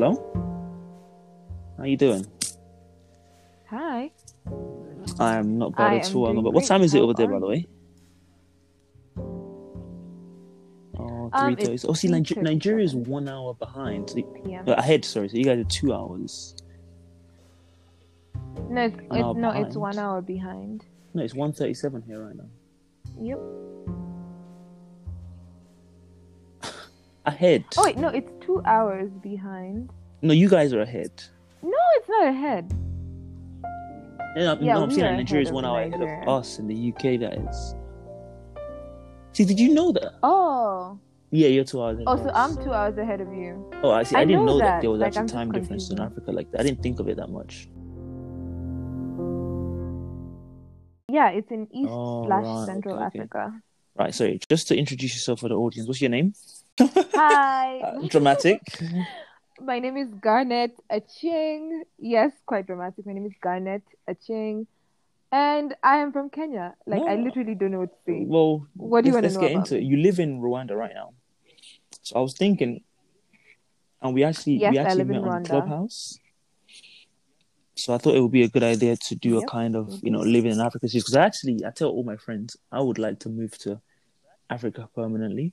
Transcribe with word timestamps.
Hello? 0.00 0.16
How 1.76 1.84
you 1.84 1.98
doing? 1.98 2.24
Hi. 3.68 4.10
I'm 5.18 5.58
not 5.58 5.76
bad 5.76 5.92
I 5.92 5.96
at 5.98 6.14
all. 6.14 6.32
Not 6.32 6.44
bad. 6.44 6.54
What 6.54 6.64
time 6.64 6.80
is 6.80 6.94
it 6.94 7.00
over 7.02 7.12
there, 7.12 7.28
by 7.28 7.38
the 7.38 7.46
way? 7.46 7.66
Oh, 10.98 11.28
Um, 11.34 11.54
3:30. 11.54 11.84
Oh, 11.86 11.92
see, 11.92 12.08
Niger- 12.08 12.40
Nigeria 12.40 12.82
is 12.82 12.96
one 12.96 13.28
hour 13.28 13.52
behind. 13.52 14.08
So 14.08 14.16
you- 14.16 14.56
uh, 14.66 14.72
ahead, 14.78 15.04
sorry. 15.04 15.28
So 15.28 15.36
you 15.36 15.44
guys 15.44 15.58
are 15.58 15.64
two 15.64 15.92
hours. 15.92 16.56
No, 18.70 18.80
it's, 18.86 18.96
it's 18.96 19.36
no, 19.36 19.50
it's 19.50 19.76
one 19.76 19.98
hour 19.98 20.22
behind. 20.22 20.86
No, 21.12 21.22
it's 21.22 21.34
1:37 21.34 22.00
here 22.06 22.24
right 22.24 22.36
now. 22.36 22.48
Yep. 23.20 23.38
Ahead. 27.30 27.64
Oh 27.78 27.84
wait, 27.84 27.96
no, 27.96 28.08
it's 28.08 28.30
two 28.44 28.60
hours 28.64 29.08
behind. 29.22 29.90
No, 30.20 30.34
you 30.34 30.48
guys 30.48 30.72
are 30.72 30.80
ahead. 30.80 31.12
No, 31.62 31.78
it's 31.96 32.08
not 32.08 32.26
ahead. 32.26 32.72
No, 34.36 34.54
no, 34.54 34.60
Yeah, 34.60 34.74
no 34.74 34.82
I'm 34.82 34.90
saying 34.90 35.02
that 35.02 35.16
Nigeria 35.16 35.44
is 35.46 35.52
one 35.52 35.64
hour 35.64 35.80
ahead 35.82 36.02
of 36.02 36.28
us 36.28 36.58
in 36.58 36.66
the 36.66 36.74
UK. 36.92 37.20
That 37.20 37.34
is. 37.48 37.74
See, 39.32 39.44
did 39.44 39.60
you 39.60 39.72
know 39.74 39.92
that? 39.92 40.14
Oh. 40.24 40.98
Yeah, 41.30 41.46
you're 41.46 41.62
two 41.62 41.80
hours 41.80 41.94
ahead. 41.98 42.04
Oh, 42.08 42.16
so 42.16 42.30
us. 42.30 42.58
I'm 42.58 42.64
two 42.64 42.72
hours 42.72 42.98
ahead 42.98 43.20
of 43.20 43.32
you. 43.32 43.64
Oh, 43.84 43.92
I 43.92 44.02
see. 44.02 44.16
I, 44.16 44.20
I 44.22 44.24
didn't 44.24 44.44
know 44.44 44.54
know 44.54 44.58
that, 44.58 44.64
that. 44.64 44.80
there 44.82 44.90
was 44.90 44.98
Like, 45.00 45.08
actually 45.16 45.20
I'm 45.22 45.28
time 45.28 45.52
difference 45.52 45.88
in. 45.90 46.00
Africa 46.00 46.32
like 46.32 46.50
that. 46.50 46.60
I 46.60 46.64
didn't 46.64 46.82
think 46.82 46.98
of 46.98 47.08
it 47.08 47.16
that 47.16 47.30
much. 47.30 47.68
Yeah, 51.08 51.30
it's 51.30 51.50
in 51.52 51.68
East 51.72 51.90
Oh, 51.92 52.26
slash 52.26 52.44
right, 52.44 52.66
Central 52.66 52.96
okay, 52.96 53.04
okay. 53.04 53.18
Africa. 53.20 53.62
Right, 53.96 54.14
sorry. 54.14 54.40
Just 54.48 54.66
to 54.68 54.76
introduce 54.76 55.14
yourself 55.14 55.40
for 55.40 55.48
the 55.48 55.54
audience, 55.56 55.86
what's 55.86 56.00
your 56.00 56.10
name? 56.10 56.34
Hi. 57.14 57.80
Uh, 57.80 58.06
dramatic. 58.08 58.60
My 59.60 59.78
name 59.78 59.96
is 59.96 60.08
Garnet 60.14 60.72
Achieng. 60.90 61.82
Yes, 61.98 62.32
quite 62.46 62.66
dramatic. 62.66 63.06
My 63.06 63.12
name 63.12 63.26
is 63.26 63.32
Garnet 63.42 63.82
Achieng. 64.08 64.66
And 65.32 65.74
I 65.82 65.98
am 65.98 66.12
from 66.12 66.30
Kenya. 66.30 66.74
Like, 66.86 67.02
I 67.02 67.16
literally 67.16 67.54
don't 67.54 67.72
know 67.72 67.80
what 67.80 67.90
to 67.90 68.12
say. 68.12 68.24
well, 68.26 68.66
What 68.76 69.02
do 69.02 69.08
you 69.08 69.14
wanna 69.14 69.28
know? 69.28 69.40
let's 69.40 69.40
get 69.40 69.52
about 69.52 69.70
into 69.70 69.78
it. 69.78 69.84
You 69.84 69.98
live 69.98 70.18
in 70.18 70.40
Rwanda 70.40 70.76
right 70.76 70.92
now. 70.94 71.12
So 72.02 72.16
I 72.16 72.20
was 72.20 72.34
thinking, 72.34 72.82
and 74.02 74.14
we 74.14 74.24
actually 74.24 74.54
Yes, 74.54 74.72
we 74.72 74.78
actually 74.78 75.04
met 75.04 75.22
on. 75.22 75.44
Clubhouse. 75.44 76.18
So 77.76 77.94
I 77.94 77.98
thought 77.98 78.14
it 78.14 78.20
would 78.20 78.32
be 78.32 78.42
a 78.42 78.48
good 78.48 78.62
idea 78.62 78.96
to 78.96 79.14
do 79.14 79.38
a 79.38 79.46
kind 79.46 79.76
of, 79.76 80.00
you 80.02 80.10
know, 80.10 80.20
living 80.20 80.52
in 80.52 80.60
Africa 80.60 80.88
series. 80.88 81.04
Because 81.04 81.16
actually, 81.16 81.64
I 81.64 81.70
tell 81.70 81.88
all 81.90 82.02
my 82.02 82.16
friends 82.16 82.56
I 82.72 82.80
would 82.80 82.98
like 82.98 83.20
to 83.20 83.28
move 83.28 83.56
to 83.58 83.80
Africa 84.50 84.88
permanently. 84.94 85.52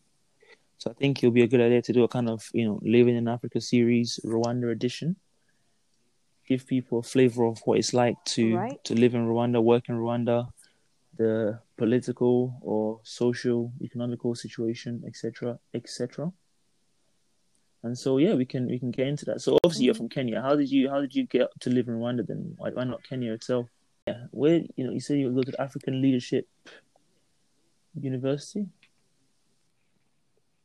So 0.78 0.92
I 0.92 0.94
think 0.94 1.20
it'll 1.20 1.32
be 1.32 1.42
a 1.44 1.48
good 1.48 1.62
idea 1.62 1.82
to 1.82 1.94
do 1.94 2.04
a 2.04 2.08
kind 2.08 2.30
of, 2.30 2.50
you 2.54 2.66
know, 2.66 2.80
living 2.84 3.16
in 3.16 3.28
Africa 3.28 3.60
series, 3.60 4.20
Rwanda 4.24 4.72
edition. 4.72 5.16
Give 6.48 6.66
people 6.66 7.00
a 7.00 7.04
flavor 7.04 7.46
of 7.46 7.60
what 7.66 7.80
it's 7.80 7.94
like 7.94 8.16
to 8.36 8.56
Right. 8.56 8.84
to 8.86 8.94
live 8.94 9.16
in 9.16 9.28
Rwanda, 9.28 9.62
work 9.62 9.90
in 9.90 9.96
Rwanda, 9.96 10.48
the 11.18 11.60
political 11.78 12.58
or 12.62 13.00
social, 13.04 13.72
economical 13.82 14.36
situation, 14.36 15.04
etc., 15.06 15.60
etc. 15.74 16.32
And 17.84 17.98
so 17.98 18.18
yeah, 18.18 18.34
we 18.36 18.46
can 18.46 18.68
we 18.68 18.80
can 18.80 18.92
get 18.92 19.08
into 19.08 19.26
that. 19.26 19.42
So 19.42 19.58
obviously 19.64 19.86
you're 19.86 19.94
Mm-hmm. 19.96 20.04
from 20.04 20.10
Kenya. 20.10 20.42
How 20.42 20.56
did 20.56 20.70
you 20.72 20.90
how 20.90 21.02
did 21.02 21.14
you 21.16 21.26
get 21.26 21.48
to 21.62 21.70
live 21.70 21.88
in 21.88 21.96
Rwanda 21.96 22.26
then? 22.26 22.54
Why, 22.58 22.70
why 22.70 22.84
not 22.84 23.04
Kenya 23.04 23.34
itself? 23.34 23.68
Yeah, 24.08 24.26
where 24.32 24.62
you 24.78 24.86
know 24.86 24.92
you 24.94 25.00
said 25.02 25.18
you 25.20 25.30
go 25.32 25.42
to 25.44 25.52
the 25.52 25.62
African 25.62 26.02
Leadership 26.02 26.48
University. 28.00 28.68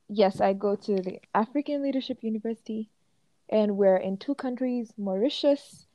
Yes, 0.08 0.40
I 0.40 0.52
go 0.52 0.76
to 0.76 0.96
the 0.96 1.20
African 1.34 1.82
Leadership 1.82 2.18
University, 2.22 2.90
and 3.48 3.76
we're 3.76 3.96
in 3.96 4.16
two 4.18 4.34
countries, 4.34 4.92
Mauritius 4.98 5.86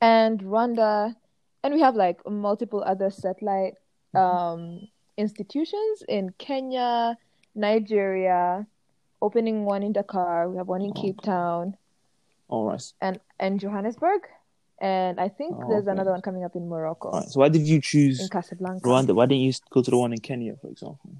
and 0.00 0.40
Rwanda, 0.40 1.14
and 1.62 1.74
we 1.74 1.80
have 1.80 1.94
like 1.94 2.20
multiple 2.28 2.82
other 2.86 3.10
satellite 3.10 3.74
um, 4.14 4.88
institutions 5.16 6.02
in 6.08 6.30
Kenya, 6.38 7.16
Nigeria, 7.54 8.66
opening 9.20 9.64
one 9.64 9.82
in 9.82 9.92
Dakar, 9.92 10.48
we 10.48 10.56
have 10.56 10.68
one 10.68 10.80
in 10.82 10.92
Oh, 10.96 11.02
Cape 11.02 11.20
Town, 11.20 11.76
All 12.48 12.64
right. 12.66 12.82
and 13.02 13.18
and 13.38 13.60
Johannesburg, 13.60 14.22
and 14.80 15.20
I 15.20 15.28
think 15.28 15.56
Oh, 15.58 15.68
there's 15.68 15.82
okay. 15.84 15.92
another 15.92 16.12
one 16.12 16.22
coming 16.22 16.44
up 16.44 16.54
in 16.56 16.68
Morocco, 16.68 17.10
All 17.10 17.20
right. 17.20 17.28
So 17.28 17.40
why 17.40 17.48
did 17.50 17.62
you 17.62 17.76
in 17.76 17.82
choose 17.82 18.28
Casablanca. 18.30 18.86
Rwanda? 18.88 19.14
Why 19.14 19.26
didn't 19.26 19.42
you 19.42 19.52
go 19.70 19.82
to 19.82 19.90
the 19.90 19.98
one 19.98 20.12
in 20.12 20.20
Kenya, 20.20 20.54
for 20.62 20.68
example? 20.68 21.10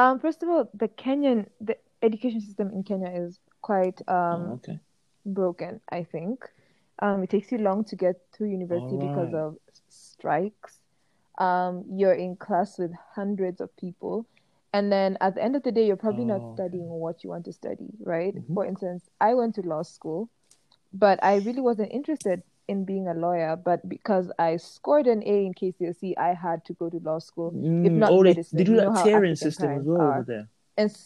Um, 0.00 0.18
first 0.20 0.42
of 0.42 0.48
all, 0.48 0.70
the 0.74 0.88
Kenyan 0.88 1.46
the 1.60 1.76
education 2.02 2.40
system 2.40 2.70
in 2.70 2.82
Kenya 2.84 3.10
is 3.10 3.38
quite 3.60 4.00
Oh, 4.30 4.36
um 4.36 4.54
okay. 4.54 4.80
broken, 5.26 5.80
I 5.90 6.04
think. 6.04 6.48
Um, 7.02 7.22
it 7.24 7.30
takes 7.30 7.50
you 7.52 7.58
long 7.58 7.84
to 7.84 7.96
get 7.96 8.16
through 8.32 8.48
university 8.50 8.96
because 8.96 9.32
of 9.34 9.56
strikes. 9.88 10.80
Um, 11.38 11.84
you're 11.90 12.14
in 12.14 12.36
class 12.36 12.78
with 12.78 12.92
hundreds 13.14 13.60
of 13.60 13.74
people, 13.76 14.26
and 14.72 14.92
then 14.92 15.16
at 15.20 15.34
the 15.34 15.42
end 15.42 15.56
of 15.56 15.62
the 15.62 15.72
day, 15.72 15.86
you're 15.86 15.96
probably 15.96 16.24
not 16.24 16.42
Oh, 16.42 16.54
okay. 16.54 16.54
studying 16.54 16.88
what 16.88 17.24
you 17.24 17.30
want 17.30 17.44
to 17.46 17.52
study, 17.52 17.88
right? 18.00 18.34
Mhm. 18.34 18.54
For 18.54 18.64
instance, 18.66 19.10
I 19.20 19.34
went 19.34 19.54
to 19.56 19.62
law 19.62 19.82
school, 19.82 20.30
but 20.92 21.22
I 21.22 21.36
really 21.36 21.60
wasn't 21.60 21.92
interested 21.92 22.42
in 22.68 22.84
being 22.84 23.08
a 23.08 23.14
lawyer, 23.14 23.56
but 23.56 23.86
because 23.88 24.30
I 24.38 24.56
scored 24.56 25.06
an 25.06 25.22
A 25.24 25.46
in 25.46 25.54
KCSE, 25.54 26.16
I 26.18 26.34
had 26.34 26.64
to 26.66 26.72
go 26.74 26.88
to 26.88 26.98
law 26.98 27.18
school, 27.18 27.52
if 27.84 27.92
Mm, 27.92 27.96
not 27.96 28.12
oh, 28.12 28.22
they, 28.22 28.34
they 28.52 28.64
do 28.64 28.76
that 28.76 28.88
tiering 28.88 29.36
system 29.36 29.78
as 29.78 29.84
well 29.84 30.02
over 30.02 30.24
there. 30.26 30.48
And 30.76 30.96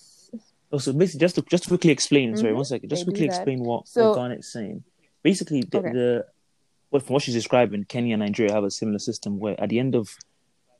Oh, 0.72 0.78
so 0.78 0.92
basically, 0.92 1.20
just 1.20 1.36
to 1.36 1.42
just 1.42 1.68
quickly 1.68 1.90
explain, 1.90 2.36
sorry, 2.36 2.52
Mhm, 2.52 2.56
one 2.56 2.64
second, 2.64 2.88
just 2.88 3.02
they 3.02 3.12
quickly 3.12 3.26
explain 3.26 3.60
what, 3.60 3.80
what 3.80 3.86
So, 3.86 4.12
Garnet's 4.14 4.52
saying. 4.52 4.82
Basically, 5.22 5.62
the, 5.62 5.78
okay. 5.78 5.92
the 5.92 6.24
well, 6.90 7.00
from 7.00 7.14
what 7.14 7.22
she's 7.22 7.34
describing, 7.34 7.84
Kenya 7.84 8.14
and 8.14 8.22
Nigeria 8.22 8.52
have 8.52 8.64
a 8.64 8.70
similar 8.70 8.98
system 8.98 9.38
where 9.38 9.60
at 9.60 9.68
the 9.68 9.78
end 9.78 9.94
of, 9.94 10.16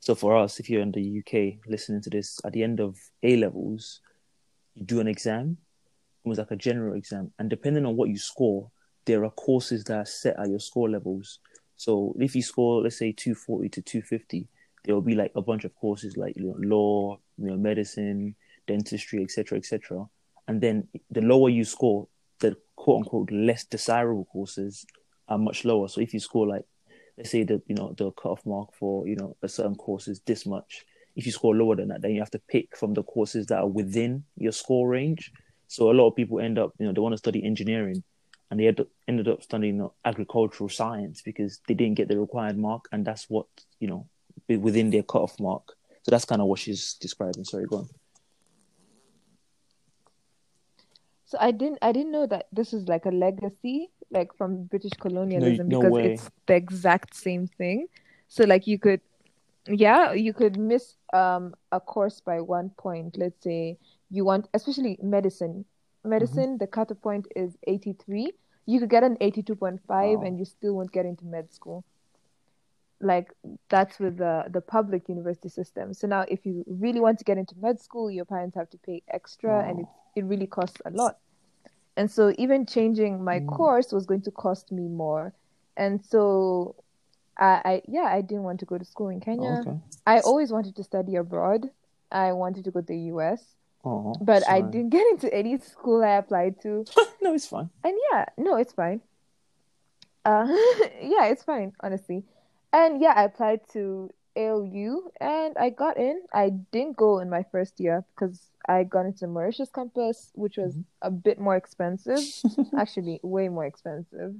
so 0.01 0.13
for 0.13 0.35
us, 0.37 0.59
if 0.59 0.69
you're 0.69 0.81
in 0.81 0.91
the 0.91 1.19
UK 1.19 1.59
listening 1.67 2.01
to 2.01 2.09
this, 2.09 2.39
at 2.43 2.51
the 2.51 2.63
end 2.63 2.79
of 2.79 2.97
A 3.23 3.37
levels, 3.37 4.01
you 4.75 4.83
do 4.85 4.99
an 4.99 5.07
exam, 5.07 5.57
almost 6.23 6.39
like 6.39 6.51
a 6.51 6.55
general 6.57 6.95
exam, 6.95 7.31
and 7.39 7.49
depending 7.49 7.85
on 7.85 7.95
what 7.95 8.09
you 8.09 8.17
score, 8.17 8.71
there 9.05 9.23
are 9.23 9.31
courses 9.31 9.83
that 9.85 9.97
are 9.97 10.05
set 10.05 10.39
at 10.39 10.49
your 10.49 10.59
score 10.59 10.89
levels. 10.89 11.39
So 11.77 12.15
if 12.19 12.35
you 12.35 12.41
score, 12.41 12.81
let's 12.81 12.97
say, 12.97 13.11
240 13.11 13.69
to 13.69 13.81
250, 13.81 14.47
there 14.83 14.95
will 14.95 15.01
be 15.01 15.15
like 15.15 15.31
a 15.35 15.41
bunch 15.41 15.65
of 15.65 15.75
courses 15.75 16.15
like 16.17 16.35
you 16.37 16.45
know, 16.45 16.55
law, 16.59 17.19
you 17.37 17.47
know, 17.47 17.57
medicine, 17.57 18.35
dentistry, 18.67 19.23
etc., 19.23 19.57
etc. 19.57 20.05
And 20.47 20.61
then 20.61 20.87
the 21.09 21.21
lower 21.21 21.49
you 21.49 21.65
score, 21.65 22.07
the 22.39 22.55
quote 22.75 22.99
unquote 22.99 23.31
less 23.31 23.65
desirable 23.65 24.25
courses 24.25 24.85
are 25.27 25.37
much 25.37 25.65
lower. 25.65 25.87
So 25.87 26.01
if 26.01 26.13
you 26.13 26.19
score 26.19 26.47
like, 26.47 26.63
let's 27.17 27.31
say 27.31 27.43
the 27.43 27.61
you 27.67 27.75
know 27.75 27.95
the 27.97 28.11
cutoff 28.11 28.45
mark 28.45 28.73
for 28.77 29.07
you 29.07 29.15
know 29.15 29.35
a 29.41 29.47
certain 29.47 29.75
course 29.75 30.07
is 30.07 30.21
this 30.25 30.45
much, 30.45 30.85
if 31.15 31.25
you 31.25 31.31
score 31.31 31.55
lower 31.55 31.75
than 31.75 31.87
that, 31.87 32.01
then 32.01 32.11
you 32.11 32.19
have 32.19 32.31
to 32.31 32.41
pick 32.47 32.75
from 32.77 32.93
the 32.93 33.03
courses 33.03 33.47
that 33.47 33.59
are 33.59 33.67
within 33.67 34.23
your 34.37 34.51
score 34.51 34.87
range. 34.87 35.31
So 35.67 35.89
a 35.89 35.93
lot 35.93 36.09
of 36.09 36.15
people 36.15 36.39
end 36.39 36.59
up, 36.59 36.73
you 36.77 36.85
know, 36.85 36.93
they 36.93 37.01
want 37.01 37.13
to 37.13 37.17
study 37.17 37.43
engineering, 37.43 38.03
and 38.49 38.59
they 38.59 38.67
end 38.67 38.85
ended 39.07 39.27
up 39.27 39.43
studying 39.43 39.89
agricultural 40.03 40.69
science 40.69 41.21
because 41.21 41.61
they 41.67 41.73
didn't 41.73 41.95
get 41.95 42.07
the 42.07 42.19
required 42.19 42.57
mark, 42.57 42.87
and 42.91 43.05
that's 43.05 43.29
what 43.29 43.47
you 43.79 43.87
know 43.87 44.07
within 44.47 44.91
their 44.91 45.03
cutoff 45.03 45.39
mark. 45.39 45.73
So 46.03 46.11
that's 46.11 46.25
kind 46.25 46.41
of 46.41 46.47
what 46.47 46.59
she's 46.59 46.93
describing. 46.95 47.43
Sorry, 47.45 47.65
go 47.65 47.77
on. 47.77 47.89
So 51.25 51.37
I 51.41 51.51
didn't 51.51 51.79
I 51.81 51.91
didn't 51.91 52.11
know 52.11 52.27
that 52.27 52.47
this 52.51 52.73
is 52.73 52.87
like 52.87 53.05
a 53.05 53.09
legacy 53.09 53.89
like 54.11 54.35
from 54.37 54.65
British 54.65 54.91
No, 54.93 54.99
colonialism 55.01 55.67
no 55.67 55.79
because 55.79 55.91
way. 55.91 56.13
it's 56.13 56.29
the 56.45 56.55
exact 56.55 57.15
same 57.15 57.47
thing. 57.47 57.87
So 58.27 58.43
like 58.43 58.67
you 58.67 58.77
could 58.77 59.01
yeah, 59.67 60.13
you 60.13 60.33
could 60.33 60.57
miss 60.57 60.95
um 61.13 61.55
a 61.71 61.79
course 61.79 62.21
by 62.21 62.41
one 62.41 62.69
point. 62.77 63.17
Let's 63.17 63.43
say 63.43 63.77
you 64.11 64.23
want 64.25 64.47
especially 64.53 64.99
medicine. 65.01 65.65
Medicine, 66.05 66.57
the 66.57 66.67
cutoff 66.67 67.01
point 67.01 67.27
is 67.35 67.57
83. 67.67 68.31
You 68.65 68.79
could 68.79 68.89
get 68.89 69.03
an 69.03 69.17
82.5 69.21 69.79
Wow. 69.89 70.21
and 70.23 70.39
you 70.39 70.45
still 70.45 70.75
won't 70.75 70.91
get 70.91 71.05
into 71.05 71.25
med 71.25 71.51
school. 71.53 71.83
Like 73.01 73.33
that's 73.69 73.99
with 73.99 74.17
the 74.17 74.45
the 74.49 74.61
public 74.61 75.09
university 75.09 75.49
system. 75.49 75.93
So 75.93 76.07
now 76.07 76.25
if 76.27 76.45
you 76.45 76.63
really 76.67 76.99
want 77.01 77.19
to 77.19 77.25
get 77.25 77.37
into 77.37 77.55
med 77.59 77.79
school, 77.79 78.09
your 78.09 78.25
parents 78.25 78.55
have 78.55 78.69
to 78.71 78.77
pay 78.77 79.03
extra 79.09 79.63
and 79.67 79.79
it 79.81 79.87
it 80.15 80.23
really 80.25 80.47
costs 80.47 80.81
a 80.85 80.89
lot. 80.91 81.17
And 81.97 82.09
so 82.09 82.33
even 82.37 82.65
changing 82.65 83.23
my 83.23 83.39
Mm. 83.39 83.47
course 83.47 83.91
was 83.91 84.05
going 84.05 84.21
to 84.23 84.31
cost 84.31 84.71
me 84.71 84.87
more. 84.87 85.33
And 85.77 86.03
so 86.03 86.75
I, 87.37 87.61
I 87.65 87.81
yeah, 87.87 88.05
I 88.07 88.21
didn't 88.21 88.43
want 88.43 88.59
to 88.61 88.65
go 88.65 88.77
to 88.77 88.85
school 88.85 89.09
in 89.09 89.19
Kenya. 89.19 89.59
okay. 89.59 89.79
I 90.07 90.19
always 90.21 90.51
wanted 90.51 90.75
to 90.77 90.83
study 90.83 91.15
abroad. 91.15 91.69
I 92.11 92.31
wanted 92.31 92.63
to 92.65 92.71
go 92.71 92.79
to 92.81 92.85
the 92.87 92.97
US, 93.13 93.55
Oh, 93.85 94.15
but 94.19 94.47
I 94.49 94.61
didn't 94.61 94.89
get 94.89 95.05
into 95.11 95.31
any 95.33 95.57
school 95.59 96.03
I 96.03 96.17
applied 96.17 96.61
to. 96.63 96.85
no, 97.21 97.33
it's 97.33 97.47
fine. 97.47 97.69
And 97.83 97.93
yeah, 98.11 98.25
no, 98.37 98.57
it's 98.57 98.73
fine. 98.73 99.01
Uh, 100.23 100.47
yeah, 101.01 101.25
it's 101.25 101.43
fine, 101.43 101.73
honestly. 101.81 102.23
And 102.73 103.01
yeah, 103.01 103.13
I 103.15 103.23
applied 103.25 103.61
to 103.73 104.09
ALU 104.35 105.11
and 105.21 105.55
I 105.57 105.69
got 105.69 105.97
in. 105.97 106.21
I 106.33 106.49
didn't 106.49 106.97
go 106.97 107.19
in 107.19 107.29
my 107.29 107.43
first 107.51 107.79
year 107.79 108.03
because 108.15 108.49
I 108.67 108.83
got 108.83 109.05
into 109.05 109.27
Mauritius 109.27 109.69
campus, 109.69 110.31
which 110.33 110.57
was 110.57 110.75
a 111.01 111.11
bit 111.11 111.39
more 111.39 111.55
expensive, 111.55 112.23
actually 112.77 113.19
way 113.23 113.47
more 113.49 113.65
expensive. 113.65 114.33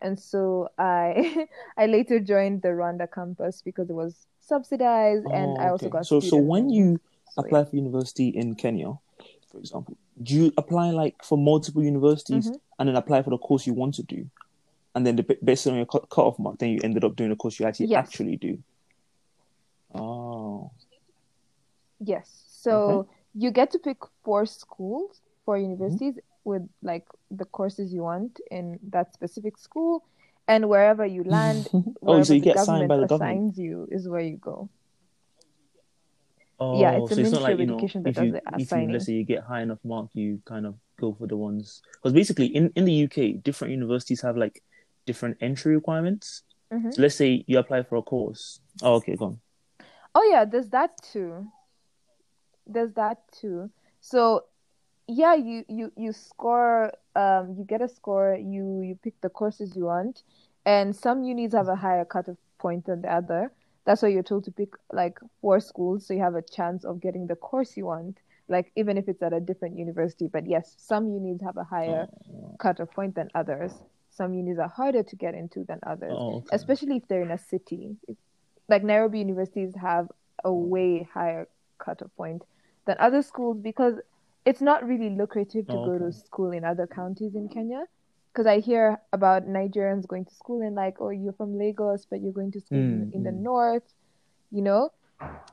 And 0.00 0.18
so 0.18 0.68
I 0.78 1.48
I 1.76 1.86
later 1.86 2.18
joined 2.18 2.62
the 2.62 2.68
Rwanda 2.68 3.06
campus 3.12 3.62
because 3.62 3.90
it 3.90 3.94
was 3.94 4.26
subsidized 4.40 5.26
and 5.32 5.56
I 5.58 5.68
also 5.68 5.86
Oh, 5.86 5.88
okay. 5.88 5.90
got 5.90 6.06
So 6.06 6.20
so 6.20 6.36
when 6.36 6.70
you 6.70 7.00
Apply 7.36 7.64
for 7.64 7.76
university 7.76 8.28
in 8.28 8.54
Kenya, 8.54 8.92
for 9.50 9.58
example, 9.58 9.96
do 10.22 10.34
you 10.34 10.52
apply 10.56 10.90
like 10.90 11.22
for 11.24 11.38
multiple 11.38 11.82
universities 11.82 12.50
Mhm. 12.50 12.60
and 12.78 12.88
then 12.88 12.96
apply 12.96 13.22
for 13.22 13.30
the 13.30 13.38
course 13.38 13.66
you 13.66 13.74
want 13.74 13.94
to 13.94 14.02
do, 14.02 14.28
and 14.94 15.06
then 15.06 15.16
the, 15.16 15.38
based 15.42 15.66
on 15.66 15.74
your 15.76 15.86
cut 15.86 16.08
cutoff 16.10 16.38
mark, 16.38 16.58
then 16.58 16.70
you 16.70 16.80
ended 16.82 17.04
up 17.04 17.16
doing 17.16 17.30
the 17.30 17.36
course 17.36 17.58
you 17.58 17.66
actually 17.66 17.86
Yes. 17.86 18.06
actually 18.06 18.36
do? 18.36 18.58
Oh, 19.94 20.70
Yes. 22.04 22.44
So 22.48 23.06
you 23.34 23.50
get 23.50 23.70
to 23.72 23.78
pick 23.78 23.98
four 24.24 24.44
schools, 24.46 25.20
four 25.44 25.56
universities 25.58 26.18
with 26.44 26.68
like 26.82 27.06
the 27.30 27.44
courses 27.44 27.92
you 27.94 28.02
want 28.02 28.40
in 28.50 28.78
that 28.90 29.14
specific 29.14 29.56
school, 29.56 30.02
and 30.48 30.68
wherever 30.68 31.06
you 31.06 31.22
land, 31.24 31.68
oh, 31.74 31.92
wherever 32.00 32.24
so 32.24 32.34
you 32.34 32.40
the 32.40 32.44
get 32.44 32.56
assigned 32.56 32.88
by 32.88 32.96
the 32.96 33.06
government. 33.06 33.38
assigns 33.54 33.58
you 33.58 33.86
is 33.90 34.08
where 34.08 34.20
you 34.20 34.36
go. 34.36 34.68
Oh, 36.62 36.80
Yeah, 36.80 36.92
it's 36.98 37.08
the 37.08 37.14
so 37.16 37.20
it's 37.22 37.32
not 37.32 37.42
like 37.42 37.54
of 37.54 37.60
you 37.60 37.66
know 37.66 37.74
Education 37.74 38.02
that 38.04 38.14
does 38.14 38.24
you 38.24 38.32
the 38.32 38.38
if 38.38 38.72
you 38.72 38.88
let's 38.92 39.06
say 39.06 39.12
you 39.14 39.24
get 39.24 39.42
high 39.42 39.62
enough 39.62 39.78
mark, 39.84 40.10
you 40.14 40.40
kind 40.44 40.64
of 40.64 40.76
go 41.00 41.12
for 41.12 41.26
the 41.26 41.36
ones 41.36 41.82
because 41.94 42.12
basically 42.12 42.46
in 42.46 42.70
in 42.76 42.84
the 42.84 42.92
UK, 42.92 43.42
different 43.42 43.72
universities 43.72 44.20
have 44.22 44.36
like 44.36 44.62
different 45.04 45.36
entry 45.40 45.74
requirements. 45.74 46.42
Mhm. 46.72 46.94
So 46.94 47.02
let's 47.02 47.16
say 47.16 47.44
you 47.48 47.58
apply 47.58 47.82
for 47.82 47.96
a 47.96 48.02
course. 48.02 48.60
Oh, 48.82 48.94
okay, 48.94 49.16
go 49.16 49.24
on. 49.26 49.40
Oh 50.14 50.22
yeah, 50.30 50.44
there's 50.44 50.68
that 50.70 50.90
too. 51.02 51.50
There's 52.66 52.92
that 52.92 53.18
too. 53.32 53.70
So 54.00 54.44
yeah, 55.08 55.34
you 55.34 55.64
you 55.68 55.92
you 55.96 56.12
score 56.12 56.92
um 57.16 57.54
you 57.58 57.64
get 57.64 57.82
a 57.82 57.88
score, 57.88 58.36
you 58.36 58.82
you 58.82 58.94
pick 59.02 59.20
the 59.20 59.28
courses 59.30 59.74
you 59.74 59.86
want, 59.86 60.22
and 60.64 60.94
some 60.94 61.24
unis 61.24 61.54
have 61.54 61.68
a 61.68 61.76
higher 61.76 62.04
cutoff 62.04 62.36
point 62.58 62.86
than 62.86 63.02
the 63.02 63.12
other. 63.12 63.50
That's 63.84 64.02
why 64.02 64.08
you're 64.08 64.22
told 64.22 64.44
to 64.44 64.50
pick 64.52 64.70
like 64.92 65.18
four 65.40 65.58
schools 65.60 66.06
so 66.06 66.14
you 66.14 66.20
have 66.20 66.34
a 66.36 66.42
chance 66.42 66.84
of 66.84 67.00
getting 67.00 67.26
the 67.26 67.34
course 67.36 67.76
you 67.76 67.86
want, 67.86 68.18
like 68.48 68.70
even 68.76 68.96
if 68.96 69.08
it's 69.08 69.22
at 69.22 69.32
a 69.32 69.40
different 69.40 69.76
university. 69.78 70.28
But 70.28 70.46
yes, 70.46 70.74
some 70.78 71.08
unis 71.08 71.40
have 71.42 71.56
a 71.56 71.64
higher 71.64 72.06
Oh, 72.32 72.56
cutoff 72.58 72.90
point 72.92 73.14
than 73.14 73.30
others. 73.34 73.72
Some 74.10 74.34
unis 74.34 74.58
are 74.58 74.68
harder 74.68 75.02
to 75.02 75.16
get 75.16 75.34
into 75.34 75.64
than 75.64 75.80
others 75.86 76.12
oh, 76.14 76.36
okay. 76.36 76.48
especially 76.52 76.96
if 76.96 77.08
they're 77.08 77.22
in 77.22 77.30
a 77.30 77.38
city. 77.38 77.96
Like 78.68 78.84
Nairobi 78.84 79.18
universities 79.20 79.74
have 79.80 80.08
a 80.44 80.48
mm. 80.48 80.68
way 80.68 81.08
higher 81.12 81.48
cutoff 81.78 82.10
point 82.16 82.42
than 82.86 82.96
other 83.00 83.22
schools 83.22 83.58
because 83.60 83.94
it's 84.44 84.60
not 84.60 84.86
really 84.86 85.10
lucrative 85.10 85.66
to 85.68 85.74
Oh, 85.74 85.86
go 85.86 85.98
to 85.98 86.12
school 86.12 86.50
in 86.52 86.64
other 86.64 86.86
counties 86.86 87.34
in 87.34 87.48
Kenya. 87.48 87.84
Because 88.32 88.46
I 88.46 88.60
hear 88.60 88.98
about 89.12 89.46
Nigerians 89.46 90.06
going 90.06 90.24
to 90.24 90.34
school 90.34 90.62
and 90.62 90.74
like, 90.74 90.96
oh, 91.00 91.10
you're 91.10 91.34
from 91.34 91.58
Lagos, 91.58 92.06
but 92.08 92.22
you're 92.22 92.32
going 92.32 92.52
to 92.52 92.60
school 92.60 92.78
in, 92.78 93.10
Mm, 93.10 93.14
in 93.14 93.22
the 93.24 93.30
mm. 93.30 93.42
north, 93.42 93.82
you 94.50 94.62
know? 94.62 94.90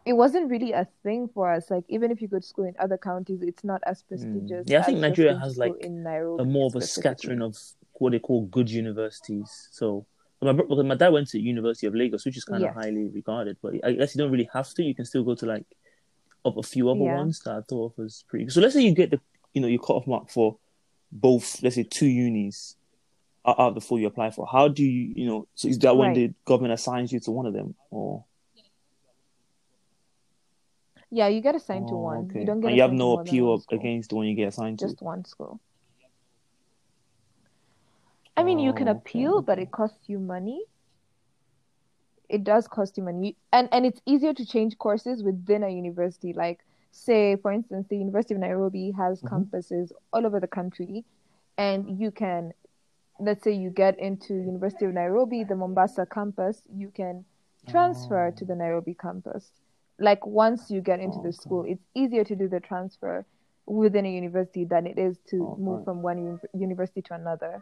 It 0.05 0.13
wasn't 0.13 0.49
really 0.49 0.71
a 0.71 0.87
thing 1.03 1.27
for 1.33 1.51
us. 1.51 1.69
Like, 1.69 1.83
even 1.89 2.09
if 2.09 2.21
you 2.21 2.29
go 2.29 2.39
to 2.39 2.45
school 2.45 2.65
in 2.65 2.73
other 2.79 2.97
counties, 2.97 3.41
it's 3.41 3.63
not 3.65 3.81
as 3.85 4.01
prestigious 4.03 4.65
Mm. 4.65 4.71
Yeah, 4.71 4.79
I 4.79 4.83
think 4.83 4.99
Nigeria 4.99 5.37
has, 5.37 5.57
like, 5.57 5.73
in 5.81 6.05
a 6.07 6.45
more 6.45 6.67
of 6.67 6.75
a 6.75 6.81
scattering 6.81 7.41
of 7.41 7.57
what 7.93 8.13
they 8.13 8.19
call 8.19 8.45
good 8.45 8.69
universities. 8.71 9.67
So 9.71 10.05
my 10.41 10.53
because 10.53 10.83
my 10.85 10.95
dad 10.95 11.09
went 11.09 11.27
to 11.29 11.39
University 11.39 11.85
of 11.87 11.95
Lagos, 11.95 12.25
which 12.25 12.37
is 12.37 12.45
kind 12.45 12.61
Yes. 12.61 12.71
of 12.71 12.81
highly 12.81 13.09
regarded, 13.09 13.57
but 13.61 13.73
I 13.83 13.91
guess 13.91 14.15
you 14.15 14.19
don't 14.19 14.31
really 14.31 14.49
have 14.53 14.69
to. 14.75 14.83
You 14.83 14.95
can 14.95 15.05
still 15.05 15.23
go 15.23 15.35
to 15.35 15.45
like 15.45 15.65
up 16.45 16.55
a 16.57 16.63
few 16.63 16.89
other 16.89 17.01
Yeah. 17.01 17.15
ones 17.17 17.41
that 17.41 17.55
I 17.55 17.61
thought 17.61 17.97
was 17.97 18.23
pretty. 18.29 18.45
Good. 18.45 18.53
So 18.53 18.61
let's 18.61 18.73
say 18.73 18.81
you 18.81 18.93
get 18.95 19.11
the 19.11 19.19
you 19.53 19.61
know 19.61 19.67
your 19.67 19.79
cutoff 19.79 20.07
mark 20.07 20.29
for 20.29 20.57
both, 21.11 21.61
let's 21.63 21.75
say 21.75 21.83
two 21.83 22.07
unis 22.07 22.75
out 23.45 23.59
out 23.59 23.67
of 23.69 23.75
the 23.75 23.81
four 23.81 23.99
you 23.99 24.07
apply 24.07 24.31
for. 24.31 24.47
How 24.47 24.67
do 24.67 24.83
you 24.83 25.13
you 25.15 25.27
know? 25.27 25.47
So 25.55 25.67
is 25.67 25.79
that 25.79 25.95
when 25.97 26.09
Right. 26.09 26.15
the 26.15 26.33
government 26.45 26.73
assigns 26.73 27.11
you 27.11 27.19
to 27.21 27.31
one 27.31 27.45
of 27.45 27.53
them, 27.53 27.75
or 27.91 28.25
Yeah, 31.11 31.27
you 31.27 31.41
get 31.41 31.55
assigned 31.55 31.87
to 31.87 31.95
oh, 31.95 32.03
one. 32.03 32.25
okay, 32.29 32.41
You 32.41 32.45
don't 32.45 32.59
get 32.59 32.67
and 32.67 32.75
you 32.75 32.81
have 32.83 32.93
no 32.93 33.17
appeal 33.17 33.63
against 33.71 34.09
the 34.09 34.15
one 34.15 34.27
you 34.27 34.35
get 34.35 34.47
assigned 34.49 34.79
to? 34.79 34.85
Just 34.85 35.01
one 35.01 35.25
school. 35.25 35.59
Oh, 38.37 38.41
I 38.41 38.43
mean, 38.43 38.59
you 38.59 38.73
can 38.73 38.87
Oh, 38.87 38.91
okay, 38.91 38.99
appeal, 38.99 39.41
but 39.41 39.59
it 39.59 39.71
costs 39.71 40.07
you 40.07 40.19
money. 40.19 40.63
It 42.29 42.43
does 42.43 42.67
cost 42.67 42.97
you 42.97 43.03
money. 43.03 43.35
And 43.51 43.69
and 43.71 43.85
it's 43.85 44.01
easier 44.05 44.33
to 44.33 44.45
change 44.45 44.77
courses 44.77 45.23
within 45.23 45.63
a 45.63 45.69
university. 45.69 46.31
Like, 46.33 46.59
say, 46.91 47.35
for 47.37 47.51
instance, 47.51 47.87
the 47.89 47.97
University 47.97 48.33
of 48.33 48.39
Nairobi 48.39 48.91
has 48.91 49.21
Mhm. 49.21 49.29
campuses 49.29 49.91
all 50.13 50.25
over 50.25 50.39
the 50.39 50.47
country, 50.47 51.05
and 51.57 51.99
you 51.99 52.11
can, 52.11 52.53
let's 53.19 53.43
say 53.43 53.51
you 53.51 53.69
get 53.69 53.97
into 53.99 54.33
University 54.33 54.85
of 54.85 54.93
Nairobi, 54.93 55.43
the 55.43 55.55
Mombasa 55.55 56.05
campus, 56.05 56.63
you 56.73 56.89
can 56.91 57.25
transfer 57.67 58.31
to 58.31 58.43
Oh. 58.45 58.47
the 58.47 58.55
Nairobi 58.55 58.93
campus. 58.95 59.51
Like 59.99 60.25
once 60.25 60.71
you 60.71 60.81
get 60.81 60.99
into 60.99 61.19
Oh, 61.19 61.23
the 61.23 61.29
okay. 61.29 61.35
school, 61.35 61.63
it's 61.65 61.83
easier 61.93 62.23
to 62.23 62.35
do 62.35 62.47
the 62.47 62.59
transfer 62.59 63.25
within 63.65 64.05
a 64.05 64.11
university 64.11 64.63
than 64.63 64.87
it 64.87 64.97
is 64.97 65.19
to 65.27 65.43
Oh, 65.45 65.55
move 65.57 65.77
right. 65.79 65.85
from 65.85 66.01
one 66.01 66.17
uni- 66.17 66.39
university 66.53 67.01
to 67.03 67.13
another. 67.13 67.61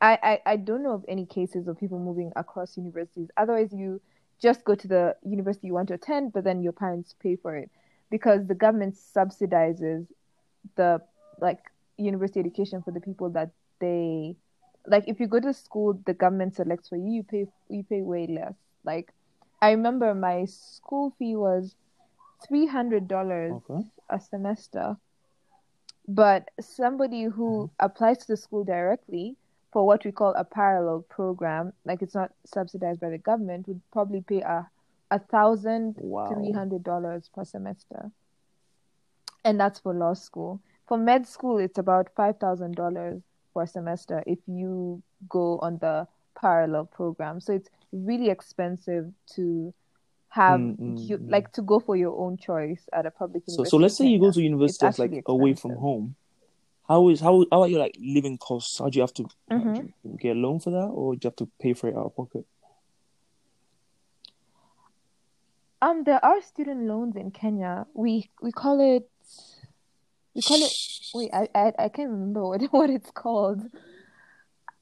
I, 0.00 0.18
I, 0.46 0.52
I 0.52 0.56
don't 0.56 0.82
know 0.82 0.92
of 0.94 1.04
any 1.08 1.26
cases 1.26 1.68
of 1.68 1.78
people 1.78 1.98
moving 1.98 2.32
across 2.36 2.76
universities. 2.76 3.30
Otherwise, 3.36 3.72
you 3.72 4.00
just 4.40 4.64
go 4.64 4.74
to 4.74 4.88
the 4.88 5.16
university 5.24 5.66
you 5.66 5.74
want 5.74 5.88
to 5.88 5.94
attend, 5.94 6.32
but 6.32 6.44
then 6.44 6.62
your 6.62 6.72
parents 6.72 7.14
pay 7.20 7.36
for 7.36 7.56
it 7.56 7.70
because 8.10 8.46
the 8.46 8.54
government 8.54 8.94
subsidizes 8.94 10.06
the 10.76 11.00
like 11.40 11.60
university 11.96 12.40
education 12.40 12.82
for 12.82 12.90
the 12.92 13.00
people 13.00 13.30
that 13.30 13.50
they 13.80 14.36
like. 14.86 15.04
If 15.06 15.20
you 15.20 15.26
go 15.26 15.40
to 15.40 15.52
school, 15.52 16.00
the 16.06 16.14
government 16.14 16.54
selects 16.54 16.88
for 16.88 16.96
you. 16.96 17.10
You 17.10 17.22
pay 17.22 17.46
you 17.68 17.84
pay 17.84 18.02
way 18.02 18.26
less. 18.26 18.54
Like 18.84 19.12
I 19.60 19.70
remember 19.70 20.14
my 20.14 20.44
school 20.44 21.14
fee 21.18 21.36
was 21.36 21.76
three 22.46 22.66
hundred 22.66 23.08
dollars 23.08 23.58
Okay. 23.58 23.90
a 24.10 24.18
semester. 24.20 24.96
But 26.08 26.50
somebody 26.60 27.24
who 27.24 27.70
Mm-hmm. 27.70 27.78
applies 27.78 28.18
to 28.18 28.26
the 28.26 28.36
school 28.36 28.64
directly 28.64 29.36
for 29.72 29.86
what 29.86 30.04
we 30.04 30.10
call 30.12 30.34
a 30.34 30.44
parallel 30.44 31.02
program, 31.02 31.72
like 31.84 32.02
it's 32.02 32.14
not 32.14 32.32
subsidized 32.44 33.00
by 33.00 33.10
the 33.10 33.18
government, 33.18 33.68
would 33.68 33.82
probably 33.90 34.20
pay 34.20 34.40
a 34.40 34.70
a 35.10 35.18
thousand 35.18 35.94
three 36.28 36.52
hundred 36.52 36.82
dollars 36.84 37.30
per 37.34 37.44
semester. 37.44 38.10
And 39.44 39.58
that's 39.58 39.78
for 39.80 39.94
law 39.94 40.14
school. 40.14 40.60
For 40.86 40.98
med 40.98 41.26
school, 41.26 41.58
it's 41.58 41.78
about 41.78 42.08
five 42.16 42.38
thousand 42.38 42.76
dollars 42.76 43.22
per 43.54 43.66
semester 43.66 44.22
if 44.26 44.38
you 44.46 45.02
go 45.28 45.58
on 45.60 45.78
the 45.78 46.06
parallel 46.40 46.86
program. 46.86 47.40
So 47.40 47.52
it's 47.52 47.68
really 47.92 48.30
expensive 48.30 49.12
to 49.34 49.72
have 50.30 50.60
Mm, 50.60 50.78
mm, 50.78 51.08
you 51.08 51.18
mm. 51.18 51.30
like 51.30 51.52
to 51.52 51.62
go 51.62 51.80
for 51.80 51.96
your 51.96 52.16
own 52.18 52.36
choice 52.36 52.86
at 52.92 53.06
a 53.06 53.10
public 53.10 53.44
university. 53.46 53.70
so 53.70 53.76
let's 53.78 53.96
say 53.96 54.06
you 54.06 54.20
go 54.20 54.30
to 54.30 54.42
university 54.42 54.86
that's 54.86 54.98
like 54.98 55.10
actually 55.10 55.22
away 55.26 55.54
from 55.54 55.72
home. 55.76 56.14
How 56.86 57.08
is 57.08 57.20
how 57.20 57.44
how 57.50 57.62
are 57.62 57.68
your 57.68 57.80
like 57.80 57.96
living 57.98 58.38
costs? 58.38 58.78
How 58.78 58.88
do 58.88 58.96
you 58.98 59.02
have 59.02 59.14
to 59.14 59.28
Mhm. 59.50 59.74
do 59.74 59.92
you 60.04 60.18
get 60.18 60.36
a 60.36 60.40
loan 60.40 60.58
for 60.60 60.70
that, 60.70 60.86
or 60.88 61.14
do 61.14 61.20
you 61.24 61.28
have 61.28 61.36
to 61.36 61.48
pay 61.60 61.72
for 61.72 61.88
it 61.88 61.96
out 61.96 62.06
of 62.06 62.16
pocket? 62.16 62.44
Um, 65.80 66.04
there 66.04 66.24
are 66.24 66.42
student 66.42 66.86
loans 66.86 67.16
in 67.16 67.30
Kenya. 67.30 67.86
We 67.94 68.30
we 68.42 68.50
call 68.52 68.80
it 68.80 69.08
we 70.34 70.42
call 70.42 70.58
it 70.58 70.72
wait, 71.14 71.30
I 71.32 71.48
I, 71.54 71.72
I 71.78 71.88
can't 71.88 72.10
remember 72.10 72.44
what 72.44 72.62
what 72.70 72.90
it's 72.90 73.10
called. 73.10 73.62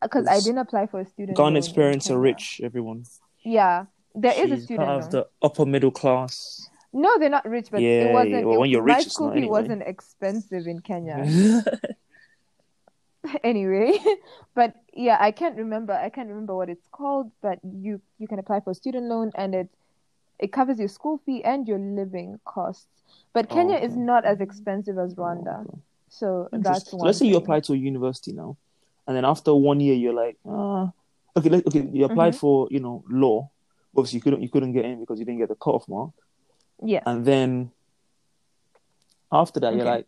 Because 0.03 0.27
I 0.29 0.39
didn't 0.41 0.59
apply 0.59 0.87
for 0.87 1.01
a 1.01 1.07
student 1.07 1.37
Ghana's 1.37 1.69
parents 1.69 2.11
are 2.11 2.19
rich. 2.19 2.61
Everyone. 2.63 3.05
Yeah, 3.43 3.87
there 4.15 4.33
is 4.33 4.51
a 4.51 4.61
student 4.63 4.87
part 4.87 4.99
of 4.99 5.03
loan. 5.05 5.11
the 5.11 5.27
upper 5.43 5.67
middle 5.67 5.91
class. 5.91 6.69
No, 6.93 7.19
they're 7.19 7.31
not 7.31 7.49
rich, 7.49 7.69
but 7.71 7.81
Yeah, 7.81 7.89
it 7.89 8.13
wasn't. 8.13 8.33
yeah, 8.33 8.45
well, 8.45 8.61
when 8.61 8.71
you're 8.71 8.83
rich, 8.83 9.07
it's 9.07 9.15
school 9.15 9.31
fee 9.31 9.39
anyway. 9.39 9.61
wasn't 9.61 9.83
expensive 9.83 10.67
in 10.67 10.81
Kenya. 10.81 11.25
anyway 13.45 13.99
but 14.55 14.75
yeah 14.93 15.17
i 15.21 15.31
can't 15.31 15.57
remember 15.57 15.93
i 15.93 16.09
can't 16.09 16.29
remember 16.29 16.55
what 16.55 16.69
it's 16.69 16.87
called 16.93 17.31
but 17.43 17.59
you 17.65 18.01
you 18.19 18.29
can 18.29 18.39
apply 18.39 18.61
for 18.61 18.71
a 18.71 18.75
student 18.75 19.07
loan 19.07 19.31
and 19.35 19.55
it 19.55 19.69
it 20.39 20.53
covers 20.53 20.79
your 20.79 20.89
school 20.89 21.19
fee 21.25 21.43
and 21.45 21.67
your 21.69 21.79
living 21.79 22.39
costs 22.45 22.87
but 23.33 23.47
Oh, 23.51 23.55
kenya 23.55 23.77
is 23.77 23.97
not 23.97 24.25
as 24.25 24.41
expensive 24.41 24.99
as 24.99 25.15
rwanda 25.15 25.61
Okay. 25.61 25.79
so 26.09 26.49
that's 26.53 26.93
one 26.93 27.07
let's 27.07 27.19
say 27.19 27.27
you 27.27 27.37
apply 27.37 27.61
to 27.61 27.73
a 27.73 27.77
university 27.77 28.33
now, 28.33 28.57
and 29.07 29.17
then 29.17 29.25
after 29.25 29.55
one 29.55 29.81
year 29.81 29.95
you're 29.95 30.15
like, 30.15 30.37
ah, 30.49 30.93
okay, 31.37 31.49
let, 31.49 31.67
okay, 31.67 31.89
you 31.93 32.05
applied 32.05 32.35
Mhm. 32.35 32.39
for 32.39 32.69
you 32.71 32.81
know 32.81 33.05
law. 33.09 33.51
Obviously, 33.97 34.19
you 34.19 34.23
couldn't 34.23 34.43
you 34.43 34.49
couldn't 34.49 34.73
get 34.73 34.85
in 34.85 35.01
because 35.01 35.19
you 35.19 35.25
didn't 35.27 35.39
get 35.41 35.49
the 35.49 35.57
cutoff 35.57 35.89
mark, 35.89 36.11
Yeah. 36.83 37.03
and 37.07 37.25
then 37.25 37.71
after 39.33 39.61
that 39.61 39.75
you're 39.75 39.85
like, 39.85 40.07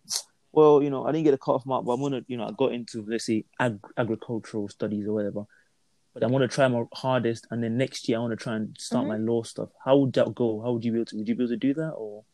well, 0.53 0.83
you 0.83 0.91
know, 0.91 1.05
I 1.07 1.13
didn't 1.13 1.25
get 1.25 1.35
a 1.35 1.39
cutoff 1.39 1.67
mark, 1.67 1.85
but 1.85 1.93
I'm 1.93 2.01
gonna, 2.01 2.23
you 2.29 2.37
know, 2.37 2.47
I 2.47 2.53
got 2.53 2.73
into 2.73 3.05
let's 3.07 3.27
say 3.27 3.45
ag- 3.59 3.81
agricultural 3.97 4.69
studies 4.69 5.07
or 5.07 5.13
whatever. 5.13 5.45
But 6.19 6.27
I 6.27 6.31
want 6.33 6.43
to 6.43 6.49
try 6.49 6.67
my 6.67 6.83
hardest, 6.95 7.47
and 7.51 7.63
then 7.63 7.77
next 7.77 8.09
year 8.09 8.19
I 8.19 8.21
want 8.23 8.33
to 8.33 8.37
try 8.37 8.57
and 8.57 8.77
start 8.77 9.05
Mhm. 9.05 9.09
my 9.09 9.17
law 9.19 9.45
stuff. 9.45 9.69
How 9.85 9.97
would 9.99 10.13
that 10.15 10.35
go? 10.35 10.61
How 10.63 10.73
would 10.73 10.85
you 10.85 10.91
be 10.91 10.99
able 10.99 11.07
to? 11.07 11.17
Would 11.17 11.29
you 11.29 11.37
be 11.37 11.45
able 11.45 11.53
to 11.53 11.57
do 11.57 11.75
that, 11.75 11.91
or 11.93 12.25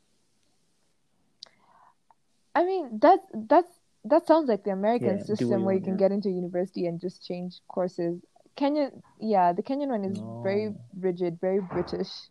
I 2.55 2.65
mean, 2.65 2.99
that 3.01 3.21
that's 3.35 3.81
that 4.05 4.27
sounds 4.27 4.49
like 4.49 4.65
the 4.65 4.71
American 4.71 5.19
Yeah, 5.19 5.25
system 5.25 5.61
you 5.61 5.67
where 5.67 5.75
you 5.75 5.81
want, 5.81 5.85
can 5.85 5.95
yeah. 5.95 6.09
get 6.09 6.13
into 6.13 6.31
university 6.31 6.87
and 6.87 6.99
just 7.01 7.27
change 7.27 7.61
courses. 7.69 8.23
Kenyan, 8.57 9.03
yeah, 9.19 9.53
the 9.53 9.63
Kenyan 9.63 9.89
one 9.89 10.05
is 10.05 10.19
very 10.43 10.75
rigid, 10.99 11.41
very 11.41 11.61
British. 11.61 12.31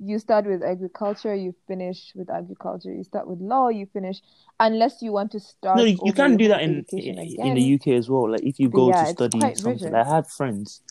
You 0.00 0.18
start 0.18 0.46
with 0.46 0.62
agriculture, 0.62 1.34
you 1.34 1.54
finish 1.66 2.12
with 2.14 2.30
agriculture. 2.30 2.92
You 2.92 3.02
start 3.02 3.26
with 3.26 3.40
law, 3.40 3.68
you 3.68 3.86
finish, 3.92 4.20
unless 4.60 5.02
you 5.02 5.12
want 5.12 5.32
to 5.32 5.40
start 5.40 5.78
no? 5.78 5.84
You, 5.84 5.98
you 6.04 6.12
can 6.12 6.30
your 6.30 6.38
do 6.38 6.48
that 6.48 6.62
in 6.62 6.84
in 6.90 7.54
the 7.54 7.74
UK 7.74 7.88
as 7.88 8.08
well. 8.08 8.30
Like 8.30 8.42
if 8.42 8.60
you 8.60 8.68
go 8.68 8.90
yeah, 8.90 9.04
to 9.04 9.10
study 9.10 9.54
something. 9.56 9.94
I 9.94 10.04
had 10.04 10.26
friends. 10.28 10.82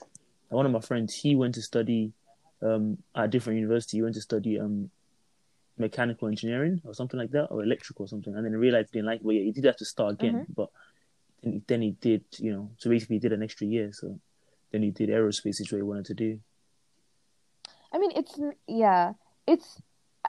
One 0.49 0.65
of 0.65 0.71
my 0.71 0.79
friends, 0.79 1.13
he 1.13 1.35
went 1.35 1.55
to 1.55 1.61
study 1.61 2.13
um, 2.61 2.97
at 3.15 3.25
a 3.25 3.27
different 3.27 3.57
university. 3.57 3.97
He 3.97 4.01
went 4.01 4.15
to 4.15 4.21
study 4.21 4.59
um, 4.59 4.89
mechanical 5.77 6.27
engineering 6.27 6.81
or 6.85 6.93
something 6.93 7.19
like 7.19 7.31
that, 7.31 7.45
or 7.45 7.63
electrical 7.63 8.05
or 8.05 8.07
something, 8.07 8.35
and 8.35 8.45
then 8.45 8.53
realized 8.53 8.89
he 8.91 8.99
didn't 8.99 9.07
like. 9.07 9.19
it. 9.19 9.25
Well, 9.25 9.35
yeah, 9.35 9.43
he 9.43 9.51
did 9.51 9.65
have 9.65 9.77
to 9.77 9.85
start 9.85 10.13
again, 10.13 10.35
Mm-hmm. 10.35 10.53
but 10.55 10.69
then, 11.67 11.81
he 11.81 11.91
did, 11.91 12.23
you 12.39 12.51
know. 12.51 12.71
So 12.77 12.89
basically, 12.89 13.17
he 13.17 13.19
did 13.19 13.33
an 13.33 13.43
extra 13.43 13.67
year. 13.67 13.91
So 13.93 14.19
then 14.71 14.83
he 14.83 14.91
did 14.91 15.09
aerospace, 15.09 15.61
is 15.61 15.71
what 15.71 15.77
he 15.77 15.83
wanted 15.83 16.05
to 16.05 16.13
do. 16.13 16.39
I 17.93 17.97
mean, 17.97 18.11
it's 18.15 18.39
yeah, 18.67 19.13
it's. 19.47 19.81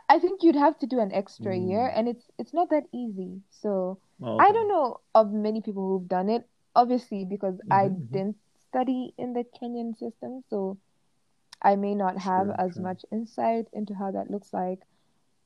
I 0.08 0.18
think 0.18 0.42
you'd 0.42 0.56
have 0.56 0.78
to 0.78 0.86
do 0.86 1.00
an 1.00 1.12
extra 1.12 1.52
Mm. 1.52 1.68
year, 1.68 1.86
and 1.94 2.08
it's 2.08 2.30
it's 2.38 2.54
not 2.54 2.70
that 2.70 2.84
easy. 2.92 3.42
So 3.50 3.98
Oh, 4.22 4.38
I 4.38 4.52
don't 4.52 4.68
know 4.68 5.00
of 5.14 5.32
many 5.32 5.60
people 5.60 5.86
who've 5.88 6.08
done 6.08 6.28
it, 6.28 6.48
obviously, 6.74 7.24
because 7.24 7.60
I 7.70 7.88
Mhm, 7.88 7.96
mhm. 7.96 8.12
didn't 8.12 8.36
study 8.68 9.14
in 9.18 9.32
the 9.32 9.44
Kenyan 9.44 9.96
system, 9.96 10.44
so 10.48 10.78
I 11.62 11.76
may 11.76 11.94
not 11.94 12.18
have 12.18 12.46
True, 12.46 12.54
as 12.58 12.72
true. 12.74 12.82
much 12.84 13.04
insight 13.10 13.66
into 13.72 13.94
how 13.94 14.10
that 14.12 14.30
looks 14.30 14.52
like. 14.52 14.80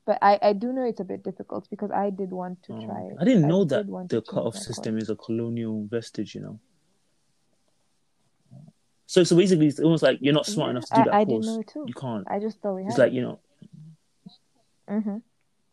But 0.05 0.19
I, 0.21 0.37
I 0.41 0.53
do 0.53 0.73
know 0.73 0.83
it's 0.83 0.99
a 0.99 1.05
bit 1.05 1.23
difficult 1.23 1.69
because 1.69 1.91
I 1.91 2.09
did 2.09 2.31
want 2.31 2.61
to 2.63 2.73
Oh, 2.73 2.85
try 2.85 3.09
I 3.19 3.23
didn't 3.25 3.45
I 3.45 3.47
know 3.47 3.63
that 3.65 3.85
the 4.09 4.21
cutoff 4.21 4.57
system 4.57 4.97
is 4.97 5.09
a 5.09 5.15
colonial 5.15 5.87
vestige. 5.89 6.35
You 6.35 6.41
know. 6.41 6.59
So 9.05 9.23
so 9.23 9.35
basically, 9.35 9.67
it's 9.67 9.79
almost 9.79 10.03
like 10.03 10.19
you're 10.21 10.33
not 10.33 10.45
smart 10.45 10.67
Yeah, 10.67 10.71
enough 10.71 10.85
to 10.89 10.95
do 10.95 11.03
that 11.09 11.15
I 11.15 11.25
course. 11.25 11.45
didn't 11.45 11.55
know 11.55 11.59
it 11.61 11.67
too. 11.67 11.85
You 11.87 11.93
can't. 11.93 12.27
I 12.27 12.39
just 12.39 12.59
thought 12.61 12.75
we 12.75 12.83
It's 12.83 12.97
like 12.97 13.13
you 13.13 13.21
know. 13.21 13.39
hmm 14.87 15.17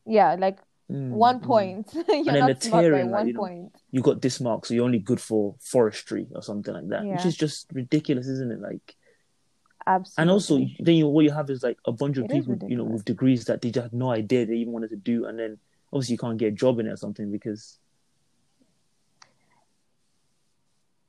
Yeah, 0.06 0.36
like 0.38 0.58
mm, 0.90 1.12
one 1.12 1.40
mm. 1.40 1.46
point. 1.46 1.88
You're 2.08 2.16
And 2.18 2.26
then 2.26 2.34
the 2.46 2.52
not 2.52 2.62
smart 2.62 2.84
by 2.92 3.02
like 3.02 3.10
one 3.10 3.26
you 3.28 3.32
know, 3.34 3.40
point. 3.40 3.72
you 3.92 4.02
got 4.02 4.20
this 4.22 4.40
mark, 4.40 4.66
so 4.66 4.74
you're 4.74 4.84
only 4.84 4.98
good 4.98 5.20
for 5.20 5.54
forestry 5.60 6.26
or 6.34 6.42
something 6.42 6.74
like 6.74 6.88
that, 6.88 7.02
which 7.10 7.24
is 7.24 7.36
just 7.36 7.66
ridiculous, 7.72 8.26
isn't 8.28 8.52
it? 8.52 8.60
Like, 8.60 8.96
Absolutely. 9.86 10.22
and 10.22 10.30
also 10.30 10.84
then 10.84 10.94
you 10.96 11.08
what 11.08 11.24
you 11.24 11.30
have 11.30 11.50
is 11.50 11.62
like 11.62 11.78
a 11.86 11.92
bunch 11.92 12.18
of 12.18 12.24
It 12.26 12.30
people, 12.30 12.58
you 12.68 12.76
know, 12.76 12.84
with 12.84 13.04
degrees 13.04 13.44
that 13.46 13.62
they 13.62 13.70
just 13.70 13.84
had 13.84 13.92
no 13.92 14.10
idea 14.10 14.44
they 14.46 14.54
even 14.54 14.72
wanted 14.72 14.90
to 14.90 14.96
do, 14.96 15.24
and 15.26 15.38
then 15.38 15.58
obviously 15.92 16.14
you 16.14 16.18
can't 16.18 16.38
get 16.38 16.48
a 16.48 16.52
job 16.52 16.78
in 16.78 16.86
it 16.86 16.90
or 16.92 16.96
something 16.96 17.30
because 17.30 17.78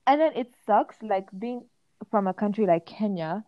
And 0.08 0.20
then 0.20 0.34
it 0.36 0.54
sucks, 0.66 1.01
like 1.01 1.28
being 1.38 1.66
from 2.12 2.27
a 2.27 2.34
country 2.34 2.65
like 2.68 2.86
Kenya, 2.86 3.44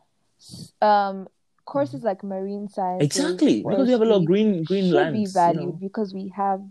um, 0.82 1.27
courses 1.65 2.03
like 2.03 2.24
marine 2.24 2.67
science 2.67 3.03
exactly 3.03 3.62
because 3.63 3.86
we 3.88 3.91
have 3.93 4.01
a 4.01 4.05
lot 4.05 4.17
of 4.22 4.25
green 4.25 4.63
green 4.63 4.86
should 4.86 4.93
be 4.93 4.98
lands, 4.98 5.36
you 5.36 5.41
valued 5.41 5.65
know. 5.67 5.79
because 5.82 6.13
we 6.13 6.29
have 6.36 6.62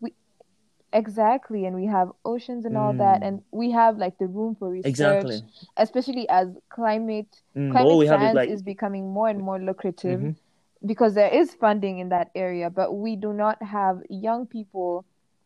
we 0.00 0.14
exactly, 0.92 1.64
and 1.66 1.76
we 1.76 1.86
have 1.86 2.10
oceans 2.24 2.64
and 2.64 2.76
all 2.76 2.92
that, 2.94 3.20
Mm. 3.22 3.26
and 3.26 3.42
we 3.50 3.70
have 3.70 3.96
like 3.98 4.18
the 4.18 4.26
room 4.26 4.54
for 4.56 4.68
research, 4.70 4.88
Exactly. 4.90 5.42
especially 5.76 6.28
as 6.28 6.48
climate 6.70 7.28
Mm, 7.56 7.70
climate 7.72 8.08
have 8.08 8.20
is 8.20 8.24
science 8.24 8.36
like 8.36 8.48
is 8.50 8.62
becoming 8.62 9.12
more 9.12 9.28
and 9.28 9.40
more 9.40 9.58
lucrative 9.58 10.20
Mhm. 10.20 10.36
because 10.86 11.14
there 11.14 11.28
is 11.32 11.54
funding 11.54 11.98
in 11.98 12.08
that 12.10 12.30
area, 12.34 12.68
but 12.70 12.92
we 12.94 13.16
do 13.16 13.32
not 13.32 13.62
have 13.62 14.02
young 14.10 14.46
people 14.46 15.04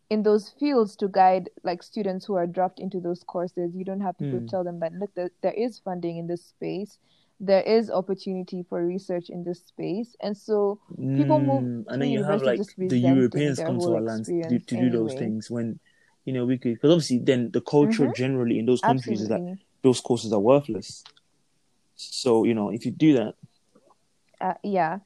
in 0.09 0.23
those 0.23 0.49
fields 0.49 0.95
to 0.95 1.07
guide 1.07 1.49
like 1.63 1.83
students 1.83 2.25
who 2.25 2.35
are 2.35 2.47
dropped 2.47 2.79
into 2.79 2.99
those 2.99 3.23
courses. 3.23 3.75
You 3.75 3.83
don't 3.83 4.01
have 4.01 4.17
to 4.17 4.25
Mm. 4.25 4.47
tell 4.49 4.63
them 4.63 4.79
that 4.79 4.93
look, 4.93 5.13
there, 5.15 5.29
there 5.41 5.53
is 5.53 5.79
funding 5.79 6.17
in 6.17 6.27
this 6.27 6.45
space, 6.45 6.97
there 7.39 7.61
is 7.61 7.91
opportunity 7.91 8.63
for 8.69 8.85
research 8.85 9.29
in 9.29 9.43
this 9.43 9.61
space, 9.65 10.15
and 10.21 10.35
so 10.35 10.79
people 11.15 11.39
move 11.39 11.63
Mm, 11.63 11.85
to 11.85 11.91
and 11.93 12.01
then 12.01 12.09
you 12.09 12.23
have 12.23 12.41
like 12.43 12.61
the 12.77 12.97
Europeans 12.97 13.59
come 13.59 13.79
to 13.79 13.95
our 13.95 14.01
lands 14.01 14.27
to, 14.29 14.59
to 14.59 14.75
do 14.77 14.89
those 14.89 15.13
things 15.13 15.51
when 15.51 15.79
you 16.25 16.33
know 16.33 16.45
we 16.45 16.57
could 16.57 16.73
because 16.75 16.91
obviously 16.91 17.19
then 17.19 17.51
the 17.51 17.61
culture 17.61 18.07
Mhm. 18.07 18.13
generally 18.15 18.59
in 18.59 18.65
those 18.65 18.81
countries 18.81 19.21
is 19.21 19.27
that 19.29 19.41
those 19.83 20.01
courses 20.01 20.33
are 20.33 20.39
worthless. 20.39 21.03
So 21.95 22.43
you 22.45 22.53
know 22.53 22.69
if 22.71 22.85
you 22.85 22.91
do 22.91 23.13
that, 23.13 23.35
Uh, 24.39 24.53
yeah. 24.63 24.99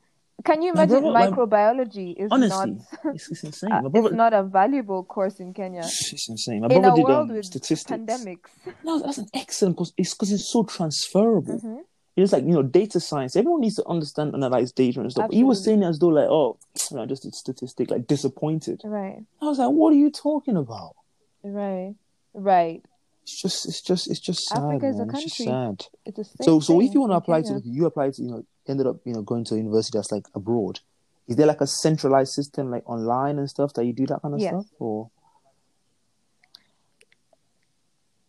Can 0.44 0.62
you 0.62 0.72
imagine 0.74 1.02
brother- 1.02 1.12
my- 1.12 1.30
microbiology 1.30 2.16
is 2.18 2.30
honestly, 2.32 2.72
not 2.72 2.86
it's, 3.16 3.30
it's 3.32 3.44
insane. 3.44 3.72
uh, 3.72 3.82
My 3.84 3.90
brother, 3.90 4.08
it's 4.10 4.16
not 4.16 4.34
a 4.34 4.44
valuable 4.44 5.04
course 5.04 5.40
in 5.40 5.54
Kenya. 5.54 5.82
it's 5.82 6.28
insane. 6.30 6.62
My 6.62 6.68
In 6.68 6.82
brother 6.82 6.94
a 6.94 6.96
did 6.96 7.06
world 7.06 7.30
um, 7.30 7.36
with 7.36 7.46
statistics. 7.46 7.92
pandemics. 7.92 8.50
No, 8.84 9.00
that's 9.00 9.18
an 9.18 9.28
excellent 9.34 9.78
course. 9.78 9.94
It's 9.98 10.14
because 10.14 10.32
it's 10.32 10.52
so 10.52 10.64
transferable. 10.64 11.60
Mhm. 11.60 11.80
It's 12.18 12.34
like 12.34 12.44
you 12.44 12.52
know 12.52 12.62
data 12.64 13.00
science. 13.00 13.36
Everyone 13.38 13.62
needs 13.62 13.76
to 13.76 13.88
understand 13.88 14.34
and 14.36 14.44
analyze 14.44 14.72
data 14.74 15.00
and 15.00 15.10
stuff. 15.12 15.32
He 15.32 15.44
was 15.44 15.64
saying 15.64 15.82
it 15.82 15.86
as 15.88 15.98
though 15.98 16.08
like, 16.10 16.28
oh, 16.30 16.58
you 16.92 16.98
know, 16.98 17.06
just 17.06 17.26
a 17.26 17.32
statistic, 17.32 17.90
like 17.90 18.06
disappointed. 18.06 18.82
Right, 18.84 19.20
I 19.42 19.46
was 19.46 19.60
like, 19.60 19.70
what 19.70 19.94
are 19.94 19.96
you 19.98 20.12
talking 20.12 20.58
about? 20.58 20.96
right, 21.44 21.96
right. 22.34 22.84
It's 23.32 23.42
just, 23.42 23.66
it's 23.66 23.82
just, 23.82 24.10
it's 24.12 24.20
just 24.20 24.46
sad, 24.48 24.58
Africa 24.58 24.88
is 24.88 25.00
a 25.00 25.06
man. 25.06 25.10
It's 25.10 25.24
just 25.24 25.38
country. 25.38 25.46
sad. 25.46 25.86
It's 26.06 26.20
a 26.20 26.44
So, 26.44 26.60
so 26.60 26.82
if 26.82 26.94
you 26.94 27.00
want 27.00 27.12
to 27.14 27.18
apply 27.18 27.42
to, 27.44 27.62
you 27.64 27.86
applied 27.86 28.14
to, 28.16 28.22
you 28.22 28.30
know, 28.30 28.46
ended 28.68 28.88
up, 28.88 28.98
you 29.06 29.14
know, 29.14 29.22
going 29.22 29.46
to 29.46 29.56
a 29.56 29.58
university 29.58 29.98
that's 29.98 30.12
like 30.12 30.26
abroad. 30.36 30.80
Is 31.28 31.38
there 31.38 31.48
like 31.48 31.62
a 31.62 31.68
centralized 31.68 32.34
system, 32.34 32.70
like 32.70 32.84
online 32.90 33.40
and 33.40 33.50
stuff, 33.50 33.74
that 33.74 33.86
you 33.86 33.94
do 33.94 34.06
that 34.08 34.22
kind 34.22 34.34
of 34.34 34.42
Yes. 34.42 34.52
stuff, 34.52 34.66
or? 34.80 35.10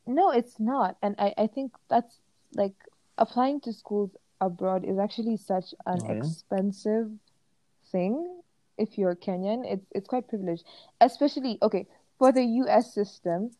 No, 0.06 0.30
it's 0.30 0.61
not. 0.61 0.97
And 1.02 1.16
I, 1.18 1.35
I 1.37 1.47
think 1.49 1.73
that's 1.88 2.18
like 2.54 2.75
applying 3.18 3.61
to 3.62 3.73
schools 3.73 4.11
abroad 4.40 4.85
is 4.85 4.99
actually 4.99 5.37
such 5.37 5.75
an 5.87 6.00
Oh, 6.02 6.12
yeah? 6.12 6.18
expensive 6.18 7.11
thing 7.90 8.40
if 8.78 8.99
you're 8.99 9.16
Kenyan. 9.16 9.64
It's 9.64 9.87
it's 9.92 10.09
quite 10.09 10.28
privileged. 10.28 10.64
Especially 11.00 11.59
okay, 11.62 11.87
for 12.18 12.30
the 12.30 12.44
US 12.44 12.94
system, 12.94 13.50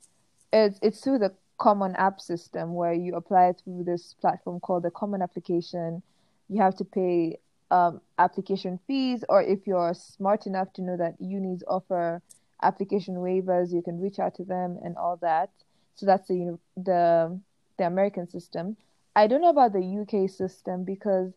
it's 0.53 0.79
it's 0.83 1.01
through 1.03 1.19
the 1.19 1.35
Common 1.59 1.95
App 1.97 2.21
system 2.21 2.75
where 2.75 2.93
you 2.93 3.15
apply 3.15 3.53
through 3.53 3.85
this 3.85 4.15
platform 4.21 4.61
called 4.61 4.83
the 4.85 4.91
Common 4.91 5.23
Application. 5.23 6.03
You 6.49 6.61
have 6.63 6.77
to 6.77 6.85
pay 6.85 7.39
um, 7.71 8.01
application 8.19 8.79
fees, 8.87 9.25
or 9.29 9.43
if 9.43 9.67
you're 9.67 9.95
smart 9.95 10.47
enough 10.47 10.73
to 10.75 10.83
know 10.83 10.97
that 10.97 11.15
unis 11.21 11.63
offer 11.69 12.23
application 12.63 13.17
waivers, 13.17 13.73
you 13.73 13.83
can 13.83 14.01
reach 14.01 14.19
out 14.19 14.35
to 14.37 14.45
them 14.45 14.79
and 14.85 14.97
all 14.97 15.17
that. 15.19 15.51
So 15.95 16.07
that's 16.07 16.29
the 16.29 16.59
the 16.77 17.41
the 17.79 17.87
American 17.87 18.29
system. 18.29 18.77
I 19.15 19.27
don't 19.27 19.43
know 19.43 19.51
about 19.51 19.73
the 19.73 19.81
UK 20.03 20.29
system 20.31 20.85
because 20.85 21.33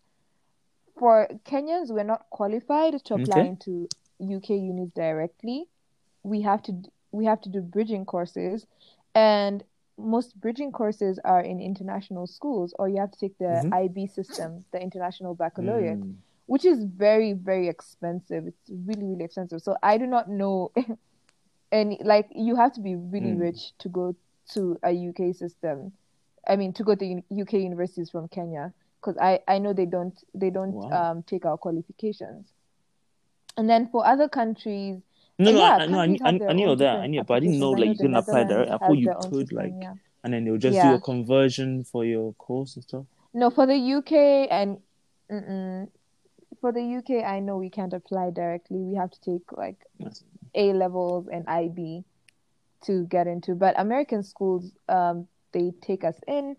for 0.97 1.27
Kenyans, 1.45 1.89
we're 1.91 2.03
not 2.03 2.29
qualified 2.29 3.03
to 3.05 3.15
apply 3.15 3.41
Okay. 3.41 3.49
into 3.53 3.89
UK 4.21 4.49
unis 4.51 4.91
directly. 4.91 5.67
We 6.23 6.41
have 6.41 6.63
to 6.63 6.73
we 7.11 7.25
have 7.25 7.41
to 7.41 7.49
do 7.49 7.61
bridging 7.61 8.05
courses, 8.05 8.65
and 9.15 9.63
most 9.97 10.39
bridging 10.39 10.71
courses 10.73 11.19
are 11.23 11.41
in 11.41 11.61
international 11.61 12.27
schools, 12.27 12.73
or 12.77 12.89
you 12.89 12.99
have 12.99 13.11
to 13.11 13.17
take 13.19 13.37
the 13.37 13.63
Mhm. 13.63 13.73
IB 13.73 14.07
system, 14.07 14.65
the 14.71 14.79
International 14.81 15.33
Baccalaureate, 15.33 15.99
Mm. 15.99 16.17
which 16.47 16.65
is 16.65 16.83
very 16.83 17.31
very 17.33 17.67
expensive. 17.69 18.45
It's 18.45 18.69
really 18.69 19.05
really 19.05 19.23
expensive. 19.23 19.61
So 19.61 19.77
I 19.81 19.97
do 19.97 20.05
not 20.05 20.29
know, 20.29 20.71
and 21.71 21.97
like 22.03 22.27
you 22.35 22.55
have 22.57 22.73
to 22.73 22.81
be 22.81 22.95
really 22.95 23.33
Mm. 23.35 23.39
rich 23.39 23.73
to 23.79 23.89
go 23.89 24.15
to 24.53 24.77
a 24.83 24.91
UK 24.91 25.33
system. 25.33 25.93
I 26.47 26.55
mean, 26.57 26.73
to 26.73 26.83
go 26.83 26.93
to 26.93 27.23
UK 27.31 27.53
universities 27.53 28.09
from 28.11 28.27
Kenya, 28.27 28.73
because 28.99 29.17
I 29.17 29.39
I 29.47 29.59
know 29.59 29.73
they 29.73 29.87
don't 29.87 30.17
they 30.33 30.49
don't 30.51 30.75
Wow. 30.75 31.11
um 31.11 31.23
take 31.23 31.45
our 31.45 31.57
qualifications. 31.57 32.51
And 33.57 33.69
then 33.69 33.87
for 33.87 34.05
other 34.05 34.27
countries, 34.27 35.01
No, 35.37 35.51
no, 35.51 35.59
yeah, 35.59 35.75
I, 35.75 35.85
no, 35.87 35.99
I, 35.99 36.03
I, 36.03 36.49
I 36.49 36.53
knew 36.53 36.75
that, 36.75 36.99
I 36.99 37.07
knew, 37.07 37.23
but 37.23 37.33
I 37.35 37.39
didn't 37.41 37.59
know 37.59 37.71
like 37.71 37.89
you 37.89 37.95
can 37.95 38.15
apply 38.15 38.45
direct. 38.45 38.71
I 38.71 38.77
thought 38.77 38.97
you 38.97 39.13
could 39.21 39.51
like, 39.51 39.73
yeah. 39.81 39.93
and 40.23 40.33
then 40.33 40.45
they'll 40.45 40.57
just 40.57 40.81
do 40.81 40.93
a 40.93 41.01
conversion 41.01 41.83
for 41.83 42.05
your 42.05 42.33
course 42.33 42.75
and 42.75 42.83
stuff. 42.83 43.05
No, 43.33 43.49
for 43.49 43.65
the 43.65 43.75
UK 43.75 44.47
and 44.49 44.77
mm-mm, 45.29 45.89
for 46.61 46.71
the 46.71 46.95
UK, 46.97 47.25
I 47.25 47.41
know 47.41 47.57
we 47.57 47.69
can't 47.69 47.91
apply 47.91 48.31
directly. 48.31 48.77
We 48.77 48.95
have 48.95 49.11
to 49.11 49.21
take 49.21 49.51
like 49.51 49.77
That's- 49.99 50.23
A 50.55 50.71
levels 50.71 51.27
and 51.27 51.45
IB 51.47 52.05
to 52.85 53.05
get 53.05 53.27
into. 53.27 53.55
But 53.55 53.77
American 53.77 54.23
schools, 54.23 54.71
um, 54.87 55.27
they 55.51 55.73
take 55.81 56.05
us 56.05 56.15
in. 56.27 56.55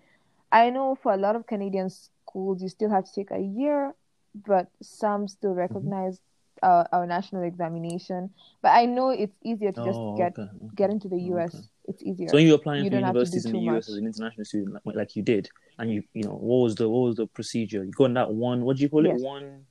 I 0.52 0.70
know 0.70 0.96
for 1.02 1.12
a 1.12 1.16
lot 1.16 1.34
of 1.34 1.46
Canadian 1.46 1.88
schools, 1.90 2.62
you 2.62 2.68
still 2.68 2.90
have 2.90 3.04
to 3.06 3.12
take 3.12 3.30
a 3.30 3.40
year, 3.40 3.94
but 4.34 4.68
some 4.82 5.28
still 5.28 5.54
recognize 5.54 6.20
our, 6.62 6.88
our 6.92 7.06
national 7.06 7.42
examination. 7.42 8.30
But 8.62 8.70
I 8.70 8.86
know 8.86 9.10
it's 9.10 9.36
easier 9.42 9.72
to 9.72 9.84
just 9.84 9.98
Oh, 9.98 10.16
get 10.16 10.38
okay, 10.38 10.50
get 10.74 10.90
into 10.90 11.08
the 11.08 11.18
US. 11.32 11.54
Okay. 11.54 11.64
It's 11.88 12.02
easier. 12.02 12.28
So 12.28 12.36
when 12.36 12.46
you're 12.46 12.56
applying 12.56 12.84
You 12.84 12.90
for 12.90 12.96
don't 12.96 13.04
have 13.04 13.14
to 13.14 13.24
do 13.24 13.30
universities 13.30 13.44
in 13.46 13.52
the 13.52 13.58
US 13.60 13.74
much. 13.74 13.88
as 13.88 13.94
an 13.94 14.06
international 14.06 14.44
student, 14.44 14.86
like, 14.86 14.96
like 14.96 15.16
you 15.16 15.22
did, 15.22 15.48
and 15.78 15.90
you 15.90 16.02
you 16.14 16.24
know 16.24 16.34
what 16.34 16.64
was 16.64 16.74
the 16.74 16.88
what 16.88 17.00
was 17.00 17.16
the 17.16 17.26
procedure? 17.26 17.84
You 17.84 17.92
go 17.92 18.04
on 18.04 18.14
that 18.14 18.30
one. 18.32 18.64
What 18.64 18.76
do 18.76 18.82
you 18.82 18.88
call 18.88 19.06
it? 19.06 19.10
Yes. 19.10 19.20
One. 19.20 19.66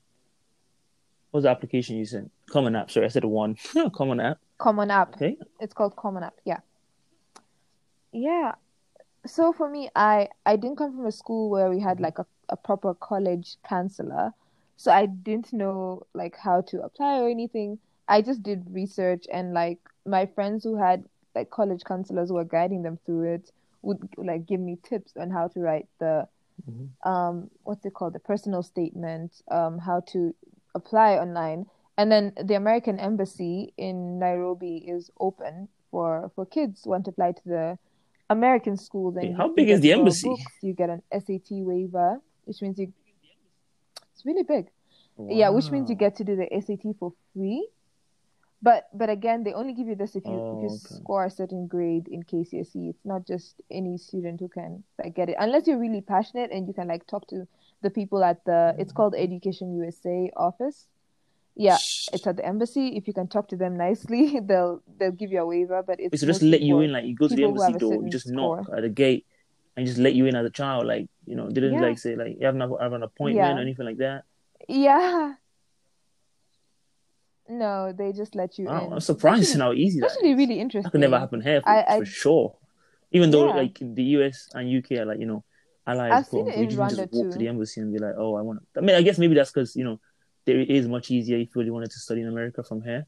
What 1.31 1.39
was 1.39 1.43
the 1.43 1.49
application 1.49 1.97
you 1.97 2.05
sent? 2.05 2.31
Common 2.49 2.75
App. 2.75 2.89
Sorry, 2.89 3.05
I 3.05 3.09
said 3.09 3.25
one. 3.25 3.57
Common 3.93 4.19
App. 4.19 4.37
Common 4.57 4.89
App. 4.89 5.15
Okay. 5.15 5.37
It's 5.59 5.73
called 5.73 5.95
Common 5.97 6.23
App. 6.23 6.35
Yeah. 6.45 6.59
Yeah. 8.13 8.53
So 9.25 9.51
for 9.51 9.69
me, 9.69 9.89
I 9.95 10.29
I 10.45 10.55
didn't 10.55 10.77
come 10.77 10.95
from 10.95 11.05
a 11.05 11.11
school 11.11 11.49
where 11.49 11.69
we 11.69 11.79
had 11.79 11.97
mm-hmm. 11.97 12.05
like 12.05 12.19
a, 12.19 12.25
a 12.49 12.55
proper 12.55 12.93
college 12.93 13.57
counselor. 13.67 14.33
So 14.77 14.91
I 14.91 15.05
didn't 15.05 15.53
know 15.53 16.03
like 16.13 16.35
how 16.37 16.61
to 16.61 16.81
apply 16.81 17.19
or 17.19 17.29
anything. 17.29 17.79
I 18.07 18.21
just 18.21 18.43
did 18.43 18.65
research 18.69 19.25
and 19.31 19.53
like 19.53 19.79
my 20.05 20.25
friends 20.27 20.63
who 20.63 20.75
had 20.75 21.05
like 21.33 21.49
college 21.49 21.83
counselors 21.83 22.29
who 22.29 22.35
were 22.35 22.45
guiding 22.45 22.83
them 22.83 22.97
through 23.05 23.33
it 23.33 23.51
would 23.81 23.99
like 24.17 24.45
give 24.45 24.59
me 24.59 24.77
tips 24.83 25.13
on 25.17 25.29
how 25.29 25.47
to 25.49 25.59
write 25.59 25.87
the 25.99 26.27
Mhm. 26.69 26.89
um 27.03 27.49
what's 27.63 27.85
it 27.85 27.93
called 27.93 28.13
the 28.13 28.19
personal 28.19 28.63
statement 28.63 29.41
um 29.51 29.77
how 29.79 29.99
to 29.99 30.33
apply 30.73 31.17
online 31.17 31.65
and 31.97 32.11
then 32.11 32.31
the 32.41 32.55
American 32.55 32.99
embassy 32.99 33.73
in 33.77 34.17
Nairobi 34.19 34.77
is 34.77 35.11
open 35.19 35.67
for 35.91 36.31
for 36.35 36.45
kids 36.45 36.81
who 36.83 36.91
want 36.91 37.05
to 37.05 37.11
apply 37.11 37.31
to 37.33 37.45
the 37.45 37.77
American 38.29 38.77
schools 38.77 39.15
and 39.17 39.35
how 39.35 39.47
big 39.49 39.69
is 39.69 39.81
the 39.81 39.91
embassy? 39.91 40.29
books, 40.29 40.57
you 40.61 40.73
get 40.73 40.89
an 40.89 41.01
SAT 41.11 41.49
waiver 41.63 42.19
which 42.45 42.61
means 42.61 42.79
you 42.79 42.93
it's 44.15 44.25
really 44.25 44.43
big. 44.43 44.67
Yeah 45.29 45.49
which 45.49 45.71
means 45.71 45.89
you 45.89 45.95
get 45.95 46.15
to 46.17 46.23
do 46.23 46.35
the 46.35 46.47
SAT 46.61 46.95
for 46.99 47.13
free. 47.33 47.67
But 48.61 48.87
but 48.93 49.09
again 49.09 49.43
they 49.43 49.53
only 49.53 49.73
give 49.73 49.87
you 49.87 49.95
this 49.95 50.15
if 50.15 50.25
you 50.25 50.31
if 50.33 50.61
you 50.63 50.69
Oh, 50.69 50.79
okay. 50.79 50.95
score 50.95 51.25
a 51.25 51.29
certain 51.29 51.67
grade 51.67 52.07
in 52.07 52.23
KCSE 52.23 52.89
it's 52.89 53.05
not 53.05 53.27
just 53.27 53.61
any 53.69 53.97
student 53.97 54.39
who 54.39 54.47
can 54.47 54.83
like 54.97 55.15
get 55.15 55.29
it. 55.29 55.35
Unless 55.39 55.67
you're 55.67 55.79
really 55.79 56.01
passionate 56.01 56.51
and 56.51 56.67
you 56.67 56.73
can 56.73 56.87
like 56.87 57.05
talk 57.07 57.27
to 57.27 57.47
the 57.81 57.89
people 57.89 58.23
at 58.23 58.43
the 58.45 58.75
it's 58.79 58.91
mm. 58.91 58.95
called 58.95 59.15
Education 59.15 59.75
USA 59.75 60.31
office. 60.35 60.87
Yeah 61.55 61.77
it's 62.13 62.25
at 62.27 62.37
the 62.37 62.45
embassy. 62.45 62.95
If 62.97 63.07
you 63.07 63.13
can 63.13 63.27
talk 63.27 63.47
to 63.49 63.55
them 63.57 63.77
nicely 63.77 64.39
they'll 64.49 64.81
they'll 64.97 65.11
give 65.11 65.31
you 65.31 65.41
a 65.41 65.45
waiver 65.45 65.83
but 65.85 65.99
it's 65.99 66.19
So 66.19 66.25
just 66.27 66.41
let 66.41 66.61
you 66.61 66.79
in, 66.81 66.91
like 66.91 67.05
you 67.05 67.15
go 67.15 67.27
to 67.27 67.35
the 67.35 67.43
embassy 67.45 67.73
door, 67.73 68.01
you 68.03 68.09
just 68.09 68.27
knock 68.27 68.63
score. 68.63 68.75
at 68.77 68.81
the 68.81 68.89
gate, 68.89 69.25
and 69.75 69.85
just 69.85 69.97
let 69.99 70.13
you 70.13 70.25
in 70.25 70.35
as 70.35 70.45
a 70.45 70.49
child. 70.49 70.85
Like 70.87 71.07
you 71.25 71.35
know, 71.35 71.49
didn't 71.49 71.73
Yeah. 71.75 71.81
like 71.81 71.97
say 71.99 72.15
like 72.15 72.37
you 72.39 72.45
have, 72.45 72.55
an- 72.55 72.77
have 72.79 72.93
an 72.93 73.03
appointment 73.03 73.47
Yeah. 73.47 73.55
or 73.57 73.59
anything 73.59 73.85
like 73.85 73.97
that. 73.97 74.23
yeah 74.67 75.33
no 77.47 77.93
they 77.93 78.11
just 78.11 78.33
let 78.35 78.57
you 78.57 78.65
Wow, 78.65 78.87
in 78.87 78.93
I'm 78.93 78.99
surprised 78.99 79.49
Actually- 79.49 79.61
how 79.61 79.73
easy 79.73 79.99
that 79.99 80.11
actually 80.11 80.31
is. 80.31 80.37
really 80.37 80.59
interesting 80.59 80.83
That 80.83 80.91
could 80.91 81.01
never 81.01 81.19
happen 81.19 81.41
here 81.41 81.61
for, 81.61 81.69
I- 81.69 81.85
I- 81.87 81.99
for 81.99 82.05
sure. 82.05 82.55
Even 83.11 83.29
though 83.31 83.47
Yeah. 83.49 83.55
like 83.61 83.77
the 83.79 84.03
US 84.17 84.49
and 84.55 84.67
UK 84.67 84.97
are 84.99 85.05
like 85.05 85.19
you 85.19 85.27
know 85.27 85.43
allies, 85.85 86.11
I've 86.11 86.25
seen 86.25 86.47
it 86.47 86.55
in 86.55 86.67
Rwanda 86.69 87.07
walk 87.11 87.31
to 87.33 87.37
the 87.37 87.47
embassy 87.47 87.79
and 87.81 87.93
be 87.93 87.99
like, 87.99 88.15
oh, 88.17 88.33
I 88.35 88.41
want. 88.41 88.65
I 88.75 88.81
mean, 88.81 88.95
I 88.95 89.03
guess 89.03 89.19
maybe 89.19 89.35
that's 89.35 89.51
because 89.51 89.75
you 89.75 89.83
know 89.83 89.99
there 90.45 90.59
it 90.59 90.69
is 90.71 90.87
much 90.87 91.11
easier 91.11 91.37
if 91.37 91.49
you 91.53 91.59
really 91.61 91.69
wanted 91.71 91.91
to 91.91 91.99
study 91.99 92.21
in 92.21 92.27
America 92.27 92.63
from 92.63 92.81
here, 92.81 93.05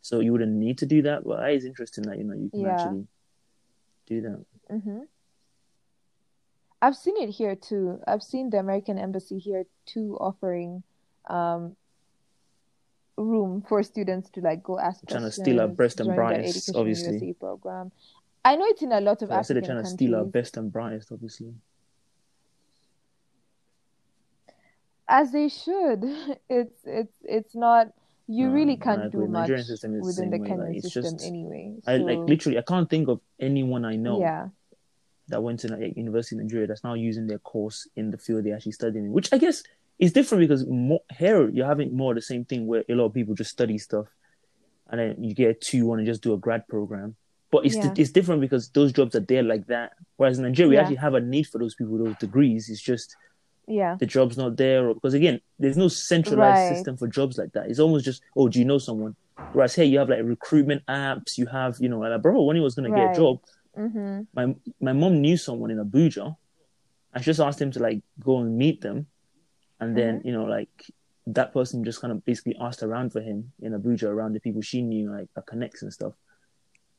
so 0.00 0.20
you 0.20 0.32
wouldn't 0.32 0.52
need 0.52 0.78
to 0.78 0.86
do 0.86 1.02
that. 1.02 1.22
But 1.24 1.50
it 1.50 1.56
is 1.56 1.64
interesting 1.66 2.04
that 2.08 2.16
you 2.18 2.24
know 2.24 2.34
you 2.34 2.48
can 2.50 2.60
Yeah. 2.60 2.74
actually 2.74 3.06
do 4.06 4.20
that. 4.22 4.38
hmm 4.70 5.00
I've 6.84 6.96
seen 6.96 7.16
it 7.16 7.30
here 7.30 7.56
too. 7.56 7.98
I've 8.06 8.22
seen 8.22 8.50
the 8.50 8.58
American 8.58 8.98
Embassy 8.98 9.38
here 9.38 9.64
too 9.86 10.18
offering 10.20 10.82
um, 11.30 11.76
room 13.16 13.64
for 13.66 13.82
students 13.82 14.28
to 14.34 14.42
like 14.42 14.62
go 14.62 14.78
ask 14.78 15.00
Trying 15.08 15.22
to 15.22 15.32
steal 15.32 15.62
our 15.62 15.68
best 15.68 16.00
and 16.00 16.14
brightest, 16.14 16.76
obviously. 16.76 17.32
Program. 17.40 17.90
I 18.44 18.56
know 18.56 18.66
it's 18.66 18.82
in 18.82 18.92
a 18.92 19.00
lot 19.00 19.22
of 19.22 19.30
So 19.30 19.34
I 19.34 19.40
said 19.40 19.56
they're 19.56 19.62
trying 19.62 19.82
to 19.82 19.88
steal 19.88 20.14
our 20.14 20.24
best 20.24 20.58
and 20.58 20.70
brightest, 20.70 21.10
obviously. 21.10 21.54
as 25.08 25.32
they 25.32 25.48
should. 25.48 26.04
It's 26.50 26.80
it's 26.84 27.16
it's 27.22 27.54
not. 27.54 27.94
You 28.26 28.50
really 28.50 28.76
can't 28.76 29.10
do 29.12 29.26
Nigerian 29.26 29.60
much 29.60 29.66
system 29.66 29.94
is 29.96 30.00
the 30.00 30.06
within 30.06 30.30
the 30.30 30.38
way, 30.38 30.48
Kenyan 30.48 30.74
like, 30.74 30.82
system 30.82 31.02
just- 31.02 31.26
anyway. 31.26 31.74
I 31.86 31.96
like 31.96 32.18
literally 32.18 32.58
I 32.58 32.62
can't 32.62 32.88
think 32.90 33.08
of 33.08 33.20
anyone 33.40 33.84
I 33.84 33.96
know 33.96 34.20
yeah, 34.20 34.48
that 35.28 35.42
went 35.42 35.60
to 35.60 35.68
like, 35.68 35.96
university 35.96 36.36
in 36.36 36.42
Nigeria 36.42 36.66
that's 36.66 36.84
now 36.84 36.94
using 36.94 37.26
their 37.26 37.38
course 37.38 37.88
in 37.96 38.10
the 38.10 38.18
field 38.18 38.44
they 38.44 38.52
actually 38.52 38.72
studied 38.72 38.98
in, 38.98 39.12
which 39.12 39.32
I 39.32 39.38
guess 39.38 39.62
is 39.98 40.12
different 40.12 40.40
because 40.42 40.66
more, 40.66 41.00
here 41.18 41.48
you're 41.48 41.66
having 41.66 41.96
more 41.96 42.12
of 42.12 42.16
the 42.16 42.22
same 42.22 42.44
thing 42.44 42.66
where 42.66 42.84
a 42.88 42.94
lot 42.94 43.06
of 43.06 43.14
people 43.14 43.34
just 43.34 43.50
study 43.50 43.78
stuff 43.78 44.06
and 44.90 45.00
then 45.00 45.24
you 45.24 45.34
get 45.34 45.50
a 45.50 45.54
two 45.54 45.86
one 45.86 45.98
and 45.98 46.06
just 46.06 46.22
do 46.22 46.34
a 46.34 46.38
grad 46.38 46.66
program. 46.68 47.16
But 47.50 47.64
it's 47.66 47.76
Yeah. 47.76 47.92
it's 47.96 48.10
different 48.10 48.40
because 48.40 48.68
those 48.70 48.92
jobs 48.92 49.14
are 49.14 49.20
there 49.20 49.42
like 49.42 49.66
that. 49.68 49.92
Whereas 50.16 50.38
in 50.38 50.44
Nigeria, 50.44 50.68
we 50.68 50.76
actually 50.76 50.96
have 50.96 51.14
a 51.14 51.20
need 51.20 51.46
for 51.46 51.58
those 51.58 51.74
people 51.74 51.92
with 51.94 52.04
those 52.04 52.16
degrees. 52.16 52.68
It's 52.68 52.82
just 52.82 53.14
yeah, 53.66 53.96
the 53.98 54.06
job's 54.06 54.36
not 54.36 54.56
there, 54.56 54.88
or 54.88 54.94
because 54.94 55.14
again, 55.14 55.40
there's 55.58 55.76
no 55.76 55.88
centralized 55.88 56.58
Right. 56.58 56.68
system 56.76 56.96
for 56.96 57.06
jobs 57.06 57.38
like 57.38 57.52
that. 57.52 57.70
It's 57.70 57.78
almost 57.78 58.04
just, 58.04 58.22
oh, 58.36 58.48
do 58.48 58.58
you 58.58 58.64
know 58.66 58.78
someone? 58.78 59.14
Whereas 59.52 59.74
here 59.74 59.84
you 59.84 59.98
have 60.00 60.08
like 60.08 60.22
recruitment 60.24 60.84
apps. 60.86 61.38
You 61.38 61.46
have, 61.46 61.76
you 61.80 61.88
know, 61.88 62.00
like 62.00 62.20
bro, 62.20 62.42
when 62.42 62.56
he 62.56 62.62
was 62.62 62.74
gonna 62.74 62.90
get 62.90 63.12
a 63.12 63.14
job, 63.14 63.38
hmm 63.76 64.22
my 64.34 64.54
my 64.80 64.92
mom 64.92 65.20
knew 65.20 65.36
someone 65.36 65.70
in 65.70 65.78
Abuja. 65.84 66.36
I 67.14 67.20
just 67.20 67.40
asked 67.40 67.60
him 67.60 67.70
to 67.72 67.80
like 67.80 68.02
go 68.20 68.38
and 68.40 68.56
meet 68.58 68.80
them, 68.80 69.06
and 69.80 69.96
then 69.96 70.20
Mm-hmm. 70.20 70.28
you 70.28 70.32
know 70.32 70.44
like 70.44 70.70
that 71.26 71.52
person 71.52 71.84
just 71.84 72.00
kind 72.00 72.12
of 72.12 72.24
basically 72.24 72.56
asked 72.60 72.82
around 72.82 73.12
for 73.12 73.20
him 73.20 73.52
in 73.62 73.72
Abuja 73.72 74.04
around 74.04 74.34
the 74.34 74.40
people 74.40 74.60
she 74.62 74.82
knew 74.82 75.10
like 75.10 75.28
her 75.36 75.42
connects 75.42 75.82
and 75.82 75.92
stuff. 75.92 76.12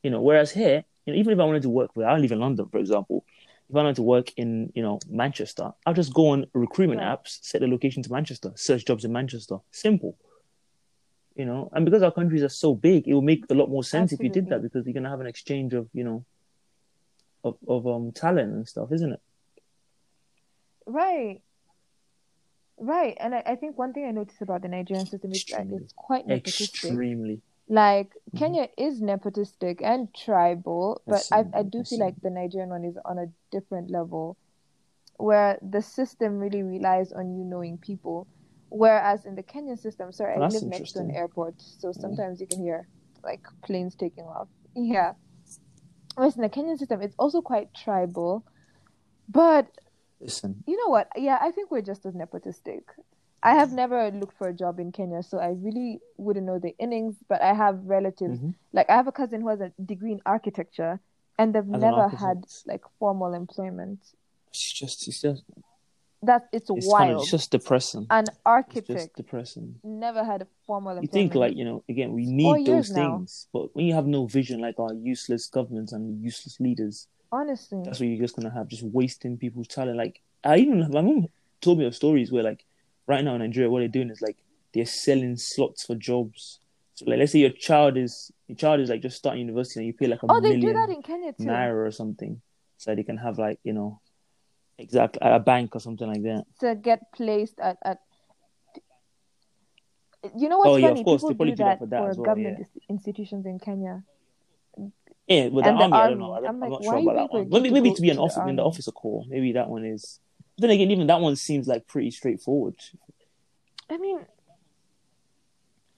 You 0.03 0.09
know, 0.11 0.21
whereas 0.21 0.51
here, 0.51 0.83
you 1.05 1.13
know, 1.13 1.19
even 1.19 1.33
if 1.33 1.39
I 1.39 1.43
wanted 1.45 1.63
to 1.63 1.69
work 1.69 1.91
where 1.95 2.07
I 2.07 2.17
live 2.17 2.31
in 2.31 2.39
London, 2.39 2.67
for 2.71 2.77
example, 2.79 3.25
if 3.69 3.75
I 3.75 3.79
wanted 3.79 3.95
to 3.97 4.03
work 4.03 4.31
in 4.37 4.71
you 4.75 4.81
know 4.83 4.99
Manchester, 5.09 5.71
I'll 5.85 5.93
just 5.93 6.13
go 6.13 6.29
on 6.29 6.45
recruitment 6.53 7.01
Right. 7.01 7.09
apps, 7.19 7.39
set 7.43 7.61
the 7.61 7.67
location 7.67 8.03
to 8.03 8.11
Manchester, 8.11 8.51
search 8.55 8.85
jobs 8.85 9.05
in 9.05 9.11
Manchester. 9.11 9.57
Simple. 9.71 10.17
You 11.35 11.45
know, 11.45 11.69
and 11.73 11.83
because 11.83 12.01
our 12.01 12.11
countries 12.13 12.43
are 12.43 12.49
so 12.49 12.73
big, 12.75 13.07
it 13.07 13.13
will 13.13 13.21
make 13.21 13.43
a 13.49 13.53
lot 13.53 13.69
more 13.69 13.83
sense 13.83 14.13
if 14.13 14.23
you 14.23 14.29
did 14.29 14.47
that 14.49 14.61
because 14.61 14.85
you're 14.85 14.93
gonna 14.93 15.09
have 15.09 15.19
an 15.19 15.27
exchange 15.27 15.73
of 15.73 15.89
you 15.93 16.03
know 16.03 16.25
of 17.45 17.57
of 17.67 17.87
um 17.87 18.11
talent 18.11 18.51
and 18.53 18.67
stuff, 18.67 18.91
isn't 18.91 19.13
it? 19.13 19.21
Right. 20.85 21.41
Right. 22.77 23.15
And 23.19 23.33
I, 23.35 23.43
I 23.45 23.55
think 23.55 23.77
one 23.77 23.93
thing 23.93 24.05
I 24.05 24.11
noticed 24.11 24.41
about 24.41 24.61
the 24.61 24.67
Nigerian 24.67 25.05
system 25.05 25.31
is 25.31 25.45
that 25.45 25.67
it's 25.71 25.93
quite 25.95 26.27
nepotistic. 26.27 26.59
Extremely. 26.73 27.41
Like 27.67 28.11
Mhm. 28.33 28.37
Kenya 28.39 28.69
is 28.77 29.01
nepotistic 29.01 29.81
and 29.81 30.13
tribal, 30.13 31.01
but 31.07 31.25
I, 31.31 31.39
I 31.39 31.59
I 31.59 31.63
do 31.63 31.83
feel 31.83 31.99
like 31.99 32.19
the 32.21 32.29
Nigerian 32.29 32.69
one 32.69 32.83
is 32.83 32.97
on 33.05 33.17
a 33.17 33.31
different 33.51 33.89
level 33.89 34.37
where 35.17 35.57
the 35.61 35.81
system 35.81 36.37
really 36.37 36.61
relies 36.61 37.11
on 37.13 37.35
you 37.35 37.43
knowing 37.43 37.77
people. 37.77 38.27
Whereas 38.69 39.25
in 39.25 39.35
the 39.35 39.43
Kenyan 39.43 39.79
system, 39.79 40.11
sorry, 40.11 40.35
I 40.35 40.39
That's 40.39 40.55
live 40.55 40.63
next 40.69 40.91
to 40.93 40.99
an 40.99 41.11
airport, 41.11 41.55
so 41.61 41.91
sometimes 41.93 42.41
you 42.41 42.47
can 42.47 42.59
hear 42.59 42.87
like 43.23 43.41
planes 43.63 43.95
taking 43.95 44.25
off. 44.25 44.49
Yeah. 44.75 45.13
Whereas 46.15 46.35
in 46.35 46.41
the 46.41 46.49
Kenyan 46.49 46.77
system, 46.77 47.01
it's 47.01 47.15
also 47.19 47.41
quite 47.41 47.73
tribal. 47.73 48.43
But 49.29 49.67
Listen, 50.19 50.63
you 50.65 50.77
know 50.77 50.89
what? 50.89 51.09
Yeah, 51.15 51.37
I 51.41 51.51
think 51.51 51.71
we're 51.71 51.81
just 51.81 52.05
as 52.05 52.13
nepotistic. 52.13 52.83
I 53.43 53.53
have 53.53 53.71
never 53.71 54.09
looked 54.11 54.37
for 54.37 54.47
a 54.47 54.53
job 54.53 54.79
in 54.79 54.91
Kenya, 54.91 55.21
so 55.21 55.37
I 55.37 55.49
really 55.49 55.99
wouldn't 56.17 56.45
know 56.47 56.57
the 56.57 56.75
innings, 56.79 57.15
but 57.29 57.41
I 57.41 57.53
have 57.53 57.85
relatives. 57.85 58.39
Mhm. 58.39 58.55
Like, 58.73 58.89
I 58.89 58.95
have 58.95 59.07
a 59.07 59.11
cousin 59.11 59.41
who 59.41 59.49
has 59.49 59.61
a 59.61 59.71
degree 59.85 60.13
in 60.13 60.21
architecture, 60.25 60.99
and 61.37 61.53
they've 61.53 61.73
As 61.75 61.81
never 61.81 62.07
had 62.07 62.45
like 62.65 62.83
formal 62.97 63.33
employment. 63.33 63.99
it's 64.49 64.71
just 64.71 65.07
it's 65.07 65.21
just 65.21 65.43
That 66.25 66.47
it's, 66.51 66.69
it's 66.69 66.91
kind 66.91 67.09
of 67.11 67.15
wild. 67.15 67.21
it's 67.21 67.31
just 67.31 67.51
depressing. 67.51 68.07
An 68.09 68.23
It's 68.23 68.29
just 68.29 68.39
architect 68.45 69.15
depressing. 69.17 69.75
never 69.83 70.23
had 70.23 70.41
a 70.41 70.47
formal 70.65 70.99
You 71.01 71.07
think 71.07 71.35
like 71.35 71.55
you 71.55 71.65
know 71.65 71.83
again 71.89 72.13
we 72.13 72.25
need 72.25 72.65
those 72.65 72.91
now. 72.91 73.17
things, 73.17 73.47
but 73.53 73.75
when 73.75 73.85
you 73.85 73.93
have 73.93 74.07
no 74.07 74.25
vision 74.27 74.59
like 74.61 74.79
our 74.79 74.93
useless 74.93 75.47
governments 75.47 75.91
and 75.93 76.21
useless 76.23 76.59
leaders, 76.59 77.07
honestly, 77.31 77.81
that's 77.83 77.99
what 77.99 78.07
you're 78.09 78.19
just 78.25 78.35
gonna 78.35 78.51
have, 78.53 78.67
just 78.67 78.83
wasting 78.83 79.37
people's 79.37 79.67
talent. 79.67 79.97
Like 79.97 80.21
I 80.43 80.57
even 80.57 80.79
my 80.91 81.01
mom 81.01 81.27
told 81.61 81.79
me 81.79 81.85
of 81.85 81.95
stories 81.95 82.31
where 82.31 82.43
like 82.43 82.65
right 83.07 83.23
now 83.23 83.35
in 83.35 83.39
Nigeria, 83.41 83.69
what 83.69 83.79
they're 83.79 83.87
doing 83.87 84.09
is 84.09 84.21
like 84.21 84.37
they're 84.73 84.85
selling 84.85 85.37
slots 85.37 85.85
for 85.85 85.95
jobs. 85.95 86.59
So 86.95 87.05
like 87.07 87.19
let's 87.19 87.31
say 87.33 87.39
your 87.39 87.49
child 87.51 87.97
is 87.97 88.31
your 88.47 88.55
child 88.55 88.79
is 88.79 88.89
like 88.89 89.01
just 89.01 89.17
starting 89.17 89.41
university 89.41 89.79
and 89.81 89.87
you 89.87 89.93
pay 89.93 90.07
like 90.07 90.23
a 90.23 90.27
oh, 90.29 90.39
they 90.39 90.49
million 90.55 90.61
do 90.61 90.73
that 90.73 90.89
in 90.89 91.01
Kenya 91.01 91.33
too. 91.33 91.43
naira 91.43 91.87
or 91.87 91.91
something, 91.91 92.41
so 92.77 92.95
they 92.95 93.03
can 93.03 93.17
have 93.17 93.37
like 93.37 93.59
you 93.63 93.73
know 93.73 93.99
exactly 94.77 95.21
at 95.21 95.33
a 95.35 95.39
bank 95.39 95.75
or 95.75 95.79
something 95.79 96.07
like 96.07 96.23
that. 96.23 96.45
to 96.59 96.75
get 96.75 97.11
placed 97.13 97.59
at, 97.59 97.77
at 97.83 97.99
you 100.35 100.49
know 100.49 100.57
what's 100.57 100.71
Oh, 100.71 100.75
yeah, 100.77 100.89
funny? 100.89 101.03
course, 101.03 101.23
People 101.23 101.45
do 101.45 101.55
that 101.55 101.57
that 101.57 101.79
for 101.79 101.87
that 101.87 102.01
well, 102.01 102.25
government 102.25 102.57
yeah. 102.59 102.65
institutions 102.89 103.45
in 103.45 103.59
Kenya. 103.59 104.03
Yeah, 105.27 105.49
but 105.49 105.63
the 105.63 105.71
the 105.71 105.83
army, 105.83 105.93
I 105.97 106.07
don't 106.09 106.19
know. 106.19 106.33
I 106.33 106.47
I'm 106.47 106.59
like, 106.59 106.69
not 106.71 106.83
sure 106.83 106.97
about 106.97 107.15
that 107.15 107.31
one. 107.31 107.49
Maybe 107.49 107.69
to 107.69 107.73
maybe 107.73 107.91
to 107.93 108.01
be 108.01 108.09
an 108.09 108.17
officer 108.17 108.47
in 108.47 108.55
the 108.55 108.63
officer 108.63 108.91
corps. 108.91 109.25
Maybe 109.27 109.53
that 109.53 109.69
one 109.69 109.85
is. 109.85 110.19
Then 110.57 110.69
again, 110.69 110.89
even 110.91 111.07
that 111.07 111.19
one 111.19 111.35
seems 111.35 111.67
like 111.67 111.87
pretty 111.87 112.11
straightforward. 112.11 112.75
I 113.89 113.97
mean, 113.97 114.19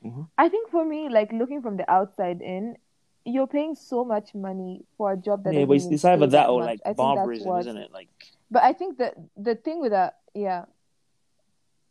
Mhm. 0.03 0.27
I 0.37 0.49
think 0.49 0.69
for 0.69 0.85
me, 0.85 1.09
like 1.09 1.31
looking 1.31 1.61
from 1.61 1.77
the 1.77 1.89
outside 1.89 2.41
in, 2.41 2.77
you're 3.25 3.47
paying 3.47 3.75
so 3.75 4.05
much 4.05 4.33
money 4.33 4.85
for 4.97 5.11
a 5.13 5.17
job 5.17 5.43
that 5.43 5.53
Yeah, 5.53 5.65
but 5.65 5.77
it's, 5.77 6.05
either 6.05 6.27
that 6.27 6.49
or 6.49 6.59
much. 6.61 6.67
like 6.67 6.79
I 6.81 6.93
think 6.93 6.97
that's 6.97 7.17
barbarism, 7.17 7.57
isn't 7.59 7.77
it? 7.77 7.91
Like, 7.91 8.09
But 8.49 8.63
I 8.63 8.73
think 8.73 8.97
that 8.97 9.15
the 9.35 9.55
thing 9.55 9.81
with 9.81 9.93
a 9.93 10.13
yeah, 10.33 10.65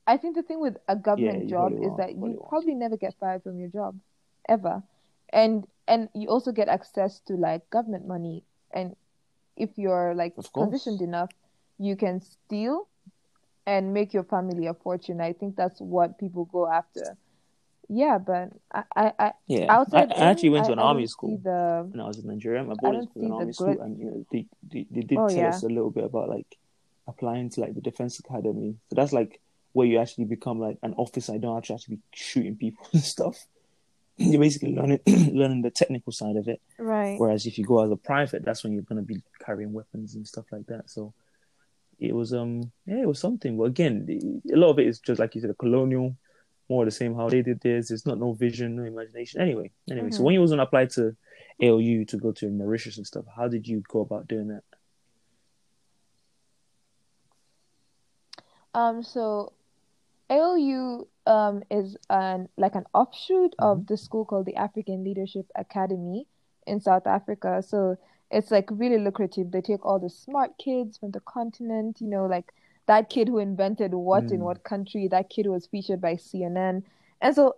I 0.06 0.16
think 0.16 0.36
the 0.36 0.42
thing 0.42 0.60
with 0.60 0.76
a 0.88 0.96
government 0.96 1.44
you 1.44 1.50
job 1.50 1.72
is 1.72 1.92
are. 1.92 1.96
that 1.98 2.14
you 2.14 2.40
are. 2.42 2.48
probably 2.48 2.74
never 2.74 2.96
get 2.96 3.14
fired 3.20 3.42
from 3.42 3.58
your 3.58 3.68
job 3.68 3.96
ever, 4.48 4.82
and 5.32 5.66
and 5.86 6.08
you 6.14 6.28
also 6.28 6.52
get 6.52 6.68
access 6.68 7.20
to 7.26 7.34
like 7.34 7.68
government 7.70 8.06
money, 8.06 8.44
and 8.72 8.96
if 9.56 9.70
you're 9.76 10.14
like 10.14 10.34
positioned 10.54 11.00
enough, 11.02 11.30
you 11.78 11.96
can 11.96 12.20
steal 12.20 12.88
and 13.66 13.92
make 13.92 14.14
your 14.14 14.24
family 14.24 14.66
a 14.66 14.74
fortune. 14.74 15.20
I 15.20 15.32
think 15.32 15.56
that's 15.56 15.80
what 15.80 16.18
people 16.18 16.44
go 16.46 16.70
after. 16.70 17.16
Yeah, 17.88 18.18
but 18.18 18.51
I, 18.72 18.85
I, 18.96 19.12
I 19.18 19.33
Yeah, 19.46 19.66
I, 19.70 19.75
outside 19.77 20.12
I 20.12 20.25
actually 20.31 20.51
went 20.51 20.66
to 20.66 20.72
an 20.72 20.79
I 20.79 20.83
army 20.83 21.07
school 21.07 21.40
the 21.42 21.88
when 21.90 22.01
I 22.01 22.07
was 22.09 22.18
in 22.18 22.27
Nigeria. 22.27 22.64
My 22.64 22.72
I 22.72 22.77
boarding 22.77 23.09
school, 23.11 23.27
an 23.27 23.33
army 23.33 23.53
school, 23.53 23.81
and 23.81 23.99
you 23.99 24.05
know 24.07 24.27
they, 24.33 24.46
they 24.70 24.87
they 24.90 25.03
did 25.03 25.18
Oh 25.18 25.29
tell 25.29 25.42
yeah, 25.42 25.49
us 25.49 25.62
a 25.62 25.68
little 25.68 25.90
bit 25.90 26.05
about 26.05 26.29
like 26.29 26.46
applying 27.07 27.51
to 27.51 27.61
like 27.61 27.75
the 27.75 27.81
defense 27.81 28.18
academy. 28.18 28.77
So 28.88 28.96
that's 28.96 29.12
like 29.12 29.40
where 29.72 29.87
you 29.87 29.99
actually 29.99 30.25
become 30.25 30.59
like 30.59 30.79
an 30.83 30.94
officer. 30.94 31.35
You 31.35 31.40
don't 31.40 31.55
have 31.55 31.64
to 31.64 31.75
actually 31.75 31.96
be 31.96 32.03
shooting 32.14 32.57
people 32.57 32.87
and 32.92 33.03
stuff. 33.03 33.37
You're 34.16 34.40
basically 34.40 34.75
learning 34.75 35.01
learning 35.07 35.62
the 35.62 35.70
technical 35.70 36.12
side 36.12 36.37
of 36.37 36.49
it. 36.49 36.61
right. 36.79 37.18
Whereas 37.18 37.46
if 37.46 37.59
you 37.59 37.64
go 37.64 37.85
as 37.85 37.90
a 37.90 37.96
private, 37.96 38.44
that's 38.44 38.64
when 38.64 38.72
you're 38.72 38.83
gonna 38.83 39.03
be 39.03 39.22
carrying 39.44 39.72
weapons 39.72 40.14
and 40.16 40.27
stuff 40.27 40.46
like 40.51 40.66
that. 40.66 40.90
So 40.90 41.14
it 41.99 42.14
was 42.14 42.33
um 42.33 42.72
yeah, 42.87 43.03
it 43.03 43.09
was 43.09 43.20
something. 43.20 43.57
But 43.57 43.64
again, 43.64 44.40
a 44.53 44.57
lot 44.57 44.70
of 44.70 44.79
it 44.79 44.87
is 44.87 44.99
just 45.01 45.20
like 45.20 45.35
you 45.35 45.40
said, 45.40 45.57
colonial, 45.59 46.16
more 46.68 46.83
of 46.85 46.87
the 46.87 46.92
same 46.92 47.14
how 47.14 47.29
they 47.31 47.42
did 47.42 47.61
this. 47.61 47.88
There's 47.88 48.07
not 48.07 48.18
no 48.18 48.33
vision, 48.33 48.76
no 48.76 48.85
imagination. 48.85 49.40
Anyway, 49.40 49.72
anyway. 49.90 50.11
So 50.11 50.22
hmm 50.22 50.24
when 50.24 50.35
you 50.35 50.40
was 50.40 50.50
gonna 50.50 50.62
apply 50.64 50.87
to 50.87 51.16
ALU 51.62 52.05
to 52.07 52.16
go 52.18 52.33
to 52.33 52.50
Mauritius 52.50 52.96
and 52.98 53.07
stuff, 53.07 53.24
how 53.37 53.48
did 53.48 53.66
you 53.66 53.83
go 53.88 54.00
about 54.00 54.29
doing 54.29 54.48
that? 54.48 54.62
Um, 58.74 59.02
so 59.02 59.52
ALU 60.31 61.07
um 61.26 61.62
is 61.70 61.96
an 62.11 62.48
like 62.57 62.74
an 62.74 62.85
offshoot 62.94 63.55
hmm 63.61 63.81
of 63.81 63.87
the 63.87 63.96
school 63.96 64.24
called 64.24 64.46
the 64.46 64.57
African 64.57 65.05
Leadership 65.05 65.46
Academy 65.57 66.26
in 66.66 66.81
South 66.81 67.07
Africa. 67.07 67.62
So 67.62 67.96
it's 68.31 68.50
like 68.50 68.68
really 68.70 68.98
lucrative. 68.98 69.50
They 69.50 69.61
take 69.61 69.85
all 69.87 69.98
the 69.98 70.11
smart 70.11 70.59
kids 70.59 70.98
from 70.98 71.12
the 71.12 71.20
continent, 71.20 72.00
you 72.00 72.09
know, 72.09 72.26
like 72.26 72.52
that 72.87 73.11
kid 73.11 73.29
who 73.29 73.38
invented 73.38 73.94
what 73.94 74.31
in 74.33 74.40
Mm. 74.40 74.44
what 74.44 74.64
country, 74.64 75.09
that 75.09 75.31
kid 75.31 75.46
was 75.46 75.66
featured 75.66 76.01
by 76.01 76.16
CNN. 76.16 76.83
And 77.20 77.35
so 77.35 77.55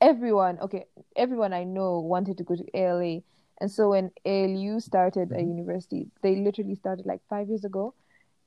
everyone, 0.00 0.58
okay, 0.60 0.86
everyone 1.16 1.52
I 1.52 1.64
know 1.64 2.00
wanted 2.00 2.38
to 2.38 2.44
go 2.44 2.56
to 2.56 2.64
ALA. 2.74 3.20
And 3.60 3.70
so 3.70 3.90
when 3.90 4.10
ALU 4.24 4.80
started 4.80 5.32
a 5.34 5.40
hmm 5.40 5.42
university, 5.42 6.08
they 6.22 6.36
literally 6.36 6.74
started 6.74 7.06
like 7.06 7.20
five 7.28 7.48
years 7.48 7.64
ago. 7.64 7.94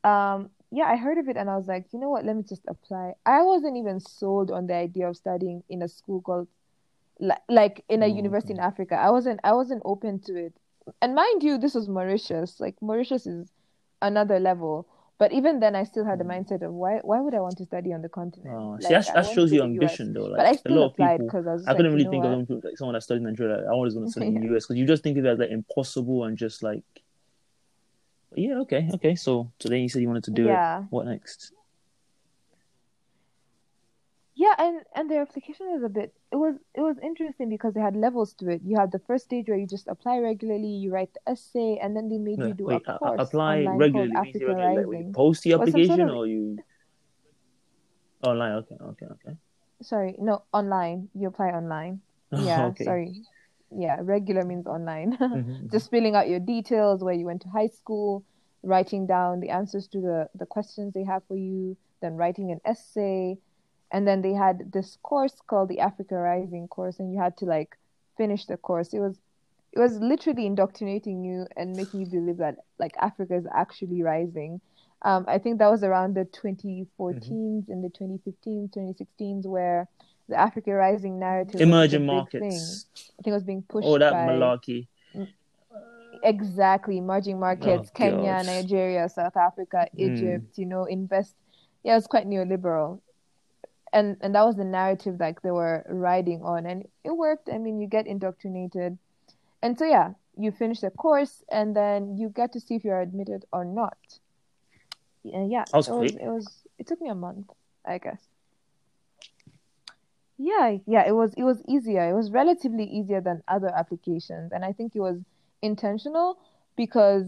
Um, 0.03 0.49
yeah, 0.71 0.85
I 0.85 0.97
heard 0.97 1.17
of 1.17 1.29
it 1.29 1.37
and 1.37 1.49
I 1.49 1.57
was 1.57 1.67
like, 1.67 1.87
you 1.93 1.99
know 1.99 2.09
what, 2.09 2.25
let 2.25 2.35
me 2.35 2.43
just 2.43 2.63
apply. 2.67 3.13
I 3.25 3.43
wasn't 3.43 3.77
even 3.77 3.99
sold 3.99 4.51
on 4.51 4.67
the 4.67 4.75
idea 4.75 5.09
of 5.09 5.17
studying 5.17 5.63
in 5.69 5.81
a 5.81 5.87
school 5.89 6.21
called 6.21 6.47
li- 7.19 7.35
like 7.49 7.83
in 7.89 8.03
a 8.03 8.07
Oh, 8.07 8.07
university 8.07 8.53
in. 8.53 8.59
Africa. 8.59 8.95
I 8.95 9.09
wasn't 9.11 9.39
I 9.43 9.53
wasn't 9.53 9.81
open 9.85 10.19
to 10.21 10.35
it. 10.35 10.53
And 11.01 11.15
mind 11.15 11.43
you, 11.43 11.57
this 11.57 11.75
was 11.75 11.87
Mauritius. 11.87 12.59
Like 12.59 12.75
Mauritius 12.81 13.27
is 13.27 13.51
another 14.01 14.39
level. 14.39 14.87
But 15.19 15.33
even 15.33 15.59
then 15.59 15.75
I 15.75 15.83
still 15.83 16.05
had 16.05 16.17
the 16.17 16.23
Mm. 16.23 16.31
mindset 16.31 16.61
of 16.65 16.71
why 16.71 16.99
why 17.03 17.19
would 17.19 17.35
I 17.35 17.41
want 17.41 17.57
to 17.57 17.65
study 17.65 17.91
on 17.93 18.01
the 18.01 18.07
continent? 18.09 18.55
Oh, 18.55 18.77
see, 18.79 18.93
Like 18.93 19.05
that, 19.05 19.17
I 19.17 19.21
that 19.21 19.33
shows 19.35 19.51
your 19.51 19.67
to 19.67 19.73
US. 19.73 19.83
ambition, 19.83 20.13
though. 20.13 20.29
But 20.31 20.39
I 20.39 20.51
Like 20.51 20.61
a 20.65 20.69
lot 20.71 20.85
of 20.85 20.93
applied 20.93 21.17
people, 21.19 21.27
because 21.27 21.47
I 21.47 21.53
was 21.53 21.67
I 21.67 21.73
couldn't 21.73 21.91
like, 21.91 21.99
you 22.01 22.09
really 22.09 22.17
know 22.23 22.23
think 22.23 22.49
of 22.49 22.49
what? 22.49 22.63
like 22.63 22.77
someone 22.77 22.93
that 22.93 23.03
studied 23.03 23.21
in 23.21 23.23
Nigeria. 23.27 23.57
Like, 23.57 23.65
I 23.67 23.71
always 23.71 23.93
going 23.93 24.05
to 24.05 24.11
study 24.11 24.27
in 24.27 24.39
the 24.39 24.47
US 24.55 24.65
because 24.65 24.77
you 24.79 24.87
just 24.87 25.03
think 25.03 25.17
of 25.17 25.25
it 25.25 25.29
as 25.29 25.39
like 25.39 25.51
impossible 25.51 26.23
and 26.23 26.37
just 26.37 26.63
like, 26.63 26.83
yeah, 28.35 28.59
okay, 28.59 28.87
okay. 28.95 29.15
So, 29.15 29.51
so 29.59 29.67
then 29.69 29.81
you 29.81 29.89
said 29.89 30.01
you 30.01 30.07
wanted 30.07 30.23
to 30.25 30.31
do 30.31 30.47
it. 30.47 30.61
What 30.89 31.05
next? 31.05 31.51
Yeah, 34.39 34.55
and 34.57 34.79
and 34.95 35.11
their 35.11 35.21
application 35.21 35.67
is 35.75 35.83
a 35.83 35.89
bit 35.89 36.13
it 36.31 36.37
was 36.37 36.55
it 36.73 36.79
was 36.79 36.95
interesting 37.03 37.49
because 37.49 37.73
they 37.73 37.81
had 37.81 37.97
levels 37.97 38.33
to 38.35 38.49
it. 38.49 38.61
You 38.63 38.77
had 38.79 38.89
the 38.89 38.99
first 38.99 39.25
stage 39.25 39.49
where 39.49 39.57
you 39.57 39.67
just 39.67 39.89
apply 39.89 40.19
regularly, 40.19 40.69
you 40.69 40.91
write 40.93 41.11
the 41.13 41.31
essay, 41.33 41.77
and 41.83 41.93
then 41.93 42.07
they 42.07 42.17
made 42.17 42.39
No, 42.39 42.47
you 42.47 42.53
do 42.53 42.69
a 42.69 42.79
wait, 42.79 42.87
uh, 42.87 42.99
course 42.99 43.19
apply 43.19 43.57
regularly 43.65 44.13
regularly, 44.15 44.75
like 44.77 44.87
you 45.05 45.11
post 45.13 45.43
the 45.43 45.51
was 45.51 45.69
sort 45.71 45.81
application 45.81 46.09
of 46.09 46.15
or 46.15 46.25
you 46.25 46.57
online. 48.23 48.53
Okay, 48.63 48.75
okay, 48.81 49.05
okay. 49.11 49.35
sorry, 49.81 50.15
no, 50.19 50.43
online. 50.53 51.09
You 51.13 51.27
apply 51.27 51.49
online. 51.49 51.99
Yeah, 52.31 52.67
okay. 52.67 52.85
sorry. 52.85 53.13
Yeah, 53.71 53.97
regular 54.01 54.45
means 54.45 54.67
online. 54.67 55.11
hmm 55.19 55.67
Just 55.71 55.89
filling 55.89 56.15
out 56.15 56.29
your 56.29 56.39
details, 56.39 57.03
where 57.03 57.13
you 57.13 57.25
went 57.25 57.41
to 57.41 57.49
high 57.49 57.67
school, 57.67 58.23
writing 58.63 59.05
down 59.05 59.41
the 59.41 59.49
answers 59.49 59.87
to 59.89 59.99
the 59.99 60.27
the 60.35 60.45
questions 60.45 60.93
they 60.93 61.03
have 61.03 61.23
for 61.27 61.35
you, 61.35 61.75
then 62.01 62.15
writing 62.15 62.51
an 62.51 62.59
essay, 62.65 63.37
and 63.91 64.07
then 64.07 64.21
they 64.21 64.33
had 64.33 64.71
this 64.71 64.97
course 65.03 65.35
called 65.47 65.69
the 65.69 65.79
Africa 65.79 66.15
Rising 66.15 66.67
course, 66.67 66.99
and 66.99 67.11
you 67.13 67.19
had 67.19 67.37
to 67.37 67.45
like 67.45 67.77
finish 68.17 68.45
the 68.45 68.57
course. 68.57 68.93
It 68.93 68.99
was 68.99 69.17
it 69.71 69.79
was 69.79 69.99
literally 69.99 70.45
indoctrinating 70.45 71.23
you 71.23 71.45
and 71.55 71.75
making 71.75 72.01
you 72.01 72.05
believe 72.07 72.37
that 72.37 72.57
like 72.79 72.95
Africa 72.99 73.35
is 73.35 73.45
actually 73.53 74.01
rising. 74.03 74.61
Um, 75.03 75.25
I 75.27 75.37
think 75.37 75.59
that 75.59 75.69
was 75.71 75.83
around 75.83 76.15
the 76.15 76.25
hmm 77.09 77.19
2014s 77.21 77.69
and 77.69 77.83
the 77.83 77.89
2015s, 77.89 78.71
2016s, 78.71 79.47
where 79.47 79.87
the 80.27 80.35
Africa 80.39 80.73
Rising 80.73 81.19
narrative 81.19 81.61
Emerging 81.61 82.05
big 82.09 82.25
thing. 82.37 82.61
markets. 82.61 82.85
I 83.17 83.23
think 83.23 83.27
it 83.27 83.31
was 83.31 83.43
being 83.43 83.63
pushed. 83.63 83.87
All 83.87 83.99
that 83.99 84.13
by 84.13 84.27
malarkey. 84.27 84.87
mm, 85.15 85.27
exactly 86.23 86.97
emerging 86.97 87.39
Oh 87.39 87.39
markets, 87.39 87.89
Kenya, 87.93 88.43
God. 88.43 88.45
Nigeria, 88.45 89.07
South 89.09 89.37
Africa, 89.37 89.87
Mm. 89.97 90.05
Egypt, 90.05 90.57
you 90.57 90.65
know, 90.65 90.85
invest. 90.85 91.35
Yeah, 91.83 91.93
it 91.93 91.95
was 91.95 92.07
quite 92.07 92.27
neoliberal. 92.27 92.99
And 93.91 94.17
and 94.21 94.35
that 94.35 94.45
was 94.45 94.55
the 94.55 94.65
narrative 94.65 95.19
like 95.19 95.41
they 95.41 95.51
were 95.51 95.85
riding 95.89 96.43
on 96.43 96.65
and 96.65 96.85
it 97.03 97.11
worked. 97.11 97.49
I 97.51 97.57
mean, 97.57 97.79
you 97.79 97.87
get 97.87 98.07
indoctrinated. 98.07 98.97
And 99.61 99.77
so 99.77 99.85
yeah, 99.85 100.13
you 100.37 100.51
finish 100.51 100.79
the 100.81 100.89
course 100.91 101.43
and 101.51 101.75
then 101.75 102.17
you 102.17 102.29
get 102.29 102.53
to 102.53 102.59
see 102.59 102.75
if 102.75 102.83
you're 102.83 103.01
admitted 103.01 103.45
or 103.51 103.65
not. 103.65 103.97
And 105.25 105.51
yeah, 105.51 105.65
was 105.73 105.87
it 105.87 105.91
was 105.91 106.15
it 106.15 106.27
was 106.27 106.47
it 106.77 106.87
took 106.87 107.01
me 107.01 107.09
a 107.09 107.15
month, 107.15 107.51
I 107.85 107.97
guess. 107.97 108.27
Yeah, 110.37 110.77
yeah, 110.85 111.05
it 111.05 111.11
was 111.11 111.33
it 111.35 111.43
was 111.43 111.61
easier. 111.67 112.09
It 112.09 112.13
was 112.13 112.31
relatively 112.31 112.85
easier 112.85 113.19
than 113.19 113.43
other 113.47 113.67
applications, 113.67 114.53
and 114.53 114.63
I 114.63 114.71
think 114.71 114.95
it 114.95 115.01
was 115.01 115.19
intentional 115.61 116.37
because 116.77 117.25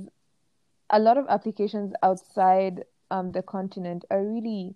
a 0.89 0.99
lot 0.99 1.17
of 1.17 1.25
applications 1.27 1.93
outside 2.01 2.85
um 3.09 3.33
the 3.33 3.41
continent 3.41 4.05
are 4.09 4.23
really 4.23 4.75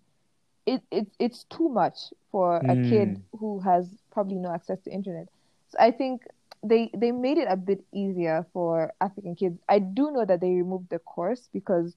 it, 0.65 0.81
it 0.91 1.07
it's 1.19 1.43
too 1.45 1.69
much 1.69 2.13
for 2.31 2.63
a 2.67 2.75
kid 2.75 3.17
Mm. 3.17 3.25
who 3.39 3.59
has 3.61 4.01
probably 4.11 4.37
no 4.37 4.51
access 4.53 4.79
to 4.81 4.91
internet. 4.91 5.27
So 5.67 5.77
I 5.79 5.91
think 5.91 6.23
they 6.63 6.89
they 6.95 7.11
made 7.11 7.37
it 7.37 7.47
a 7.49 7.55
bit 7.57 7.85
easier 7.93 8.45
for 8.53 8.93
African 9.01 9.35
kids. 9.35 9.59
I 9.69 9.79
do 9.79 10.11
know 10.11 10.25
that 10.25 10.41
they 10.41 10.51
removed 10.53 10.89
the 10.89 10.99
course 10.99 11.49
because 11.53 11.95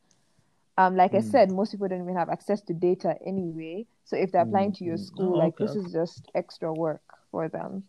um 0.78 0.96
like 0.96 1.14
I 1.14 1.20
Mm. 1.20 1.20
said, 1.20 1.50
most 1.50 1.72
people 1.72 1.88
don't 1.88 2.02
even 2.02 2.16
have 2.16 2.28
access 2.30 2.60
to 2.62 2.74
data 2.74 3.16
anyway. 3.26 3.86
So 4.04 4.16
if 4.16 4.32
they're 4.32 4.42
applying 4.42 4.72
Mm. 4.72 4.74
to 4.74 4.84
your 4.84 4.96
Mm. 4.96 4.98
school, 4.98 5.36
Oh, 5.36 5.38
like 5.38 5.58
okay, 5.58 5.58
this 5.58 5.74
is 5.74 5.92
just 5.92 6.30
extra 6.34 6.72
work 6.72 7.02
for 7.30 7.48
them. 7.48 7.84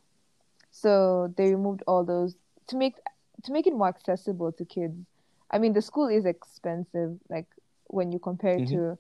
So 0.72 1.34
they 1.38 1.52
removed 1.54 1.84
all 1.88 2.04
those 2.06 2.36
to 2.68 2.78
make 2.78 2.96
to 3.44 3.52
make 3.52 3.68
it 3.68 3.74
more 3.76 3.88
accessible 3.88 4.52
to 4.54 4.66
kids. 4.66 5.06
I 5.52 5.60
mean, 5.60 5.74
the 5.74 5.82
school 5.82 6.08
is 6.08 6.26
expensive, 6.26 7.20
like 7.30 7.48
when 7.88 8.12
you 8.12 8.20
compare 8.20 8.56
it 8.56 8.66
hmm 8.66 8.76
to 8.76 8.98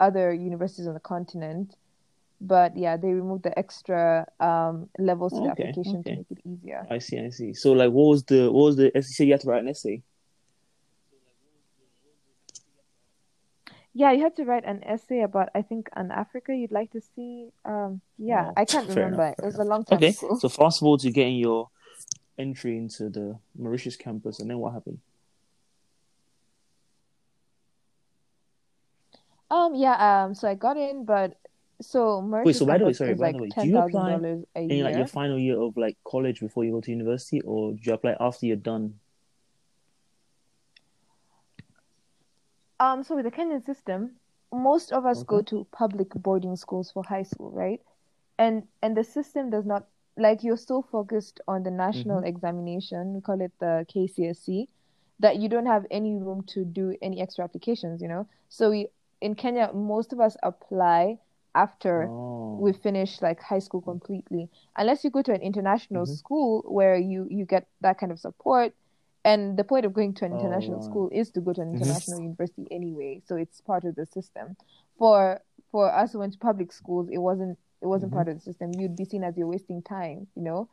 other 0.00 0.32
universities 0.32 0.86
on 0.86 0.94
the 0.94 1.00
continent. 1.00 1.76
But 2.40 2.76
yeah, 2.76 2.96
they 2.96 3.08
removed 3.12 3.44
the 3.44 3.58
extra 3.58 4.26
um, 4.40 4.88
levels 4.98 5.34
to 5.34 5.42
the 5.42 5.48
Okay, 5.48 5.62
application 5.64 6.04
to 6.04 6.10
make 6.12 6.26
it 6.30 6.38
easier. 6.44 6.86
I 6.90 6.98
see, 6.98 7.18
I 7.18 7.30
see. 7.30 7.54
So, 7.54 7.72
like, 7.72 7.90
what 7.90 8.08
was 8.08 8.24
the 8.24 8.52
what 8.52 8.64
was 8.64 8.76
the 8.76 8.88
essay? 8.96 8.98
You 9.08 9.14
said 9.14 9.26
you 9.26 9.32
had 9.32 9.40
to 9.42 9.48
write 9.48 9.62
an 9.62 9.68
essay. 9.68 10.02
Yeah, 13.94 14.12
you 14.12 14.22
had 14.22 14.36
to 14.36 14.44
write 14.44 14.64
an 14.66 14.84
essay 14.84 15.22
about, 15.22 15.48
I 15.54 15.62
think, 15.62 15.88
an 15.96 16.10
Africa 16.10 16.54
you'd 16.54 16.70
like 16.70 16.90
to 16.92 17.00
see. 17.00 17.48
Um, 17.64 18.02
yeah, 18.18 18.50
Oh, 18.50 18.54
I 18.54 18.66
can't 18.66 18.86
remember. 18.88 19.22
enough, 19.22 19.38
It 19.38 19.44
was 19.44 19.54
a 19.58 19.64
long 19.64 19.84
time 19.84 19.98
Okay, 19.98 20.10
ago. 20.10 20.36
so 20.38 20.48
fast 20.50 20.80
forward 20.80 21.00
to 21.00 21.10
getting 21.10 21.36
your 21.36 21.70
entry 22.38 22.76
into 22.76 23.08
the 23.08 23.38
Mauritius 23.56 23.96
campus, 23.96 24.38
and 24.40 24.50
then 24.50 24.58
what 24.58 24.74
happened? 24.74 24.98
Um, 29.50 29.74
yeah, 29.74 30.24
um, 30.24 30.34
so 30.34 30.48
I 30.48 30.54
got 30.54 30.76
in, 30.76 31.04
but 31.04 31.38
so 31.80 32.20
Wait, 32.44 32.56
so 32.56 32.66
by 32.66 32.78
the 32.78 32.84
way, 32.86 32.92
sorry, 32.92 33.14
by 33.14 33.32
the 33.32 33.38
way, 33.38 33.48
do 33.50 33.66
you 33.68 33.78
apply 33.78 34.20
in 34.54 34.82
like 34.82 34.96
your 34.96 35.06
final 35.06 35.38
year 35.38 35.60
of 35.60 35.76
like 35.76 35.96
college 36.04 36.40
before 36.40 36.64
you 36.64 36.72
go 36.72 36.80
to 36.80 36.90
university, 36.90 37.40
or 37.42 37.72
do 37.72 37.78
you 37.82 37.92
apply 37.92 38.16
after 38.18 38.46
you're 38.46 38.56
done? 38.56 38.94
Um, 42.78 43.02
so 43.04 43.16
with 43.16 43.24
the 43.24 43.30
Kenyan 43.30 43.64
system, 43.64 44.16
most 44.52 44.92
of 44.92 45.06
us 45.06 45.22
go 45.22 45.42
to 45.42 45.66
public 45.72 46.10
boarding 46.10 46.56
schools 46.56 46.90
for 46.90 47.02
high 47.04 47.22
school, 47.22 47.50
right? 47.50 47.80
and 48.38 48.64
and 48.82 48.96
the 48.96 49.02
system 49.04 49.50
does 49.50 49.64
not 49.64 49.86
like 50.18 50.44
you're 50.44 50.56
so 50.58 50.82
focused 50.82 51.40
on 51.48 51.62
the 51.62 51.70
national 51.70 52.20
Mhm. 52.22 52.26
examination, 52.28 53.14
we 53.14 53.20
call 53.20 53.40
it 53.40 53.52
the 53.60 53.86
KCSE, 53.88 54.68
that 55.20 55.36
you 55.36 55.48
don't 55.48 55.66
have 55.66 55.86
any 55.90 56.16
room 56.16 56.42
to 56.48 56.64
do 56.64 56.94
any 57.02 57.20
extra 57.20 57.44
applications, 57.44 58.02
you 58.02 58.08
know? 58.08 58.26
So 58.48 58.70
we 58.70 58.88
in 59.20 59.34
Kenya, 59.34 59.70
most 59.72 60.12
of 60.12 60.20
us 60.20 60.36
apply 60.42 61.18
after 61.54 62.08
Oh. 62.08 62.56
we 62.58 62.72
finish 62.72 63.20
like 63.22 63.40
high 63.40 63.58
school 63.58 63.80
completely. 63.80 64.48
Unless 64.76 65.04
you 65.04 65.10
go 65.10 65.22
to 65.22 65.32
an 65.32 65.40
international 65.42 66.06
Mhm. 66.06 66.16
school 66.18 66.62
where 66.66 66.96
you 66.96 67.26
you 67.30 67.44
get 67.44 67.66
that 67.80 67.98
kind 67.98 68.12
of 68.12 68.18
support. 68.18 68.74
And 69.24 69.56
the 69.58 69.64
point 69.64 69.84
of 69.84 69.92
going 69.92 70.14
to 70.14 70.24
an 70.24 70.32
Oh, 70.32 70.38
international 70.38 70.80
school 70.80 71.08
is 71.12 71.30
to 71.32 71.40
go 71.40 71.52
to 71.52 71.60
an 71.60 71.72
Mhm. 71.72 71.80
international 71.80 72.20
university 72.20 72.68
anyway, 72.70 73.22
so 73.26 73.34
it's 73.36 73.60
part 73.60 73.84
of 73.84 73.94
the 73.96 74.06
system. 74.06 74.56
For 74.98 75.40
for 75.72 75.92
us 75.92 76.12
who 76.12 76.20
went 76.20 76.32
to 76.34 76.38
public 76.38 76.72
schools, 76.72 77.08
it 77.10 77.18
wasn't 77.18 77.58
it 77.82 77.86
wasn't 77.86 78.12
Mhm. 78.12 78.14
part 78.14 78.28
of 78.28 78.34
the 78.36 78.40
system. 78.40 78.72
You'd 78.78 78.96
be 78.96 79.04
seen 79.04 79.24
as 79.24 79.36
you're 79.36 79.48
wasting 79.48 79.82
time, 79.82 80.28
you 80.36 80.42
know. 80.42 80.68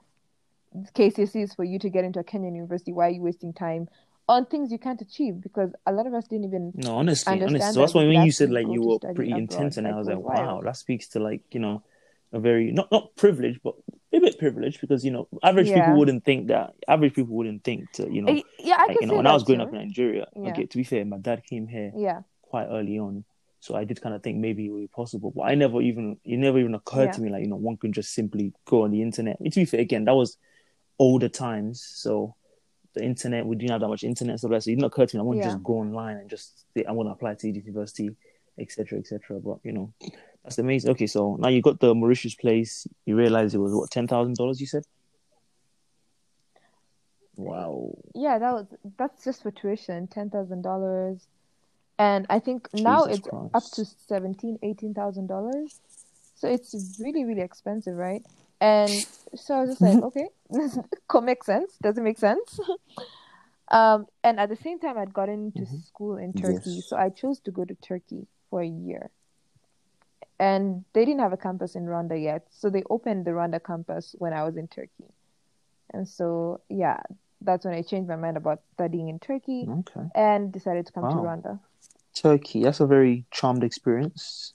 KCSE 0.95 1.41
is 1.43 1.53
for 1.53 1.63
you 1.63 1.77
to 1.79 1.89
get 1.89 2.03
into 2.03 2.19
a 2.19 2.23
Kenyan 2.23 2.55
university. 2.55 2.93
Why 2.93 3.07
are 3.07 3.11
you 3.11 3.21
wasting 3.21 3.53
time 3.53 3.87
on 4.27 4.45
things 4.45 4.71
you 4.71 4.79
can't 4.79 5.01
achieve? 5.01 5.41
Because 5.41 5.71
a 5.85 5.91
lot 5.91 6.07
of 6.07 6.13
us 6.13 6.27
didn't 6.27 6.45
even 6.45 6.71
No, 6.75 6.97
honestly, 6.97 7.41
honestly. 7.41 7.59
So 7.59 7.81
that's 7.81 7.93
why 7.93 8.05
when 8.07 8.21
you 8.25 8.31
said 8.31 8.51
like 8.51 8.67
you 8.67 8.81
were 8.81 8.99
pretty 8.99 9.31
intense, 9.31 9.77
and 9.77 9.87
I 9.87 9.95
was 9.97 10.07
like, 10.07 10.19
wow, 10.19 10.61
that 10.63 10.77
speaks 10.77 11.07
to 11.09 11.19
like 11.19 11.41
you 11.51 11.59
know 11.59 11.83
a 12.31 12.39
very 12.39 12.71
not 12.71 12.91
not 12.91 13.15
privileged, 13.15 13.59
but 13.63 13.75
a 14.11 14.19
bit 14.19 14.39
privileged 14.39 14.81
because 14.81 15.03
you 15.03 15.11
know 15.11 15.27
average 15.43 15.67
people 15.73 15.97
wouldn't 15.97 16.23
think 16.25 16.47
that. 16.47 16.73
Average 16.87 17.13
people 17.15 17.35
wouldn't 17.35 17.63
think 17.63 17.91
to 17.93 18.11
you 18.11 18.21
know 18.21 18.41
Yeah, 18.59 18.77
I 18.77 18.87
like 18.87 19.01
you 19.01 19.07
know 19.07 19.15
when 19.17 19.27
I 19.27 19.33
was 19.33 19.43
growing 19.43 19.59
too. 19.59 19.67
up 19.67 19.73
in 19.73 19.79
Nigeria. 19.79 20.27
Yeah. 20.35 20.49
Okay, 20.51 20.65
to 20.65 20.77
be 20.77 20.83
fair, 20.83 21.05
my 21.05 21.17
dad 21.17 21.43
came 21.45 21.67
here 21.67 21.91
Yeah, 21.95 22.21
quite 22.41 22.67
early 22.67 22.97
on, 22.97 23.23
so 23.59 23.75
I 23.75 23.83
did 23.83 24.01
kind 24.01 24.15
of 24.15 24.23
think 24.23 24.37
maybe 24.39 24.65
it 24.65 24.69
would 24.69 24.81
be 24.81 24.87
possible. 24.87 25.31
But 25.35 25.43
I 25.43 25.55
never 25.55 25.81
even 25.81 26.17
it 26.23 26.37
never 26.37 26.59
even 26.59 26.73
occurred 26.75 27.05
Yeah. 27.05 27.11
to 27.13 27.21
me 27.21 27.29
like 27.29 27.41
you 27.43 27.49
know 27.49 27.55
one 27.57 27.77
can 27.77 27.91
just 27.93 28.13
simply 28.13 28.53
go 28.65 28.83
on 28.83 28.91
the 28.91 29.01
internet. 29.01 29.37
To 29.43 29.49
be 29.49 29.65
fair, 29.65 29.81
again, 29.81 30.05
that 30.05 30.15
was 30.15 30.37
older 30.97 31.29
times, 31.29 31.83
so 31.83 32.35
the 32.93 33.03
internet 33.03 33.45
we 33.45 33.55
didn't 33.55 33.71
have 33.71 33.81
that 33.81 33.87
much 33.87 34.03
internet 34.03 34.39
stuff 34.39 34.51
like 34.51 34.57
that. 34.59 34.63
So 34.63 34.71
it 34.71 34.75
didn't 34.75 34.85
occur 34.85 35.05
to 35.05 35.17
me 35.17 35.19
I 35.21 35.23
want 35.23 35.39
to 35.39 35.45
Yeah. 35.45 35.51
just 35.53 35.63
go 35.63 35.73
online 35.79 36.17
and 36.17 36.29
just 36.29 36.65
say 36.75 36.83
I 36.85 36.91
want 36.91 37.07
to 37.07 37.13
apply 37.13 37.35
to 37.35 37.51
the 37.51 37.59
university, 37.59 38.15
etc. 38.59 38.99
etc. 38.99 39.39
But 39.39 39.57
you 39.63 39.71
know, 39.73 39.93
that's 40.43 40.57
amazing. 40.59 40.91
Okay, 40.91 41.07
so 41.07 41.35
now 41.39 41.49
you 41.49 41.61
got 41.61 41.79
the 41.79 41.93
Mauritius 41.95 42.35
place. 42.35 42.85
You 43.05 43.15
realize 43.15 43.53
it 43.55 43.59
was 43.59 43.73
what 43.73 43.89
ten 43.91 44.07
thousand 44.07 44.35
dollars? 44.35 44.61
You 44.61 44.67
said. 44.67 44.83
Wow. 47.35 47.95
yeah, 48.13 48.37
that 48.37 48.53
was 48.53 48.67
that's 48.97 49.23
just 49.25 49.41
for 49.41 49.49
tuition, 49.49 50.05
ten 50.07 50.29
thousand 50.29 50.61
dollars, 50.61 51.25
and 51.97 52.27
I 52.29 52.37
think 52.37 52.69
now 52.75 53.05
it's 53.05 53.27
Christ. 53.27 53.55
up 53.55 53.63
to 53.73 53.85
seventeen, 54.07 54.59
eighteen 54.61 54.93
thousand 54.93 55.27
dollars. 55.27 55.79
So 56.35 56.47
it's 56.47 56.99
really, 56.99 57.23
really 57.25 57.41
expensive, 57.41 57.95
right? 57.95 58.21
And 58.63 59.05
so 59.35 59.55
I 59.55 59.61
was 59.61 59.69
just 59.71 59.81
like, 59.81 60.01
okay, 60.01 60.27
could 61.09 61.23
make 61.25 61.43
sense. 61.43 61.77
Does 61.83 61.97
it 61.97 62.01
make 62.01 62.17
sense? 62.17 62.59
Um, 63.71 64.05
and 64.23 64.39
at 64.39 64.49
the 64.49 64.55
same 64.57 64.77
time, 64.77 64.99
I'd 64.99 65.13
gotten 65.13 65.45
into 65.45 65.63
Mhm. 65.63 65.81
school 65.87 66.17
in 66.17 66.33
Turkey, 66.33 66.75
Yes. 66.75 66.85
so 66.89 66.95
I 66.95 67.09
chose 67.09 67.39
to 67.41 67.51
go 67.51 67.65
to 67.65 67.73
Turkey 67.75 68.27
for 68.49 68.61
a 68.61 68.67
year. 68.67 69.09
And 70.37 70.83
they 70.93 71.05
didn't 71.05 71.21
have 71.21 71.33
a 71.33 71.37
campus 71.37 71.73
in 71.73 71.85
Rwanda 71.85 72.21
yet, 72.21 72.45
so 72.51 72.69
they 72.69 72.83
opened 72.89 73.25
the 73.25 73.31
Rwanda 73.31 73.63
campus 73.63 74.15
when 74.19 74.31
I 74.33 74.43
was 74.43 74.57
in 74.57 74.67
Turkey. 74.67 75.09
And 75.91 76.07
so, 76.07 76.61
yeah, 76.69 76.99
that's 77.41 77.65
when 77.65 77.73
I 77.73 77.81
changed 77.81 78.09
my 78.09 78.17
mind 78.17 78.37
about 78.37 78.61
studying 78.73 79.07
in 79.09 79.17
Turkey 79.17 79.65
Okay. 79.67 80.07
and 80.13 80.51
decided 80.51 80.85
to 80.87 80.91
come 80.91 81.09
to 81.09 81.15
Wow. 81.17 81.23
Rwanda. 81.23 81.59
Turkey. 82.13 82.61
That's 82.63 82.81
a 82.81 82.85
very 82.85 83.25
charmed 83.31 83.63
experience. 83.63 84.53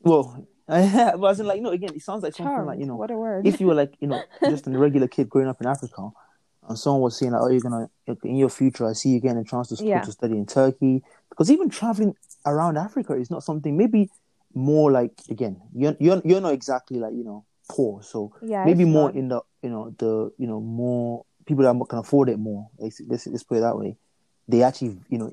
Well, 0.00 0.46
I 0.68 1.14
wasn't 1.16 1.48
like 1.48 1.60
no. 1.60 1.70
Again, 1.70 1.90
it 1.94 2.02
sounds 2.02 2.22
like 2.22 2.34
something 2.34 2.54
Charmed, 2.54 2.66
like 2.68 2.78
you 2.78 2.86
know, 2.86 2.96
what 2.96 3.10
a 3.10 3.16
word. 3.16 3.46
if 3.46 3.60
you 3.60 3.66
were 3.66 3.74
like 3.74 3.94
you 4.00 4.08
know 4.08 4.22
just 4.48 4.66
a 4.66 4.70
regular 4.70 5.08
kid 5.08 5.28
growing 5.28 5.48
up 5.48 5.60
in 5.60 5.66
Africa, 5.66 6.08
and 6.68 6.78
someone 6.78 7.02
was 7.02 7.18
saying 7.18 7.32
like, 7.32 7.42
oh, 7.42 7.48
you're 7.48 7.60
gonna 7.60 7.88
in 8.24 8.36
your 8.36 8.48
future, 8.48 8.86
I 8.88 8.94
see 8.94 9.10
you 9.10 9.20
getting 9.20 9.38
a 9.38 9.44
chance 9.44 9.68
to 9.68 9.84
Yeah. 9.84 10.00
to 10.00 10.12
study 10.12 10.34
in 10.38 10.46
Turkey, 10.46 11.02
because 11.28 11.50
even 11.50 11.68
traveling 11.68 12.14
around 12.46 12.78
Africa 12.78 13.14
is 13.14 13.30
not 13.30 13.42
something 13.42 13.76
maybe 13.76 14.10
more 14.54 14.90
like 14.92 15.10
again 15.28 15.60
you're 15.74 15.96
you're 15.98 16.22
you're 16.24 16.40
not 16.40 16.52
exactly 16.54 16.98
like 16.98 17.12
you 17.12 17.24
know 17.24 17.44
poor, 17.68 18.02
so 18.02 18.32
yeah, 18.42 18.64
maybe 18.64 18.84
more 18.84 19.08
not. 19.10 19.16
in 19.16 19.28
the 19.28 19.40
you 19.62 19.70
know 19.70 19.94
the 19.98 20.30
you 20.38 20.46
know 20.46 20.60
more 20.60 21.24
people 21.46 21.64
that 21.64 21.88
can 21.90 21.98
afford 21.98 22.28
it 22.30 22.38
more. 22.38 22.68
Let's 22.78 23.00
let's, 23.06 23.26
let's 23.26 23.42
put 23.42 23.58
it 23.58 23.60
that 23.60 23.76
way. 23.76 23.96
They 24.48 24.62
actually 24.62 24.96
you 25.10 25.18
know 25.18 25.32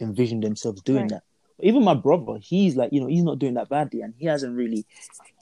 envision 0.00 0.40
themselves 0.40 0.82
doing 0.82 1.02
Right. 1.02 1.10
that. 1.10 1.22
Even 1.62 1.84
my 1.84 1.94
brother, 1.94 2.38
he's 2.40 2.76
like 2.76 2.92
you 2.92 3.00
know 3.00 3.06
he's 3.06 3.22
not 3.22 3.38
doing 3.38 3.54
that 3.54 3.68
badly, 3.68 4.00
and 4.02 4.14
he 4.18 4.26
hasn't 4.26 4.56
really 4.56 4.84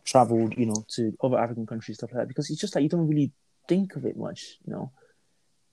traveled 0.05 0.55
you 0.57 0.67
know 0.67 0.85
to 0.89 1.17
other 1.23 1.39
African 1.39 1.67
countries 1.67 1.97
stuff 1.99 2.11
like 2.13 2.23
that 2.23 2.29
because 2.29 2.51
it's 2.51 2.61
just 2.61 2.75
like 2.75 2.83
you 2.83 2.89
don't 2.89 3.09
really 3.09 3.33
think 3.69 3.97
of 3.97 4.05
it 4.05 4.17
much, 4.17 4.59
you 4.67 4.73
know. 4.73 4.91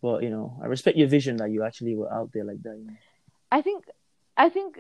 But 0.02 0.24
you 0.24 0.30
know, 0.30 0.58
I 0.62 0.68
respect 0.68 0.98
your 0.98 1.08
vision 1.08 1.38
that 1.38 1.50
you 1.52 1.64
actually 1.64 1.96
were 1.96 2.12
out 2.14 2.32
there 2.34 2.44
like 2.46 2.62
that. 2.64 2.78
You 2.78 2.86
know? 2.86 2.94
I 3.52 3.62
think, 3.62 3.86
I 4.38 4.50
think, 4.50 4.80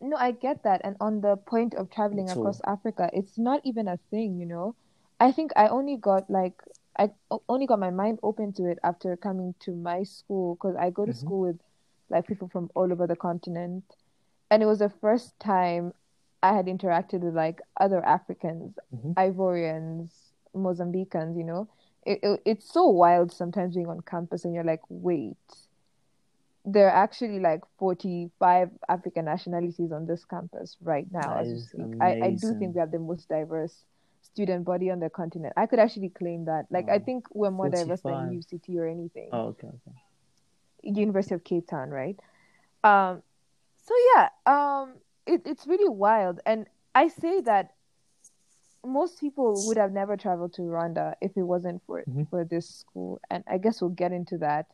no, 0.00 0.16
I 0.16 0.32
get 0.32 0.64
that. 0.64 0.80
And 0.84 0.96
on 1.00 1.20
the 1.20 1.36
point 1.36 1.74
of 1.74 1.90
traveling 1.90 2.28
So- 2.28 2.40
across 2.40 2.60
Africa, 2.66 3.10
it's 3.12 3.38
not 3.38 3.60
even 3.64 3.86
a 3.88 3.98
thing, 4.10 4.38
you 4.38 4.46
know. 4.46 4.74
I 5.20 5.30
think 5.30 5.52
I 5.54 5.68
only 5.68 5.96
got 5.96 6.28
like, 6.28 6.60
I 6.98 7.10
only 7.48 7.66
got 7.66 7.78
my 7.78 7.90
mind 7.90 8.18
open 8.24 8.52
to 8.54 8.66
it 8.66 8.78
after 8.82 9.16
coming 9.16 9.54
to 9.60 9.74
my 9.76 10.02
school 10.02 10.56
because 10.56 10.74
I 10.76 10.90
go 10.90 11.06
to 11.06 11.12
Mhm. 11.12 11.16
school 11.16 11.40
with 11.40 11.60
like 12.12 12.26
people 12.28 12.48
from 12.48 12.70
all 12.74 12.92
over 12.92 13.06
the 13.06 13.16
continent. 13.16 13.84
And 14.50 14.62
it 14.62 14.66
was 14.66 14.78
the 14.80 14.90
first 15.00 15.38
time 15.40 15.92
I 16.42 16.54
had 16.54 16.66
interacted 16.66 17.20
with 17.20 17.34
like 17.34 17.60
other 17.80 18.04
Africans, 18.04 18.78
Mhm. 18.94 19.14
Ivorians, 19.14 20.10
Mozambicans, 20.54 21.36
you 21.36 21.44
know. 21.44 21.68
It, 22.04 22.20
it, 22.22 22.40
it's 22.44 22.72
so 22.72 22.88
wild 22.88 23.32
sometimes 23.32 23.74
being 23.74 23.88
on 23.88 24.00
campus 24.02 24.44
and 24.44 24.52
you're 24.54 24.64
like, 24.64 24.82
wait, 24.88 25.36
there 26.64 26.86
are 26.88 27.02
actually 27.02 27.40
like 27.40 27.60
45 27.78 28.70
African 28.88 29.24
nationalities 29.24 29.90
on 29.92 30.06
this 30.06 30.24
campus 30.24 30.76
right 30.80 31.06
now 31.12 31.34
That 31.34 31.40
as 31.46 31.52
we 31.52 31.58
speak. 31.58 31.96
I, 32.00 32.16
I 32.22 32.30
do 32.30 32.54
think 32.58 32.74
we 32.74 32.80
have 32.80 32.90
the 32.92 32.98
most 32.98 33.28
diverse 33.28 33.84
student 34.22 34.64
body 34.64 34.90
on 34.90 35.00
the 35.00 35.10
continent. 35.10 35.54
I 35.56 35.66
could 35.66 35.78
actually 35.78 36.10
claim 36.10 36.44
that. 36.46 36.66
Like, 36.70 36.88
I 36.88 36.98
think 36.98 37.26
we're 37.34 37.50
more 37.50 37.68
diverse 37.68 38.00
than 38.02 38.12
UCT 38.32 38.76
or 38.78 38.86
anything. 38.86 39.28
Oh, 39.32 39.48
okay, 39.48 39.66
okay. 39.66 39.96
University 40.82 41.34
of 41.34 41.44
Cape 41.44 41.66
Town, 41.68 41.90
right? 41.90 42.18
Um, 42.84 43.22
so 43.84 43.94
yeah, 44.14 44.28
um, 44.46 44.94
it, 45.26 45.42
it's 45.44 45.66
really 45.66 45.88
wild, 45.88 46.40
and 46.46 46.66
I 46.94 47.08
say 47.08 47.40
that 47.42 47.72
most 48.84 49.20
people 49.20 49.62
would 49.66 49.76
have 49.76 49.92
never 49.92 50.16
traveled 50.16 50.52
to 50.54 50.62
Rwanda 50.62 51.14
if 51.20 51.36
it 51.36 51.42
wasn't 51.42 51.82
for 51.86 52.02
Mhm. 52.08 52.28
for 52.28 52.44
this 52.44 52.68
school, 52.68 53.20
and 53.30 53.44
I 53.46 53.58
guess 53.58 53.80
we'll 53.80 53.90
get 53.90 54.12
into 54.12 54.38
that. 54.38 54.66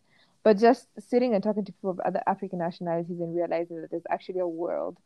But 0.42 0.56
just 0.56 0.88
sitting 0.98 1.34
and 1.34 1.42
talking 1.42 1.64
to 1.64 1.72
people 1.72 1.90
of 1.90 2.00
other 2.00 2.22
African 2.26 2.58
nationalities 2.60 3.20
and 3.20 3.34
realizing 3.34 3.80
that 3.82 3.90
there's 3.90 4.06
actually 4.08 4.38
a 4.38 4.48
world 4.48 4.96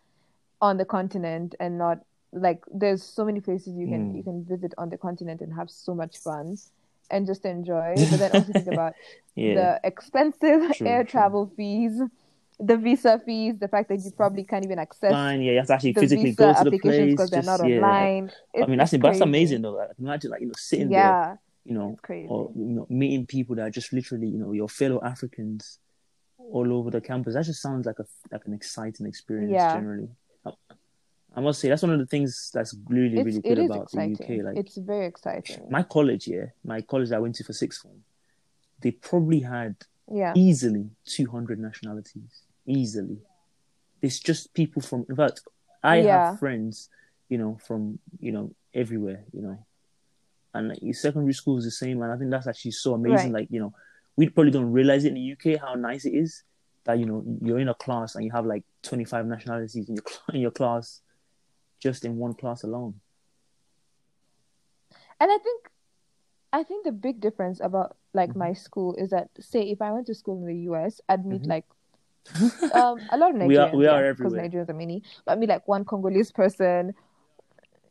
on 0.60 0.76
the 0.76 0.84
continent 0.84 1.54
and 1.58 1.78
not 1.78 1.98
like 2.32 2.62
there's 2.72 3.02
so 3.02 3.24
many 3.24 3.40
places 3.40 3.74
you 3.76 3.88
can 3.88 4.12
Mm. 4.12 4.16
you 4.16 4.22
can 4.22 4.44
visit 4.44 4.72
on 4.78 4.88
the 4.88 4.96
continent 4.98 5.40
and 5.40 5.52
have 5.52 5.68
so 5.68 5.94
much 5.94 6.18
fun 6.18 6.56
and 7.12 7.26
just 7.26 7.44
enjoy. 7.44 7.94
But 8.10 8.18
then 8.18 8.32
also 8.32 8.52
think 8.52 8.66
about 8.68 8.94
Yeah. 9.34 9.54
the 9.54 9.80
expensive 9.84 10.72
True, 10.76 10.86
air 10.86 11.02
true. 11.04 11.10
travel 11.10 11.52
fees, 11.56 12.00
the 12.60 12.76
visa 12.76 13.20
fees, 13.24 13.54
the 13.58 13.68
fact 13.68 13.88
that 13.88 14.00
you 14.04 14.10
probably 14.16 14.44
can't 14.44 14.64
even 14.64 14.78
access 14.78 15.12
Fine, 15.12 15.42
yeah, 15.42 15.52
you 15.52 15.58
have 15.58 15.66
to 15.68 15.74
actually 15.74 15.94
physically 15.94 16.32
go 16.32 16.52
to 16.52 16.64
the 16.70 16.78
place. 16.78 17.10
because 17.10 17.30
they're 17.30 17.42
not 17.42 17.60
yeah. 17.66 17.76
online. 17.76 18.30
I 18.56 18.66
mean, 18.66 18.78
that's 18.78 18.92
it's 18.92 19.02
that's 19.02 19.20
amazing 19.20 19.62
though. 19.62 19.72
Like, 19.72 19.90
imagine 19.98 20.30
like 20.30 20.40
you 20.40 20.48
know 20.48 20.52
sitting 20.56 20.88
there, 20.90 21.40
you 21.64 21.74
know, 21.74 21.96
or 22.28 22.50
you 22.54 22.64
know 22.76 22.86
meeting 22.90 23.26
people 23.26 23.56
that 23.56 23.62
are 23.62 23.70
just 23.70 23.92
literally 23.92 24.28
you 24.28 24.38
know 24.38 24.52
your 24.52 24.68
fellow 24.68 25.00
Africans 25.02 25.78
all 26.38 26.72
over 26.72 26.90
the 26.90 27.00
campus. 27.00 27.34
That 27.34 27.44
just 27.44 27.62
sounds 27.62 27.86
like 27.86 27.98
a 27.98 28.06
like 28.30 28.44
an 28.46 28.52
exciting 28.52 29.06
experience 29.06 29.50
Yeah. 29.52 29.72
generally. 29.72 30.08
I, 31.34 31.40
must 31.40 31.60
say 31.60 31.68
that's 31.68 31.82
one 31.82 31.92
of 31.92 31.98
the 31.98 32.06
things 32.06 32.50
that's 32.52 32.74
really 32.88 33.16
It's 33.18 33.24
really 33.24 33.40
good 33.40 33.58
about 33.58 33.90
the. 33.90 34.12
UK. 34.12 34.44
Like 34.44 34.56
It's 34.56 34.76
very 34.76 35.06
exciting. 35.06 35.66
my 35.70 35.82
college, 35.82 36.28
yeah, 36.28 36.46
my 36.64 36.80
college 36.82 37.12
I 37.12 37.18
went 37.18 37.34
to 37.36 37.44
for 37.44 37.52
sixth 37.52 37.82
form, 37.82 38.02
they 38.80 38.90
probably 38.90 39.40
had 39.40 39.76
Yeah, 40.10 40.32
easily 40.36 40.90
200 41.06 41.58
nationalities. 41.58 42.42
Easily. 42.66 43.18
It's 44.02 44.18
just 44.18 44.52
people 44.52 44.82
from, 44.82 45.06
in 45.08 45.16
fact, 45.16 45.40
I 45.82 45.96
Yeah. 46.00 46.30
have 46.30 46.38
friends, 46.38 46.88
you 47.28 47.38
know, 47.38 47.58
from, 47.66 47.98
you 48.20 48.32
know, 48.32 48.54
everywhere, 48.74 49.24
you 49.32 49.42
know. 49.42 49.64
And 50.54 50.68
like, 50.68 50.82
your 50.82 50.94
secondary 50.94 51.32
school 51.32 51.56
is 51.58 51.64
the 51.64 51.70
same. 51.70 52.02
And 52.02 52.12
I 52.12 52.16
think 52.18 52.30
that's 52.30 52.46
actually 52.46 52.72
so 52.72 52.94
amazing. 52.94 53.32
Right. 53.32 53.42
Like, 53.42 53.48
you 53.50 53.60
know, 53.60 53.72
we 54.16 54.28
probably 54.28 54.50
don't 54.50 54.70
realize 54.70 55.04
it 55.04 55.08
in 55.08 55.14
the 55.14 55.32
UK 55.32 55.58
how 55.60 55.74
nice 55.74 56.04
it 56.04 56.14
is 56.14 56.42
that, 56.84 56.98
you 56.98 57.06
know, 57.06 57.24
you're 57.40 57.58
in 57.60 57.68
a 57.68 57.74
class 57.74 58.16
and 58.16 58.24
you 58.24 58.30
have 58.32 58.44
like 58.44 58.64
25 58.82 59.26
nationalities 59.26 59.88
in 59.88 59.94
your, 59.94 60.04
in 60.34 60.40
your 60.40 60.50
class, 60.50 61.00
just 61.82 62.04
in 62.04 62.16
one 62.16 62.32
class 62.34 62.62
alone. 62.62 62.94
and 65.20 65.30
I 65.30 65.38
think 65.38 65.60
I 66.52 66.62
think 66.64 66.84
the 66.84 66.92
big 66.92 67.20
difference 67.20 67.60
about 67.60 67.96
like 68.12 68.30
Mhm. 68.30 68.36
my 68.44 68.52
school 68.52 68.94
is 69.02 69.10
that 69.10 69.28
say 69.40 69.62
if 69.74 69.80
I 69.80 69.90
went 69.94 70.06
to 70.08 70.14
school 70.14 70.36
in 70.42 70.46
the 70.46 70.58
US, 70.70 71.00
I'd 71.08 71.24
meet 71.24 71.42
Mhm. 71.42 71.48
like 71.54 71.66
um 72.80 72.98
a 73.10 73.16
lot 73.16 73.30
of 73.30 73.36
Nigerians. 73.36 73.48
We 73.54 73.56
are- 73.56 73.76
we 73.82 73.86
are 73.86 74.02
yeah, 74.04 74.12
because. 74.12 74.32
Nigerians 74.32 74.68
are 74.68 74.80
many. 74.84 75.02
But 75.24 75.32
I 75.32 75.36
mean 75.36 75.48
like 75.48 75.66
one 75.66 75.84
Congolese 75.84 76.32
person, 76.32 76.94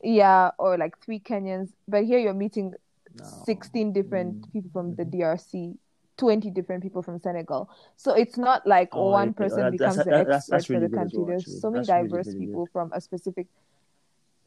yeah, 0.04 0.52
or 0.64 0.78
like 0.78 0.98
three 1.04 1.20
Kenyans. 1.20 1.70
But 1.88 2.04
here 2.06 2.20
you're 2.20 2.34
meeting 2.46 2.74
No. 3.20 3.26
16 3.46 3.92
different 3.94 4.32
Mm. 4.42 4.52
people 4.54 4.72
from 4.72 4.96
the 4.96 5.06
Mhm. 5.06 5.12
DRC, 5.14 5.78
20 6.18 6.50
different 6.52 6.82
people 6.84 7.02
from 7.02 7.18
Senegal. 7.20 7.68
So 7.98 8.14
it's 8.14 8.38
not 8.38 8.60
like 8.68 8.90
Oh, 8.94 9.10
one 9.12 9.34
person 9.34 9.62
that- 9.64 9.72
becomes 9.72 9.96
that's- 9.98 10.06
the 10.06 10.12
that- 10.12 10.28
that's- 10.28 10.44
expert 10.44 10.52
that's 10.56 10.66
for 10.68 10.74
really 10.74 10.88
the 10.88 10.96
country. 11.00 11.18
well, 11.20 11.28
There's 11.28 11.62
so 11.64 11.70
many 11.72 11.80
That's 11.82 11.90
really, 11.90 12.08
diverse 12.08 12.28
really 12.28 12.40
people 12.46 12.66
good. 12.66 12.72
from 12.76 12.88
a 12.94 13.02
specific 13.02 13.48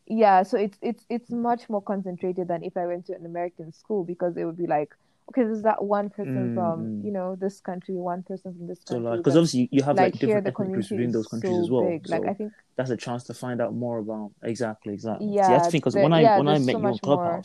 yeah, 0.07 0.43
so 0.43 0.59
it's 0.59 0.79
it's 0.83 1.05
it's 1.09 1.31
much 1.31 1.69
more 1.69 1.83
concentrated 1.83 2.49
than 2.49 2.63
if 2.63 2.77
I 2.77 2.87
went 2.87 3.07
to 3.07 3.15
an 3.15 3.25
American 3.25 3.73
school 3.73 4.05
because 4.05 4.37
it 4.37 4.45
would 4.45 4.59
be 4.59 4.67
like, 4.67 4.95
okay, 5.31 5.43
there's 5.45 5.63
that 5.63 5.83
one 5.83 6.11
person 6.11 6.31
Mm, 6.35 6.55
from, 6.55 6.81
mm. 6.81 7.05
you 7.05 7.13
know, 7.13 7.37
this 7.37 7.61
country, 7.61 7.95
one 7.95 8.23
person 8.23 8.55
from 8.55 8.67
this 8.67 8.81
So 8.85 8.97
country. 8.97 9.11
like, 9.11 9.19
because 9.21 9.37
obviously 9.37 9.69
you, 9.73 9.83
have 9.83 9.97
like, 9.97 10.13
like 10.15 10.21
different 10.21 10.47
ethnic 10.47 10.73
groups 10.73 10.91
within 10.91 11.11
those 11.13 11.27
countries 11.27 11.57
so 11.57 11.63
as 11.63 11.71
well. 11.71 11.89
big. 11.91 12.09
Like 12.09 12.23
so 12.23 12.29
I 12.29 12.35
think 12.35 12.53
that's 12.77 12.91
a 12.91 12.97
chance 12.97 13.25
to 13.25 13.35
find 13.35 13.61
out 13.61 13.75
more 13.75 13.99
about 13.99 14.33
exactly, 14.43 14.93
exactly. 14.95 15.29
See, 15.29 15.37
Yeah, 15.37 15.51
that's 15.53 15.67
the 15.67 15.73
thing 15.73 15.81
because 15.81 15.95
when 15.97 16.13
I 16.13 16.23
yeah, 16.23 16.39
when 16.39 16.49
I 16.49 16.59
met 16.59 16.73
so 16.73 16.73
you 16.73 16.77
on 16.79 16.83
much 16.83 17.03
more. 17.05 17.43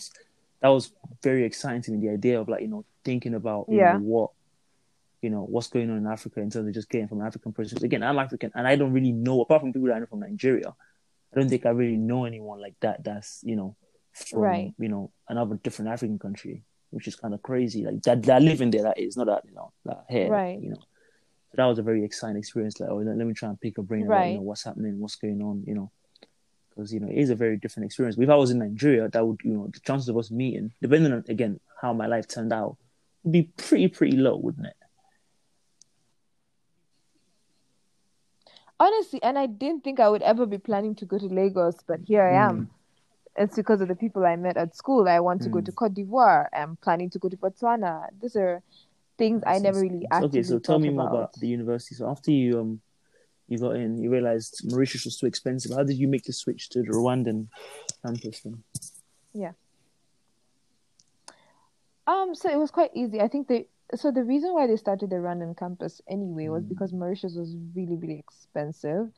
That 0.61 0.69
was 0.69 0.91
very 1.23 1.45
exciting 1.45 1.81
to 1.83 1.91
me. 1.91 2.05
The 2.05 2.13
idea 2.13 2.41
of 2.41 2.49
like 2.49 2.61
you 2.61 2.67
know 2.67 2.83
thinking 3.05 3.33
about 3.35 3.67
you 3.69 3.77
Yeah. 3.77 3.93
know 3.93 4.03
what 4.03 4.31
you 5.21 5.29
know 5.29 5.43
what's 5.43 5.67
going 5.69 5.89
on 5.89 5.97
in 5.97 6.07
Africa 6.07 6.41
in 6.41 6.49
terms 6.49 6.67
of 6.67 6.73
just 6.73 6.89
getting 6.89 7.07
from 7.07 7.21
an 7.21 7.27
African 7.27 7.53
perspective. 7.53 7.85
Again, 7.85 8.03
I'm 8.03 8.19
African 8.19 8.51
and 8.55 8.67
I 8.67 8.75
don't 8.75 8.91
really 8.93 9.13
know 9.13 9.41
apart 9.41 9.61
from 9.61 9.71
people 9.71 9.87
that 9.87 9.95
I 9.95 9.99
know 9.99 10.05
from 10.07 10.19
Nigeria. 10.21 10.73
I 11.33 11.39
don't 11.39 11.49
think 11.49 11.65
I 11.65 11.69
really 11.69 11.97
know 11.97 12.25
anyone 12.25 12.59
like 12.61 12.75
that. 12.81 13.03
That's 13.03 13.41
you 13.43 13.55
know 13.55 13.75
from 14.13 14.41
Right. 14.41 14.73
you 14.79 14.89
know 14.89 15.11
another 15.27 15.55
different 15.55 15.91
African 15.91 16.19
country, 16.19 16.63
which 16.89 17.07
is 17.07 17.15
kind 17.15 17.33
of 17.33 17.41
crazy. 17.41 17.83
Like 17.85 18.01
that 18.03 18.23
that 18.23 18.41
living 18.41 18.71
there, 18.71 18.83
that 18.83 18.99
is 18.99 19.15
not 19.17 19.27
that 19.27 19.43
you 19.45 19.53
know 19.53 19.71
that 19.85 20.05
here, 20.09 20.29
Right. 20.31 20.59
you 20.59 20.69
know. 20.71 20.77
So 21.51 21.55
that 21.57 21.65
was 21.65 21.79
a 21.79 21.83
very 21.83 22.03
exciting 22.03 22.37
experience. 22.37 22.79
Like, 22.79 22.89
oh, 22.91 22.97
let, 22.97 23.17
let 23.17 23.25
me 23.25 23.33
try 23.33 23.49
and 23.49 23.59
pick 23.59 23.77
a 23.79 23.81
brain 23.81 24.05
about 24.05 24.27
you 24.31 24.35
know 24.35 24.41
what's 24.41 24.63
happening, 24.63 24.99
what's 24.99 25.15
going 25.15 25.41
on, 25.41 25.63
you 25.65 25.73
know, 25.73 25.91
because 26.69 26.93
you 26.93 26.99
know 26.99 27.07
it 27.07 27.17
is 27.17 27.29
a 27.29 27.35
very 27.35 27.57
different 27.57 27.85
experience. 27.85 28.17
If 28.19 28.29
I 28.29 28.35
was 28.35 28.51
in 28.51 28.59
Nigeria, 28.59 29.07
that 29.09 29.25
would 29.25 29.39
you 29.43 29.53
know 29.53 29.67
the 29.71 29.79
chances 29.79 30.09
of 30.09 30.17
us 30.17 30.31
meeting, 30.31 30.73
depending 30.81 31.11
on 31.13 31.23
again 31.27 31.59
how 31.81 31.93
my 31.93 32.07
life 32.07 32.27
turned 32.27 32.53
out, 32.53 32.77
would 33.23 33.31
be 33.33 33.43
pretty 33.57 33.87
pretty 33.87 34.17
low, 34.17 34.35
wouldn't 34.37 34.67
it? 34.67 34.73
Honestly, 38.79 39.21
and 39.23 39.37
I 39.37 39.45
didn't 39.45 39.83
think 39.83 39.99
I 39.99 40.09
would 40.09 40.21
ever 40.21 40.45
be 40.45 40.57
planning 40.57 40.95
to 40.95 41.05
go 41.05 41.17
to 41.17 41.25
Lagos, 41.25 41.75
but 41.87 41.99
here 42.01 42.23
I 42.23 42.33
Mm. 42.33 42.49
am. 42.49 42.69
It's 43.35 43.55
because 43.55 43.79
of 43.81 43.87
the 43.87 43.95
people 43.95 44.25
I 44.25 44.35
met 44.35 44.57
at 44.57 44.75
school. 44.75 45.07
I 45.07 45.19
want 45.19 45.41
to 45.43 45.49
go 45.49 45.59
Mm. 45.59 45.65
to 45.65 45.71
Cote 45.71 45.93
d'Ivoire. 45.93 46.49
I'm 46.51 46.75
planning 46.77 47.09
to 47.11 47.19
go 47.19 47.29
to 47.29 47.37
Botswana. 47.37 48.09
These 48.21 48.35
are 48.35 48.61
things 49.17 49.43
I 49.45 49.59
never 49.59 49.79
really 49.79 50.07
okay. 50.11 50.43
So 50.43 50.59
tell 50.59 50.79
me 50.79 50.89
more 50.89 51.05
about. 51.07 51.15
about 51.15 51.33
the 51.39 51.47
university. 51.47 51.95
So 51.95 52.09
after 52.09 52.31
you 52.31 52.59
um 52.59 52.81
you 53.47 53.57
got 53.57 53.75
in, 53.75 53.97
you 54.01 54.11
realized 54.11 54.61
Mauritius 54.69 55.05
was 55.05 55.17
too 55.17 55.25
expensive. 55.25 55.71
How 55.75 55.83
did 55.83 55.97
you 55.97 56.07
make 56.07 56.23
the 56.23 56.33
switch 56.33 56.69
to 56.69 56.81
the 56.83 56.89
Rwandan 56.89 57.47
campus 58.03 58.41
then? 58.41 58.63
Yeah. 59.33 59.53
Um, 62.05 62.35
so 62.35 62.49
it 62.49 62.57
was 62.57 62.71
quite 62.71 62.91
easy. 62.93 63.21
I 63.21 63.27
think 63.27 63.47
they 63.47 63.67
so 63.95 64.12
the 64.12 64.23
reason 64.23 64.54
why 64.54 64.67
they 64.67 64.75
started 64.78 65.10
the 65.10 65.15
Rwandan 65.17 65.58
campus 65.58 66.02
anyway 66.08 66.47
was 66.49 66.63
Mm. 66.63 66.69
because 66.69 66.93
Mauritius 66.93 67.36
was 67.36 67.56
really, 67.75 67.95
really 67.95 68.19
expensive. 68.19 69.12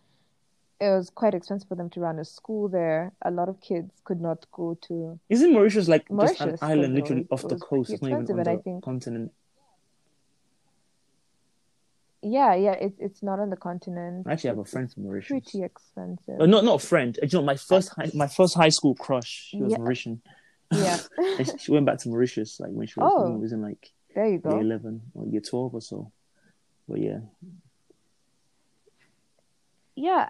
It 0.80 0.90
was 0.90 1.10
quite 1.12 1.34
expensive 1.36 1.68
for 1.70 1.76
them 1.76 1.90
to 1.92 2.00
run 2.00 2.18
a 2.20 2.26
school 2.26 2.68
there. 2.68 3.12
A 3.22 3.30
lot 3.32 3.50
of 3.50 3.60
kids 3.62 3.92
could 4.04 4.20
not 4.20 4.46
go 4.52 4.76
to 4.88 5.20
Isn't 5.30 5.54
Mauritius 5.54 5.88
like 5.88 6.02
just 6.04 6.10
an 6.10 6.16
Mauritius, 6.18 6.64
island 6.64 6.96
literally 6.96 7.28
off 7.30 7.44
the 7.48 7.58
coast? 7.58 7.92
It's 7.92 8.02
not 8.02 8.08
even 8.10 8.22
expensive, 8.22 8.38
on 8.40 8.44
the 8.46 8.52
I 8.52 8.58
think- 8.64 8.84
continent. 8.84 9.32
yeah, 12.24 12.54
yeah, 12.54 12.74
it's 12.74 13.00
it's 13.00 13.24
not 13.24 13.40
on 13.40 13.50
the 13.50 13.58
continent. 13.58 14.28
I 14.28 14.34
actually 14.34 14.50
have 14.50 14.60
a 14.60 14.66
friend 14.66 14.92
from 14.92 15.04
Mauritius. 15.04 15.28
pretty 15.30 15.64
expensive. 15.64 16.40
Uh, 16.40 16.46
not 16.46 16.64
not 16.64 16.76
a 16.84 16.86
friend. 16.86 17.18
You 17.22 17.30
know, 17.34 17.42
my 17.44 17.56
first 17.58 17.90
high, 17.90 18.12
my 18.14 18.28
first 18.28 18.54
high 18.56 18.70
school 18.70 18.96
crush. 18.96 19.50
She 19.50 19.58
was 19.62 19.72
Yeah. 19.72 19.78
Mauritian. 19.80 20.20
Yeah. 20.72 20.98
She- 21.58 21.72
went 21.72 21.86
back 21.88 21.98
to 22.00 22.10
Mauritius 22.10 22.60
like 22.60 22.72
when 22.72 22.86
she 22.88 23.00
was, 23.00 23.12
Oh. 23.16 23.32
was 23.38 23.52
in 23.54 23.62
like 23.62 23.92
There 24.16 24.28
you 24.28 24.40
go. 24.40 24.52
year 24.52 24.62
eleven 24.62 25.02
or 25.14 25.26
year 25.28 25.42
twelve 25.42 25.74
or 25.74 25.82
so. 25.82 26.12
But 26.88 27.00
yeah, 27.00 27.20
Yeah. 29.96 30.30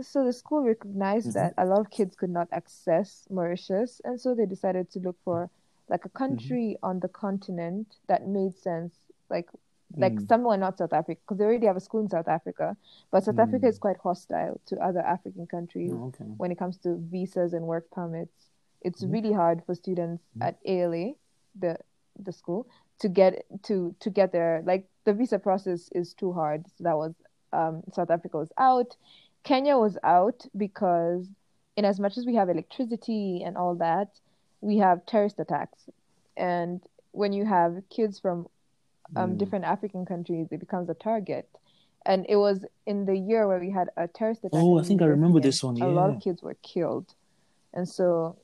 So 0.00 0.24
the 0.24 0.32
school 0.32 0.62
recognized 0.62 1.28
Mhm. 1.30 1.34
that 1.34 1.54
a 1.58 1.66
lot 1.66 1.80
of 1.80 1.90
kids 1.90 2.14
could 2.16 2.30
not 2.30 2.48
access 2.52 3.26
Mauritius, 3.28 4.00
and 4.04 4.18
so 4.20 4.34
they 4.34 4.46
decided 4.46 4.90
to 4.92 5.00
look 5.00 5.16
for 5.24 5.50
like 5.88 6.04
a 6.04 6.08
Mm-hmm. 6.08 6.18
country 6.18 6.76
on 6.82 7.00
the 7.00 7.08
continent 7.08 7.96
that 8.06 8.26
made 8.26 8.54
sense, 8.54 8.94
like 9.28 9.50
like 9.96 10.14
Mm. 10.14 10.28
somewhere 10.28 10.56
not 10.56 10.78
South 10.78 10.92
Africa, 10.92 11.20
because 11.20 11.38
they 11.38 11.44
already 11.44 11.66
have 11.66 11.76
a 11.76 11.80
school 11.80 12.00
in 12.00 12.08
South 12.08 12.28
Africa, 12.28 12.76
but 13.10 13.24
South 13.24 13.40
Africa 13.40 13.66
Mm. 13.66 13.70
is 13.70 13.78
quite 13.78 13.96
hostile 13.96 14.60
to 14.66 14.78
other 14.78 15.00
African 15.00 15.46
countries 15.48 15.90
Oh, 15.92 16.06
okay. 16.06 16.24
when 16.38 16.52
it 16.52 16.58
comes 16.58 16.78
to 16.78 16.96
visas 17.10 17.52
and 17.52 17.66
work 17.66 17.90
permits. 17.90 18.48
It's 18.82 19.02
Mhm. 19.02 19.12
really 19.12 19.32
hard 19.32 19.64
for 19.64 19.74
students 19.74 20.22
Mhm. 20.36 20.42
at 20.42 20.58
ALA, 20.64 21.14
the 21.58 21.76
the 22.18 22.32
school, 22.32 22.68
to 23.00 23.08
get 23.08 23.44
to 23.64 23.94
to 24.00 24.10
get 24.10 24.32
there. 24.32 24.62
Like 24.64 24.86
the 25.04 25.12
visa 25.12 25.38
process 25.38 25.88
is 25.92 26.14
too 26.14 26.32
hard. 26.32 26.66
So 26.78 26.84
that 26.84 26.96
was 26.96 27.14
um, 27.52 27.82
South 27.92 28.10
Africa 28.10 28.38
was 28.38 28.52
out. 28.58 28.96
Kenya 29.42 29.76
was 29.78 29.96
out 30.04 30.44
because, 30.56 31.26
in 31.76 31.84
as 31.84 31.98
much 31.98 32.18
as 32.18 32.26
we 32.26 32.34
have 32.34 32.48
electricity 32.50 33.42
and 33.44 33.56
all 33.56 33.74
that, 33.76 34.08
we 34.60 34.78
have 34.78 35.04
terrorist 35.06 35.38
attacks, 35.40 35.88
and 36.36 36.80
when 37.12 37.32
you 37.32 37.44
have 37.44 37.82
kids 37.90 38.20
from 38.20 38.46
um, 39.16 39.30
Mm. 39.34 39.38
different 39.38 39.64
African 39.64 40.04
countries, 40.06 40.46
it 40.52 40.60
becomes 40.60 40.88
a 40.88 40.94
target. 40.94 41.48
And 42.06 42.24
it 42.28 42.36
was 42.36 42.64
in 42.86 43.04
the 43.06 43.16
year 43.16 43.48
where 43.48 43.58
we 43.58 43.70
had 43.70 43.88
a 43.96 44.06
terrorist 44.08 44.44
attack. 44.44 44.60
Oh, 44.62 44.78
I 44.78 44.82
think 44.82 45.02
I 45.02 45.06
remember 45.06 45.40
this 45.40 45.62
one, 45.64 45.76
and 45.76 45.84
A 45.84 45.88
lot 45.88 46.10
of 46.10 46.20
kids 46.22 46.42
were 46.42 46.56
killed, 46.62 47.14
and 47.74 47.88
so 47.88 48.36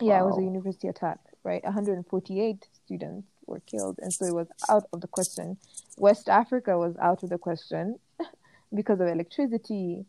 yeah, 0.00 0.20
it 0.20 0.24
was 0.24 0.36
a 0.38 0.42
university 0.42 0.88
attack, 0.88 1.18
right? 1.42 1.62
148 1.64 2.66
students 2.84 3.26
were 3.46 3.60
killed, 3.60 3.98
and 4.02 4.12
so 4.12 4.26
it 4.26 4.34
was 4.34 4.48
out 4.68 4.84
of 4.92 5.00
the 5.00 5.06
question. 5.08 5.56
West 5.96 6.28
Africa 6.28 6.76
was 6.78 6.96
out 7.00 7.22
of 7.22 7.30
the 7.30 7.38
question 7.38 7.98
because 8.74 9.00
of 9.00 9.08
electricity 9.08 10.04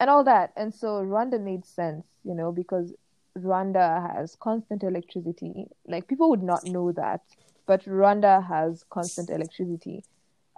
and 0.00 0.10
all 0.10 0.24
that, 0.24 0.52
and 0.56 0.74
so 0.74 1.02
Rwanda 1.02 1.40
made 1.40 1.64
sense, 1.64 2.04
you 2.24 2.34
know, 2.34 2.50
because 2.52 2.92
Rwanda 3.38 4.14
has 4.16 4.36
constant 4.40 4.82
electricity. 4.82 5.66
Like 5.86 6.08
people 6.08 6.28
would 6.30 6.42
not 6.42 6.66
know 6.66 6.92
that, 6.92 7.20
but 7.66 7.84
Rwanda 7.84 8.46
has 8.46 8.84
constant 8.90 9.30
electricity. 9.30 10.04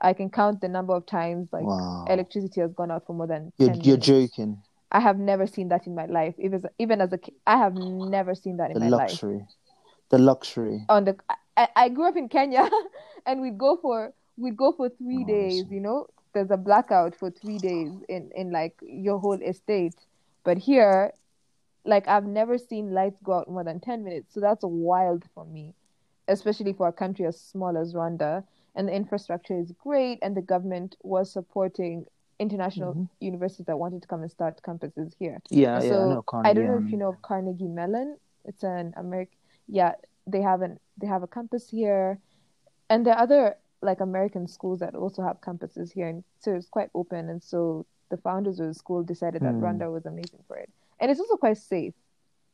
I 0.03 0.13
can 0.13 0.29
count 0.31 0.61
the 0.61 0.69
number 0.69 0.95
of 0.95 1.07
times 1.07 1.49
like 1.53 1.65
Wow. 1.65 2.05
electricity 2.09 2.61
has 2.61 2.73
gone 2.73 2.91
out 2.91 3.07
for 3.07 3.13
more 3.15 3.27
than 3.27 3.53
You're, 3.59 3.71
10 3.71 3.81
you're 3.83 3.97
joking. 3.97 4.63
I 4.91 5.01
have 5.01 5.19
never 5.19 5.47
seen 5.47 5.69
that 5.69 5.87
in 5.87 5.95
my 5.95 6.07
life. 6.07 6.35
Even 6.39 6.55
as, 6.65 6.67
even 6.79 7.01
as 7.01 7.13
a 7.13 7.19
kid, 7.19 7.35
I 7.47 7.57
have 7.57 7.75
never 7.75 8.35
seen 8.35 8.57
that 8.59 8.71
in 8.71 8.75
The 8.75 8.81
my 8.81 8.89
life. 8.89 9.11
luxury. 9.11 9.47
The 10.11 10.19
luxury. 10.19 10.85
On 10.89 11.05
the, 11.05 11.17
I, 11.57 11.69
I 11.77 11.89
grew 11.89 12.09
up 12.09 12.17
in 12.17 12.29
Kenya, 12.29 12.69
and 13.27 13.41
we'd 13.41 13.59
go 13.59 13.77
for 13.77 14.13
we'd 14.37 14.57
go 14.57 14.73
for 14.73 14.89
three 14.89 15.23
Oh, 15.23 15.27
days. 15.27 15.65
You 15.71 15.81
know, 15.81 16.07
there's 16.33 16.51
a 16.51 16.57
blackout 16.57 17.15
for 17.17 17.31
three 17.31 17.59
days 17.59 17.93
in 18.09 18.31
in 18.35 18.51
like 18.53 18.75
your 18.83 19.19
whole 19.19 19.41
estate. 19.41 19.95
But 20.45 20.59
here, 20.59 21.13
like 21.85 22.09
I've 22.09 22.27
never 22.27 22.59
seen 22.59 22.93
lights 22.93 23.21
go 23.23 23.35
out 23.35 23.49
more 23.51 23.65
than 23.65 23.81
ten 23.81 24.05
minutes. 24.05 24.35
So 24.35 24.41
that's 24.41 24.65
wild 24.65 25.25
for 25.35 25.45
me, 25.45 25.75
especially 26.29 26.73
for 26.73 26.89
a 26.89 26.93
country 26.93 27.27
as 27.27 27.41
small 27.41 27.77
as 27.77 27.95
Rwanda. 27.95 28.45
And 28.77 28.89
the 28.89 28.93
infrastructure 28.95 29.59
is 29.59 29.73
great, 29.73 30.19
and 30.23 30.37
the 30.37 30.43
government 30.43 30.97
was 31.03 31.33
supporting 31.33 32.07
international 32.41 32.95
Mhm. 32.95 33.09
universities 33.21 33.67
that 33.67 33.79
wanted 33.79 34.03
to 34.03 34.09
come 34.09 34.23
and 34.23 34.31
start 34.31 34.61
campuses 34.63 35.15
here. 35.19 35.41
Yeah, 35.51 35.81
And 35.81 35.83
yeah, 35.83 35.91
so 35.91 36.25
I 36.43 36.51
Carnegie. 36.51 36.51
I 36.51 36.55
don't 36.55 36.67
know 36.67 36.79
if 36.79 36.91
you 36.93 36.99
know 36.99 37.09
of 37.11 37.23
Carnegie 37.23 37.69
Mellon. 37.69 38.19
It's 38.45 38.65
an 38.65 38.93
American. 38.97 39.39
Yeah, 39.69 39.93
they 40.27 40.43
have 40.43 40.63
an 40.63 40.79
they 40.99 41.07
have 41.07 41.23
a 41.23 41.27
campus 41.29 41.71
here, 41.71 42.19
and 42.91 43.07
there 43.07 43.15
are 43.15 43.23
other 43.23 43.57
like 43.83 44.01
American 44.01 44.49
schools 44.49 44.81
that 44.81 44.95
also 44.95 45.23
have 45.23 45.41
campuses 45.41 45.93
here, 45.93 46.09
and 46.09 46.25
so 46.41 46.55
it's 46.55 46.69
quite 46.69 46.91
open. 46.95 47.29
And 47.29 47.43
so 47.43 47.87
the 48.11 48.17
founders 48.19 48.61
of 48.61 48.69
the 48.69 48.75
school 48.75 49.03
decided 49.03 49.43
that 49.43 49.57
Hmm. 49.57 49.61
Rwanda 49.61 49.93
was 49.93 50.07
amazing 50.07 50.41
for 50.49 50.57
it, 50.57 50.71
and 51.01 51.11
it's 51.11 51.21
also 51.21 51.37
quite 51.37 51.59
safe, 51.59 51.95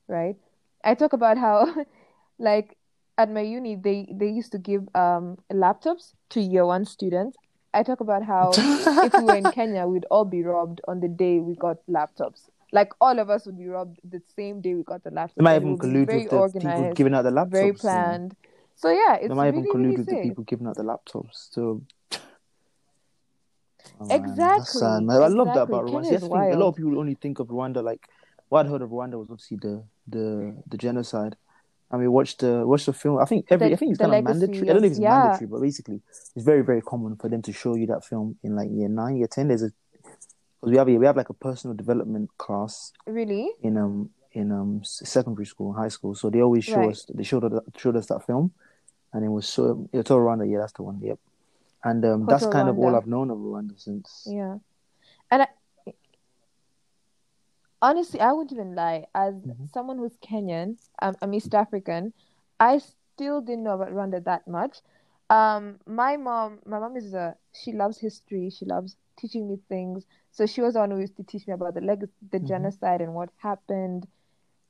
right? 0.09 0.37
I 0.85 0.95
talk 0.95 1.13
about 1.13 1.39
how, 1.39 1.87
like 2.39 2.77
at 3.19 3.31
my 3.31 3.41
uni, 3.43 3.77
they 3.77 4.09
they 4.13 4.29
used 4.29 4.53
to 4.53 4.59
give 4.59 4.89
um 4.95 5.39
laptops 5.53 6.15
to 6.31 6.41
year 6.41 6.67
one 6.67 6.85
students. 6.85 7.39
I 7.75 7.83
talk 7.83 8.01
about 8.01 8.25
how 8.25 8.67
if 9.03 9.17
we 9.17 9.25
were 9.25 9.35
in 9.35 9.49
Kenya, 9.49 9.87
we'd 9.87 10.07
all 10.11 10.25
be 10.25 10.43
robbed 10.43 10.81
on 10.89 11.01
the 11.01 11.09
day 11.09 11.41
we 11.41 11.55
got 11.55 11.79
laptops. 11.89 12.49
Like 12.73 12.93
all 13.01 13.19
of 13.19 13.31
us 13.31 13.47
would 13.47 13.59
be 13.59 13.67
robbed 13.67 13.99
the 14.05 14.23
same 14.37 14.61
day 14.61 14.75
we 14.75 14.83
got 14.83 15.03
the 15.03 15.11
laptops. 15.11 15.35
They 15.37 15.43
might 15.43 15.57
even 15.57 15.77
collude 15.77 16.07
with 16.07 16.09
the 16.09 16.23
people 16.23 16.39
organized, 16.39 16.97
giving 16.97 17.15
out 17.15 17.23
the 17.23 17.31
laptops. 17.31 17.51
very 17.51 17.73
planned. 17.73 18.37
So 18.77 18.91
yeah, 18.91 19.17
it's 19.17 19.29
They 19.29 19.35
might 19.35 19.49
even 19.49 19.65
collude 19.65 19.75
really 19.75 19.97
with 19.97 20.07
the 20.07 20.23
people 20.23 20.45
giving 20.45 20.67
out 20.67 20.77
the 20.77 20.83
laptops. 20.83 21.49
So. 21.51 21.83
Oh, 23.99 24.07
man, 24.07 24.21
Exactly, 24.21 24.81
sad, 24.81 25.03
man. 25.03 25.23
I 25.23 25.27
love 25.29 25.47
that 25.49 25.63
exactly. 25.63 25.79
about 25.79 25.85
Rwanda. 25.87 26.13
Is 26.13 26.21
that's 26.21 26.25
A 26.25 26.57
lot 26.57 26.69
of 26.69 26.77
people 26.77 26.99
only 26.99 27.15
think 27.15 27.39
of 27.39 27.49
Rwanda 27.49 27.83
like 27.83 28.07
what 28.49 28.67
I'd 28.67 28.71
heard 28.71 28.83
of 28.83 28.91
Rwanda 28.91 29.19
was 29.19 29.29
obviously 29.31 29.59
the 29.59 29.85
the 30.07 30.57
the 30.69 30.77
genocide. 30.77 31.37
I 31.91 31.97
mean, 31.97 32.13
watch 32.13 32.37
the 32.37 32.67
watch 32.67 32.87
the 32.87 32.93
film. 32.93 33.19
I 33.19 33.25
think 33.25 33.47
every 33.51 33.69
The- 33.69 33.75
I 33.75 33.77
think 33.77 33.91
it's 33.93 33.99
kind 33.99 34.15
of 34.15 34.25
mandatory. 34.25 34.71
I 34.71 34.73
don't 34.73 34.83
know 34.83 34.87
if 34.87 34.93
it's 34.93 35.01
yeah. 35.01 35.19
mandatory, 35.19 35.47
but 35.47 35.61
basically, 35.61 36.03
it's 36.37 36.45
very 36.45 36.63
very 36.63 36.83
common 36.83 37.17
for 37.17 37.29
them 37.29 37.43
to 37.43 37.53
show 37.53 37.75
you 37.75 37.87
that 37.87 38.05
film 38.05 38.37
in 38.43 38.55
like 38.55 38.69
year 38.71 38.89
nine, 38.89 39.17
year 39.17 39.29
ten. 39.29 39.49
There's 39.49 39.63
a 39.63 39.73
because 40.61 40.71
we 40.73 40.77
have 40.79 40.89
a, 40.89 40.97
we 40.97 41.07
have 41.07 41.17
like 41.17 41.31
a 41.31 41.35
personal 41.35 41.75
development 41.77 42.31
class 42.39 42.93
Really? 43.07 43.51
in 43.63 43.77
um 43.77 44.11
in 44.33 44.53
um 44.53 44.81
secondary 44.85 45.47
school, 45.47 45.73
high 45.73 45.89
school. 45.89 46.15
So 46.15 46.31
they 46.31 46.41
always 46.43 46.65
show 46.65 46.81
Right. 46.81 46.91
us. 46.91 47.07
They 47.13 47.25
showed 47.25 47.45
us 47.45 47.53
showed 47.77 47.97
us 47.97 48.07
that 48.07 48.27
film, 48.27 48.53
and 49.13 49.25
it 49.25 49.29
was 49.29 49.49
so 49.49 49.89
Hotel 49.93 50.19
Rwanda. 50.19 50.51
Yeah, 50.51 50.59
that's 50.59 50.73
the 50.75 50.83
one. 50.83 51.01
Yep. 51.03 51.19
And 51.83 52.05
um, 52.05 52.27
that's 52.27 52.47
kind 52.47 52.69
of 52.69 52.79
all 52.79 52.95
I've 52.95 53.07
known 53.07 53.31
of 53.31 53.39
Rwanda 53.39 53.81
since. 53.81 54.27
Yeah. 54.31 54.59
And 55.31 55.43
I, 55.43 55.49
honestly, 57.81 58.21
I 58.21 58.33
wouldn't 58.33 58.53
even 58.53 58.75
lie. 58.75 59.07
As 59.15 59.35
Mhm. 59.35 59.71
someone 59.73 59.97
who's 59.99 60.19
Kenyan, 60.19 60.77
um, 61.01 61.17
I'm 61.23 61.33
East 61.33 61.55
African, 61.55 62.13
I 62.59 62.79
still 62.79 63.41
didn't 63.41 63.65
know 63.65 63.75
about 63.75 63.93
Rwanda 63.93 64.23
that 64.25 64.47
much. 64.47 64.83
Um, 65.31 65.79
my 65.87 66.17
mom, 66.19 66.59
my 66.67 66.79
mom 66.79 66.97
is 66.97 67.15
a, 67.15 67.37
she 67.53 67.73
loves 67.73 67.99
history. 67.99 68.51
She 68.51 68.67
loves 68.67 68.97
teaching 69.17 69.49
me 69.49 69.59
things. 69.69 70.05
So 70.33 70.47
she 70.47 70.61
was 70.63 70.75
the 70.75 70.81
one 70.81 70.91
who 70.91 70.99
used 71.01 71.17
to 71.17 71.25
teach 71.25 71.47
me 71.47 71.55
about 71.55 71.75
the 71.75 71.81
leg, 71.81 72.09
the 72.31 72.39
Mhm. 72.39 72.47
genocide 72.47 73.01
and 73.01 73.15
what 73.15 73.31
happened, 73.39 74.07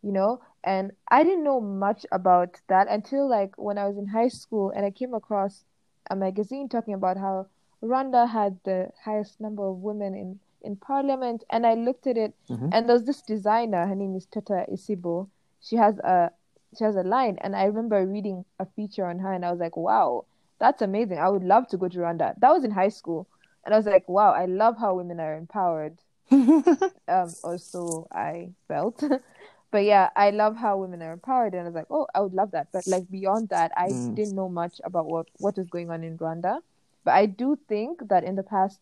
you 0.03 0.13
know. 0.13 0.41
And 0.65 0.93
I 1.09 1.23
didn't 1.23 1.45
know 1.45 1.61
much 1.61 2.07
about 2.13 2.61
that 2.69 2.89
until 2.89 3.29
like 3.29 3.57
when 3.57 3.79
I 3.79 3.87
was 3.87 3.97
in 3.99 4.07
high 4.07 4.29
school 4.29 4.71
and 4.71 4.85
I 4.85 4.91
came 4.91 5.15
across 5.15 5.65
a 6.11 6.17
magazine 6.17 6.69
talking 6.69 6.95
about 6.95 7.17
how 7.17 7.47
Rwanda 7.83 8.29
had 8.29 8.59
the 8.65 8.91
highest 9.05 9.41
number 9.41 9.65
of 9.67 9.77
women 9.83 10.15
in, 10.15 10.39
in 10.63 10.77
parliament. 10.77 11.45
And 11.51 11.67
I 11.67 11.75
looked 11.75 12.07
at 12.07 12.17
it, 12.17 12.35
Mhm. 12.49 12.71
and 12.73 12.89
there 12.89 12.95
was 12.95 13.05
this 13.05 13.23
designer. 13.23 13.87
Her 13.87 13.95
name 13.95 14.15
is 14.17 14.27
Teta 14.27 14.67
Isibo. 14.71 15.29
She 15.61 15.77
has 15.77 15.99
a 15.99 16.31
she 16.77 16.85
has 16.85 16.95
a 16.95 17.03
line, 17.03 17.37
and 17.41 17.57
I 17.57 17.65
remember 17.65 18.07
reading 18.07 18.45
a 18.61 18.65
feature 18.67 19.05
on 19.07 19.19
her, 19.19 19.33
and 19.33 19.45
I 19.45 19.51
was 19.51 19.59
like, 19.59 19.77
"Wow, 19.77 20.25
that's 20.61 20.83
amazing! 20.83 21.19
I 21.19 21.29
would 21.29 21.43
love 21.43 21.67
to 21.69 21.77
go 21.77 21.89
to 21.89 21.99
Rwanda." 21.99 22.35
That 22.39 22.53
was 22.53 22.63
in 22.65 22.71
high 22.71 22.91
school, 22.91 23.27
and 23.65 23.75
I 23.75 23.77
was 23.79 23.87
like, 23.87 24.09
"Wow, 24.09 24.33
I 24.33 24.47
love 24.47 24.77
how 24.79 24.95
women 24.95 25.21
are 25.21 25.37
empowered." 25.37 25.99
Um, 27.09 27.35
also 27.43 28.07
I 28.13 28.51
felt, 28.69 29.03
but 29.71 29.85
yeah, 29.85 30.11
I 30.17 30.31
love 30.31 30.57
how 30.57 30.79
women 30.79 31.03
are 31.03 31.13
empowered, 31.13 31.55
and 31.55 31.63
I 31.63 31.65
was 31.67 31.75
like, 31.75 31.91
"Oh, 31.91 32.07
I 32.15 32.21
would 32.21 32.35
love 32.35 32.53
that." 32.53 32.69
But 32.73 32.87
like 32.87 33.11
beyond 33.11 33.49
that, 33.51 33.73
I 33.77 33.89
Mm. 33.91 34.15
didn't 34.15 34.35
know 34.35 34.49
much 34.49 34.81
about 34.85 35.07
what 35.07 35.27
what 35.39 35.59
is 35.59 35.69
going 35.69 35.91
on 35.91 36.05
in 36.05 36.17
Rwanda. 36.19 36.61
But 37.05 37.15
I 37.15 37.27
do 37.27 37.57
think 37.69 38.09
that 38.09 38.25
in 38.25 38.37
the 38.37 38.43
past 38.43 38.81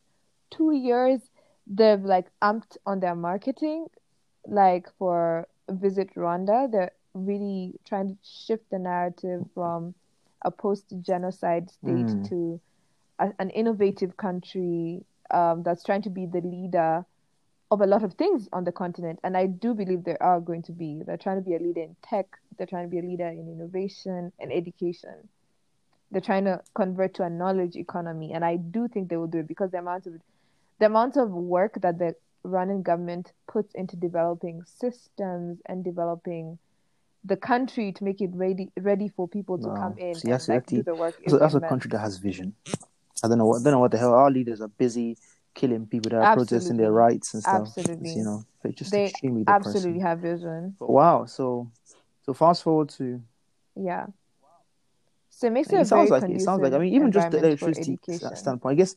two 0.51 0.73
years, 0.73 1.31
they've 1.67 2.03
like 2.05 2.27
amped 2.43 2.77
on 2.87 3.01
their 3.01 3.15
marketing, 3.15 3.89
like 4.47 4.89
for 4.99 5.47
Visit 5.69 6.15
Rwanda. 6.15 6.71
They're 6.71 6.93
really 7.15 7.79
trying 7.85 8.09
to 8.09 8.17
shift 8.23 8.71
the 8.71 8.79
narrative 8.79 9.47
from 9.55 9.95
a 10.43 10.51
post-genocide 10.51 11.71
state 11.71 12.15
Mm. 12.15 12.23
to 12.25 12.61
a, 13.19 13.33
an 13.39 13.51
innovative 13.51 14.17
country 14.17 15.05
um, 15.31 15.63
that's 15.63 15.83
trying 15.85 16.03
to 16.03 16.11
be 16.11 16.27
the 16.27 16.41
leader 16.41 17.05
of 17.71 17.81
a 17.81 17.87
lot 17.87 18.03
of 18.03 18.15
things 18.15 18.49
on 18.53 18.65
the 18.65 18.73
continent. 18.73 19.19
And 19.23 19.37
I 19.37 19.47
do 19.47 19.75
believe 19.75 20.05
they 20.05 20.17
are 20.19 20.41
going 20.41 20.63
to 20.65 20.73
be. 20.73 21.03
They're 21.07 21.19
trying 21.19 21.43
to 21.43 21.49
be 21.49 21.55
a 21.55 21.59
leader 21.59 21.83
in 21.83 21.97
tech. 22.03 22.27
They're 22.57 22.67
trying 22.67 22.87
to 22.87 22.91
be 22.91 22.99
a 22.99 23.03
leader 23.03 23.29
in 23.29 23.49
innovation 23.49 24.33
and 24.41 24.53
education. 24.53 25.29
They're 26.11 26.23
trying 26.23 26.45
to 26.45 26.63
convert 26.75 27.15
to 27.15 27.25
a 27.25 27.31
knowledge 27.31 27.77
economy, 27.77 28.33
and 28.33 28.43
I 28.45 28.57
do 28.57 28.89
think 28.89 29.11
they 29.11 29.17
will 29.19 29.27
do 29.27 29.41
it 29.41 29.49
because 29.49 29.71
the 29.73 29.79
amount 29.79 30.07
of 30.07 30.15
the 30.79 30.87
amount 30.87 31.17
of 31.17 31.31
work 31.31 31.79
that 31.83 31.99
the 31.99 32.15
Rwandan 32.47 32.83
government 32.83 33.33
puts 33.47 33.75
into 33.75 33.97
developing 33.97 34.63
systems 34.65 35.59
and 35.67 35.85
developing 35.85 36.59
the 37.25 37.37
country 37.37 37.93
to 37.93 38.05
make 38.05 38.21
it 38.21 38.31
ready 38.33 38.71
ready 38.81 39.09
for 39.09 39.29
people 39.29 39.59
to 39.59 39.69
come 39.79 39.97
in 39.99 40.15
See, 40.15 40.31
and 40.31 40.49
like 40.49 40.67
do 40.67 40.83
the 40.83 40.95
work. 40.95 41.15
A- 41.27 41.37
that's 41.37 41.55
a 41.55 41.61
country 41.61 41.91
that 41.91 41.99
has 41.99 42.17
vision. 42.17 42.55
I 43.25 43.29
don't 43.29 43.39
know 43.39 43.47
what 43.47 43.61
I 43.61 43.65
don't 43.65 43.73
know 43.73 43.81
what 43.81 43.91
the 43.91 43.99
hell 43.99 44.15
our 44.15 44.31
leaders 44.31 44.61
are 44.61 44.69
busy 44.69 45.17
killing 45.55 45.87
people 45.87 46.11
that 46.11 46.23
are 46.23 46.35
protesting 46.37 46.77
their 46.77 46.93
rights 46.93 47.35
and 47.35 47.43
stuff. 47.43 47.69
Absolutely. 47.77 48.15
you 48.15 48.23
know, 48.25 48.45
it's 48.65 48.79
just 48.79 48.93
They 48.93 49.07
extremely 49.07 49.43
depressing. 49.43 49.71
Absolutely 49.71 50.01
have 50.01 50.19
vision. 50.21 50.77
But 50.79 50.91
wow, 50.91 51.25
so 51.27 51.71
so 52.25 52.35
fast 52.35 52.63
forward 52.63 52.91
to 52.91 53.21
Yeah. 53.75 54.07
So 55.31 55.47
it 55.47 55.51
makes 55.51 55.71
it, 55.71 55.77
it 55.77 55.81
a 55.83 55.85
sounds 55.85 56.11
like 56.11 56.25
it 56.25 56.41
sounds 56.41 56.63
like 56.63 56.73
I 56.73 56.79
mean 56.79 56.95
even 56.95 57.13
just 57.13 57.31
the 57.31 57.39
electricity 57.39 57.99
standpoint. 58.35 58.73
I 58.73 58.77
guess 58.77 58.95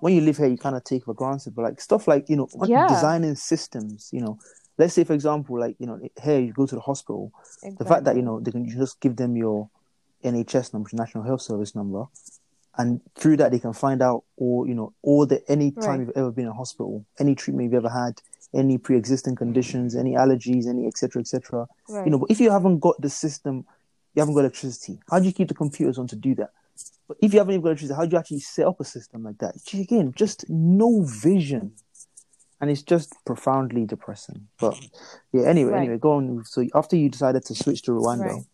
when 0.00 0.14
you 0.14 0.20
live 0.20 0.36
here, 0.36 0.46
you 0.48 0.58
kind 0.58 0.76
of 0.76 0.82
take 0.84 1.04
for 1.04 1.14
granted, 1.14 1.54
but 1.54 1.62
like 1.62 1.80
stuff 1.80 2.08
like 2.08 2.28
you 2.28 2.36
know 2.36 2.48
Yeah. 2.64 2.88
designing 2.88 3.34
systems. 3.36 4.10
You 4.12 4.20
know, 4.22 4.38
let's 4.78 4.94
say 4.94 5.04
for 5.04 5.12
example, 5.14 5.58
like 5.60 5.76
you 5.78 5.86
know 5.86 6.00
here 6.22 6.40
you 6.40 6.52
go 6.52 6.66
to 6.66 6.74
the 6.74 6.80
hospital, 6.80 7.32
exactly. 7.62 7.76
the 7.78 7.84
fact 7.84 8.04
that 8.04 8.16
you 8.16 8.22
know 8.22 8.40
they 8.40 8.50
can 8.50 8.68
just 8.68 9.00
give 9.00 9.16
them 9.16 9.36
your 9.36 9.68
NHS 10.24 10.72
number, 10.72 10.90
National 10.92 11.24
Health 11.24 11.42
Service 11.42 11.74
number, 11.74 12.04
and 12.78 13.00
through 13.14 13.36
that 13.36 13.50
they 13.52 13.58
can 13.58 13.72
find 13.72 14.00
out 14.02 14.24
all 14.36 14.66
you 14.66 14.74
know 14.74 14.92
all 15.02 15.26
the 15.26 15.42
any 15.50 15.70
time 15.72 15.98
Right. 15.98 16.00
you've 16.00 16.16
ever 16.16 16.30
been 16.30 16.44
in 16.46 16.50
a 16.50 16.54
hospital, 16.54 17.04
any 17.18 17.34
treatment 17.34 17.64
you've 17.70 17.84
ever 17.84 17.88
had, 17.92 18.20
any 18.54 18.78
pre-existing 18.78 19.36
conditions, 19.36 19.94
any 19.94 20.12
allergies, 20.12 20.66
any 20.66 20.86
etc. 20.86 21.20
etc. 21.20 21.66
Right. 21.88 22.04
You 22.06 22.12
know, 22.12 22.18
but 22.18 22.30
if 22.30 22.40
you 22.40 22.50
haven't 22.50 22.78
got 22.80 23.00
the 23.00 23.10
system, 23.10 23.66
you 24.14 24.20
haven't 24.20 24.34
got 24.34 24.40
electricity. 24.40 25.00
How 25.10 25.18
do 25.18 25.26
you 25.26 25.32
keep 25.32 25.48
the 25.48 25.54
computers 25.54 25.98
on 25.98 26.06
to 26.08 26.16
do 26.16 26.34
that? 26.36 26.50
But 27.08 27.16
if 27.20 27.32
you 27.32 27.38
haven't 27.40 27.54
even 27.54 27.62
got 27.62 27.68
electricity, 27.70 27.96
how 27.96 28.06
do 28.06 28.12
you 28.14 28.18
actually 28.18 28.40
set 28.40 28.66
up 28.66 28.80
a 28.80 28.84
system 28.84 29.22
like 29.24 29.38
that? 29.38 29.54
Again, 29.74 30.12
just 30.16 30.48
no 30.48 31.02
vision, 31.02 31.72
and 32.60 32.70
it's 32.70 32.82
just 32.82 33.12
profoundly 33.26 33.84
depressing. 33.86 34.48
But 34.60 34.78
yeah, 35.32 35.42
anyway, 35.46 35.72
Right. 35.72 35.78
anyway, 35.80 35.98
go 35.98 36.12
on. 36.12 36.44
So 36.44 36.64
after 36.74 36.96
you 36.96 37.08
decided 37.10 37.44
to 37.46 37.54
switch 37.54 37.82
to 37.82 37.92
Rwanda. 37.92 38.44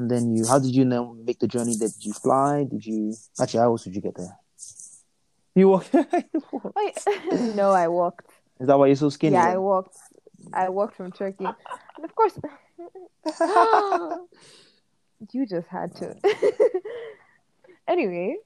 And 0.00 0.10
then 0.10 0.34
you, 0.34 0.46
how 0.46 0.58
did 0.58 0.74
you 0.74 0.86
now 0.86 1.14
make 1.26 1.38
the 1.40 1.46
journey? 1.46 1.76
Did 1.76 1.92
you 2.00 2.14
fly? 2.14 2.64
Did 2.64 2.86
you 2.86 3.14
actually? 3.38 3.60
How 3.60 3.66
else 3.66 3.84
did 3.84 3.94
you 3.94 4.00
get 4.00 4.16
there? 4.16 4.34
You 5.54 5.68
walked. 5.72 5.90
Yeah. 5.92 6.04
no, 7.54 7.72
I 7.72 7.86
walked. 7.88 8.30
Is 8.60 8.66
that 8.66 8.78
why 8.78 8.86
you're 8.86 8.96
so 8.96 9.10
skinny? 9.10 9.34
Yeah, 9.34 9.44
I 9.44 9.58
walked. 9.58 9.98
I 10.54 10.70
walked 10.70 10.96
from 10.96 11.12
Turkey, 11.12 11.44
and 11.44 12.04
of 12.04 12.14
course, 12.14 12.32
you 15.32 15.44
just 15.46 15.68
had 15.68 15.94
to. 15.96 16.16
anyway, 17.86 18.36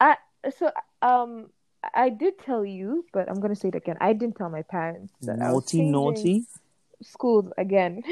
I 0.00 0.18
so 0.56 0.70
um 1.02 1.50
I 1.94 2.10
did 2.10 2.38
tell 2.38 2.64
you, 2.64 3.04
but 3.12 3.28
I'm 3.28 3.40
gonna 3.40 3.56
say 3.56 3.68
it 3.68 3.74
again. 3.74 3.96
I 4.00 4.12
didn't 4.12 4.36
tell 4.36 4.50
my 4.50 4.62
parents 4.62 5.12
that 5.22 5.40
I 5.42 5.50
was 5.50 5.64
naughty, 5.64 5.78
changing 5.78 5.92
naughty. 5.92 6.46
schools 7.02 7.50
again. 7.58 8.04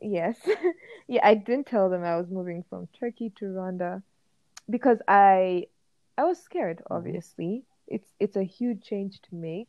Yes, 0.00 0.38
yeah, 1.08 1.20
I 1.24 1.34
didn't 1.34 1.66
tell 1.66 1.90
them 1.90 2.04
I 2.04 2.16
was 2.16 2.30
moving 2.30 2.64
from 2.68 2.88
Turkey 2.98 3.30
to 3.38 3.46
Rwanda 3.46 4.02
because 4.68 4.98
I 5.08 5.66
I 6.18 6.24
was 6.24 6.42
scared. 6.42 6.82
Mm-hmm. 6.92 6.96
Obviously, 6.96 7.64
it's 7.88 8.12
it's 8.20 8.36
a 8.36 8.44
huge 8.44 8.82
change 8.82 9.20
to 9.22 9.34
make. 9.34 9.68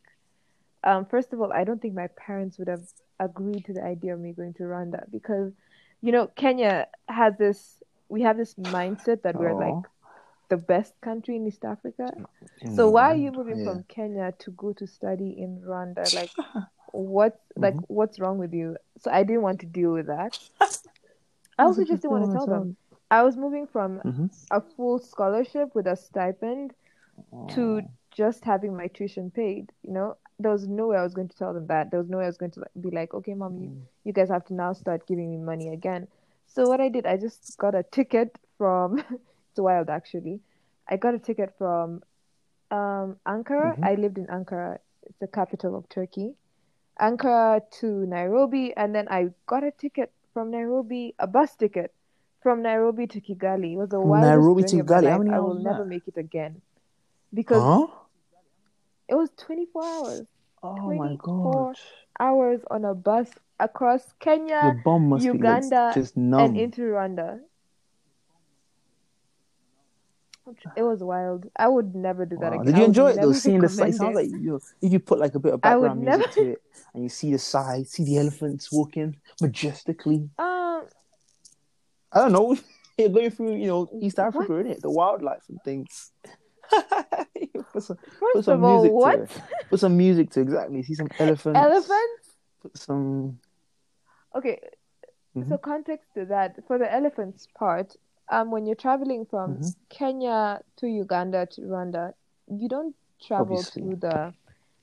Um, 0.84 1.06
first 1.06 1.32
of 1.32 1.40
all, 1.40 1.52
I 1.52 1.64
don't 1.64 1.80
think 1.82 1.94
my 1.94 2.08
parents 2.16 2.58
would 2.58 2.68
have 2.68 2.84
agreed 3.20 3.64
to 3.66 3.72
the 3.74 3.82
idea 3.84 4.14
of 4.14 4.20
me 4.20 4.32
going 4.32 4.54
to 4.54 4.62
Rwanda 4.62 5.04
because, 5.10 5.52
you 6.02 6.12
know, 6.12 6.28
Kenya 6.28 6.86
has 7.08 7.36
this. 7.38 7.82
We 8.08 8.22
have 8.22 8.36
this 8.38 8.54
mindset 8.54 9.22
that 9.22 9.36
we're 9.36 9.54
like 9.54 9.78
the 10.48 10.56
best 10.56 10.94
country 11.00 11.36
in 11.36 11.46
East 11.46 11.64
Africa. 11.64 12.10
So 12.68 12.88
Mm, 12.88 12.92
why 12.92 13.12
are 13.12 13.16
you 13.16 13.32
moving 13.32 13.58
yeah. 13.58 13.64
from 13.64 13.84
Kenya 13.84 14.32
to 14.40 14.50
go 14.52 14.72
to 14.74 14.86
study 14.86 15.34
in 15.38 15.60
Rwanda? 15.60 16.12
Like, 16.12 16.30
what? 16.92 17.40
Like, 17.56 17.78
Mm-hmm. 17.78 17.84
what's 17.88 18.18
wrong 18.20 18.38
with 18.38 18.52
you? 18.52 18.76
So 18.98 19.10
I 19.10 19.22
didn't 19.22 19.42
want 19.42 19.60
to 19.60 19.66
deal 19.66 19.92
with 19.92 20.06
that. 20.06 20.38
I 21.58 21.64
also 21.64 21.84
just 21.84 22.02
didn't 22.02 22.12
want 22.12 22.24
to 22.24 22.30
tell 22.30 22.46
them. 22.46 22.76
I 23.10 23.22
was 23.22 23.36
moving 23.36 23.66
from 23.66 24.02
Mhm. 24.04 24.30
a 24.50 24.60
full 24.60 24.98
scholarship 24.98 25.74
with 25.74 25.86
a 25.86 25.96
stipend 25.96 26.74
to 27.48 27.82
just 28.10 28.44
having 28.44 28.76
my 28.76 28.86
tuition 28.88 29.30
paid. 29.30 29.72
You 29.82 29.92
know, 29.92 30.16
there 30.38 30.52
was 30.52 30.66
no 30.66 30.88
way 30.88 30.96
I 30.96 31.02
was 31.02 31.14
going 31.14 31.28
to 31.28 31.36
tell 31.36 31.52
them 31.54 31.66
that. 31.68 31.90
There 31.90 32.00
was 32.00 32.08
no 32.08 32.18
way 32.18 32.24
I 32.24 32.28
was 32.28 32.36
going 32.38 32.52
to 32.52 32.60
like, 32.60 32.70
be 32.80 32.90
like, 32.90 33.14
okay, 33.14 33.34
mom, 33.34 33.58
you, 33.58 33.70
Mm. 33.70 33.82
you 34.04 34.12
guys 34.12 34.28
have 34.28 34.44
to 34.46 34.54
now 34.54 34.72
start 34.72 35.06
giving 35.06 35.30
me 35.30 35.36
money 35.38 35.68
again. 35.72 36.08
So 36.46 36.68
what 36.68 36.80
I 36.80 36.88
did, 36.88 37.06
I 37.06 37.16
just 37.16 37.56
got 37.58 37.74
a 37.74 37.82
ticket 37.82 38.38
from. 38.56 38.98
it's 39.50 39.58
wild, 39.60 39.88
actually. 39.90 40.40
I 40.88 40.96
got 40.96 41.14
a 41.14 41.18
ticket 41.18 41.54
from 41.58 42.02
um, 42.70 43.16
Ankara. 43.26 43.76
Mhm. 43.76 43.82
I 43.82 43.94
lived 43.94 44.18
in 44.18 44.26
Ankara. 44.26 44.78
It's 45.04 45.18
the 45.18 45.26
capital 45.28 45.76
of 45.76 45.88
Turkey. 45.88 46.34
Ankara 47.00 47.60
to 47.80 48.06
Nairobi, 48.06 48.74
and 48.76 48.94
then 48.94 49.08
I 49.08 49.30
got 49.46 49.64
a 49.64 49.70
ticket 49.70 50.12
from 50.32 50.50
Nairobi, 50.50 51.14
a 51.18 51.26
bus 51.26 51.54
ticket 51.56 51.92
from 52.42 52.62
Nairobi 52.62 53.06
to 53.06 53.20
Kigali. 53.20 53.72
It 53.74 53.76
was 53.76 53.92
a 53.92 54.00
wildest 54.00 54.28
Nairobi 54.28 54.62
to 54.64 54.76
Kigali? 54.82 55.10
How 55.10 55.18
many 55.18 55.30
I 55.30 55.40
will 55.40 55.54
never 55.54 55.84
that? 55.84 55.86
make 55.88 56.08
it 56.08 56.16
again 56.16 56.60
because 57.32 57.62
Huh? 57.62 57.86
it 59.08 59.14
was 59.14 59.30
24 59.36 59.82
hours. 59.84 60.26
Oh 60.62 60.74
my 60.94 61.14
24 61.14 61.64
god. 61.64 61.76
Hours 62.20 62.60
on 62.70 62.84
a 62.84 62.94
bus 62.94 63.30
across 63.60 64.12
Kenya 64.18 64.74
Uganda, 65.18 65.86
like, 65.86 65.94
just 65.94 66.16
and 66.16 66.56
into 66.56 66.82
Rwanda. 66.82 67.40
It 70.76 70.82
was 70.82 71.02
wild. 71.02 71.46
I 71.56 71.68
would 71.68 71.94
never 71.94 72.24
do 72.26 72.36
that 72.40 72.52
Wow. 72.52 72.60
again. 72.60 72.66
Did 72.66 72.78
you 72.78 72.84
enjoy 72.84 73.08
it 73.10 73.20
though? 73.20 73.32
Seeing 73.32 73.60
the 73.60 73.68
sight, 73.68 73.90
it 73.90 73.94
sounds 73.96 74.14
like 74.14 74.28
you 74.30 74.60
if 74.82 74.92
you 74.92 74.98
put 75.00 75.18
like 75.18 75.34
a 75.34 75.38
bit 75.38 75.54
of 75.54 75.60
background 75.60 76.00
music 76.00 76.18
never- 76.20 76.32
to 76.32 76.50
it, 76.52 76.62
and 76.94 77.02
you 77.02 77.08
see 77.08 77.32
the 77.32 77.38
side, 77.38 77.86
see 77.88 78.04
the 78.04 78.18
elephants 78.18 78.70
walking 78.72 79.16
majestically. 79.40 80.28
Um, 80.38 80.84
I 82.12 82.20
don't 82.20 82.32
know. 82.32 82.56
You're 82.98 83.10
going 83.10 83.30
through, 83.30 83.56
you 83.56 83.66
know, 83.66 83.88
East 84.00 84.18
Africa, 84.18 84.52
What? 84.52 84.64
innit? 84.66 84.80
The 84.80 84.90
wildlife 84.90 85.42
and 85.48 85.58
things. 85.64 86.12
put 87.72 87.82
some, 87.82 87.98
first 88.34 88.44
some 88.46 88.54
of 88.54 88.64
all, 88.64 88.72
music 88.82 88.90
to 88.90 88.94
what 88.94 89.18
it. 89.20 89.30
put 89.70 89.80
some 89.80 89.96
music 89.96 90.30
to 90.30 90.40
exactly 90.40 90.82
see 90.82 90.94
some 90.94 91.08
elephants. 91.18 91.58
elephants? 91.58 92.24
put 92.62 92.76
some. 92.76 93.38
Okay, 94.34 94.58
Mhm. 95.36 95.48
so 95.48 95.58
context 95.58 96.08
to 96.14 96.24
that 96.26 96.56
for 96.66 96.78
the 96.78 96.92
elephants 96.92 97.46
part, 97.56 97.94
um, 98.30 98.50
when 98.50 98.66
you're 98.66 98.76
traveling 98.76 99.24
from 99.26 99.58
Mhm. 99.58 99.74
Kenya 99.88 100.62
to 100.76 100.86
Uganda 100.86 101.46
to 101.46 101.60
Rwanda, 101.62 102.14
you 102.46 102.68
don't 102.68 102.94
travel 103.20 103.62
Obviously. 103.62 103.82
through 103.82 103.96
the 103.96 104.32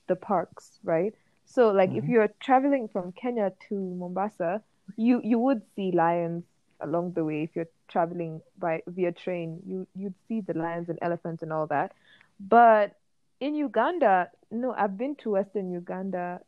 the 0.08 0.16
parks, 0.16 0.78
right? 0.84 1.14
So 1.44 1.70
like 1.70 1.90
if 1.94 2.04
Mhm. 2.04 2.08
you're 2.08 2.28
traveling 2.40 2.88
from 2.88 3.12
Kenya 3.12 3.52
to 3.68 3.74
Mombasa, 3.74 4.62
you 4.96 5.20
you 5.24 5.38
would 5.38 5.62
see 5.74 5.92
lions 5.92 6.44
along 6.80 7.12
the 7.12 7.24
way 7.24 7.42
if 7.42 7.56
you're 7.56 7.68
traveling 7.88 8.40
by 8.58 8.82
via 8.86 9.12
train. 9.12 9.62
You 9.66 9.86
you'd 9.94 10.14
see 10.28 10.40
the 10.40 10.54
lions 10.54 10.88
and 10.88 10.98
elephants 11.02 11.42
and 11.42 11.52
all 11.52 11.66
that. 11.68 11.92
But 12.40 12.94
in 13.40 13.54
Uganda, 13.54 14.30
no, 14.50 14.72
I've 14.72 14.96
been 14.96 15.14
to 15.16 15.30
Western 15.30 15.70
Uganda. 15.70 16.40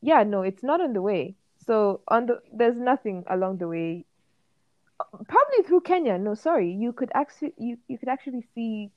Yeah, 0.00 0.22
no, 0.24 0.42
it's 0.42 0.62
not 0.62 0.80
on 0.80 0.92
the 0.92 1.02
way. 1.02 1.34
So 1.66 2.00
on 2.08 2.26
the 2.26 2.40
there's 2.52 2.76
nothing 2.76 3.24
along 3.28 3.58
the 3.58 3.68
way. 3.68 4.04
Probably 5.28 5.62
through 5.66 5.80
Kenya. 5.82 6.18
No, 6.18 6.34
sorry. 6.34 6.70
You 6.72 6.92
could 6.92 7.10
actually 7.14 7.54
you, 7.58 7.78
you 7.88 7.98
could 7.98 8.08
actually 8.08 8.42
see 8.54 8.90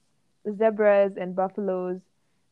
zebras 0.58 1.18
and 1.18 1.36
buffaloes 1.36 2.02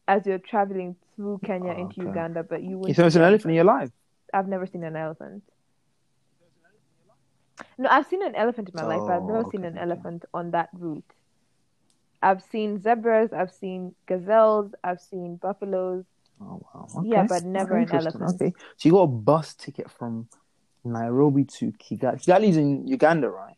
as 0.07 0.25
you're 0.25 0.39
traveling 0.39 0.95
through 1.15 1.39
Kenya 1.45 1.71
Oh, 1.71 1.73
into 1.73 2.01
okay. 2.01 2.01
Uganda, 2.01 2.43
but 2.43 2.63
you 2.63 2.77
You 2.85 2.95
wouldn't 2.95 2.97
never 2.97 3.09
seen 3.11 3.21
an 3.21 3.27
elephant 3.27 3.51
in 3.51 3.55
your 3.55 3.63
life? 3.65 3.91
I've 4.33 4.47
never 4.47 4.65
seen 4.65 4.83
an 4.83 4.95
elephant. 4.95 5.43
No, 7.77 7.89
I've 7.89 8.05
seen 8.05 8.21
an 8.23 8.35
elephant 8.35 8.69
in 8.69 8.75
my 8.75 8.83
life, 8.83 9.03
but 9.05 9.13
I've 9.13 9.23
never 9.23 9.43
Oh, 9.43 9.51
seen 9.51 9.63
an 9.65 9.77
elephant 9.77 10.25
on 10.33 10.51
that 10.51 10.69
route. 10.73 11.13
I've 12.21 12.43
seen 12.43 12.79
zebras, 12.79 13.33
I've 13.33 13.51
seen 13.51 13.95
gazelles, 14.07 14.73
I've 14.83 15.01
seen 15.01 15.37
buffaloes. 15.37 16.05
Oh 16.41 16.61
wow. 16.73 16.87
Yeah, 17.01 17.23
but 17.23 17.43
never 17.43 17.75
Oh, 17.75 17.77
an 17.77 17.91
elephant. 17.91 18.23
Okay. 18.35 18.53
So 18.77 18.89
you 18.89 18.91
got 18.93 19.01
a 19.03 19.07
bus 19.07 19.53
ticket 19.55 19.89
from 19.89 20.29
Nairobi 20.93 21.43
to 21.45 21.71
Kigali. 21.73 22.21
Kigali's 22.23 22.57
in 22.57 22.87
Uganda, 22.87 23.29
right? 23.29 23.55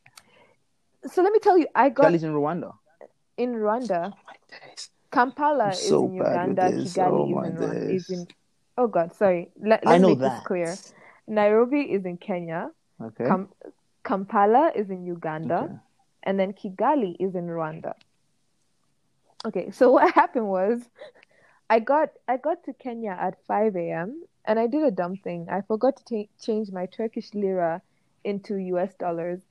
So 1.08 1.22
let 1.22 1.32
me 1.32 1.40
tell 1.40 1.58
you, 1.58 1.68
I 1.76 1.90
got 1.90 2.12
Kigali's 2.12 2.24
in 2.24 2.34
Rwanda. 2.34 2.74
in 3.38 3.54
Rwanda. 3.54 4.12
Oh 4.14 4.18
my 4.28 4.36
days. 4.50 4.90
Kampala 5.12 5.66
I'm 5.68 5.72
is 5.72 5.90
so 5.90 6.06
in 6.06 6.18
bad 6.20 6.48
with 6.48 6.58
Uganda. 6.58 6.72
this. 6.84 6.94
Kigali 6.94 7.12
Oh 7.12 7.26
is 7.30 7.36
my 7.36 7.48
in 7.48 7.56
Rwanda. 7.56 7.96
Is 7.96 8.10
in. 8.10 8.28
Oh 8.78 8.88
God, 8.88 9.14
sorry. 9.16 9.50
Let, 9.62 9.86
I 9.86 9.92
let's 9.92 10.02
know 10.02 10.10
make 10.10 10.20
that. 10.20 10.38
this 10.40 10.48
clear. 10.48 10.78
Nairobi 11.28 11.82
is 11.82 12.06
in 12.06 12.18
Kenya. 12.18 12.70
Okay. 13.02 13.26
Kam- 13.26 13.50
Kampala 14.04 14.72
is 14.76 14.90
in 14.90 15.06
Uganda. 15.06 15.64
Okay. 15.64 15.74
and 16.24 16.40
then 16.40 16.54
Kigali 16.54 17.16
is 17.20 17.36
in 17.36 17.48
Rwanda. 17.48 17.94
Okay, 19.46 19.72
so 19.72 19.92
what 19.96 20.14
happened 20.14 20.48
was 20.48 20.82
I 21.70 21.80
got 21.80 22.10
I 22.28 22.38
got 22.38 22.64
to 22.66 22.74
Kenya 22.74 23.16
at 23.20 23.36
5 23.48 23.76
a.m. 23.76 24.24
and 24.50 24.60
I 24.60 24.66
did 24.66 24.84
a 24.84 24.90
dumb 24.90 25.16
thing. 25.16 25.48
I 25.48 25.62
forgot 25.62 25.96
to 25.98 26.04
ta- 26.04 26.32
change 26.42 26.72
my 26.72 26.88
Turkish 26.88 27.36
lira 27.36 27.84
into 28.24 28.58
US 28.58 28.96
dollars. 28.96 29.42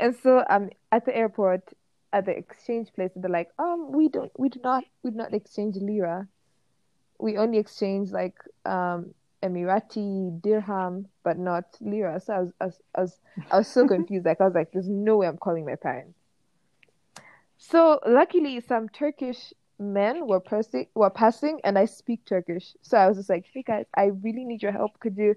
And 0.00 0.16
so 0.16 0.44
I'm 0.48 0.70
at 0.90 1.04
the 1.04 1.14
airport 1.14 1.74
at 2.10 2.24
the 2.24 2.36
exchange 2.36 2.88
place 2.94 3.10
and 3.14 3.22
they're 3.22 3.30
like, 3.30 3.50
"Um, 3.58 3.92
we 3.92 4.08
don't 4.08 4.32
we 4.38 4.48
do 4.48 4.60
not 4.64 4.84
we 5.02 5.10
do 5.10 5.16
not 5.18 5.34
exchange 5.34 5.76
lira. 5.76 6.26
We 7.18 7.36
only 7.36 7.58
exchange 7.58 8.10
like 8.12 8.38
um 8.64 9.12
Emirati 9.42 10.40
dirham, 10.40 11.08
but 11.22 11.38
not 11.38 11.64
lira." 11.82 12.18
So 12.18 12.32
I 12.32 12.40
was 12.40 12.52
I 12.58 12.64
was, 12.64 12.80
I 12.94 13.00
was, 13.02 13.20
I 13.52 13.58
was 13.58 13.68
so 13.68 13.86
confused. 13.94 14.24
Like 14.24 14.40
I 14.40 14.44
was 14.44 14.54
like, 14.54 14.72
"There's 14.72 14.88
no 14.88 15.18
way 15.18 15.26
I'm 15.26 15.36
calling 15.36 15.66
my 15.66 15.76
parents." 15.76 16.18
So 17.58 18.00
luckily, 18.06 18.58
some 18.60 18.88
Turkish 18.88 19.52
men 19.78 20.26
were 20.26 20.40
passing, 20.40 20.86
were 20.94 21.10
passing, 21.10 21.60
and 21.64 21.78
I 21.78 21.84
speak 21.86 22.24
Turkish. 22.24 22.74
So 22.82 22.96
I 22.98 23.08
was 23.08 23.16
just 23.18 23.28
like, 23.30 23.46
"Hey 23.52 23.62
guys, 23.62 23.86
I 23.96 24.06
really 24.06 24.44
need 24.44 24.62
your 24.62 24.72
help. 24.72 24.98
Could 25.00 25.16
you, 25.16 25.34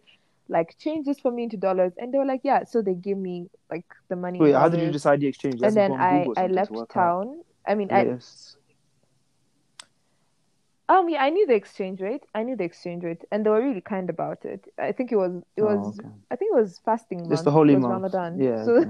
like, 0.47 0.77
change 0.77 1.05
this 1.05 1.19
for 1.19 1.31
me 1.31 1.43
into 1.43 1.57
dollars?" 1.57 1.93
And 1.97 2.13
they 2.13 2.17
were 2.17 2.25
like, 2.25 2.41
"Yeah." 2.43 2.63
So 2.63 2.81
they 2.81 2.93
gave 2.95 3.17
me 3.17 3.49
like 3.69 3.85
the 4.09 4.15
money. 4.15 4.39
Wait, 4.39 4.53
how 4.53 4.69
did 4.69 4.81
you 4.81 4.91
decide 4.91 5.19
the 5.21 5.27
exchange? 5.27 5.61
You 5.61 5.67
And 5.67 5.75
then 5.77 5.91
I 5.93 6.29
I 6.37 6.47
something 6.47 6.49
to 6.49 6.53
left 6.55 6.71
out 6.79 6.89
town. 6.89 7.41
I 7.67 7.75
mean, 7.75 7.89
I 7.91 8.03
lists. 8.03 8.55
um 10.87 11.09
yeah, 11.09 11.23
I 11.23 11.29
knew 11.29 11.45
the 11.45 11.53
exchange 11.55 12.01
rate. 12.01 12.23
I 12.33 12.43
knew 12.43 12.55
the 12.55 12.63
exchange 12.63 13.03
rate, 13.03 13.23
and 13.31 13.45
they 13.45 13.49
were 13.49 13.61
really 13.61 13.81
kind 13.81 14.09
about 14.09 14.45
it. 14.45 14.65
I 14.77 14.91
think 14.91 15.11
it 15.11 15.17
was 15.17 15.33
it 15.55 15.61
Oh, 15.61 15.67
was 15.67 15.99
okay. 15.99 16.09
I 16.31 16.35
think 16.35 16.51
it 16.55 16.59
was 16.61 16.79
fasting 16.85 17.19
month. 17.19 17.33
It's 17.33 17.41
the 17.43 17.51
holy 17.51 17.75
month. 17.75 17.93
Ramadan. 17.93 18.41
Yeah, 18.41 18.63
So 18.65 18.83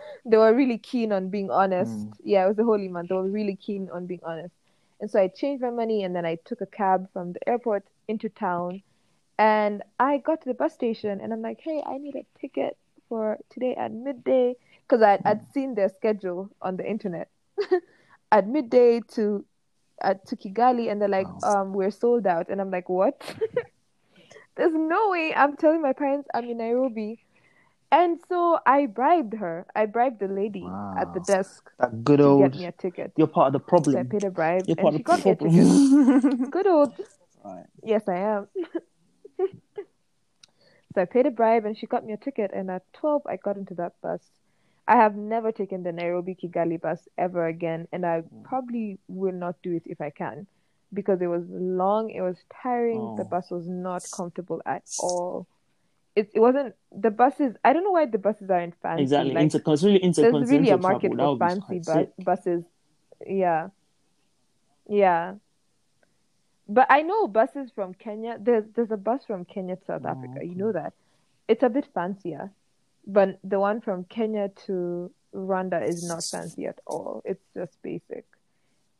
they 0.26 0.36
were 0.36 0.54
really 0.54 0.78
keen 0.78 1.12
on 1.12 1.28
being 1.30 1.50
honest. 1.50 2.08
Mm. 2.08 2.12
Yeah, 2.24 2.44
it 2.44 2.48
was 2.48 2.56
the 2.56 2.64
holy 2.64 2.88
month. 2.88 3.08
They 3.08 3.14
were 3.14 3.30
really 3.30 3.56
keen 3.56 3.88
on 3.92 4.06
being 4.06 4.20
honest. 4.24 4.54
And 5.00 5.10
so 5.10 5.20
I 5.20 5.28
changed 5.28 5.62
my 5.62 5.70
money 5.70 6.04
and 6.04 6.14
then 6.14 6.24
I 6.24 6.38
took 6.44 6.60
a 6.60 6.66
cab 6.66 7.08
from 7.12 7.32
the 7.32 7.48
airport 7.48 7.84
into 8.08 8.28
town. 8.28 8.82
And 9.38 9.82
I 10.00 10.18
got 10.18 10.42
to 10.42 10.48
the 10.48 10.54
bus 10.54 10.72
station 10.72 11.20
and 11.20 11.32
I'm 11.32 11.42
like, 11.42 11.60
hey, 11.60 11.82
I 11.86 11.98
need 11.98 12.16
a 12.16 12.24
ticket 12.40 12.76
for 13.08 13.38
today 13.50 13.74
at 13.74 13.92
midday. 13.92 14.54
Because 14.82 15.02
I'd, 15.02 15.20
I'd 15.24 15.52
seen 15.52 15.74
their 15.74 15.88
schedule 15.88 16.50
on 16.62 16.76
the 16.76 16.88
internet. 16.88 17.28
at 18.32 18.46
midday 18.46 19.00
to 19.14 19.44
uh, 20.02 20.14
to 20.26 20.36
Kigali 20.36 20.90
and 20.90 21.00
they're 21.00 21.08
like, 21.08 21.26
um, 21.42 21.72
we're 21.72 21.90
sold 21.90 22.26
out. 22.26 22.48
And 22.48 22.60
I'm 22.60 22.70
like, 22.70 22.88
what? 22.88 23.20
There's 24.56 24.74
no 24.74 25.10
way 25.10 25.34
I'm 25.34 25.56
telling 25.56 25.82
my 25.82 25.92
parents 25.92 26.28
I'm 26.34 26.48
in 26.48 26.58
Nairobi. 26.58 27.25
And 27.92 28.20
so 28.28 28.58
I 28.66 28.86
bribed 28.86 29.34
her. 29.34 29.66
I 29.74 29.86
bribed 29.86 30.20
the 30.20 30.28
lady 30.28 30.64
at 30.96 31.14
the 31.14 31.20
desk 31.20 31.70
That 31.78 32.04
good 32.04 32.20
to 32.22 32.28
old. 32.28 32.52
get 32.52 32.54
me 32.54 32.66
a 32.66 32.72
ticket. 32.72 33.12
You're 33.16 33.26
part 33.28 33.54
of 33.54 33.60
the 33.62 33.64
So 33.86 33.98
I 33.98 34.02
problem. 34.02 34.08
paid 34.10 34.24
a 34.24 34.30
bribe 34.30 34.64
You're 34.66 34.76
and 34.76 34.82
part 34.82 34.94
she 34.94 35.02
of 35.02 35.04
got 35.04 35.22
the 35.22 35.24
me 35.24 35.30
a 35.32 35.36
ticket. 35.36 35.50
problem. 35.60 36.50
Good 36.50 36.66
old. 36.66 36.94
right. 37.44 37.66
Yes, 37.82 38.08
I 38.08 38.16
am. 38.18 38.48
so 40.94 41.02
I 41.02 41.04
paid 41.04 41.26
a 41.26 41.30
bribe 41.30 41.64
and 41.64 41.76
she 41.76 41.86
got 41.86 42.04
me 42.04 42.12
a 42.12 42.16
ticket. 42.16 42.50
And 42.54 42.70
at 42.70 42.82
12, 42.94 43.22
I 43.26 43.36
got 43.36 43.56
into 43.56 43.74
that 43.74 43.94
bus. 44.02 44.20
I 44.88 44.96
have 44.96 45.16
never 45.16 45.52
taken 45.52 45.82
the 45.82 45.92
Nairobi 45.92 46.34
Kigali 46.36 46.80
bus 46.80 47.08
ever 47.18 47.46
again. 47.46 47.88
And 47.92 48.06
I 48.06 48.22
mm. 48.32 48.44
probably 48.44 48.98
will 49.08 49.32
not 49.34 49.56
do 49.62 49.72
it 49.74 49.82
if 49.86 50.00
I 50.00 50.10
can 50.10 50.46
because 50.92 51.20
it 51.20 51.26
was 51.26 51.44
long, 51.50 52.10
it 52.10 52.22
was 52.22 52.38
tiring. 52.62 53.12
The 53.16 53.24
Oh. 53.24 53.28
bus 53.30 53.50
was 53.50 53.66
not 53.68 54.10
comfortable 54.10 54.62
at 54.66 54.84
all. 54.98 55.46
It, 56.16 56.30
it 56.34 56.40
wasn't 56.40 56.74
the 56.90 57.10
buses. 57.10 57.54
I 57.62 57.72
don't 57.74 57.84
know 57.84 57.90
why 57.92 58.06
the 58.06 58.18
buses 58.18 58.48
aren't 58.50 58.74
fancy. 58.80 59.02
Exactly. 59.02 59.34
Like, 59.34 59.42
Inter- 59.44 59.60
really 59.64 60.00
there's 60.00 60.50
really 60.50 60.70
a 60.70 60.78
market 60.78 61.12
travel, 61.12 61.36
for 61.38 61.48
fancy 61.48 61.78
bu- 61.80 62.24
buses. 62.24 62.64
Yeah. 63.26 63.68
Yeah. 64.88 65.34
But 66.68 66.86
I 66.90 67.02
know 67.02 67.28
buses 67.28 67.70
from 67.74 67.94
Kenya. 67.94 68.38
There's 68.40 68.64
there's 68.74 68.90
a 68.90 68.96
bus 68.96 69.24
from 69.26 69.44
Kenya 69.44 69.76
to 69.76 69.84
South 69.84 70.02
Oh, 70.04 70.08
Africa. 70.08 70.44
You 70.44 70.54
know 70.54 70.72
that. 70.72 70.94
It's 71.48 71.62
a 71.62 71.68
bit 71.68 71.86
fancier. 71.94 72.50
But 73.06 73.38
the 73.44 73.60
one 73.60 73.80
from 73.80 74.04
Kenya 74.04 74.48
to 74.66 75.12
Rwanda 75.34 75.86
is 75.86 76.02
not 76.08 76.24
fancy 76.24 76.66
at 76.66 76.80
all. 76.86 77.22
It's 77.24 77.44
just 77.54 77.80
basic. 77.82 78.24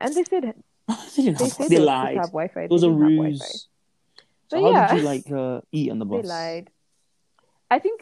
And 0.01 0.15
they 0.15 0.23
said 0.25 0.43
they 0.47 0.53
didn't 0.53 0.65
they 0.87 0.93
have, 0.95 1.15
they 1.17 1.23
they 1.23 1.31
were 1.33 1.49
supposed 1.49 1.71
to 1.71 1.81
lied. 1.81 2.17
have 2.19 2.27
Wi-Fi. 2.27 2.61
It 2.65 2.71
was 2.71 2.83
a 2.85 2.91
ruse. 2.91 3.69
But 4.49 4.57
So 4.59 4.63
how 4.63 4.71
yeah. 4.71 4.89
did 4.95 4.99
you 4.99 5.05
like 5.05 5.33
uh, 5.33 5.61
eat 5.73 5.91
on 5.91 5.99
the 5.99 6.05
bus? 6.05 6.23
They 6.23 6.29
lied. 6.29 6.71
I 7.71 7.79
think. 7.79 8.01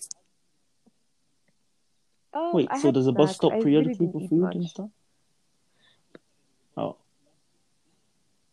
Um, 2.32 2.52
Wait, 2.54 2.68
I 2.70 2.78
so 2.78 2.88
had 2.88 2.94
does 2.94 3.06
the 3.06 3.12
bus 3.12 3.28
snacks. 3.30 3.36
stop 3.36 3.52
I 3.52 3.60
periodically 3.62 4.06
really 4.06 4.12
for 4.12 4.20
eat 4.22 4.30
food 4.30 4.40
much. 4.40 4.54
and 4.56 4.68
stuff? 4.68 4.90
Oh, 6.76 6.96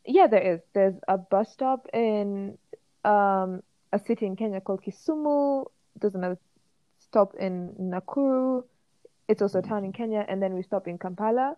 Yeah, 0.05 0.27
there 0.27 0.41
is. 0.53 0.61
There's 0.73 0.95
a 1.07 1.17
bus 1.17 1.51
stop 1.51 1.87
in 1.93 2.57
um 3.03 3.63
a 3.91 3.99
city 3.99 4.25
in 4.27 4.35
Kenya 4.35 4.61
called 4.61 4.83
Kisumu. 4.83 5.65
There's 5.99 6.15
another 6.15 6.37
stop 6.99 7.33
in 7.39 7.73
Nakuru. 7.79 8.63
It's 9.27 9.41
also 9.41 9.59
a 9.59 9.61
town 9.61 9.83
in 9.85 9.91
Kenya, 9.93 10.25
and 10.27 10.41
then 10.41 10.53
we 10.53 10.61
stop 10.61 10.87
in 10.87 10.97
Kampala. 10.97 11.55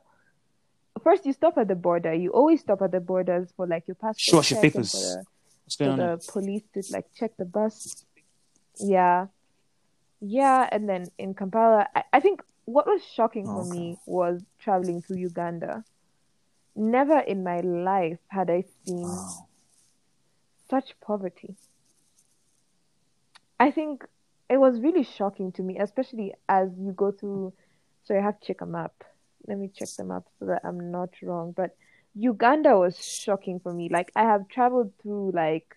First, 1.04 1.26
you 1.26 1.34
stop 1.34 1.58
at 1.58 1.68
the 1.68 1.76
border. 1.76 2.14
You 2.14 2.30
always 2.32 2.62
stop 2.62 2.82
at 2.82 2.92
the 2.92 3.00
borders 3.02 3.52
for 3.58 3.68
like 3.68 3.88
your 3.88 3.96
passport 3.96 4.20
Sure, 4.20 4.36
your 4.38 4.44
check 4.44 4.64
and 4.64 4.74
papers. 4.74 4.92
for 4.92 4.98
the 5.00 5.24
what's 5.66 5.76
for 5.76 5.84
going 5.86 6.00
on? 6.00 6.18
the 6.18 6.32
police 6.32 6.64
to 6.76 6.84
like 6.94 7.06
check 7.16 7.36
the 7.38 7.46
bus. 7.46 8.06
Yeah, 8.80 9.28
yeah, 10.26 10.70
and 10.72 10.88
then 10.88 11.12
in 11.18 11.34
Kampala, 11.36 11.88
I, 11.96 12.04
I 12.14 12.20
think 12.22 12.42
what 12.66 12.88
was 12.88 13.04
shocking 13.04 13.50
for 13.50 13.64
Okay. 13.64 13.66
me 13.66 14.00
was 14.06 14.42
traveling 14.60 15.02
through 15.02 15.18
Uganda. 15.18 15.84
Never 16.76 17.20
in 17.20 17.44
my 17.44 17.60
life 17.62 18.20
had 18.30 18.50
I 18.50 18.64
seen 18.86 19.26
Wow. 19.26 19.48
such 20.70 21.00
poverty. 21.02 21.56
I 23.60 23.72
think 23.72 24.06
it 24.50 24.58
was 24.58 24.82
really 24.82 25.04
shocking 25.04 25.52
to 25.54 25.64
me, 25.64 25.78
especially 25.80 26.34
as 26.50 26.70
you 26.78 26.94
go 26.94 27.12
through. 27.12 27.54
So 28.04 28.16
I 28.18 28.22
have 28.22 28.40
to 28.40 28.46
check 28.48 28.62
a 28.62 28.66
map. 28.66 28.94
Let 29.48 29.58
me 29.58 29.70
check 29.74 29.90
the 29.98 30.06
map 30.06 30.24
so 30.40 30.46
that 30.46 30.62
I'm 30.64 30.92
not 30.92 31.10
wrong. 31.22 31.54
But 31.56 31.76
Uganda 32.16 32.78
was 32.78 32.98
shocking 32.98 33.60
for 33.60 33.74
me. 33.74 33.90
Like 33.92 34.12
I 34.16 34.24
have 34.24 34.48
traveled 34.50 34.94
through 35.02 35.32
like 35.34 35.76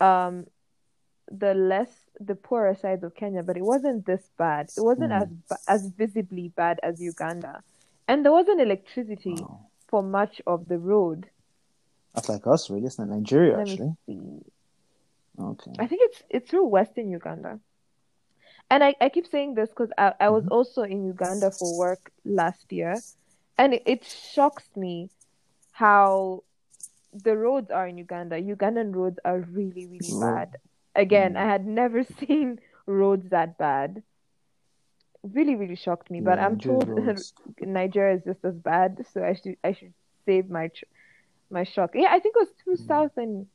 um 0.00 0.46
the 1.30 1.54
less 1.54 1.90
the 2.20 2.34
poorer 2.34 2.74
sides 2.74 3.02
of 3.04 3.14
Kenya, 3.14 3.42
but 3.42 3.56
it 3.56 3.62
wasn't 3.64 4.06
this 4.06 4.30
bad. 4.38 4.70
It 4.76 4.80
wasn't 4.80 5.12
Hmm. 5.12 5.22
as 5.22 5.28
as 5.68 5.86
visibly 5.88 6.48
bad 6.48 6.80
as 6.82 7.00
Uganda, 7.00 7.62
and 8.08 8.24
there 8.24 8.32
wasn't 8.32 8.60
electricity 8.60 9.34
Wow. 9.40 9.66
for 9.88 10.02
much 10.02 10.40
of 10.46 10.68
the 10.68 10.78
road. 10.78 11.28
That's 12.14 12.28
like 12.28 12.46
us, 12.46 12.70
really. 12.70 12.86
It's 12.86 12.98
not 12.98 13.08
Nigeria, 13.08 13.56
Let 13.58 13.68
actually. 13.68 13.96
Okay. 15.38 15.72
I 15.78 15.86
think 15.86 16.00
it's 16.04 16.22
it's 16.30 16.50
through 16.50 16.64
Western 16.66 17.10
Uganda. 17.10 17.60
And 18.70 18.82
I, 18.82 18.94
I 19.00 19.10
keep 19.10 19.26
saying 19.28 19.54
this 19.54 19.68
because 19.68 19.92
I, 19.98 20.14
I 20.18 20.28
was 20.30 20.44
Mhm. 20.44 20.50
also 20.50 20.82
in 20.82 21.04
Uganda 21.04 21.50
for 21.50 21.76
work 21.76 22.10
last 22.24 22.72
year, 22.72 22.96
and 23.58 23.74
it, 23.74 23.82
it 23.86 24.04
shocks 24.04 24.68
me 24.76 25.10
how 25.72 26.42
the 27.12 27.36
roads 27.36 27.70
are 27.70 27.86
in 27.86 27.98
Uganda. 27.98 28.36
Ugandan 28.40 28.94
roads 28.94 29.18
are 29.24 29.40
really, 29.40 29.86
really 29.86 30.12
bad. 30.20 30.56
Again, 30.96 31.34
Mm. 31.34 31.36
I 31.38 31.44
had 31.44 31.66
never 31.66 32.02
seen 32.20 32.58
roads 32.86 33.28
that 33.30 33.58
bad. 33.58 34.02
Really, 35.22 35.54
really 35.56 35.76
shocked 35.76 36.10
me. 36.10 36.20
But 36.20 36.38
Yeah, 36.38 36.46
I'm 36.46 36.58
told. 36.58 36.88
Nigeria 37.60 38.16
is 38.16 38.22
just 38.24 38.44
as 38.44 38.54
bad, 38.54 39.04
so 39.12 39.22
I 39.24 39.34
should 39.34 39.56
I 39.64 39.72
should 39.72 39.92
save 40.24 40.48
my 40.50 40.68
tr- 40.68 40.84
my 41.50 41.64
shock. 41.64 41.90
Yeah, 41.94 42.08
I 42.10 42.18
think 42.20 42.34
it 42.36 42.40
was 42.46 42.52
through 42.62 42.76
Mm. 42.76 42.86
south 42.86 43.14
and 43.16 43.46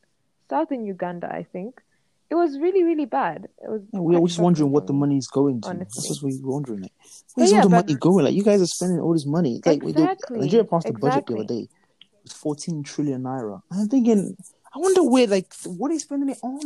south 0.50 0.72
in 0.72 0.86
Uganda. 0.86 1.28
I 1.34 1.44
think 1.54 1.82
it 2.30 2.36
was 2.36 2.60
really 2.60 2.84
really 2.84 3.06
bad. 3.06 3.48
It 3.64 3.70
was. 3.70 3.82
Yeah, 3.94 4.02
we 4.02 4.16
quite 4.18 4.28
just 4.28 4.40
wondering 4.40 4.72
what 4.72 4.86
the 4.88 4.94
money 4.94 5.18
is 5.18 5.28
going 5.28 5.62
to. 5.62 5.70
honestly. 5.70 6.10
That's 6.10 6.22
what 6.22 6.32
we're 6.34 6.52
wondering. 6.56 6.82
Like, 6.82 6.92
where's 7.36 7.52
yeah, 7.52 7.58
all 7.60 7.70
the 7.70 7.76
money 7.82 7.96
going? 7.96 8.26
Like, 8.26 8.34
you 8.36 8.44
guys 8.44 8.62
are 8.62 8.66
spending 8.68 9.00
all 9.00 9.14
this 9.14 9.26
money. 9.26 9.62
Like, 9.66 9.82
we 9.82 9.92
Exactly, 9.92 10.40
Nigeria 10.40 10.66
passed 10.66 10.88
the 10.88 10.94
budget 10.94 11.02
the 11.28 11.34
exactly. 11.34 11.36
other 11.40 11.46
day. 11.46 11.62
It 11.64 12.24
was 12.24 12.34
14 12.34 12.84
trillion 12.84 13.24
naira. 13.24 13.62
I'm 13.72 13.88
thinking, 13.88 14.36
I 14.76 14.80
wonder 14.80 15.04
where, 15.04 15.26
like, 15.28 15.48
what 15.66 15.90
are 15.90 15.94
they 15.96 16.00
spending 16.00 16.30
it 16.30 16.38
on? 16.44 16.60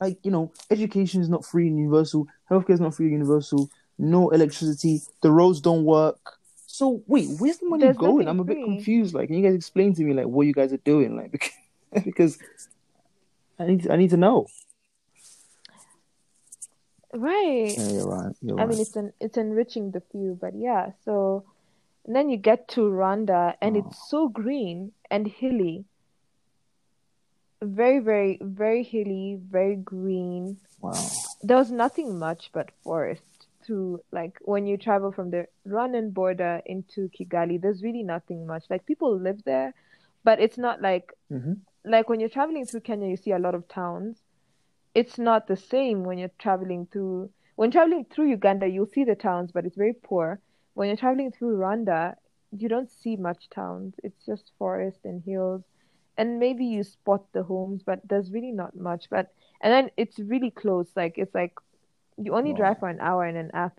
Like, 0.00 0.18
you 0.24 0.30
know, 0.30 0.52
education 0.70 1.20
is 1.20 1.28
not 1.28 1.44
free 1.44 1.68
and 1.68 1.78
universal. 1.78 2.26
Healthcare 2.50 2.70
is 2.74 2.80
not 2.80 2.94
free 2.94 3.06
and 3.06 3.12
universal. 3.14 3.70
No 3.98 4.30
electricity. 4.30 5.00
The 5.22 5.30
roads 5.30 5.60
don't 5.60 5.84
work. 5.84 6.18
So 6.66 7.02
wait, 7.06 7.28
where's 7.38 7.58
the 7.58 7.68
money 7.68 7.84
There's 7.84 7.96
going? 7.96 8.26
I'm 8.26 8.40
a 8.40 8.44
bit 8.44 8.56
free. 8.56 8.64
confused. 8.64 9.14
Like, 9.14 9.28
can 9.28 9.36
you 9.36 9.42
guys 9.44 9.54
explain 9.54 9.94
to 9.94 10.02
me 10.02 10.14
like 10.14 10.26
what 10.26 10.46
you 10.46 10.52
guys 10.54 10.72
are 10.72 10.78
doing? 10.78 11.16
Like, 11.16 11.30
because, 11.92 12.04
because 12.04 12.38
I 13.58 13.66
need 13.66 13.88
I 13.90 13.96
need 13.96 14.10
to 14.10 14.16
know. 14.16 14.46
Right. 17.14 17.74
Yeah, 17.76 17.88
you're 17.90 18.08
right. 18.08 18.34
You're 18.40 18.58
I 18.58 18.62
right. 18.64 18.68
mean, 18.70 18.80
it's 18.80 18.96
en 18.96 19.12
it's 19.20 19.36
enriching 19.36 19.90
the 19.90 20.02
view, 20.12 20.38
but 20.40 20.54
yeah. 20.56 20.92
So, 21.04 21.44
and 22.06 22.16
then 22.16 22.30
you 22.30 22.38
get 22.38 22.68
to 22.68 22.80
Rwanda, 22.80 23.54
and 23.60 23.76
Oh. 23.76 23.80
it's 23.86 24.08
so 24.10 24.28
green 24.28 24.92
and 25.10 25.28
hilly. 25.28 25.84
Very, 27.62 28.00
very, 28.00 28.38
very 28.42 28.82
hilly, 28.82 29.38
very 29.50 29.76
green. 29.76 30.58
wow. 30.80 30.92
There 31.42 31.56
was 31.56 31.70
nothing 31.70 32.18
much 32.18 32.50
but 32.52 32.70
forest 32.82 33.22
through, 33.64 34.02
like, 34.10 34.38
when 34.42 34.66
you 34.66 34.76
travel 34.76 35.12
from 35.12 35.30
the 35.30 35.46
Rwandan 35.66 36.12
border 36.12 36.60
into 36.66 37.08
Kigali, 37.10 37.60
there's 37.60 37.82
really 37.82 38.02
nothing 38.02 38.46
much. 38.46 38.64
Like, 38.68 38.84
people 38.84 39.16
live 39.16 39.42
there, 39.44 39.74
but 40.24 40.40
it's 40.40 40.58
not 40.58 40.82
like 40.82 41.12
hmm 41.28 41.54
like 41.84 42.08
when 42.08 42.20
you're 42.20 42.28
traveling 42.28 42.66
through 42.66 42.80
Kenya, 42.80 43.08
you 43.08 43.16
see 43.16 43.32
a 43.32 43.38
lot 43.38 43.54
of 43.56 43.66
towns. 43.68 44.18
It's 44.94 45.18
not 45.18 45.48
the 45.48 45.56
same 45.56 46.04
when 46.04 46.18
you're 46.18 46.30
traveling 46.38 46.86
through 46.92 47.30
when 47.56 47.70
traveling 47.70 48.04
through 48.06 48.30
Uganda, 48.30 48.66
you'll 48.68 48.86
see 48.86 49.04
the 49.04 49.14
towns, 49.14 49.52
but 49.52 49.66
it's 49.66 49.76
very 49.76 49.92
poor. 49.94 50.40
When 50.74 50.88
you're 50.88 50.96
traveling 50.96 51.32
through 51.32 51.56
Rwanda, 51.58 52.16
you 52.50 52.68
don't 52.68 52.90
see 52.90 53.16
much 53.16 53.50
towns. 53.50 53.94
It's 54.02 54.24
just 54.24 54.52
forest 54.58 55.00
and 55.04 55.22
hills. 55.24 55.62
And 56.16 56.38
maybe 56.38 56.64
you 56.64 56.82
spot 56.84 57.32
the 57.32 57.42
homes, 57.44 57.82
but 57.82 58.00
there's 58.08 58.30
really 58.32 58.52
not 58.52 58.76
much. 58.76 59.08
But 59.10 59.32
and 59.60 59.72
then 59.72 59.90
it's 59.96 60.18
really 60.18 60.50
close. 60.50 60.90
Like 60.96 61.18
it's 61.18 61.34
like 61.34 61.54
you 62.16 62.34
only 62.34 62.52
Wow. 62.52 62.54
drive 62.54 62.78
for 62.78 62.88
an 62.88 63.00
hour 63.00 63.24
and 63.24 63.36
an 63.36 63.50
half. 63.54 63.72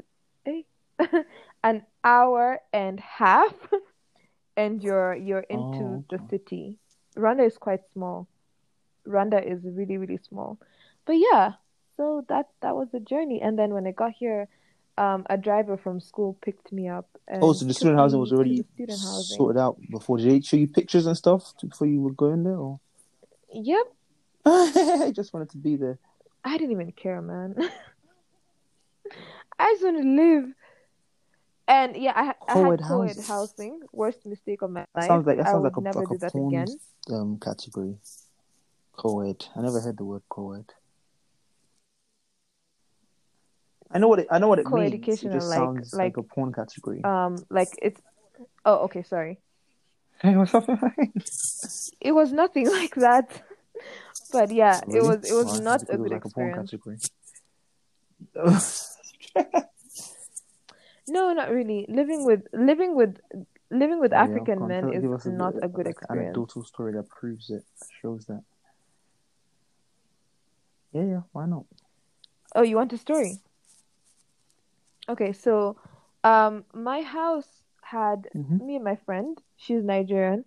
Eh? 0.45 0.63
an 1.63 1.83
hour 2.03 2.59
and 2.73 2.99
half 2.99 3.53
and 4.57 4.83
you're 4.83 5.15
you're 5.15 5.45
into 5.49 5.99
Oh, 5.99 6.09
the 6.09 6.19
city. 6.29 6.77
Rwanda 7.15 7.45
is 7.45 7.57
quite 7.57 7.81
small. 7.93 8.27
Rwanda 9.07 9.41
is 9.43 9.65
really, 9.65 9.97
really 9.97 10.17
small. 10.17 10.59
But 11.05 11.13
yeah, 11.13 11.53
so 11.97 12.25
that 12.29 12.49
that 12.61 12.75
was 12.75 12.89
the 12.91 12.99
journey. 12.99 13.41
And 13.41 13.57
then 13.57 13.73
when 13.73 13.87
I 13.87 13.91
got 13.91 14.13
here, 14.13 14.47
um, 14.97 15.25
a 15.29 15.37
driver 15.37 15.77
from 15.77 15.99
school 15.99 16.37
picked 16.41 16.71
me 16.71 16.87
up 16.87 17.07
and 17.27 17.43
Oh, 17.43 17.53
so 17.53 17.65
the 17.65 17.73
student 17.73 17.97
housing 17.97 18.19
was 18.19 18.31
already 18.31 18.63
sorted 18.87 19.59
out 19.59 19.77
before. 19.89 20.17
Did 20.17 20.29
they 20.29 20.41
show 20.41 20.57
you 20.57 20.67
pictures 20.67 21.05
and 21.05 21.17
stuff 21.17 21.53
before 21.61 21.87
you 21.87 22.01
were 22.01 22.11
going 22.11 22.43
there? 22.43 22.57
Or 22.57 22.79
Yep, 23.51 23.87
I 24.45 25.11
just 25.15 25.33
wanted 25.33 25.49
to 25.51 25.57
be 25.57 25.75
there. 25.75 25.99
I 26.43 26.57
didn't 26.57 26.71
even 26.71 26.91
care, 26.91 27.21
man. 27.21 27.55
I 29.59 29.71
just 29.73 29.83
want 29.83 30.01
to 30.01 30.07
live. 30.09 30.53
And 31.67 31.95
yeah, 31.95 32.11
I, 32.15 32.33
I 32.51 32.57
had 32.57 32.79
co-ed 32.81 32.81
house. 32.81 33.27
housing. 33.27 33.79
Worst 33.93 34.25
mistake 34.25 34.61
of 34.61 34.71
my 34.71 34.85
life. 34.95 35.07
sounds 35.07 35.25
like 35.25 35.37
that 35.37 35.45
sounds 35.47 35.63
like 35.63 35.77
a 35.77 35.81
never 35.81 35.99
like 35.99 36.09
do 36.09 36.15
a 36.15 36.17
that 36.19 36.31
porn 36.31 36.53
again. 36.53 36.79
um 37.11 37.39
category. 37.39 37.95
Co-ed. 38.97 39.45
I 39.55 39.61
never 39.61 39.79
heard 39.79 39.97
the 39.97 40.03
word 40.03 40.23
co-ed. 40.29 40.65
I 43.93 43.99
know 43.99 44.07
what 44.07 44.19
it, 44.19 44.27
I 44.31 44.39
know 44.39 44.47
what 44.47 44.59
it 44.59 44.67
means. 44.67 44.93
It 44.93 45.05
just 45.05 45.47
like- 45.49 45.57
sounds 45.57 45.93
like, 45.93 46.17
like- 46.17 46.17
a 46.17 46.23
porn 46.23 46.51
category. 46.53 47.03
Um, 47.03 47.37
like 47.49 47.69
it's. 47.81 48.01
Oh, 48.65 48.77
okay, 48.85 49.03
sorry. 49.03 49.39
hey, 50.21 50.35
what's 50.35 50.53
up? 50.55 50.65
It 52.01 52.11
was 52.13 52.31
nothing 52.33 52.69
like 52.79 52.95
that. 52.95 53.29
But 54.31 54.51
yeah, 54.51 54.79
it 54.87 55.03
was 55.03 55.29
it 55.29 55.33
was 55.33 55.59
Why? 55.59 55.63
not 55.69 55.81
a 55.89 55.97
good 55.97 56.11
like 56.11 56.25
a 56.25 56.29
porn 56.29 56.59
experience. 56.59 56.71
category. 56.71 56.97
No, 61.07 61.33
not 61.33 61.49
really. 61.51 61.85
Living 61.89 62.25
with 62.25 62.47
living 62.53 62.95
with 62.95 63.19
living 63.69 63.99
with 63.99 64.13
Oh, 64.13 64.15
yeah, 64.15 64.23
African 64.23 64.67
men 64.67 64.93
is 64.93 65.03
a 65.25 65.29
not 65.31 65.53
bit- 65.55 65.63
a 65.63 65.67
good 65.67 65.85
like, 65.85 65.95
experience. 65.97 66.27
Anecdotal 66.27 66.63
story 66.63 66.93
that 66.93 67.09
proves 67.09 67.49
it, 67.49 67.63
shows 68.01 68.25
that. 68.27 68.41
Yeah, 70.93 71.03
yeah, 71.03 71.21
why 71.33 71.45
not? 71.45 71.65
Oh, 72.55 72.61
you 72.61 72.77
want 72.77 72.93
a 72.93 72.97
story? 72.97 73.39
Okay, 75.09 75.31
so 75.33 75.77
um 76.23 76.65
my 76.73 77.01
house 77.01 77.63
had 77.83 78.29
hmm 78.33 78.59
me 78.59 78.75
and 78.75 78.83
my 78.83 78.95
friend, 78.95 79.41
she's 79.55 79.83
Nigerian. 79.83 80.45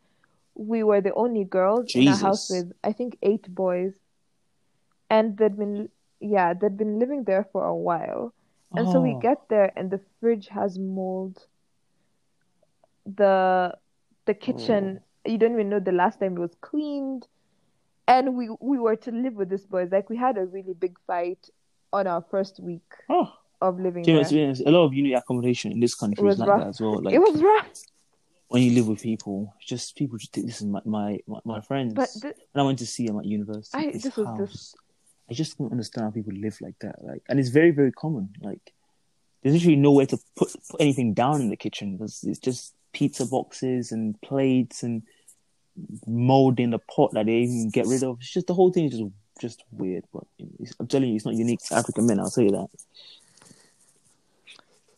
We 0.54 0.82
were 0.82 1.00
the 1.00 1.14
only 1.14 1.44
girls 1.44 1.90
in 1.94 2.06
a 2.08 2.16
house 2.16 2.48
with 2.48 2.72
I 2.82 2.92
think 2.92 3.18
eight 3.22 3.54
boys. 3.54 4.00
And 5.10 5.36
they'd 5.36 5.56
been 5.56 5.90
yeah, 6.20 6.52
they'd 6.54 6.76
been 6.76 6.98
living 6.98 7.24
there 7.24 7.44
for 7.44 7.64
a 7.64 7.74
while. 7.76 8.34
And 8.76 8.88
so 8.88 9.00
we 9.00 9.12
Oh. 9.12 9.14
get 9.14 9.48
there 9.48 9.72
and 9.76 9.90
the 9.90 9.98
fridge 10.20 10.48
has 10.48 10.78
mold. 10.78 11.46
The 13.06 13.76
the 14.26 14.34
kitchen, 14.34 15.00
you 15.24 15.38
don't 15.38 15.52
even 15.52 15.68
know 15.70 15.80
the 15.80 15.92
last 15.92 16.20
time 16.20 16.36
it 16.36 16.40
was 16.40 16.54
cleaned. 16.56 17.26
And 18.06 18.36
we 18.36 18.50
we 18.60 18.78
were 18.78 18.96
to 18.96 19.10
live 19.12 19.34
with 19.34 19.48
these 19.50 19.66
boys. 19.66 19.90
Like 19.92 20.08
we 20.10 20.16
had 20.16 20.36
a 20.38 20.46
really 20.46 20.74
big 20.74 20.98
fight 21.06 21.50
on 21.92 22.06
our 22.06 22.22
first 22.22 22.60
week 22.60 22.92
Oh, 23.08 23.36
of 23.60 23.78
living 23.80 24.02
Do 24.04 24.10
you 24.12 24.16
know, 24.18 24.22
there. 24.24 24.38
it's- 24.50 24.60
it's- 24.60 24.68
a 24.68 24.70
lot 24.76 24.84
of 24.84 24.94
unit 24.94 25.14
accommodation 25.14 25.72
in 25.72 25.80
this 25.80 25.94
country 25.94 26.28
is 26.28 26.38
like 26.38 26.48
rough. 26.48 26.60
that 26.60 26.68
as 26.68 26.80
well. 26.80 27.00
Like 27.02 27.14
It 27.14 27.18
was 27.20 27.42
rough. 27.42 27.68
when 28.48 28.62
you 28.62 28.72
live 28.72 28.88
with 28.88 29.00
people, 29.02 29.54
it's 29.58 29.66
just 29.68 29.96
people 29.96 30.18
just 30.18 30.32
think 30.32 30.46
this 30.46 30.60
is 30.60 30.66
my 30.66 30.80
my, 30.84 31.18
my, 31.26 31.40
my 31.44 31.60
friends. 31.60 31.94
But 31.94 32.08
th- 32.20 32.34
when 32.52 32.62
I 32.62 32.66
went 32.66 32.78
to 32.80 32.86
see 32.86 33.06
him 33.06 33.18
at 33.18 33.24
university, 33.24 33.76
I- 33.78 33.90
his 33.92 34.02
this 34.04 34.16
was 34.16 34.26
house, 34.26 34.50
just- 34.50 34.76
I 35.30 35.34
just 35.34 35.58
don't 35.58 35.72
understand 35.72 36.04
how 36.04 36.10
people 36.12 36.32
live 36.34 36.56
like 36.60 36.78
that. 36.80 37.04
Like, 37.04 37.22
and 37.28 37.40
it's 37.40 37.48
very 37.48 37.70
very 37.72 37.90
common. 37.92 38.34
Like, 38.40 38.72
there's 39.42 39.54
literally 39.54 39.76
nowhere 39.76 40.06
to 40.06 40.18
put, 40.36 40.54
put 40.70 40.80
anything 40.80 41.14
down 41.14 41.40
in 41.40 41.48
the 41.50 41.56
kitchen 41.56 41.96
because 41.96 42.22
it's 42.24 42.38
just 42.38 42.74
pizza 42.92 43.26
boxes 43.26 43.90
and 43.92 44.20
plates 44.20 44.82
and 44.82 45.02
mold 46.06 46.58
in 46.60 46.70
the 46.70 46.78
pot 46.78 47.12
that 47.12 47.26
they 47.26 47.32
even 47.38 47.70
get 47.70 47.86
rid 47.86 48.02
of. 48.02 48.18
It's 48.20 48.32
just 48.32 48.46
the 48.46 48.54
whole 48.54 48.70
thing 48.72 48.84
is 48.86 48.98
just 48.98 49.10
just 49.40 49.64
weird. 49.70 50.04
But 50.14 50.24
I'm 50.80 50.86
telling 50.86 51.10
you, 51.10 51.16
it's 51.16 51.26
not 51.26 51.34
unique 51.34 51.60
to 51.68 51.74
African 51.74 52.06
men. 52.06 52.18
I'll 52.20 52.30
tell 52.30 52.44
you 52.44 52.52
that. 52.52 52.68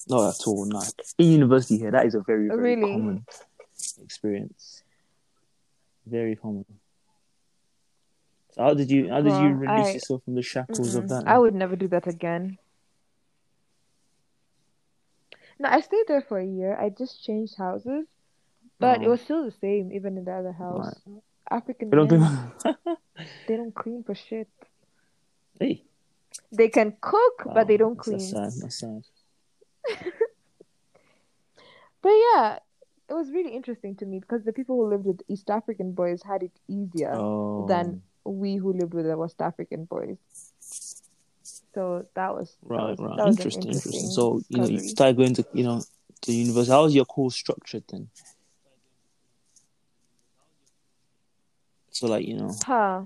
Not 0.09 0.35
at 0.35 0.47
all. 0.47 0.65
Not 0.65 0.93
in 1.19 1.33
university 1.33 1.79
here. 1.79 1.91
That 1.91 2.07
is 2.07 2.15
a 2.15 2.21
very 2.21 2.49
oh, 2.51 2.57
very 2.57 2.77
Really? 2.77 2.93
common 2.93 3.25
experience. 4.03 4.83
Very 6.07 6.37
common. 6.37 6.65
So 8.55 8.63
how 8.63 8.75
did 8.75 8.91
you 8.91 9.09
how 9.11 9.21
did 9.21 9.33
you 9.43 9.49
release 9.55 9.87
I- 9.87 9.93
yourself 9.93 10.25
from 10.25 10.35
the 10.35 10.43
shackles 10.43 10.95
of 10.95 11.09
that? 11.09 11.25
I 11.27 11.39
would 11.39 11.55
never 11.55 11.77
do 11.77 11.89
that 11.89 12.07
again. 12.07 12.59
No, 15.59 15.69
I 15.69 15.81
stayed 15.81 16.05
there 16.07 16.23
for 16.23 16.39
a 16.39 16.47
year. 16.47 16.77
I 16.79 16.89
just 16.89 17.23
changed 17.25 17.57
houses, 17.59 18.07
but 18.79 19.03
it 19.03 19.07
Oh. 19.07 19.11
was 19.11 19.21
still 19.21 19.45
the 19.45 19.51
same, 19.51 19.93
even 19.93 20.17
in 20.17 20.25
the 20.25 20.33
other 20.33 20.53
house. 20.53 20.95
African 21.51 21.89
I 21.93 21.97
don't 21.97 22.11
men, 22.13 22.53
think. 22.63 22.77
they 23.49 23.57
don't 23.57 23.75
clean 23.75 24.05
for 24.05 24.15
shit. 24.15 24.49
hey, 25.59 25.83
They 26.53 26.69
can 26.69 26.97
cook, 27.01 27.43
but 27.45 27.57
oh, 27.57 27.65
they 27.65 27.75
oh, 27.75 27.79
don't 27.79 27.97
clean. 27.99 28.19
That's 28.19 28.31
sad. 28.31 28.53
That's 28.63 28.77
sad. 28.79 29.03
But 32.01 32.11
yeah, 32.11 32.59
it 33.11 33.15
was 33.15 33.31
really 33.33 33.51
interesting 33.55 33.97
to 33.97 34.07
me 34.07 34.21
because 34.21 34.45
the 34.45 34.53
people 34.53 34.77
who 34.77 34.89
lived 34.89 35.05
with 35.05 35.21
East 35.29 35.51
African 35.51 35.93
boys 35.93 36.23
had 36.23 36.43
it 36.43 36.53
easier 36.69 37.13
Oh, 37.13 37.67
than 37.69 38.03
we 38.25 38.57
who 38.57 38.73
lived 38.73 38.95
with 38.95 39.07
the 39.07 39.17
West 39.17 39.41
African 39.41 39.85
boys. 39.85 40.17
So 41.75 42.07
that 42.15 42.35
was 42.35 42.57
that 42.69 42.77
right, 42.77 42.91
was- 42.91 42.99
right. 43.01 43.17
that 43.17 43.25
was 43.27 43.37
Interesting, 43.39 43.63
interesting. 43.63 43.93
interesting 43.93 44.11
So 44.11 44.41
you 44.49 44.59
know, 44.59 44.67
you 44.69 44.79
discovery. 44.79 44.91
started 44.91 45.17
going 45.17 45.35
to 45.35 45.45
you 45.53 45.65
know 45.65 45.83
to 46.23 46.33
university. 46.33 46.73
How 46.73 46.83
was 46.85 46.95
your 46.95 47.05
course 47.05 47.35
structured 47.35 47.85
then? 47.91 48.09
So 51.91 52.07
like 52.07 52.27
you 52.27 52.37
know, 52.37 52.55
Huh. 52.65 53.03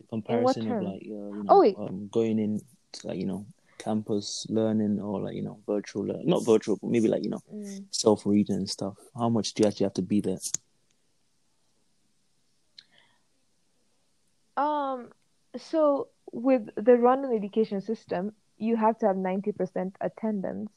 the 0.00 0.06
comparison 0.06 0.70
of 0.70 0.82
like 0.82 1.02
uh, 1.02 1.30
you 1.34 1.42
know 1.44 1.50
Oh, 1.50 1.60
wait. 1.60 1.76
um, 1.78 2.08
going 2.12 2.38
in 2.38 2.60
to, 2.92 3.06
like 3.08 3.18
you 3.18 3.26
know 3.26 3.44
campus 3.84 4.46
learning 4.48 5.00
or 5.00 5.20
like 5.20 5.34
you 5.34 5.42
know 5.42 5.58
virtual 5.66 6.04
learn- 6.06 6.26
not 6.26 6.44
virtual 6.44 6.76
but 6.80 6.90
maybe 6.90 7.08
like 7.08 7.22
you 7.22 7.30
know 7.30 7.42
Mm. 7.52 7.84
self 7.90 8.24
reading 8.26 8.56
and 8.56 8.70
stuff. 8.70 8.96
How 9.14 9.28
much 9.28 9.52
do 9.54 9.62
you 9.62 9.68
actually 9.68 9.84
have 9.84 9.94
to 9.94 10.02
be 10.02 10.20
there? 10.20 10.38
Um, 14.56 15.10
so 15.56 16.08
with 16.32 16.66
the 16.76 16.92
Rwandan 16.92 17.36
education 17.36 17.80
system, 17.80 18.32
you 18.58 18.76
have 18.76 18.98
to 19.00 19.06
have 19.06 19.16
90% 19.16 19.96
attendance. 20.00 20.70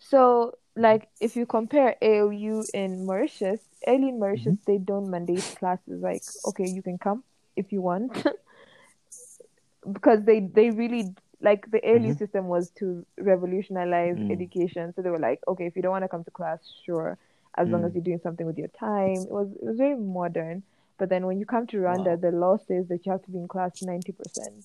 So, 0.00 0.54
like, 0.76 1.08
if 1.20 1.36
you 1.36 1.46
compare 1.46 1.96
ALU 2.02 2.64
in 2.74 3.04
Mauritius, 3.06 3.60
early 3.86 4.08
in 4.10 4.18
Mauritius, 4.20 4.56
they 4.66 4.78
don't 4.78 5.10
mandate 5.10 5.44
classes. 5.58 6.00
Like, 6.02 6.22
okay, 6.48 6.68
you 6.68 6.82
can 6.82 6.98
come 6.98 7.24
if 7.56 7.72
you 7.72 7.80
want, 7.80 8.12
because 9.92 10.22
they 10.24 10.40
they 10.40 10.70
really 10.70 11.14
like 11.40 11.70
the 11.70 11.80
ALU 11.88 12.12
Mhm. 12.12 12.18
system 12.18 12.48
was 12.48 12.70
to 12.78 13.06
revolutionize 13.18 14.16
Mm. 14.18 14.30
education. 14.32 14.92
So 14.94 15.02
they 15.02 15.10
were 15.10 15.18
like, 15.18 15.40
okay, 15.46 15.66
if 15.66 15.76
you 15.76 15.82
don't 15.82 15.92
want 15.92 16.04
to 16.04 16.08
come 16.08 16.24
to 16.24 16.30
class, 16.30 16.58
sure, 16.84 17.16
as 17.56 17.68
long 17.68 17.82
Mm. 17.82 17.86
as 17.86 17.94
you're 17.94 18.02
doing 18.04 18.20
something 18.20 18.46
with 18.46 18.58
your 18.58 18.68
time. 18.68 19.22
It 19.28 19.30
was 19.30 19.48
it 19.52 19.64
was 19.64 19.76
very 19.76 19.96
modern. 19.96 20.62
But 20.98 21.08
then 21.10 21.26
when 21.26 21.38
you 21.38 21.46
come 21.46 21.66
to 21.68 21.76
Rwanda, 21.76 22.12
Wow. 22.14 22.16
the 22.16 22.32
law 22.32 22.56
says 22.56 22.88
that 22.88 23.06
you 23.06 23.12
have 23.12 23.22
to 23.24 23.30
be 23.30 23.38
in 23.38 23.46
class 23.48 23.72
90% 23.80 24.64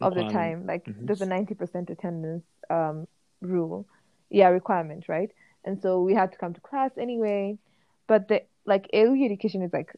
of 0.00 0.14
the 0.14 0.24
time. 0.24 0.66
Like 0.66 0.84
Mhm. 0.86 1.06
there's 1.06 1.20
a 1.22 1.26
90% 1.26 1.90
attendance 1.90 2.44
um, 2.70 3.06
rule. 3.40 3.86
Yeah, 4.30 4.48
requirement, 4.48 5.08
right? 5.08 5.30
And 5.64 5.80
so 5.80 6.02
we 6.02 6.14
had 6.14 6.32
to 6.32 6.38
come 6.38 6.54
to 6.54 6.60
class 6.60 6.90
anyway. 6.98 7.58
But 8.06 8.28
the 8.28 8.42
like 8.66 8.88
ALU 8.92 9.24
education 9.24 9.62
is 9.62 9.72
like 9.72 9.94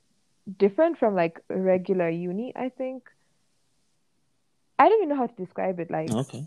different 0.59 0.99
from 0.99 1.14
like 1.14 1.41
regular 1.49 2.09
uni, 2.09 2.53
I 2.55 2.68
think. 2.68 3.03
I 4.85 4.89
don't 4.89 4.99
even 5.03 5.09
know 5.09 5.16
how 5.22 5.26
to 5.26 5.35
describe 5.45 5.80
it. 5.80 5.91
Like 5.91 6.11
Okay. 6.11 6.47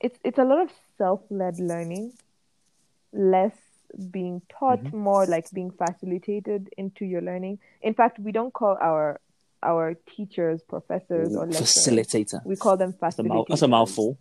it's 0.00 0.18
it's 0.22 0.38
a 0.38 0.44
lot 0.44 0.60
of 0.62 0.70
self-led 0.98 1.58
learning, 1.58 2.12
less 3.12 3.56
being 4.10 4.40
taught, 4.48 4.84
Mhm. 4.84 4.92
more 5.08 5.26
like 5.26 5.50
being 5.50 5.70
facilitated 5.72 6.70
into 6.78 7.04
your 7.04 7.20
learning. 7.22 7.58
In 7.82 7.94
fact, 7.94 8.18
we 8.20 8.30
don't 8.32 8.52
call 8.52 8.76
our 8.80 9.20
our 9.64 9.94
teachers 10.14 10.62
professors 10.62 11.34
or 11.36 11.46
lecturers. 11.46 11.74
Facilitator. 11.76 12.40
We 12.44 12.56
call 12.56 12.76
them 12.76 12.94
That's 13.00 13.18
a, 13.18 13.22
mouth, 13.22 13.46
facilitators. 13.46 13.48
that's 13.48 13.62
a 13.62 13.68
mouthful. 13.68 14.18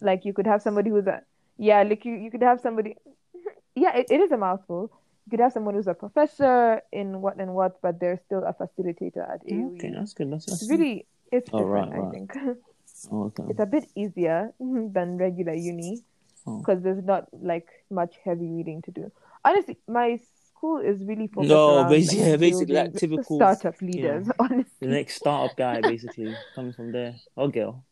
Like 0.00 0.24
you 0.24 0.32
could 0.32 0.46
have 0.46 0.62
somebody 0.62 0.90
who's 0.90 1.06
a 1.06 1.20
yeah, 1.56 1.82
like 1.82 2.04
you, 2.04 2.14
you 2.14 2.30
could 2.30 2.42
have 2.42 2.60
somebody 2.60 2.96
yeah, 3.74 3.96
it, 3.96 4.06
it 4.10 4.20
is 4.20 4.32
a 4.32 4.36
mouthful. 4.36 4.90
You 5.26 5.30
could 5.30 5.40
have 5.40 5.52
someone 5.52 5.74
who's 5.74 5.86
a 5.86 5.94
professor 5.94 6.80
in 6.92 7.20
what 7.22 7.36
and 7.38 7.54
what, 7.54 7.80
but 7.82 8.00
they're 8.00 8.20
still 8.26 8.44
a 8.44 8.52
facilitator 8.52 9.22
at 9.34 9.40
ALU. 9.50 9.74
Okay, 9.76 9.90
that's 9.94 10.12
good. 10.14 10.30
That's, 10.32 10.46
that's 10.46 10.62
It's 10.62 10.70
really 10.70 11.06
it's 11.32 11.48
Oh, 11.52 11.58
different, 11.58 11.92
right, 11.92 12.08
I 12.08 12.10
think. 12.10 12.32
okay. 13.12 13.44
It's 13.50 13.60
a 13.60 13.66
bit 13.66 13.84
easier 13.94 14.52
than 14.60 15.16
regular 15.18 15.54
uni 15.54 16.02
Oh. 16.46 16.58
because 16.58 16.82
there's 16.82 17.02
not 17.02 17.26
like 17.32 17.66
much 17.90 18.16
heavy 18.22 18.46
reading 18.50 18.82
to 18.82 18.90
do. 18.90 19.10
Honestly, 19.46 19.78
my 19.88 20.18
school 20.48 20.76
is 20.78 21.02
really 21.02 21.26
focused 21.26 21.48
No, 21.48 21.78
around 21.78 21.90
basi- 21.90 22.08
like, 22.08 22.16
yeah, 22.18 22.36
basically, 22.36 22.66
building 22.74 22.92
that 22.92 22.98
typical, 22.98 23.36
startup 23.38 23.80
you 23.80 23.86
know, 23.88 23.92
leaders. 23.94 24.26
the 24.26 24.34
Honestly, 24.38 24.88
next 24.88 25.14
startup 25.16 25.56
guy, 25.64 25.80
basically 25.80 26.34
coming 26.54 26.74
from 26.74 26.92
there. 26.92 27.14
Oh, 27.34 27.48
girl, 27.48 27.82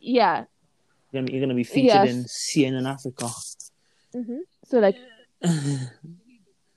yeah. 0.00 0.44
you're 1.10 1.22
gonna, 1.22 1.32
you're 1.32 1.40
gonna 1.40 1.54
be 1.54 1.64
featured 1.64 2.04
Yes. 2.04 2.10
in 2.10 2.24
CNN 2.24 2.86
Africa. 2.86 3.28
hmm 4.12 4.40
So 4.64 4.78
like 4.78 4.96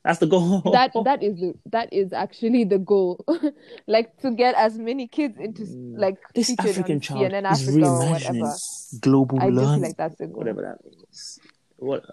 That's 0.06 0.20
the 0.20 0.28
goal. 0.28 0.62
that 0.72 0.92
that 1.04 1.24
is 1.24 1.36
the, 1.42 1.54
that 1.72 1.92
is 1.92 2.14
actually 2.14 2.64
the 2.64 2.78
goal, 2.78 3.26
like 3.88 4.16
to 4.22 4.30
get 4.32 4.54
as 4.54 4.78
many 4.78 5.08
kids 5.08 5.36
into 5.40 5.64
Mm. 5.64 5.98
like 5.98 6.18
this 6.36 6.54
African 6.60 7.00
child 7.02 7.32
CNN 7.32 7.52
is 7.52 7.68
Africa 7.68 7.86
or 7.90 8.00
reimagining 8.06 8.40
whatever. 8.42 8.54
global 9.02 9.42
I 9.42 9.50
learning, 9.50 9.82
like 9.82 9.98
that's 9.98 10.16
the 10.22 10.28
goal. 10.28 10.38
whatever 10.38 10.62
that 10.62 10.78
means. 10.86 11.40
What 11.78 12.04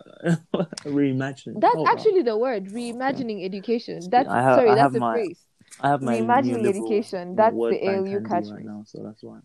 reimagining? 0.85 1.61
That's 1.61 1.77
Oh, 1.77 1.83
wow. 1.83 1.93
actually 1.93 2.23
the 2.23 2.37
word, 2.37 2.67
reimagining 2.67 3.45
education. 3.45 4.01
That's 4.11 4.29
I 4.29 4.43
have- 4.43 4.57
sorry, 4.59 4.71
I 4.71 4.75
that's 4.75 4.93
the 4.95 5.01
my 5.01 5.15
phrase. 5.15 5.39
I 5.81 5.89
have 5.91 6.03
my 6.03 6.19
reimagining 6.19 6.67
education, 6.67 7.37
that's 7.37 7.55
the 7.55 7.79
ALU 7.89 8.21
catchphrase. 8.21 8.53
right 8.57 8.65
now, 8.65 8.83
so 8.87 9.03
that's 9.05 9.23
why. 9.23 9.39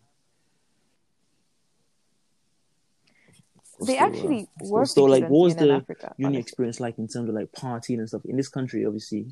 They 3.80 3.94
Still, 3.94 3.98
uh, 4.04 4.08
actually 4.08 4.50
still- 4.58 4.72
were 4.72 4.86
still, 4.86 5.10
like, 5.10 5.24
what 5.30 5.40
was 5.46 5.56
the 5.56 5.72
Africa, 5.72 6.14
uni 6.18 6.28
honestly. 6.28 6.42
experience 6.42 6.80
like 6.80 6.98
in 6.98 7.08
terms 7.08 7.30
of 7.30 7.36
like 7.36 7.52
partying 7.52 8.00
and 8.00 8.08
stuff 8.08 8.26
in 8.26 8.36
this 8.36 8.48
country? 8.50 8.86
Obviously, 8.86 9.28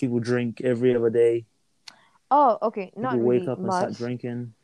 people 0.00 0.20
drink 0.20 0.60
every 0.62 0.94
other 0.96 1.10
day. 1.10 1.44
Oh, 2.30 2.58
okay, 2.62 2.92
not 2.96 3.12
People 3.12 3.26
really 3.26 3.40
wake 3.40 3.48
up 3.48 3.58
and 3.58 3.66
much. 3.66 3.80
start 3.82 3.94
drinking. 3.94 4.54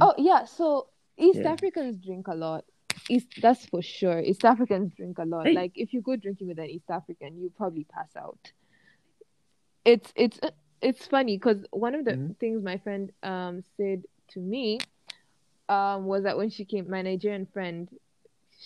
Oh 0.00 0.14
yeah, 0.16 0.44
so 0.44 0.88
East 1.18 1.40
Yeah. 1.40 1.50
Africans 1.52 1.96
drink 1.98 2.28
a 2.28 2.34
lot. 2.34 2.64
East 3.08 3.26
that's 3.42 3.66
for 3.66 3.82
sure. 3.82 4.20
East 4.20 4.44
Africans 4.44 4.94
drink 4.94 5.18
a 5.18 5.24
lot. 5.24 5.46
Hey. 5.48 5.54
Like 5.54 5.72
if 5.74 5.92
you 5.92 6.00
go 6.02 6.14
drinking 6.14 6.46
with 6.48 6.58
an 6.60 6.70
East 6.70 6.88
African, 6.88 7.36
you 7.36 7.50
probably 7.56 7.84
pass 7.84 8.14
out. 8.16 8.52
It's 9.84 10.12
it's 10.14 10.38
it's 10.80 11.06
funny 11.06 11.36
because 11.36 11.64
one 11.72 11.94
of 11.96 12.04
the 12.04 12.12
Mhm. 12.12 12.36
things 12.38 12.62
my 12.62 12.78
friend 12.78 13.10
um 13.24 13.62
said 13.76 14.04
to 14.28 14.40
me 14.40 14.78
um 15.72 16.06
was 16.06 16.24
that 16.24 16.36
when 16.38 16.50
she 16.50 16.64
came, 16.64 16.90
my 16.90 17.02
Nigerian 17.02 17.46
friend, 17.54 17.88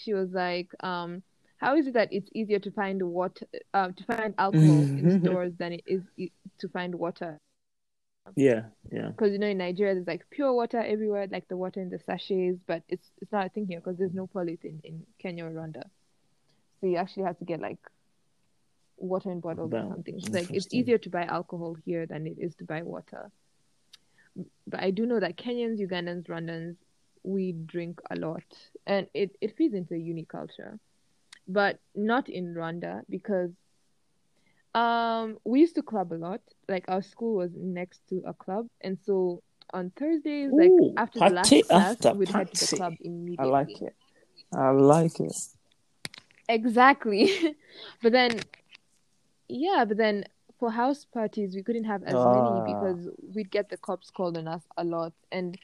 she 0.02 0.14
was 0.14 0.30
like, 0.32 0.68
um, 0.82 1.22
how 1.59 1.76
is 1.76 1.86
it 1.88 1.94
that 1.94 2.12
it's 2.12 2.30
easier 2.34 2.61
to 2.61 2.70
find 2.72 3.02
water, 3.02 3.46
uh, 3.74 3.90
to 3.96 4.04
find 4.04 4.34
alcohol 4.38 4.90
in 4.96 5.09
Mhm. 5.09 5.20
stores 5.20 5.52
than 5.59 5.72
it 5.72 5.84
is 5.86 6.02
to 6.59 6.68
find 6.68 6.94
water? 6.94 7.40
Yeah, 8.36 8.64
yeah. 8.92 9.12
because 9.16 9.32
you 9.32 9.38
know 9.38 9.46
in 9.48 9.59
Nigeria 9.59 9.94
there's 9.94 10.07
like 10.07 10.28
pure 10.30 10.52
water 10.52 10.78
everywhere, 10.80 11.26
like 11.30 11.48
the 11.48 11.57
water 11.57 11.80
in 11.80 11.90
the 11.90 11.98
sachets, 11.98 12.61
but 12.66 12.82
it's 12.88 13.11
it's 13.20 13.32
not 13.32 13.46
a 13.46 13.50
thing 13.50 13.66
here 13.66 13.80
because 13.80 13.98
there's 13.98 14.14
no 14.14 14.26
polythene 14.26 14.80
in 14.84 15.07
Kenya 15.18 15.46
or 15.46 15.50
Rwanda, 15.50 15.84
so 16.80 16.86
you 16.86 16.96
actually 16.96 17.24
have 17.24 17.38
to 17.38 17.44
get 17.44 17.61
like 17.61 17.80
water 18.98 19.30
in 19.30 19.40
bottles 19.40 19.74
or 19.74 19.84
something. 19.88 20.18
It's 20.18 20.32
like 20.32 20.50
it's 20.52 20.68
easier 20.72 20.98
to 20.98 21.11
buy 21.11 21.24
alcohol 21.24 21.74
here 21.84 22.07
than 22.07 22.26
it 22.26 22.36
is 22.38 22.54
to 22.57 22.64
buy 22.64 22.82
water. 22.82 23.30
But 24.66 24.80
I 24.80 24.90
do 24.90 25.07
know 25.07 25.20
that 25.20 25.36
Kenyans, 25.36 25.80
Ugandans, 25.80 26.26
Rwandans, 26.28 26.76
we 27.27 27.53
drink 27.53 28.01
a 28.11 28.16
lot, 28.16 28.45
and 28.87 29.09
it 29.14 29.37
it 29.41 29.57
feeds 29.57 29.74
into 29.74 29.99
uni 29.99 30.24
culture, 30.24 30.79
but 31.49 31.81
not 31.95 32.29
in 32.29 32.55
Rwanda 32.55 33.03
because 33.11 33.51
um 34.74 35.39
we 35.45 35.61
used 35.61 35.74
to 35.77 35.83
club 35.83 36.12
a 36.12 36.14
lot. 36.16 36.41
Like 36.68 36.85
our 36.89 37.03
school 37.03 37.37
was 37.37 37.51
next 37.57 38.01
to 38.11 38.22
a 38.27 38.35
club, 38.35 38.68
and 38.81 38.99
so 39.05 39.43
on 39.72 39.91
Thursdays, 39.97 40.53
like 40.57 40.74
after 40.97 41.20
the 41.20 41.31
last 41.31 41.61
class, 41.68 41.99
we'd 42.12 42.31
head 42.31 42.51
to 42.53 42.59
the 42.59 42.68
club 42.68 42.97
I 43.39 43.45
like 43.45 43.81
it. 43.83 43.95
I 44.55 44.70
like 44.70 45.20
it. 45.20 45.37
Exactly. 46.49 47.31
but 48.03 48.12
then, 48.12 48.41
yeah, 49.49 49.85
but 49.87 49.97
then 49.97 50.24
for 50.59 50.70
house 50.70 51.05
parties, 51.05 51.55
we 51.55 51.62
couldn't 51.62 51.85
have 51.85 52.03
as 52.05 52.24
Ah. 52.24 52.27
many 52.27 52.61
because 52.61 53.09
we'd 53.35 53.51
get 53.51 53.68
the 53.70 53.77
cops 53.77 54.11
called 54.11 54.37
on 54.37 54.49
us 54.49 54.62
a 54.77 54.85
lot. 54.85 55.12
And 55.33 55.59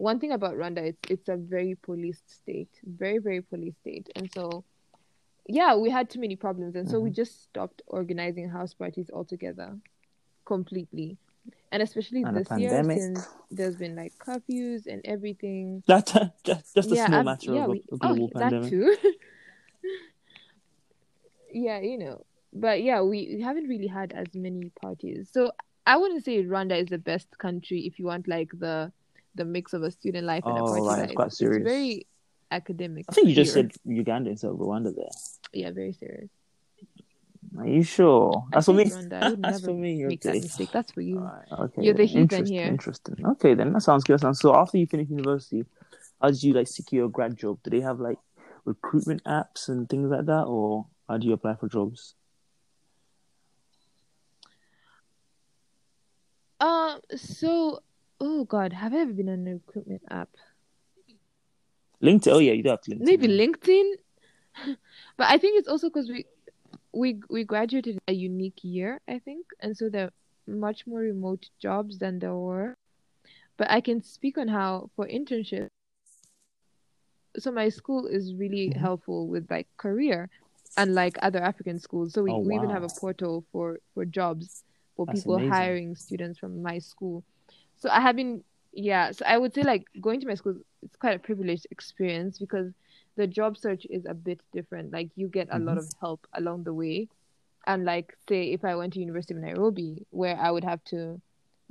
one 0.00 0.18
thing 0.18 0.32
about 0.32 0.54
Rwanda, 0.54 0.78
it's 0.78 1.10
it's 1.10 1.28
a 1.28 1.36
very 1.36 1.74
policed 1.74 2.30
state, 2.30 2.70
very 2.84 3.18
very 3.18 3.42
policed 3.42 3.80
state, 3.80 4.08
and 4.16 4.32
so 4.32 4.64
yeah, 5.46 5.76
we 5.76 5.90
had 5.90 6.08
too 6.08 6.20
many 6.20 6.36
problems, 6.36 6.74
and 6.74 6.88
so 6.88 6.98
we 6.98 7.10
mm-hmm. 7.10 7.16
just 7.16 7.42
stopped 7.42 7.82
organizing 7.86 8.48
house 8.48 8.72
parties 8.72 9.10
altogether, 9.12 9.76
completely. 10.44 11.18
And 11.72 11.82
especially 11.82 12.22
And 12.22 12.36
this 12.36 12.48
year, 12.58 12.82
since 12.84 13.28
there's 13.50 13.76
been 13.76 13.96
like 13.96 14.12
curfews 14.18 14.86
and 14.86 15.00
everything. 15.04 15.82
That 15.86 16.32
just 16.44 16.74
just 16.74 16.92
a 16.92 16.94
yeah, 16.94 17.06
small 17.06 17.20
ab- 17.20 17.26
matter 17.26 17.54
yeah, 17.54 17.64
of 17.64 17.68
a, 17.68 17.72
we, 17.72 17.78
a 17.78 17.82
oh, 17.92 17.96
global 17.98 18.30
that 18.34 18.42
pandemic. 18.42 18.70
too. 18.70 18.96
yeah, 21.52 21.80
you 21.80 21.98
know, 21.98 22.24
but 22.52 22.82
yeah, 22.82 23.02
we, 23.02 23.34
we 23.36 23.42
haven't 23.42 23.68
really 23.68 23.86
had 23.86 24.12
as 24.12 24.26
many 24.34 24.70
parties. 24.80 25.28
So 25.32 25.52
I 25.86 25.96
wouldn't 25.96 26.24
say 26.24 26.42
Rwanda 26.42 26.80
is 26.80 26.88
the 26.88 26.98
best 26.98 27.38
country 27.38 27.86
if 27.86 27.98
you 27.98 28.06
want 28.06 28.28
like 28.28 28.50
the 28.58 28.92
the 29.34 29.44
mix 29.44 29.72
of 29.72 29.82
a 29.82 29.90
student 29.90 30.26
life 30.26 30.44
and 30.46 30.58
a 30.58 30.62
Oh, 30.62 30.66
party 30.66 30.82
right, 30.82 31.04
it's 31.04 31.14
quite 31.14 31.32
serious. 31.32 31.64
very 31.64 32.06
academic. 32.50 33.06
I 33.08 33.12
think 33.12 33.28
you 33.28 33.34
just 33.34 33.52
said 33.54 33.72
Uganda 33.84 34.30
instead 34.30 34.50
of 34.50 34.56
Rwanda 34.56 34.94
there. 34.94 35.08
yeah, 35.52 35.70
very 35.70 35.92
serious. 35.92 36.30
Are 37.58 37.66
you 37.66 37.82
sure? 37.82 38.44
That's 38.52 38.66
for 38.66 38.74
me. 38.74 38.84
Rwanda. 38.84 39.36
That's 39.42 39.64
for 39.64 39.72
me. 39.74 40.04
make 40.04 40.20
that 40.22 40.34
mistake. 40.34 40.70
That's 40.72 40.92
for 40.92 41.00
you. 41.00 41.18
Alright, 41.18 41.50
okay. 41.52 41.82
You're 41.82 41.94
the 41.94 41.98
then. 41.98 42.06
heathen 42.08 42.22
interesting, 42.22 42.54
here. 42.56 42.66
Interesting. 42.66 43.26
Okay, 43.26 43.54
then 43.54 43.72
that 43.72 43.80
sounds 43.82 44.04
good. 44.04 44.14
That 44.14 44.20
sounds- 44.20 44.40
So 44.40 44.54
after 44.54 44.78
you 44.78 44.86
finish 44.86 45.08
university, 45.08 45.64
how 46.20 46.30
did 46.30 46.42
you 46.42 46.52
like 46.52 46.68
secure 46.68 47.06
a 47.06 47.08
grad 47.08 47.36
job? 47.36 47.58
Do 47.64 47.70
they 47.70 47.80
have 47.80 47.98
like 47.98 48.18
recruitment 48.64 49.24
apps 49.24 49.68
and 49.68 49.88
things 49.88 50.10
like 50.10 50.26
that, 50.26 50.44
or 50.44 50.86
how 51.08 51.16
do 51.18 51.26
you 51.26 51.32
apply 51.32 51.54
for 51.56 51.68
jobs? 51.68 52.14
Uh, 56.60 56.98
so 57.16 57.80
oh 58.20 58.44
god, 58.44 58.72
have 58.72 58.92
I 58.94 58.98
ever 58.98 59.12
been 59.12 59.28
on 59.28 59.46
a 59.46 59.54
recruitment 59.54 60.02
app? 60.10 60.28
LinkedIn. 62.02 62.32
Oh 62.32 62.38
yeah, 62.38 62.52
you 62.52 62.62
do 62.62 62.70
have 62.70 62.80
LinkedIn. 62.82 63.00
Maybe. 63.04 63.28
LinkedIn, 63.28 63.92
but 65.16 65.26
I 65.28 65.38
think 65.38 65.58
it's 65.58 65.68
also 65.68 65.88
because 65.88 66.08
we 66.08 66.24
we 66.92 67.20
we 67.28 67.44
graduated 67.44 67.94
in 67.94 68.00
a 68.08 68.12
unique 68.12 68.58
year, 68.62 69.00
I 69.08 69.18
think, 69.18 69.46
and 69.60 69.76
so 69.76 69.88
there 69.88 70.06
are 70.06 70.12
much 70.46 70.86
more 70.86 71.00
remote 71.00 71.46
jobs 71.60 71.98
than 71.98 72.18
there 72.18 72.34
were. 72.34 72.74
But 73.56 73.70
I 73.70 73.80
can 73.80 74.02
speak 74.02 74.38
on 74.38 74.48
how 74.48 74.90
for 74.96 75.06
internship. 75.06 75.68
So 77.38 77.52
my 77.52 77.68
school 77.68 78.06
is 78.06 78.34
really 78.34 78.70
Mhm. 78.70 78.80
helpful 78.80 79.28
with 79.28 79.50
like 79.50 79.68
career, 79.76 80.28
unlike 80.76 81.16
other 81.22 81.40
African 81.40 81.78
schools. 81.78 82.12
So 82.14 82.22
we, 82.24 82.32
Oh, 82.32 82.38
we 82.38 82.54
even 82.56 82.70
have 82.70 82.82
a 82.82 82.88
portal 82.88 83.44
for 83.52 83.78
for 83.94 84.04
jobs 84.04 84.64
for 84.96 85.06
That's 85.06 85.20
people 85.20 85.36
amazing. 85.36 85.52
hiring 85.52 85.94
students 85.94 86.38
from 86.38 86.62
my 86.62 86.78
school. 86.78 87.22
So 87.80 87.90
I 87.90 88.00
have 88.00 88.16
been 88.16 88.44
yeah. 88.72 89.12
So 89.12 89.24
I 89.26 89.38
would 89.38 89.54
say 89.54 89.62
like 89.62 89.84
going 90.00 90.20
to 90.20 90.26
my 90.28 90.34
school 90.34 90.56
it's 90.82 90.96
quite 90.96 91.16
a 91.16 91.20
privileged 91.20 91.66
experience 91.70 92.38
because 92.38 92.72
the 93.16 93.26
job 93.26 93.58
search 93.58 93.86
is 93.90 94.06
a 94.06 94.14
bit 94.14 94.40
different. 94.52 94.92
Like 94.92 95.10
you 95.16 95.28
get 95.28 95.48
a 95.52 95.58
lot 95.60 95.78
Mhm. 95.78 95.78
of 95.78 95.88
help 96.00 96.26
along 96.34 96.64
the 96.64 96.74
way. 96.74 97.08
And 97.66 97.84
like 97.84 98.14
say 98.28 98.52
if 98.52 98.64
I 98.64 98.76
went 98.76 98.94
to 98.94 99.00
University 99.00 99.34
of 99.34 99.40
Nairobi 99.40 100.06
where 100.10 100.36
I 100.38 100.50
would 100.50 100.64
have 100.64 100.82
to 100.86 101.20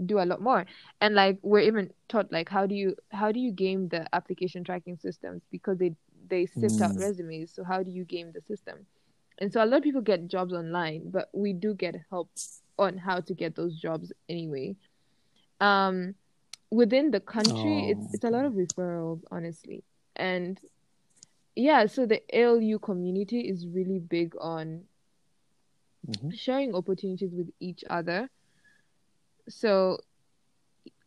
do 0.05 0.19
a 0.19 0.25
lot 0.25 0.41
more. 0.41 0.65
And 1.01 1.15
like 1.15 1.39
we're 1.41 1.59
even 1.61 1.91
taught 2.09 2.31
like 2.31 2.49
how 2.49 2.65
do 2.65 2.75
you 2.75 2.95
how 3.11 3.31
do 3.31 3.39
you 3.39 3.51
game 3.51 3.87
the 3.89 4.07
application 4.15 4.63
tracking 4.63 4.97
systems 4.97 5.43
because 5.51 5.77
they 5.77 5.95
they 6.29 6.45
sift 6.45 6.81
out 6.81 6.95
Mm. 6.95 6.97
resumes. 6.97 7.53
So 7.53 7.63
how 7.63 7.83
do 7.83 7.91
you 7.91 8.05
game 8.05 8.31
the 8.33 8.41
system? 8.41 8.85
And 9.39 9.51
so 9.51 9.63
a 9.63 9.65
lot 9.65 9.77
of 9.77 9.83
people 9.83 10.01
get 10.01 10.27
jobs 10.27 10.53
online, 10.53 11.09
but 11.11 11.29
we 11.33 11.53
do 11.53 11.73
get 11.73 11.95
help 12.09 12.29
on 12.77 12.97
how 12.97 13.19
to 13.21 13.33
get 13.33 13.55
those 13.55 13.79
jobs 13.79 14.11
anyway. 14.29 14.75
Um 15.59 16.15
within 16.71 17.11
the 17.11 17.19
country 17.19 17.85
Oh, 17.87 17.91
it's 17.91 18.13
it's 18.13 18.23
a 18.23 18.29
lot 18.29 18.45
of 18.45 18.53
referrals 18.53 19.21
honestly. 19.31 19.83
And 20.15 20.59
yeah, 21.55 21.87
so 21.87 22.05
the 22.05 22.21
ALU 22.33 22.79
community 22.79 23.41
is 23.41 23.67
really 23.67 23.99
big 23.99 24.35
on 24.39 24.85
Mhm. 26.07 26.33
sharing 26.33 26.73
opportunities 26.75 27.31
with 27.33 27.51
each 27.59 27.83
other. 27.89 28.29
So 29.49 29.99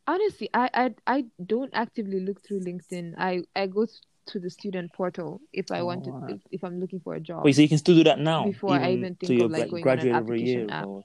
honestly, 0.07 0.51
I 0.53 0.69
I, 0.75 0.95
I 1.07 1.25
don't 1.45 1.71
actively 1.73 2.21
look 2.21 2.43
through 2.43 2.61
LinkedIn. 2.61 3.15
I, 3.17 3.43
I 3.57 3.67
go 3.67 3.87
to 4.27 4.39
the 4.39 4.51
student 4.51 4.93
portal 4.93 5.41
if 5.53 5.71
I 5.71 5.83
want 5.83 6.05
to 6.05 6.25
if, 6.29 6.41
if 6.51 6.65
I'm 6.65 6.81
looking 6.81 7.01
for 7.01 7.15
a 7.15 7.21
job. 7.21 7.45
Wait, 7.45 7.53
so 7.53 7.63
you 7.63 7.69
can 7.69 7.79
still 7.79 7.97
do 7.97 8.05
that 8.05 8.19
now? 8.19 8.45
Before 8.45 8.75
I 8.75 8.93
even 8.93 9.15
think 9.15 9.41
of, 9.41 9.51
like, 9.51 9.71
going 9.71 9.83
on 9.89 9.99
an 9.99 9.99
graduate 9.99 10.15
every 10.15 10.43
year. 10.43 10.65
application 10.65 10.71
app. 10.71 10.87
Or... 10.87 11.05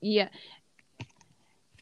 Yeah. 0.00 0.28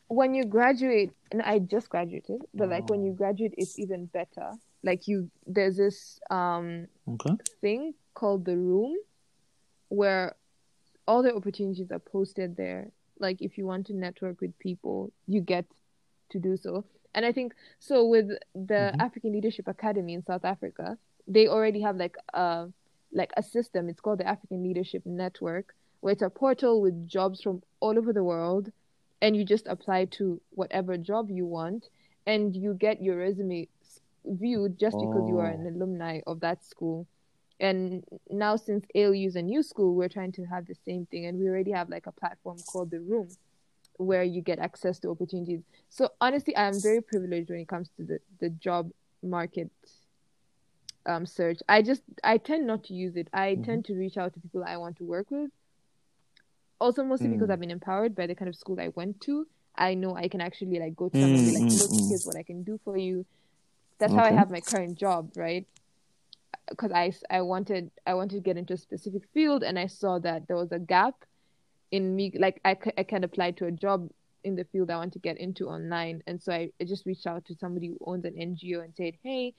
When 0.08 0.34
you 0.34 0.44
graduate, 0.44 1.10
and 1.32 1.42
I 1.42 1.58
just 1.58 1.88
graduated, 1.88 2.40
but 2.54 2.68
like 2.68 2.88
when 2.88 3.04
you 3.04 3.12
graduate, 3.12 3.54
it's 3.58 3.78
even 3.78 4.06
better. 4.06 4.52
Like 4.82 5.08
you, 5.08 5.30
there's 5.46 5.76
this 5.76 6.20
um 6.30 6.86
Okay. 7.08 7.36
thing 7.60 7.94
called 8.14 8.44
the 8.44 8.56
room 8.56 8.94
where 9.88 10.36
all 11.08 11.22
the 11.22 11.34
opportunities 11.34 11.90
are 11.90 11.98
posted 11.98 12.56
there. 12.56 12.90
Like 13.18 13.40
if 13.42 13.58
you 13.58 13.66
want 13.66 13.86
to 13.86 13.94
network 13.94 14.40
with 14.40 14.56
people, 14.58 15.12
you 15.26 15.40
get 15.40 15.64
to 16.30 16.38
do 16.38 16.56
so. 16.56 16.84
And 17.14 17.24
I 17.24 17.32
think 17.32 17.54
so 17.78 18.06
with 18.06 18.28
the 18.54 18.92
Mhm. 18.94 19.00
African 19.00 19.32
Leadership 19.32 19.66
Academy 19.68 20.14
in 20.14 20.22
South 20.22 20.44
Africa, 20.44 20.98
they 21.26 21.48
already 21.48 21.80
have 21.80 21.96
like 21.96 22.16
a 22.34 22.68
like 23.12 23.32
a 23.36 23.42
system. 23.42 23.88
It's 23.88 24.00
called 24.00 24.20
the 24.20 24.26
African 24.28 24.62
Leadership 24.62 25.02
Network, 25.06 25.74
where 26.00 26.12
it's 26.12 26.22
a 26.22 26.30
portal 26.30 26.80
with 26.80 27.08
jobs 27.08 27.40
from 27.42 27.62
all 27.80 27.98
over 27.98 28.12
the 28.12 28.24
world, 28.24 28.70
and 29.22 29.36
you 29.36 29.44
just 29.44 29.66
apply 29.66 30.06
to 30.06 30.40
whatever 30.50 30.96
job 30.96 31.30
you 31.30 31.46
want, 31.46 31.88
and 32.26 32.54
you 32.56 32.74
get 32.74 33.02
your 33.02 33.16
resume 33.18 33.68
viewed 34.24 34.78
just 34.78 35.00
because 35.00 35.28
you 35.28 35.38
are 35.38 35.48
an 35.50 35.66
Oh. 35.66 35.70
alumni 35.74 36.20
of 36.26 36.40
that 36.40 36.64
school. 36.64 37.06
And 37.60 38.04
now, 38.30 38.56
since 38.56 38.84
ALU 38.94 39.26
is 39.28 39.36
a 39.36 39.42
new 39.42 39.62
school, 39.62 39.94
we're 39.94 40.08
trying 40.10 40.32
to 40.32 40.44
have 40.44 40.66
the 40.66 40.74
same 40.84 41.06
thing, 41.06 41.26
and 41.26 41.38
we 41.38 41.48
already 41.48 41.70
have 41.72 41.88
like 41.88 42.06
a 42.06 42.12
platform 42.12 42.62
called 42.66 42.90
the 42.90 43.00
Room, 43.00 43.28
where 43.98 44.22
you 44.24 44.42
get 44.42 44.58
access 44.58 44.98
to 45.00 45.10
opportunities. 45.10 45.62
So 45.88 46.10
honestly, 46.20 46.54
I 46.56 46.68
am 46.68 46.80
very 46.82 47.00
privileged 47.02 47.50
when 47.50 47.60
it 47.60 47.68
comes 47.68 47.88
to 47.96 48.04
the 48.04 48.18
the 48.40 48.50
job 48.50 48.90
market 49.22 49.70
um 51.06 51.24
search. 51.26 51.60
I 51.68 51.82
just 51.82 52.02
I 52.24 52.38
tend 52.38 52.66
not 52.66 52.84
to 52.84 52.94
use 52.94 53.16
it. 53.16 53.28
I 53.32 53.54
Mhm. 53.54 53.64
tend 53.64 53.84
to 53.86 53.94
reach 53.94 54.16
out 54.16 54.34
to 54.34 54.40
people 54.40 54.64
I 54.66 54.76
want 54.76 54.96
to 54.98 55.04
work 55.04 55.30
with. 55.30 55.50
Also, 56.80 57.04
mostly 57.04 57.28
because 57.30 57.48
Mm. 57.48 57.52
I've 57.52 57.60
been 57.60 57.70
empowered 57.70 58.14
by 58.14 58.26
the 58.26 58.34
kind 58.34 58.48
of 58.48 58.56
school 58.56 58.80
I 58.80 58.88
went 58.88 59.20
to. 59.22 59.46
I 59.76 59.94
know 59.94 60.16
I 60.16 60.28
can 60.28 60.40
actually 60.40 60.78
like 60.78 60.96
go 60.96 61.08
to 61.08 61.18
someone 61.18 61.38
and 61.40 61.46
be 61.46 61.52
Mm, 61.52 61.54
like, 61.54 61.64
mm, 61.64 61.78
look, 61.78 61.90
mm. 61.90 62.08
here's 62.08 62.24
what 62.24 62.36
I 62.36 62.42
can 62.42 62.64
do 62.64 62.78
for 62.84 62.96
you. 62.96 63.26
That's 63.98 64.14
how 64.14 64.24
I 64.24 64.32
have 64.32 64.50
my 64.50 64.60
current 64.60 64.96
job, 64.98 65.32
right? 65.36 65.66
Because 66.68 66.92
I, 66.92 67.12
I 67.30 67.42
wanted 67.42 67.90
I 68.06 68.14
wanted 68.14 68.36
to 68.36 68.40
get 68.42 68.56
into 68.56 68.74
a 68.74 68.76
specific 68.76 69.22
field, 69.32 69.62
and 69.62 69.78
I 69.78 69.86
saw 69.86 70.18
that 70.20 70.48
there 70.48 70.56
was 70.56 70.72
a 70.72 70.78
gap 70.78 71.14
in 71.92 72.14
me. 72.16 72.32
Like 72.38 72.60
I, 72.64 72.76
I 72.98 73.04
can 73.04 73.24
apply 73.24 73.52
to 73.52 73.66
a 73.66 73.70
job 73.72 74.10
in 74.44 74.56
the 74.56 74.64
field 74.64 74.90
I 74.90 74.96
want 74.96 75.12
to 75.14 75.18
get 75.18 75.38
into 75.38 75.68
online, 75.68 76.22
and 76.26 76.42
so 76.42 76.52
I, 76.52 76.70
I 76.80 76.84
just 76.84 77.06
reached 77.06 77.26
out 77.26 77.44
to 77.46 77.54
somebody 77.56 77.88
who 77.88 77.98
owns 78.06 78.24
an 78.24 78.34
NGO 78.36 78.80
and 78.84 78.94
said, 78.96 79.14
hey, 79.22 79.54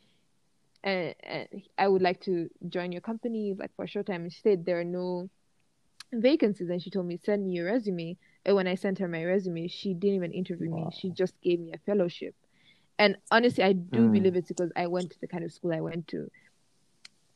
and, 0.84 1.16
and 1.24 1.48
I 1.78 1.88
would 1.88 2.02
like 2.02 2.22
to 2.22 2.50
join 2.70 2.92
your 2.92 3.02
company 3.02 3.56
like 3.58 3.72
for 3.76 3.86
a 3.86 3.88
short 3.88 4.08
time. 4.08 4.24
And 4.24 4.34
she 4.34 4.42
said 4.42 4.66
there 4.66 4.80
are 4.80 4.84
no 4.86 5.30
vacancies, 6.14 6.70
and 6.70 6.82
she 6.82 6.90
told 6.90 7.06
me 7.08 7.18
send 7.18 7.46
me 7.46 7.52
your 7.52 7.66
resume. 7.66 8.18
And 8.46 8.56
when 8.56 8.68
I 8.68 8.76
sent 8.76 9.00
her 9.00 9.08
my 9.08 9.24
resume, 9.24 9.68
she 9.68 9.94
didn't 9.94 10.16
even 10.16 10.32
interview 10.34 10.70
me. 10.72 10.90
She 10.92 11.10
just 11.12 11.40
gave 11.42 11.60
me 11.60 11.74
a 11.74 11.78
fellowship. 11.80 12.36
And 13.00 13.18
honestly, 13.32 13.64
I 13.64 13.74
do 13.74 14.10
Mm. 14.10 14.12
believe 14.12 14.36
it's 14.36 14.48
because 14.50 14.72
I 14.76 14.88
went 14.88 15.12
to 15.12 15.20
the 15.22 15.28
kind 15.28 15.44
of 15.44 15.52
school 15.52 15.74
I 15.74 15.82
went 15.82 16.08
to. 16.10 16.30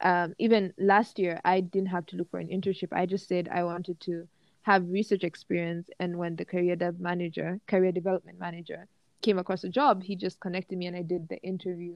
Um, 0.01 0.33
even 0.39 0.73
last 0.77 1.19
year, 1.19 1.39
I 1.45 1.61
didn't 1.61 1.89
have 1.89 2.05
to 2.07 2.15
look 2.15 2.29
for 2.31 2.39
an 2.39 2.47
internship. 2.47 2.89
I 2.91 3.05
just 3.05 3.27
said 3.27 3.47
I 3.51 3.63
wanted 3.63 3.99
to 4.01 4.27
have 4.63 4.89
research 4.89 5.23
experience. 5.23 5.89
And 5.99 6.17
when 6.17 6.35
the 6.35 6.45
career 6.45 6.75
dev 6.75 6.99
manager, 6.99 7.59
career 7.67 7.91
development 7.91 8.39
manager, 8.39 8.87
came 9.21 9.37
across 9.37 9.63
a 9.63 9.69
job, 9.69 10.03
he 10.03 10.15
just 10.15 10.39
connected 10.39 10.77
me 10.77 10.87
and 10.87 10.95
I 10.95 11.03
did 11.03 11.29
the 11.29 11.37
interview. 11.43 11.95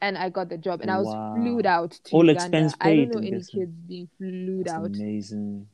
And 0.00 0.18
I 0.18 0.28
got 0.28 0.50
the 0.50 0.58
job, 0.58 0.82
and 0.82 0.90
I 0.90 0.98
was 0.98 1.14
Wow. 1.14 1.32
flued 1.32 1.64
out 1.64 1.92
to 2.04 2.16
All 2.16 2.28
Uganda. 2.28 2.58
expense 2.58 2.74
I 2.80 2.94
don't 2.94 3.08
know 3.08 3.18
any 3.18 3.42
kids 3.42 3.72
being 3.88 4.08
flued 4.18 4.66
That's 4.66 4.76
out 4.76 4.84
amazing. 4.84 5.68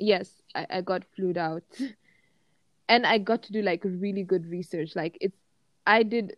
Yes 0.00 0.42
I, 0.54 0.66
I 0.70 0.80
got 0.80 1.04
flued 1.14 1.36
out 1.38 1.62
and 2.88 3.06
i 3.06 3.18
got 3.18 3.42
to 3.44 3.52
do 3.52 3.62
like 3.62 3.82
really 3.84 4.24
good 4.24 4.46
research 4.46 4.96
like 4.96 5.16
it's 5.20 5.36
i 5.86 6.02
did 6.02 6.36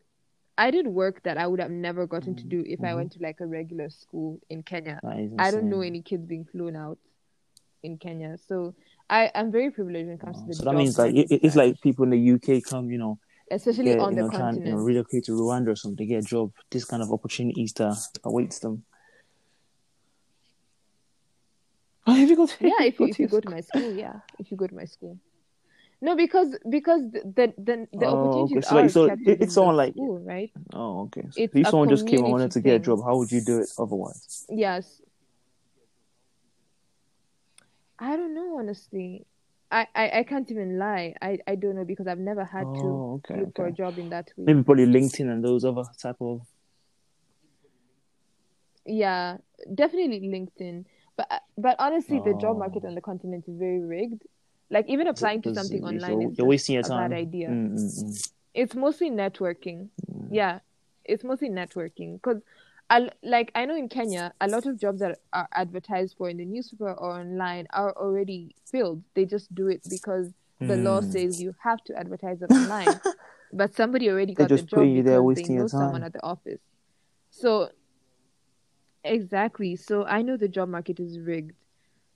i 0.59 0.71
did 0.71 0.87
work 0.87 1.23
that 1.23 1.39
i 1.39 1.47
would 1.47 1.61
have 1.61 1.71
never 1.71 2.07
gotten 2.07 2.35
to 2.35 2.47
do 2.47 2.63
if 2.67 2.81
i 2.81 2.89
Mhm. 2.89 2.97
went 2.97 3.13
to 3.13 3.23
like 3.23 3.41
a 3.41 3.47
regular 3.47 3.89
school 3.91 4.41
in 4.51 4.63
kenya 4.63 5.01
i 5.39 5.51
don't 5.51 5.71
know 5.71 5.81
any 5.81 6.03
kids 6.03 6.27
being 6.27 6.45
flown 6.45 6.77
out 6.77 6.99
in 7.83 7.97
kenya 7.99 8.37
so 8.49 8.75
i 9.11 9.31
i'm 9.35 9.51
very 9.51 9.71
privileged 9.71 10.07
when 10.07 10.17
it 10.17 10.21
comes 10.21 10.37
to 10.43 10.49
the 10.49 10.55
So 10.55 10.65
that 10.65 10.75
means 10.77 10.99
like 10.99 11.15
it, 11.15 11.27
it's 11.31 11.57
like 11.57 11.81
people 11.81 12.05
in 12.05 12.11
the 12.11 12.19
UK 12.35 12.61
come, 12.61 12.91
you 12.91 12.99
know, 12.99 13.19
especially 13.51 13.91
get, 13.93 14.01
on 14.01 14.11
you 14.15 14.17
the 14.17 14.23
know, 14.23 14.31
trying, 14.31 14.55
you 14.57 14.61
know, 14.71 14.77
continent 14.77 14.87
relocate 14.87 15.25
to 15.25 15.33
Rwanda 15.33 15.69
or 15.69 15.77
something, 15.77 16.07
get 16.07 16.19
a 16.19 16.23
job. 16.23 16.53
This 16.71 16.85
kind 16.85 17.03
of 17.03 17.11
opportunities 17.13 17.73
that 17.75 17.97
awaits 18.25 18.59
them. 18.61 18.85
Oh, 22.07 22.13
have 22.15 22.29
you 22.29 22.37
got? 22.37 22.57
yeah 22.61 22.83
if 22.83 22.99
you 22.99 23.07
if 23.07 23.19
you 23.21 23.29
go 23.29 23.41
to 23.41 23.49
my 23.57 23.61
school 23.61 23.95
yeah 23.95 24.15
if 24.39 24.51
you 24.51 24.57
go 24.57 24.67
to 24.67 24.75
my 24.75 24.85
school 24.85 25.19
no 26.01 26.17
because 26.17 26.57
because 26.69 27.03
the 27.13 27.53
the 27.59 27.87
the, 27.93 28.07
Oh, 28.07 28.27
okay. 28.47 28.55
opportunities 28.55 28.69
So 28.69 28.75
like, 28.75 28.85
are 28.87 28.89
so 28.89 29.05
it- 29.07 29.39
it's 29.43 29.55
someone 29.55 29.77
like, 29.77 29.93
school 29.93 30.19
right 30.19 30.51
oh, 30.75 31.03
okay. 31.03 31.23
So 31.31 31.43
if 31.43 31.69
someone 31.69 31.89
just 31.89 32.07
came 32.07 32.21
and 32.25 32.31
wanted 32.33 32.51
to 32.53 32.61
get 32.61 32.77
a 32.77 32.79
job, 32.81 33.05
how 33.05 33.17
would 33.17 33.31
you 33.31 33.41
do 33.41 33.61
it 33.61 33.71
otherwise? 33.79 34.47
yes 34.49 35.01
I 37.99 38.17
don't 38.17 38.35
know 38.35 38.59
honestly. 38.59 39.27
I, 39.71 39.87
I, 39.95 40.11
I 40.19 40.23
can't 40.25 40.51
even 40.51 40.79
lie. 40.79 41.15
I, 41.23 41.39
I 41.47 41.55
don't 41.55 41.77
know 41.77 41.85
because 41.85 42.07
I've 42.07 42.19
never 42.19 42.45
had 42.45 42.65
to 42.81 42.87
Oh, 42.87 43.23
okay, 43.31 43.41
look 43.41 43.57
for 43.57 43.67
a 43.69 43.73
job 43.73 43.99
in 43.99 44.11
that 44.11 44.29
way. 44.37 44.45
Maybe 44.53 44.63
probably 44.65 44.87
LinkedIn 44.87 45.31
and 45.33 45.43
those 45.43 45.65
other 45.65 45.85
type 45.99 46.17
of. 46.21 46.43
Yeah, 48.85 49.39
definitely 49.75 50.21
LinkedIn. 50.29 50.85
But 51.17 51.43
but 51.59 51.77
honestly, 51.79 52.19
the 52.21 52.35
job 52.41 52.59
market 52.59 52.83
Oh. 52.85 52.89
on 52.89 52.95
the 52.95 53.01
continent 53.01 53.45
is 53.49 53.57
very 53.59 53.81
rigged. 53.81 54.23
Like 54.71 54.89
even 54.89 55.07
applying 55.07 55.43
to 55.43 55.55
something 55.55 55.85
online 55.85 56.23
is 56.23 56.39
you're 56.39 56.47
wasting 56.47 56.75
your 56.75 56.85
a 56.87 56.89
bad 56.89 57.13
idea. 57.13 57.49
Mm, 57.49 57.73
mm, 57.75 58.05
mm. 58.05 58.29
It's 58.55 58.75
mostly 58.75 59.11
networking. 59.11 59.89
Yeah, 60.31 60.61
it's 61.05 61.25
mostly 61.25 61.51
networking 61.51 62.15
because 62.15 62.41
I 62.89 63.11
like 63.23 63.53
I 63.55 63.65
know 63.67 63.77
in 63.77 63.89
Kenya 63.89 64.33
a 64.41 64.49
lot 64.49 64.67
of 64.67 64.79
jobs 64.81 65.01
that 65.01 65.19
are 65.33 65.49
advertised 65.55 66.17
for 66.17 66.29
in 66.31 66.39
the 66.39 66.45
newspaper 66.45 66.93
or 66.93 67.21
online 67.21 67.67
are 67.71 67.93
already 67.97 68.55
filled. 68.71 69.03
They 69.15 69.25
just 69.27 69.55
do 69.55 69.69
it 69.69 69.83
because 69.89 70.33
the 70.61 70.77
law 70.77 71.01
Mm. 71.01 71.13
says 71.13 71.41
you 71.41 71.55
have 71.63 71.83
to 71.85 71.99
advertise 71.99 72.41
it 72.41 72.51
online. 72.51 73.01
but 73.53 73.75
somebody 73.75 74.09
already 74.09 74.35
got 74.35 74.49
the 74.49 74.63
job 74.63 74.87
you 74.87 75.03
there, 75.03 75.21
because 75.23 75.37
they 75.37 75.43
know 75.55 75.67
someone 75.69 76.03
at 76.03 76.13
the 76.13 76.23
office. 76.23 76.61
So 77.31 77.71
exactly. 79.05 79.77
So 79.77 80.05
I 80.05 80.23
know 80.23 80.37
the 80.37 80.49
job 80.49 80.69
market 80.69 81.01
is 81.01 81.19
rigged. 81.21 81.53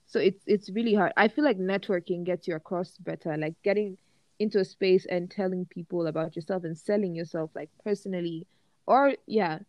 So 0.05 0.19
it's 0.19 0.43
it's 0.47 0.69
really 0.71 0.93
hard. 0.95 1.13
I 1.17 1.27
feel 1.27 1.43
like 1.43 1.57
networking 1.59 2.23
gets 2.25 2.47
you 2.47 2.55
across 2.55 2.97
better. 2.97 3.37
Like 3.37 3.55
getting 3.63 3.97
into 4.39 4.59
a 4.59 4.65
space 4.65 5.05
and 5.07 5.29
telling 5.31 5.65
people 5.65 6.07
about 6.07 6.35
yourself 6.35 6.63
and 6.63 6.77
selling 6.77 7.15
yourself 7.15 7.51
like 7.55 7.69
personally 7.83 8.45
or 8.87 9.15
yeah 9.27 9.59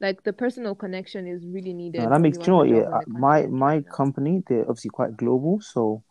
like 0.00 0.22
the 0.24 0.32
personal 0.32 0.74
connection 0.74 1.26
is 1.26 1.46
really 1.46 1.72
needed 1.72 2.04
No, 2.04 2.08
that 2.10 2.20
makes. 2.20 2.38
you 2.38 2.40
you 2.46 2.52
know 2.52 2.56
want 2.56 2.58
what? 2.58 2.68
a 2.68 2.70
Yeah, 2.70 2.86
uh, 2.92 3.00
my 3.06 3.46
my 3.46 3.82
company 3.82 4.42
they're 4.46 4.62
obviously 4.68 4.90
quite 4.90 5.16
global, 5.16 5.60
so 5.60 6.02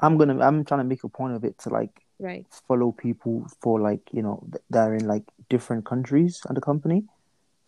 I'm 0.00 0.16
gonna 0.18 0.38
I'm 0.40 0.64
trying 0.64 0.80
to 0.80 0.84
make 0.84 1.04
a 1.04 1.08
point 1.08 1.34
of 1.34 1.44
it 1.44 1.58
to 1.60 1.70
like 1.70 2.06
right. 2.18 2.46
follow 2.68 2.92
people 2.92 3.46
for 3.60 3.80
like 3.80 4.02
you 4.12 4.22
know 4.22 4.46
th- 4.52 4.64
that 4.70 4.88
are 4.88 4.94
in 4.94 5.06
like 5.06 5.24
different 5.48 5.84
countries 5.84 6.40
and 6.48 6.56
the 6.56 6.60
company. 6.60 7.04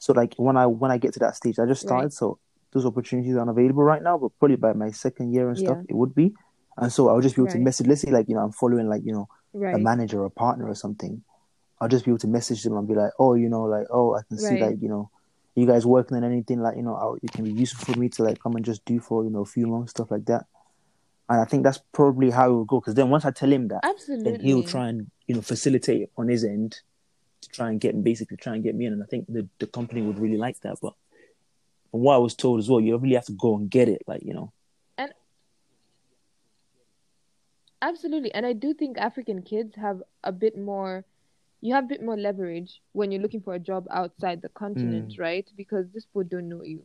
So 0.01 0.13
like 0.15 0.35
when 0.37 0.57
I 0.57 0.67
when 0.67 0.91
I 0.91 0.99
get 0.99 1.13
to 1.13 1.19
that 1.21 1.37
stage, 1.37 1.59
I 1.61 1.67
just 1.67 1.83
started. 1.83 2.07
Right. 2.07 2.13
So 2.13 2.39
those 2.73 2.87
opportunities 2.87 3.37
aren't 3.37 3.51
available 3.51 3.83
right 3.85 4.03
now, 4.03 4.17
but 4.19 4.31
probably 4.39 4.57
by 4.57 4.73
my 4.73 4.91
second 4.91 5.33
year 5.33 5.49
and 5.49 5.59
stuff, 5.59 5.77
Yeah. 5.79 5.91
it 5.91 5.95
would 5.95 6.15
be. 6.15 6.35
And 6.77 6.91
so 6.91 7.09
I'll 7.11 7.21
just 7.21 7.37
be 7.37 7.43
able 7.43 7.53
to 7.53 7.59
message. 7.59 7.87
Let's 7.87 8.01
say 8.01 8.11
like 8.11 8.29
you 8.29 8.35
know 8.35 8.41
I'm 8.43 8.53
following 8.53 8.89
like 8.89 9.03
you 9.05 9.13
know 9.13 9.29
a 9.77 9.79
manager 9.79 10.21
or 10.23 10.27
a 10.27 10.31
partner 10.31 10.67
or 10.69 10.75
something. 10.75 11.23
I'll 11.81 11.89
just 11.89 12.05
be 12.05 12.11
able 12.11 12.19
to 12.21 12.29
message 12.29 12.63
them 12.63 12.77
and 12.77 12.87
be 12.89 12.95
like, 12.95 13.13
oh, 13.19 13.35
you 13.35 13.49
know, 13.49 13.63
like 13.65 13.87
oh, 13.91 14.15
I 14.15 14.23
can 14.29 14.39
see 14.39 14.55
Right. 14.55 14.71
like 14.71 14.83
you 14.83 14.89
know, 14.89 15.11
you 15.55 15.67
guys 15.67 15.85
working 15.85 16.17
on 16.17 16.25
anything 16.25 16.61
like 16.61 16.77
you 16.77 16.83
know, 16.83 16.95
I'll, 16.95 17.19
it 17.23 17.33
can 17.33 17.45
be 17.45 17.53
useful 17.53 17.93
for 17.93 18.01
me 18.01 18.09
to 18.11 18.23
like 18.25 18.39
come 18.43 18.57
and 18.57 18.65
just 18.65 18.85
do 18.87 19.01
for 19.01 19.23
you 19.25 19.31
know 19.31 19.41
a 19.43 19.45
few 19.57 19.67
months 19.67 19.91
stuff 19.91 20.11
like 20.11 20.25
that. 20.27 20.47
And 21.29 21.41
I 21.41 21.45
think 21.45 21.63
that's 21.65 21.81
probably 21.93 22.31
how 22.31 22.49
it 22.51 22.53
will 22.55 22.65
go. 22.65 22.81
Because 22.81 22.95
then 22.95 23.11
once 23.11 23.25
I 23.27 23.31
tell 23.33 23.53
him 23.53 23.69
that, 23.69 23.81
Absolutely. 23.85 24.33
then 24.33 24.41
he'll 24.41 24.63
try 24.63 24.89
and 24.89 25.11
you 25.27 25.35
know 25.35 25.43
facilitate 25.43 26.09
on 26.17 26.29
his 26.29 26.45
end 26.45 26.81
to 27.43 27.49
try 27.51 27.71
and 27.71 27.81
get 27.81 28.03
basically 28.03 28.37
try 28.37 28.55
and 28.55 28.63
get 28.63 28.75
me 28.75 28.87
in. 28.87 28.93
And 28.93 29.03
I 29.03 29.07
think 29.07 29.27
the 29.29 29.49
the 29.59 29.67
company 29.67 30.03
would 30.03 30.19
really 30.19 30.37
like 30.37 30.61
that. 30.61 30.77
But 30.81 30.95
from 31.91 32.01
what 32.03 32.15
I 32.15 32.19
was 32.19 32.35
told 32.35 32.61
as 32.61 32.69
well, 32.69 32.81
you 32.81 32.97
really 32.99 33.15
have 33.15 33.27
to 33.27 33.33
go 33.33 33.57
and 33.57 33.71
get 33.71 33.89
it. 33.89 34.03
Like 34.07 34.23
you 34.23 34.35
know, 34.35 34.53
And 34.99 35.13
Absolutely. 37.83 38.33
And 38.35 38.47
I 38.47 38.53
do 38.53 38.75
think 38.75 38.99
African 38.99 39.43
kids 39.43 39.75
have 39.77 40.03
a 40.23 40.33
bit 40.33 40.57
more, 40.59 41.05
you 41.61 41.75
have 41.75 41.85
a 41.85 41.89
bit 41.89 42.03
more 42.03 42.17
leverage 42.17 42.81
when 42.93 43.11
you're 43.11 43.23
looking 43.23 43.41
for 43.41 43.55
a 43.55 43.59
job 43.59 43.87
outside 43.91 44.43
the 44.43 44.49
continent, 44.51 45.17
right? 45.19 45.49
Because 45.57 45.87
these 45.93 46.05
people 46.07 46.25
don't 46.25 46.49
know 46.49 46.63
you. 46.63 46.83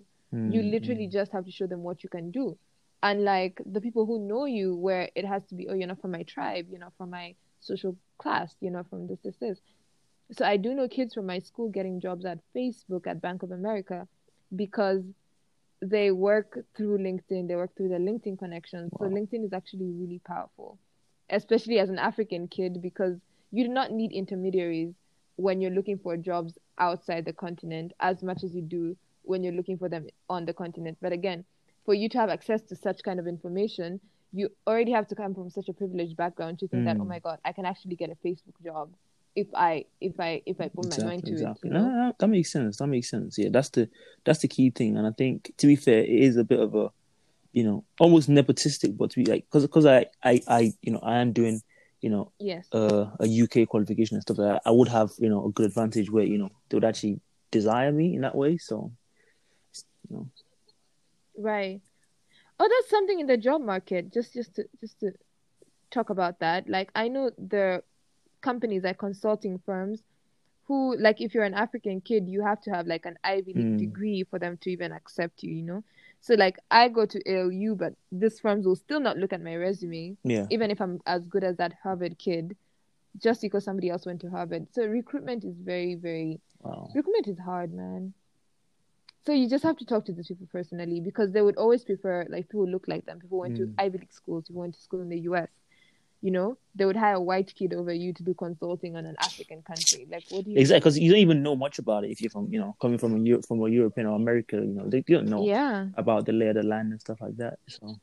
You 0.47 0.61
Mm, 0.61 0.71
literally 0.71 1.07
just 1.07 1.31
have 1.31 1.45
to 1.45 1.51
show 1.51 1.67
them 1.67 1.83
what 1.83 2.03
you 2.03 2.09
can 2.09 2.31
do. 2.31 2.57
And 3.03 3.23
like 3.23 3.61
the 3.65 3.81
people 3.81 4.05
who 4.05 4.19
know 4.19 4.45
you, 4.45 4.75
where 4.75 5.09
it 5.15 5.25
has 5.25 5.45
to 5.47 5.55
be, 5.55 5.67
oh, 5.67 5.73
you're 5.73 5.87
not 5.87 6.01
from 6.01 6.11
my 6.11 6.23
tribe, 6.23 6.67
you're 6.69 6.79
not 6.79 6.93
from 6.97 7.11
my 7.11 7.35
social 7.59 7.97
class, 8.17 8.55
you're 8.61 8.71
not 8.71 8.89
from 8.89 9.07
this, 9.07 9.19
this, 9.23 9.35
this. 9.37 9.59
So 10.31 10.45
I 10.45 10.57
do 10.57 10.73
know 10.73 10.87
kids 10.87 11.13
from 11.13 11.27
my 11.27 11.39
school 11.39 11.69
getting 11.69 11.99
jobs 11.99 12.25
at 12.25 12.39
Facebook, 12.55 13.07
at 13.07 13.21
Bank 13.21 13.43
of 13.43 13.51
America, 13.51 14.07
because 14.55 15.03
they 15.81 16.11
work 16.11 16.65
through 16.75 16.97
LinkedIn, 16.97 17.47
they 17.47 17.55
work 17.55 17.75
through 17.75 17.89
their 17.89 17.99
LinkedIn 17.99 18.39
connections. 18.39 18.91
So 18.97 19.05
LinkedIn 19.05 19.45
is 19.45 19.53
actually 19.53 19.85
really 19.91 20.19
powerful, 20.25 20.79
especially 21.29 21.79
as 21.79 21.89
an 21.89 21.99
African 21.99 22.47
kid, 22.47 22.81
because 22.81 23.17
you 23.51 23.63
do 23.65 23.69
not 23.69 23.91
need 23.91 24.11
intermediaries 24.11 24.93
when 25.35 25.61
you're 25.61 25.71
looking 25.71 25.99
for 25.99 26.17
jobs 26.17 26.57
outside 26.79 27.25
the 27.25 27.33
continent 27.33 27.93
as 27.99 28.23
much 28.23 28.43
as 28.43 28.55
you 28.55 28.61
do 28.61 28.97
when 29.23 29.43
you're 29.43 29.53
looking 29.53 29.77
for 29.77 29.89
them 29.89 30.07
on 30.29 30.45
the 30.45 30.53
continent. 30.53 30.97
But 31.01 31.11
again, 31.11 31.45
for 31.85 31.93
you 31.93 32.09
to 32.09 32.17
have 32.17 32.29
access 32.29 32.61
to 32.63 32.75
such 32.75 33.03
kind 33.03 33.19
of 33.19 33.27
information, 33.27 33.99
you 34.31 34.49
already 34.65 34.91
have 34.91 35.07
to 35.09 35.15
come 35.15 35.35
from 35.35 35.49
such 35.49 35.69
a 35.69 35.73
privileged 35.73 36.17
background 36.17 36.59
to 36.59 36.67
think 36.67 36.85
that, 36.85 36.97
Mm. 36.97 37.01
oh 37.01 37.05
my 37.05 37.19
God, 37.19 37.39
I 37.45 37.51
can 37.51 37.65
actually 37.65 37.95
get 37.95 38.09
a 38.09 38.15
Facebook 38.15 38.59
job 38.63 38.89
if 39.35 39.47
I 39.53 39.85
if 39.99 40.19
I 40.19 40.41
if 40.45 40.61
I 40.61 40.69
put 40.69 40.89
my 40.89 41.05
mind 41.05 41.25
to 41.25 41.31
exactly. 41.31 41.69
it. 41.69 41.73
No, 41.73 41.79
You 41.79 41.85
know? 41.85 41.89
no, 41.89 42.05
no, 42.07 42.13
that 42.19 42.27
makes 42.27 42.51
sense. 42.51 42.77
That 42.77 42.87
makes 42.87 43.09
sense. 43.09 43.37
Yeah, 43.37 43.49
that's 43.51 43.69
the 43.69 43.89
that's 44.23 44.39
the 44.39 44.47
key 44.47 44.69
thing. 44.69 44.97
And 44.97 45.05
I 45.05 45.11
think 45.11 45.51
to 45.57 45.67
be 45.67 45.75
fair, 45.75 45.99
it 45.99 46.09
is 46.09 46.37
a 46.37 46.43
bit 46.43 46.59
of 46.59 46.73
a, 46.75 46.89
you 47.51 47.63
know, 47.63 47.85
almost 47.99 48.29
nepotistic, 48.29 48.97
but 48.97 49.11
to 49.11 49.23
be 49.23 49.25
like, 49.29 49.45
because 49.45 49.63
because 49.63 49.85
I 49.85 50.07
I 50.23 50.41
I 50.47 50.73
you 50.81 50.91
know 50.91 50.99
I 50.99 51.17
am 51.19 51.33
doing 51.33 51.61
you 52.01 52.09
know 52.09 52.31
Yes. 52.39 52.67
uh, 52.71 53.07
a 53.19 53.27
UK 53.27 53.67
qualification 53.67 54.15
and 54.15 54.21
stuff 54.21 54.37
like 54.37 54.53
that, 54.53 54.61
I 54.65 54.71
would 54.71 54.87
have 54.87 55.11
you 55.19 55.29
know 55.29 55.45
a 55.45 55.51
good 55.51 55.65
advantage 55.65 56.09
where 56.09 56.23
you 56.25 56.37
know 56.37 56.49
they 56.69 56.75
would 56.75 56.85
actually 56.85 57.19
desire 57.51 57.91
me 57.91 58.15
in 58.15 58.21
that 58.21 58.35
way. 58.35 58.57
So, 58.57 58.91
you 60.09 60.15
know, 60.15 60.29
Right. 61.37 61.81
Oh, 62.57 62.69
that's 62.69 62.89
something 62.89 63.19
in 63.19 63.27
the 63.27 63.37
job 63.37 63.61
market. 63.61 64.13
Just 64.13 64.33
just 64.33 64.55
to 64.55 64.63
just 64.79 64.99
to 65.01 65.11
talk 65.91 66.09
about 66.09 66.39
that. 66.39 66.69
Like 66.69 66.89
I 66.95 67.09
know 67.09 67.31
the 67.37 67.83
companies 68.45 68.83
like 68.83 68.97
consulting 68.99 69.59
firms 69.65 69.99
who 70.67 70.77
like 70.97 71.19
if 71.21 71.33
you're 71.33 71.43
an 71.51 71.53
African 71.65 72.01
kid, 72.01 72.27
you 72.27 72.41
have 72.43 72.61
to 72.61 72.71
have 72.71 72.85
like 72.87 73.05
an 73.05 73.17
Ivy 73.23 73.53
League 73.53 73.75
Mm. 73.75 73.77
degree 73.85 74.23
for 74.29 74.39
them 74.39 74.57
to 74.61 74.71
even 74.71 74.91
accept 74.99 75.43
you, 75.43 75.51
you 75.59 75.63
know? 75.63 75.83
So 76.21 76.33
like 76.35 76.57
I 76.71 76.87
go 76.89 77.05
to 77.05 77.19
ALU, 77.33 77.75
but 77.75 77.93
these 78.11 78.39
firms 78.39 78.65
will 78.65 78.75
still 78.75 78.99
not 78.99 79.17
look 79.17 79.33
at 79.33 79.41
my 79.41 79.55
resume, 79.55 80.17
yeah, 80.23 80.47
even 80.49 80.71
if 80.71 80.79
I'm 80.81 80.99
as 81.05 81.27
good 81.33 81.43
as 81.43 81.55
that 81.57 81.73
Harvard 81.83 82.17
kid, 82.17 82.55
just 83.25 83.41
because 83.41 83.63
somebody 83.63 83.89
else 83.89 84.05
went 84.05 84.21
to 84.21 84.29
Harvard. 84.29 84.67
So 84.71 84.85
recruitment 84.85 85.43
is 85.43 85.55
very, 85.73 85.95
very 85.95 86.39
wow, 86.63 86.87
recruitment 86.95 87.27
is 87.27 87.39
hard, 87.39 87.73
man. 87.73 88.13
So 89.25 89.33
you 89.33 89.49
just 89.49 89.63
have 89.63 89.77
to 89.77 89.85
talk 89.85 90.05
to 90.05 90.13
these 90.13 90.27
people 90.27 90.47
personally 90.51 90.99
because 90.99 91.31
they 91.31 91.41
would 91.41 91.57
always 91.57 91.83
prefer 91.83 92.25
like 92.29 92.49
people 92.49 92.67
look 92.69 92.87
like 92.87 93.05
them. 93.05 93.19
People 93.19 93.39
went 93.39 93.55
to 93.57 93.63
Mm. 93.63 93.73
Ivy 93.77 93.97
League 93.99 94.13
schools, 94.13 94.47
people 94.47 94.61
went 94.61 94.75
to 94.75 94.81
school 94.81 95.01
in 95.01 95.09
the 95.09 95.19
US. 95.21 95.49
You 96.25 96.31
know, 96.31 96.57
they 96.73 96.85
would 96.85 96.95
hire 96.95 97.13
a 97.13 97.21
white 97.21 97.53
kid 97.53 97.71
over 97.79 97.93
you 97.93 98.11
to 98.11 98.23
do 98.23 98.33
consulting 98.33 98.95
on 98.95 99.05
an 99.05 99.15
African 99.19 99.61
country. 99.61 100.07
Like, 100.09 100.23
what 100.31 100.43
do 100.43 100.49
you? 100.49 100.57
exactly. 100.57 100.79
Because 100.79 100.97
you 100.97 101.11
don't 101.11 101.19
even 101.19 101.43
know 101.43 101.55
much 101.55 101.77
about 101.77 102.03
it 102.03 102.09
if 102.09 102.19
you're 102.19 102.31
from 102.31 102.51
you 102.51 102.59
know 102.59 102.75
coming 102.81 102.97
from 102.97 103.15
a 103.15 103.19
Europe 103.19 103.45
from 103.47 103.59
a 103.61 103.69
European 103.69 104.07
or 104.07 104.15
America. 104.15 104.55
You 104.55 104.73
know, 104.77 104.89
they 104.89 105.03
you 105.07 105.17
don't 105.17 105.29
know 105.29 105.45
Yeah, 105.45 105.85
about 105.95 106.25
the 106.25 106.33
lay 106.33 106.47
of 106.47 106.55
the 106.55 106.63
land 106.63 106.91
and 106.93 106.99
stuff 106.99 107.21
like 107.21 107.37
that. 107.37 107.59
So, 107.67 107.99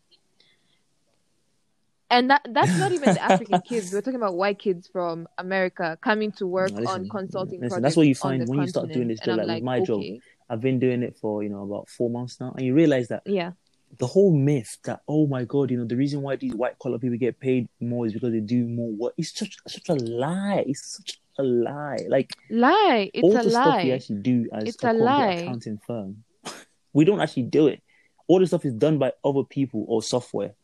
and 2.11 2.31
that 2.31 2.43
that's 2.51 2.79
not 2.79 2.93
even 2.93 3.13
the 3.13 3.23
African 3.31 3.61
kids. 3.63 3.93
We're 3.93 4.03
talking 4.03 4.23
about 4.25 4.37
white 4.37 4.61
kids 4.61 4.87
from 4.87 5.27
America 5.39 5.99
coming 6.01 6.31
to 6.39 6.47
work 6.47 6.71
No, 6.71 6.81
listen, 6.83 7.03
on 7.03 7.09
consulting 7.09 7.61
listen, 7.61 7.69
projects. 7.71 7.83
that's 7.83 7.97
what 7.97 8.07
you 8.07 8.15
find 8.15 8.47
when 8.47 8.61
you 8.61 8.69
start 8.69 8.93
doing 8.93 9.09
this 9.09 9.19
job. 9.19 9.39
Like, 9.39 9.49
with 9.49 9.65
my 9.65 9.81
job, 9.81 10.01
I've 10.49 10.61
been 10.61 10.79
doing 10.79 11.03
it 11.03 11.17
for 11.21 11.43
you 11.43 11.49
know 11.49 11.63
about 11.65 11.89
four 11.89 12.09
months 12.09 12.39
now, 12.41 12.53
and 12.57 12.65
you 12.65 12.73
realize 12.73 13.09
that 13.09 13.23
yeah, 13.27 13.53
the 13.99 14.07
whole 14.07 14.33
myth 14.35 14.79
that 14.85 15.03
oh 15.07 15.27
my 15.27 15.45
god, 15.45 15.71
you 15.71 15.77
know 15.79 15.85
the 15.85 15.97
reason 15.97 16.23
why 16.23 16.37
these 16.37 16.55
white 16.55 16.79
collar 16.79 16.99
people 16.99 17.19
get 17.19 17.39
paid 17.41 17.69
more 17.81 18.07
is 18.07 18.13
because 18.13 18.33
they 18.33 18.41
do 18.41 18.67
more 18.67 18.91
work. 18.91 19.15
It's 19.19 19.37
such 19.39 19.57
such 19.69 19.89
a 19.89 19.95
lie. 19.95 20.65
It's 20.67 20.97
such 20.97 21.21
a 21.39 21.43
lie. 21.43 21.99
Like 22.09 22.33
lie. 22.51 23.11
It's 23.13 23.23
all 23.23 23.37
a 23.37 23.43
the 23.43 23.51
stuff 23.51 23.83
we 23.85 23.93
actually 23.93 24.21
do 24.21 24.49
as 24.53 24.65
It's 24.65 24.83
a, 24.85 24.91
a 24.91 24.95
lie. 24.95 25.33
accounting 25.35 25.79
firm, 25.87 26.25
we 26.93 27.05
don't 27.05 27.21
actually 27.21 27.45
do 27.45 27.67
it. 27.69 27.83
All 28.29 28.39
the 28.39 28.47
stuff 28.47 28.65
is 28.65 28.73
done 28.73 28.99
by 28.99 29.13
other 29.25 29.45
people 29.45 29.85
or 29.89 30.03
software. 30.03 30.55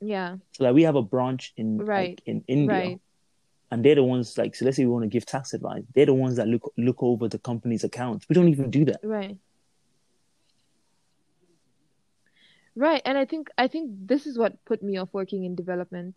Yeah, 0.00 0.36
So 0.52 0.64
like 0.64 0.74
we 0.74 0.82
have 0.82 0.96
a 0.96 1.02
branch 1.02 1.52
in 1.56 1.78
Right. 1.78 2.10
like 2.10 2.22
in 2.26 2.44
India, 2.46 2.68
right. 2.76 3.00
and 3.70 3.84
they're 3.84 3.94
the 3.94 4.04
ones 4.04 4.36
like 4.36 4.54
so. 4.54 4.64
Let's 4.64 4.76
say 4.76 4.84
we 4.84 4.90
want 4.92 5.04
to 5.04 5.08
give 5.08 5.24
tax 5.24 5.54
advice. 5.54 5.82
They're 5.94 6.06
the 6.06 6.12
ones 6.14 6.36
that 6.36 6.46
look 6.48 6.72
look 6.76 7.02
over 7.02 7.28
the 7.28 7.38
company's 7.38 7.84
accounts. 7.84 8.26
We 8.28 8.34
don't 8.34 8.48
even 8.48 8.70
do 8.70 8.84
that. 8.86 9.00
Right. 9.02 9.38
Right, 12.76 13.00
and 13.04 13.16
I 13.16 13.24
think 13.24 13.48
I 13.56 13.68
think 13.68 13.90
this 14.06 14.26
is 14.26 14.36
what 14.36 14.64
put 14.64 14.82
me 14.82 14.96
off 14.96 15.08
working 15.12 15.44
in 15.44 15.54
development. 15.54 16.16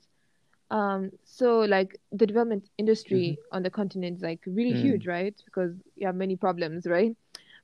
Um, 0.71 1.11
so 1.23 1.59
like 1.59 1.99
the 2.11 2.25
development 2.25 2.67
industry 2.77 3.37
on 3.51 3.63
the 3.63 3.69
continent 3.69 4.17
is 4.17 4.23
like 4.23 4.39
really 4.47 4.73
Mm. 4.73 4.81
huge, 4.81 5.07
right? 5.07 5.35
Because 5.45 5.73
you 5.95 6.07
have 6.07 6.15
many 6.15 6.35
problems, 6.35 6.85
right? 6.87 7.15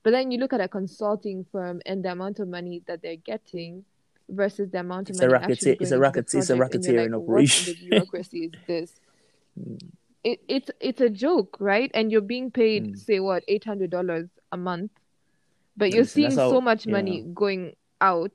But 0.03 0.11
then 0.11 0.31
you 0.31 0.37
look 0.37 0.53
at 0.53 0.61
a 0.61 0.67
consulting 0.67 1.45
firm 1.51 1.81
and 1.85 2.03
the 2.05 2.11
amount 2.11 2.39
of 2.39 2.47
money 2.47 2.81
that 2.87 3.01
they're 3.01 3.15
getting 3.17 3.83
versus 4.29 4.69
the 4.69 4.79
amount 4.79 5.09
of 5.09 5.15
It's 5.15 5.21
a 5.21 5.23
money 5.27 5.33
racket- 5.33 5.51
actually 5.51 5.71
it's 5.71 5.81
a 5.81 5.81
going 5.81 5.81
into 5.81 5.95
the 5.95 5.99
racket- 5.99 6.33
it's 6.35 6.49
a 6.49 6.55
project, 6.55 6.75
and 6.75 6.85
you're 6.85 6.93
racketeering 7.03 7.11
like, 7.11 7.21
operation. 7.21 7.73
What 7.73 7.79
bureaucracy 7.89 8.39
is 8.45 8.51
this? 8.67 8.99
It, 10.23 10.39
it's 10.47 10.71
it's 10.79 11.01
a 11.01 11.09
joke, 11.09 11.57
right? 11.59 11.91
And 11.93 12.11
you're 12.11 12.21
being 12.21 12.51
paid, 12.51 12.83
Mm. 12.93 12.97
say 12.97 13.19
what, 13.19 13.43
eight 13.47 13.65
hundred 13.65 13.89
dollars 13.89 14.29
a 14.51 14.57
month, 14.57 14.91
but 15.75 15.91
you're 15.93 16.05
seeing 16.05 16.31
how- 16.31 16.49
so 16.51 16.61
much 16.61 16.85
yeah. 16.85 16.93
money 16.93 17.21
going 17.33 17.75
out, 17.99 18.31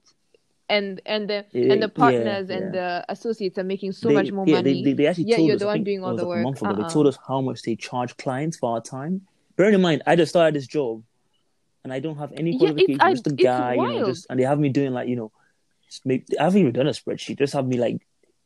and 0.68 1.00
and 1.06 1.28
the 1.28 1.44
Yeah, 1.52 1.72
and 1.72 1.82
the 1.82 1.86
yeah, 1.88 2.02
partners 2.02 2.50
and 2.50 2.72
the 2.74 3.04
associates 3.08 3.58
are 3.58 3.64
making 3.64 3.92
so 3.92 4.08
They- 4.08 4.14
much 4.14 4.32
more 4.32 4.46
yeah, 4.46 4.56
money. 4.56 4.82
They, 4.82 4.90
they, 4.90 4.92
they 4.94 5.06
actually 5.06 5.32
told 5.34 5.48
you're 5.48 5.56
us, 5.56 5.60
the 5.60 5.66
one 5.66 5.84
doing 5.84 6.04
all 6.04 6.14
the 6.16 6.26
work. 6.26 6.40
a 6.40 6.42
month 6.42 6.62
ago, 6.62 6.70
Uh-uh. 6.70 6.76
they 6.88 6.92
told 6.92 7.06
us 7.06 7.18
how 7.26 7.40
much 7.40 7.62
they 7.62 7.76
charge 7.76 8.16
clients 8.16 8.56
for 8.58 8.72
our 8.74 8.80
time. 8.80 9.22
Bearing 9.56 9.74
in 9.74 9.80
mind, 9.80 10.02
I 10.06 10.14
just 10.16 10.30
started 10.30 10.54
this 10.54 10.66
job 10.66 11.02
and 11.84 11.92
I 11.92 12.00
don't 12.00 12.18
have 12.18 12.32
any 12.32 12.52
Yeah, 12.52 12.58
qualifications. 12.58 13.00
I- 13.02 13.10
just 13.12 13.26
a 13.26 13.30
guy, 13.32 13.74
you 13.74 13.80
know, 13.80 13.94
wild. 13.94 14.06
just 14.14 14.26
and 14.30 14.38
they 14.38 14.44
have 14.44 14.58
me 14.58 14.68
doing 14.68 14.92
like, 14.92 15.08
you 15.08 15.16
know, 15.16 15.32
I 16.06 16.22
haven't 16.38 16.60
even 16.60 16.72
done 16.72 16.86
a 16.86 16.90
spreadsheet. 16.90 17.38
Just 17.38 17.54
have 17.54 17.66
me 17.66 17.78
like, 17.78 17.94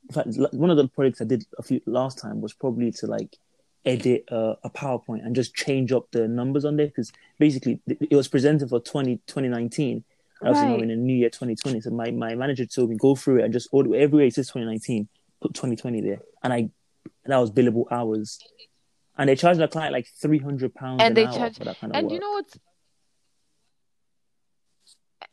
in 0.08 0.14
fact, 0.14 0.54
one 0.54 0.70
of 0.70 0.76
the 0.76 0.88
projects 0.88 1.20
I 1.20 1.24
did 1.24 1.44
a 1.58 1.62
few 1.62 1.80
last 1.86 2.18
time 2.18 2.40
was 2.40 2.52
probably 2.52 2.92
to 2.92 3.06
like 3.06 3.36
edit 3.84 4.24
uh, 4.30 4.54
a 4.62 4.70
PowerPoint 4.70 5.26
and 5.26 5.34
just 5.34 5.54
change 5.54 5.90
up 5.90 6.06
the 6.12 6.28
numbers 6.28 6.64
on 6.64 6.76
there 6.76 6.86
because 6.86 7.12
basically 7.38 7.80
it 7.88 8.14
was 8.14 8.28
presented 8.28 8.68
for 8.68 8.78
20, 8.78 9.16
2019. 9.26 10.04
I 10.44 10.50
was 10.50 10.62
now 10.62 10.76
in 10.76 10.88
the 10.88 10.96
new 10.96 11.14
year 11.14 11.30
2020. 11.30 11.80
So 11.80 11.90
my, 11.90 12.10
my 12.10 12.34
manager 12.34 12.66
told 12.66 12.90
me 12.90 12.96
go 12.96 13.14
through 13.14 13.40
it 13.40 13.44
and 13.44 13.52
just 13.52 13.68
order 13.72 13.94
everywhere 13.94 14.26
it 14.26 14.34
says 14.34 14.48
2019, 14.48 15.08
put 15.40 15.54
2020 15.54 16.00
there. 16.00 16.20
And 16.42 16.52
I 16.52 16.70
that 17.26 17.36
was 17.38 17.50
billable 17.50 17.84
hours. 17.90 18.38
And 19.16 19.28
they 19.28 19.36
charged 19.36 19.60
the 19.60 19.68
client 19.68 19.92
like 19.92 20.08
three 20.20 20.38
hundred 20.38 20.74
pounds 20.74 21.02
And 21.02 21.10
an 21.10 21.14
they 21.14 21.26
hour 21.26 21.36
charge- 21.38 21.58
for 21.58 21.64
that 21.64 21.78
kind 21.78 21.92
of 21.92 21.96
And 21.96 22.06
work. 22.06 22.14
you 22.14 22.20
know 22.20 22.30
what's 22.32 22.58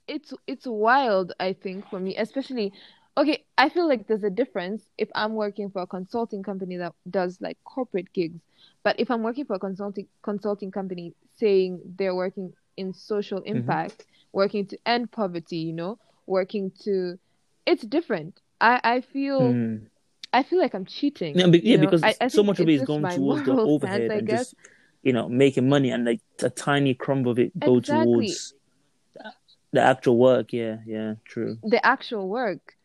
it's 0.08 0.34
it's 0.48 0.66
wild, 0.66 1.34
I 1.40 1.54
think, 1.54 1.88
for 1.90 2.00
me, 2.00 2.16
especially 2.18 2.74
okay, 3.18 3.44
I 3.58 3.70
feel 3.70 3.88
like 3.88 4.08
there's 4.08 4.24
a 4.24 4.30
difference 4.30 4.84
if 4.98 5.10
I'm 5.14 5.34
working 5.34 5.70
for 5.70 5.82
a 5.82 5.88
consulting 5.88 6.42
company 6.42 6.78
that 6.78 6.94
does 7.10 7.38
like 7.42 7.58
corporate 7.64 8.12
gigs. 8.14 8.40
But 8.84 9.00
if 9.00 9.12
I'm 9.12 9.24
working 9.24 9.46
for 9.46 9.56
a 9.56 9.60
consulting 9.60 10.08
consulting 10.22 10.72
company 10.72 11.14
saying 11.38 11.82
they're 11.98 12.16
working 12.16 12.54
in 12.80 12.94
social 12.94 13.42
Mm-hmm. 13.54 13.58
impact, 13.58 14.06
working 14.34 14.66
to 14.68 14.78
end 14.86 15.12
poverty, 15.12 15.58
you 15.58 15.74
know, 15.74 16.00
working 16.28 16.72
to 16.84 17.20
it's 17.66 17.84
different. 17.84 18.40
I 18.62 18.80
I 18.84 19.02
feel 19.02 19.42
Mm. 19.44 19.88
I 20.34 20.44
feel 20.44 20.60
like 20.60 20.74
I'm 20.74 20.86
cheating. 20.86 21.36
Yeah, 21.36 21.48
yeah 21.48 21.78
because 21.78 22.04
I, 22.04 22.16
I 22.22 22.28
so 22.28 22.44
much 22.44 22.60
of 22.60 22.70
it 22.70 22.74
is 22.74 22.84
going 22.84 23.08
towards 23.08 23.44
the 23.46 23.54
overhead 23.64 24.12
I 24.12 24.20
and 24.20 24.28
guess. 24.28 24.48
just 24.50 24.56
you 25.04 25.14
know 25.14 25.30
making 25.30 25.70
money, 25.70 25.92
and 25.92 26.06
like 26.06 26.22
a 26.44 26.50
tiny 26.50 26.94
crumb 26.94 27.26
of 27.28 27.40
it 27.40 27.52
go 27.64 27.80
Exactly. 27.80 28.28
towards 28.28 28.54
the- 29.74 29.82
actual 29.82 30.18
work. 30.18 30.54
Yeah, 30.54 30.78
yeah, 30.86 31.16
true. 31.26 31.58
the 31.64 31.84
actual 31.86 32.28
work. 32.30 32.76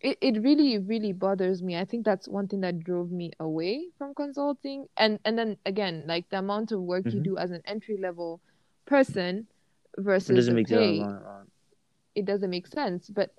It 0.00 0.18
it 0.20 0.42
really 0.42 0.78
really 0.78 1.12
bothers 1.12 1.62
me. 1.62 1.76
I 1.76 1.84
think 1.84 2.04
that's 2.04 2.28
one 2.28 2.48
thing 2.48 2.60
that 2.60 2.80
drove 2.80 3.10
me 3.10 3.32
away 3.40 3.90
from 3.98 4.14
consulting. 4.14 4.88
And 4.96 5.18
and 5.24 5.38
then 5.38 5.58
again, 5.64 6.04
like 6.06 6.28
the 6.30 6.38
amount 6.38 6.72
of 6.72 6.82
work 6.82 7.12
you 7.12 7.20
Mhm. 7.20 7.24
do 7.24 7.36
as 7.38 7.50
an 7.50 7.62
entry 7.64 7.96
level 7.96 8.40
person 8.86 9.46
It 9.98 10.02
versus 10.02 10.36
doesn't 10.36 10.54
make 10.54 10.68
pay, 10.68 10.98
sense. 10.98 11.12
Right, 11.12 11.22
right. 11.38 11.46
it 12.14 12.24
doesn't 12.24 12.50
make 12.50 12.66
sense. 12.66 13.08
But 13.10 13.34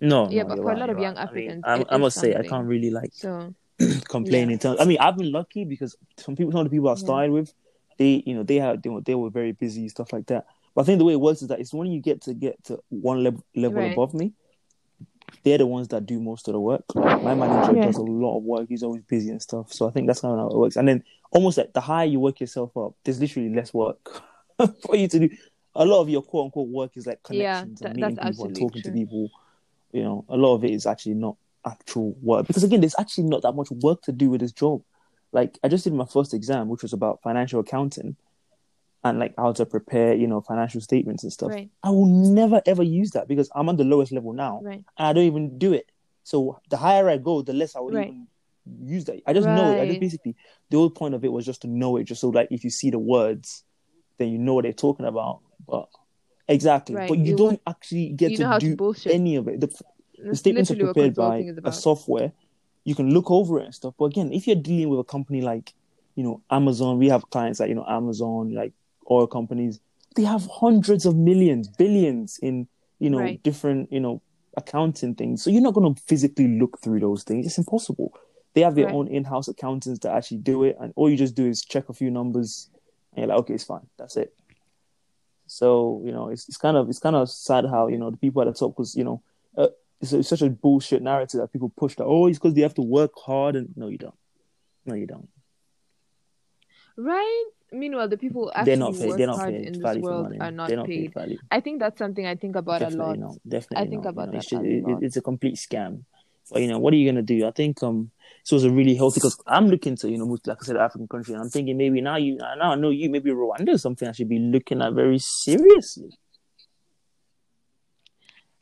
No, 0.00 0.28
Yeah, 0.28 0.42
no, 0.42 0.48
but 0.50 0.62
for 0.62 0.72
a 0.72 0.76
lot 0.78 0.90
of 0.90 0.98
young 0.98 1.16
right. 1.16 1.22
Africans, 1.28 1.64
I, 1.66 1.80
it 1.80 1.86
I 1.90 1.96
must 1.96 2.18
say 2.18 2.34
I 2.34 2.42
can't 2.42 2.66
really 2.66 2.90
like 2.90 3.10
so 3.12 3.54
complain 4.08 4.48
Yeah. 4.48 4.54
in 4.54 4.58
terms. 4.58 4.80
I 4.80 4.84
mean, 4.84 4.98
I've 5.00 5.16
been 5.16 5.32
lucky 5.32 5.64
because 5.64 5.96
some 6.16 6.36
people, 6.36 6.52
some 6.52 6.60
of 6.60 6.66
the 6.66 6.70
people 6.70 6.88
I 6.88 6.92
Yeah. 6.92 6.96
started 6.96 7.32
with, 7.32 7.52
they, 7.98 8.22
you 8.26 8.34
know, 8.34 8.42
they 8.44 8.56
had 8.56 8.82
they 8.82 8.90
were, 8.90 9.00
they 9.00 9.14
were 9.14 9.30
very 9.30 9.52
busy 9.52 9.88
stuff 9.88 10.12
like 10.12 10.26
that. 10.26 10.46
But 10.74 10.82
I 10.82 10.84
think 10.84 10.98
the 10.98 11.04
way 11.04 11.14
it 11.14 11.20
works 11.20 11.42
is 11.42 11.48
that 11.48 11.60
it's 11.60 11.74
when 11.74 11.90
you 11.90 12.00
get 12.00 12.22
to 12.22 12.34
get 12.34 12.62
to 12.64 12.78
one 12.90 13.24
level 13.24 13.44
level 13.56 13.82
Right. 13.82 13.92
above 13.92 14.14
me, 14.14 14.32
they're 15.44 15.58
the 15.58 15.66
ones 15.66 15.88
that 15.88 16.06
do 16.06 16.20
most 16.20 16.48
of 16.48 16.52
the 16.54 16.60
work. 16.60 16.84
Like, 16.94 17.22
my 17.22 17.34
manager 17.34 17.74
Yeah. 17.74 17.86
does 17.86 17.96
a 17.96 18.02
lot 18.02 18.36
of 18.38 18.44
work; 18.44 18.68
he's 18.68 18.82
always 18.82 19.02
busy 19.02 19.30
and 19.30 19.42
stuff. 19.42 19.72
So 19.72 19.88
I 19.88 19.90
think 19.90 20.06
that's 20.06 20.20
kind 20.20 20.34
of 20.34 20.40
how 20.40 20.48
it 20.48 20.56
works. 20.58 20.76
And 20.76 20.86
then 20.86 21.02
almost 21.32 21.58
like 21.58 21.72
the 21.72 21.80
higher 21.80 22.06
you 22.06 22.20
work 22.20 22.40
yourself 22.40 22.76
up, 22.76 22.94
there's 23.04 23.20
literally 23.20 23.52
less 23.54 23.74
work 23.74 24.22
for 24.86 24.96
you 24.96 25.08
to 25.08 25.18
do. 25.20 25.30
A 25.74 25.84
lot 25.84 26.00
of 26.00 26.08
your 26.08 26.22
quote 26.22 26.46
unquote 26.46 26.68
work 26.68 26.96
is 26.96 27.06
like 27.06 27.20
Yeah, 27.30 27.60
connections 27.60 27.80
that- 27.80 27.88
and 27.90 27.96
meeting 27.96 28.16
people 28.16 28.44
and 28.46 28.56
talking 28.56 28.82
to 28.82 28.90
people. 28.92 29.30
You 29.92 30.02
know, 30.02 30.24
a 30.28 30.36
lot 30.36 30.54
of 30.54 30.64
it 30.64 30.70
is 30.72 30.86
actually 30.86 31.14
not 31.14 31.36
actual 31.66 32.14
work 32.22 32.46
because 32.46 32.64
again, 32.64 32.80
there's 32.80 32.98
actually 32.98 33.24
not 33.24 33.42
that 33.42 33.52
much 33.52 33.70
work 33.70 34.02
to 34.02 34.12
do 34.12 34.30
with 34.30 34.40
this 34.40 34.52
job. 34.52 34.82
Like 35.32 35.58
I 35.62 35.68
just 35.68 35.84
did 35.84 35.92
my 35.92 36.04
first 36.06 36.34
exam, 36.34 36.68
which 36.68 36.82
was 36.82 36.92
about 36.92 37.20
financial 37.22 37.60
accounting 37.60 38.16
and 39.04 39.18
like 39.18 39.34
how 39.38 39.52
to 39.52 39.64
prepare, 39.66 40.14
you 40.14 40.26
know, 40.26 40.40
financial 40.40 40.80
statements 40.80 41.22
and 41.22 41.32
stuff. 41.32 41.50
right, 41.50 41.70
I 41.82 41.90
will 41.90 42.06
never 42.06 42.60
ever 42.66 42.82
use 42.82 43.10
that 43.12 43.28
because 43.28 43.48
I'm 43.54 43.68
on 43.68 43.76
the 43.76 43.84
lowest 43.84 44.12
level 44.12 44.32
now 44.32 44.60
right, 44.62 44.84
and 44.98 45.06
I 45.08 45.12
don't 45.12 45.24
even 45.24 45.58
do 45.58 45.72
it. 45.72 45.86
So 46.24 46.60
the 46.68 46.76
higher 46.76 47.08
I 47.08 47.16
go, 47.18 47.42
the 47.42 47.52
less 47.52 47.76
I 47.76 47.80
would 47.80 47.94
Right. 47.94 48.08
even 48.08 48.26
use 48.84 49.04
that. 49.06 49.22
I 49.26 49.32
just 49.32 49.48
know 49.48 49.70
it. 49.70 49.80
I 49.80 49.86
just 49.86 50.00
basically 50.00 50.34
the 50.70 50.76
whole 50.78 50.90
point 50.90 51.14
of 51.14 51.24
it 51.24 51.32
was 51.32 51.46
just 51.46 51.62
to 51.62 51.68
know 51.68 51.96
it, 51.96 52.04
just 52.04 52.20
so 52.20 52.28
like 52.30 52.48
if 52.50 52.64
you 52.64 52.70
see 52.70 52.90
the 52.90 52.98
words, 52.98 53.64
then 54.18 54.28
you 54.28 54.38
know 54.38 54.54
what 54.54 54.64
they're 54.64 54.72
talking 54.72 55.06
about. 55.06 55.40
But 55.66 55.88
exactly, 56.48 56.94
Right. 56.94 57.08
but 57.08 57.18
you 57.18 57.32
You 57.32 57.36
don't 57.36 57.60
actually 57.66 58.10
get 58.10 58.36
to 58.36 58.58
do 58.58 58.76
to 58.94 59.12
any 59.12 59.36
of 59.36 59.48
it. 59.48 59.60
The, 59.60 59.74
the 60.18 60.36
statements 60.36 60.70
are 60.70 60.76
prepared 60.76 61.14
by 61.14 61.46
a 61.64 61.72
software. 61.72 62.32
You 62.84 62.94
can 62.94 63.12
look 63.12 63.30
over 63.30 63.60
it 63.60 63.64
and 63.66 63.74
stuff. 63.74 63.94
But 63.98 64.06
again, 64.06 64.32
if 64.32 64.46
you're 64.46 64.56
dealing 64.56 64.88
with 64.88 65.00
a 65.00 65.04
company 65.04 65.40
like, 65.40 65.74
you 66.14 66.24
know, 66.24 66.42
Amazon, 66.50 66.98
we 66.98 67.08
have 67.08 67.28
clients 67.30 67.60
like, 67.60 67.68
you 67.68 67.74
know, 67.74 67.86
Amazon, 67.88 68.54
like 68.54 68.72
oil 69.10 69.26
companies, 69.26 69.80
they 70.16 70.24
have 70.24 70.46
hundreds 70.50 71.06
of 71.06 71.14
millions, 71.16 71.68
billions 71.68 72.38
in, 72.42 72.66
you 72.98 73.10
know, 73.10 73.18
Right. 73.18 73.42
different, 73.42 73.92
you 73.92 74.00
know, 74.00 74.22
accounting 74.56 75.14
things. 75.14 75.42
So 75.42 75.50
you're 75.50 75.62
not 75.62 75.74
going 75.74 75.94
to 75.94 76.02
physically 76.02 76.58
look 76.58 76.80
through 76.82 77.00
those 77.00 77.22
things. 77.22 77.46
It's 77.46 77.58
impossible. 77.58 78.12
They 78.54 78.62
have 78.62 78.74
their 78.74 78.86
Right. 78.86 78.94
own 78.94 79.08
in-house 79.08 79.46
accountants 79.48 80.00
that 80.00 80.12
actually 80.16 80.38
do 80.38 80.64
it, 80.64 80.76
and 80.80 80.92
all 80.96 81.08
you 81.08 81.16
just 81.16 81.36
do 81.36 81.46
is 81.46 81.62
check 81.62 81.88
a 81.88 81.92
few 81.92 82.10
numbers, 82.10 82.70
and 83.18 83.26
you're 83.26 83.34
like, 83.34 83.42
okay, 83.44 83.54
it's 83.54 83.64
fine. 83.64 83.86
That's 83.98 84.16
it. 84.16 84.32
So 85.46 86.02
you 86.04 86.12
know, 86.12 86.28
it's, 86.28 86.48
it's 86.48 86.58
kind 86.58 86.76
of 86.76 86.88
it's 86.88 86.98
kind 86.98 87.16
of 87.16 87.28
sad 87.28 87.64
how 87.66 87.88
you 87.88 87.98
know 87.98 88.10
the 88.10 88.16
people 88.16 88.42
at 88.42 88.46
the 88.46 88.52
top, 88.54 88.76
because 88.76 88.94
you 88.94 89.04
know, 89.04 89.22
uh, 89.56 89.68
it's, 90.00 90.12
it's 90.12 90.28
such 90.28 90.42
a 90.42 90.50
bullshit 90.50 91.02
narrative 91.02 91.40
that 91.40 91.52
people 91.52 91.72
push 91.76 91.96
that. 91.96 92.04
Oh, 92.04 92.26
it's 92.26 92.38
because 92.38 92.54
they 92.54 92.60
have 92.62 92.74
to 92.74 92.82
work 92.82 93.12
hard, 93.16 93.56
and 93.56 93.70
no, 93.76 93.88
you 93.88 93.98
don't. 93.98 94.14
No, 94.86 94.94
you 94.94 95.06
don't. 95.06 95.28
Right. 96.96 97.44
Meanwhile, 97.70 98.08
the 98.08 98.16
people 98.16 98.50
They're 98.64 98.76
not 98.76 98.94
paid. 98.94 99.08
work 99.08 99.18
They're 99.18 99.26
not 99.26 99.36
hard 99.38 99.54
paid 99.54 99.66
in 99.66 99.72
this 99.80 99.96
world 99.98 100.32
are 100.40 100.50
not 100.50 100.70
not 100.70 100.86
paid. 100.86 101.14
paid. 101.14 101.38
I 101.50 101.60
think 101.60 101.80
that's 101.80 101.98
something 101.98 102.26
I 102.26 102.34
think 102.34 102.56
about 102.56 102.80
a 102.82 102.88
lot. 102.90 103.18
not. 103.18 103.36
Definitely 103.46 103.86
I 103.86 103.88
think 103.90 104.04
not. 104.04 104.10
about 104.10 104.20
you 104.20 104.26
know, 104.26 104.32
that 104.32 104.38
it's, 104.38 104.50
just, 104.50 104.64
it- 104.64 105.04
it's 105.04 105.16
a 105.16 105.22
complete 105.22 105.56
scam. 105.56 106.04
But 106.50 106.62
you 106.62 106.68
know, 106.68 106.78
what 106.78 106.94
are 106.94 106.96
you 106.96 107.10
gonna 107.10 107.22
do? 107.22 107.46
I 107.46 107.50
think 107.50 107.82
um, 107.82 108.10
this 108.48 108.52
was 108.52 108.64
a 108.64 108.70
really 108.70 108.94
healthy 108.94 109.18
because 109.18 109.38
I'm 109.46 109.68
looking 109.68 109.96
to 109.96 110.10
you 110.10 110.16
know 110.18 110.26
move 110.26 110.42
to, 110.44 110.50
like 110.50 110.58
I 110.62 110.66
said, 110.66 110.76
African 110.76 111.06
country, 111.08 111.34
and 111.34 111.42
I'm 111.42 111.50
thinking 111.50 111.76
maybe 111.76 112.00
now 112.00 112.16
you 112.16 112.36
now 112.36 112.72
I 112.72 112.74
know 112.76 112.90
you 112.90 113.10
maybe 113.10 113.30
Rwanda 113.30 113.70
is 113.70 113.82
something 113.82 114.08
I 114.08 114.12
should 114.12 114.28
be 114.28 114.38
looking 114.38 114.80
at 114.80 114.94
very 114.94 115.18
seriously. 115.18 116.10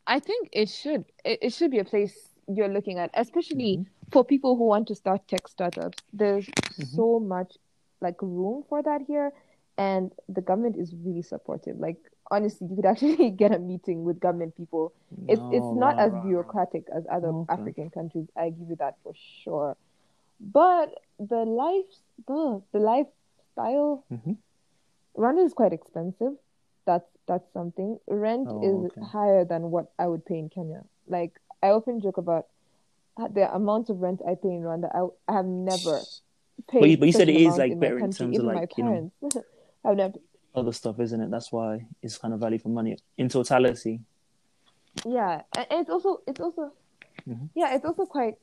I 0.07 0.21
think 0.21 0.49
it 0.53 0.69
should 0.69 1.05
it, 1.25 1.39
it 1.43 1.53
should 1.53 1.71
be 1.71 1.79
a 1.79 1.85
place 1.85 2.31
you're 2.49 2.69
looking 2.69 2.99
at, 2.99 3.11
especially 3.15 3.81
Mm-hmm. 3.81 3.83
for 4.11 4.25
people 4.25 4.57
who 4.57 4.65
want 4.67 4.89
to 4.89 4.95
start 4.95 5.27
tech 5.29 5.49
startups. 5.49 5.99
There's 6.13 6.47
Mm-hmm. 6.81 6.97
so 6.97 7.21
much 7.21 7.57
like 8.01 8.21
room 8.23 8.65
for 8.69 8.83
that 8.83 9.03
here, 9.07 9.33
and 9.79 10.13
the 10.29 10.41
government 10.41 10.77
is 10.77 10.95
really 11.05 11.23
supportive. 11.23 11.79
Like 11.79 11.99
honestly, 12.31 12.67
you 12.69 12.77
could 12.77 12.87
actually 12.87 13.31
get 13.43 13.53
a 13.53 13.59
meeting 13.59 14.05
with 14.05 14.21
government 14.21 14.57
people. 14.57 14.93
It's 15.29 15.43
it's 15.51 15.71
not 15.73 15.99
as 15.99 16.13
bureaucratic 16.23 16.85
as 16.95 17.05
other 17.11 17.29
Okay. 17.29 17.53
African 17.53 17.91
countries. 17.91 18.27
I 18.37 18.51
give 18.51 18.69
you 18.69 18.77
that 18.77 18.97
for 19.03 19.13
sure. 19.43 19.77
But 20.41 20.95
the 21.19 21.45
life, 21.45 21.87
the 22.27 22.63
the 22.73 22.79
lifestyle, 22.81 24.05
Mhm. 24.13 24.37
Rwanda 25.17 25.45
is 25.45 25.55
quite 25.55 25.73
expensive. 25.73 26.35
That's 26.85 27.09
that's 27.27 27.51
something. 27.53 27.99
Rent 28.07 28.49
Oh, 28.49 28.63
is 28.63 28.91
okay. 28.93 29.01
higher 29.01 29.45
than 29.45 29.71
what 29.71 29.91
I 29.99 30.07
would 30.07 30.25
pay 30.25 30.39
in 30.39 30.49
Kenya. 30.49 30.85
Like 31.09 31.33
I 31.63 31.71
often 31.71 32.01
joke 32.01 32.19
about 32.19 32.47
the 33.17 33.53
amount 33.55 33.89
of 33.89 34.01
rent 34.01 34.21
I 34.29 34.35
pay 34.35 34.51
in 34.51 34.61
Rwanda. 34.63 34.91
I, 34.95 35.09
I 35.33 35.37
have 35.37 35.47
never 35.47 36.03
paid. 36.69 36.81
But 36.81 36.91
you- 36.91 36.99
but 36.99 37.07
you 37.07 37.13
said 37.13 37.29
it 37.31 37.37
is, 37.37 37.57
like, 37.57 37.79
better 37.81 37.99
in 37.99 38.13
terms 38.13 38.39
of, 38.39 38.45
like, 38.45 38.77
you 38.77 38.85
know, 38.85 39.11
have 39.85 39.97
never. 40.03 40.15
Other 40.57 40.73
stuff, 40.73 40.99
isn't 41.01 41.21
it? 41.21 41.31
That's 41.31 41.53
why 41.53 41.85
it's 42.03 42.17
kind 42.17 42.33
of 42.33 42.41
value 42.41 42.59
for 42.59 42.71
money 42.71 42.97
in 43.19 43.29
totality. 43.29 44.01
Yeah, 45.05 45.43
and 45.55 45.67
it's 45.71 45.91
also 45.91 46.23
it's 46.27 46.41
also 46.41 46.73
Mhm. 47.29 47.51
yeah, 47.55 47.75
it's 47.75 47.85
also 47.85 48.07
quite 48.07 48.37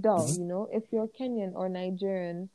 dull. 0.00 0.28
Mhm. 0.28 0.38
You 0.38 0.44
know, 0.44 0.68
if 0.72 0.84
you're 0.92 1.08
Kenyan 1.08 1.54
or 1.56 1.68
Nigerian, 1.68 2.48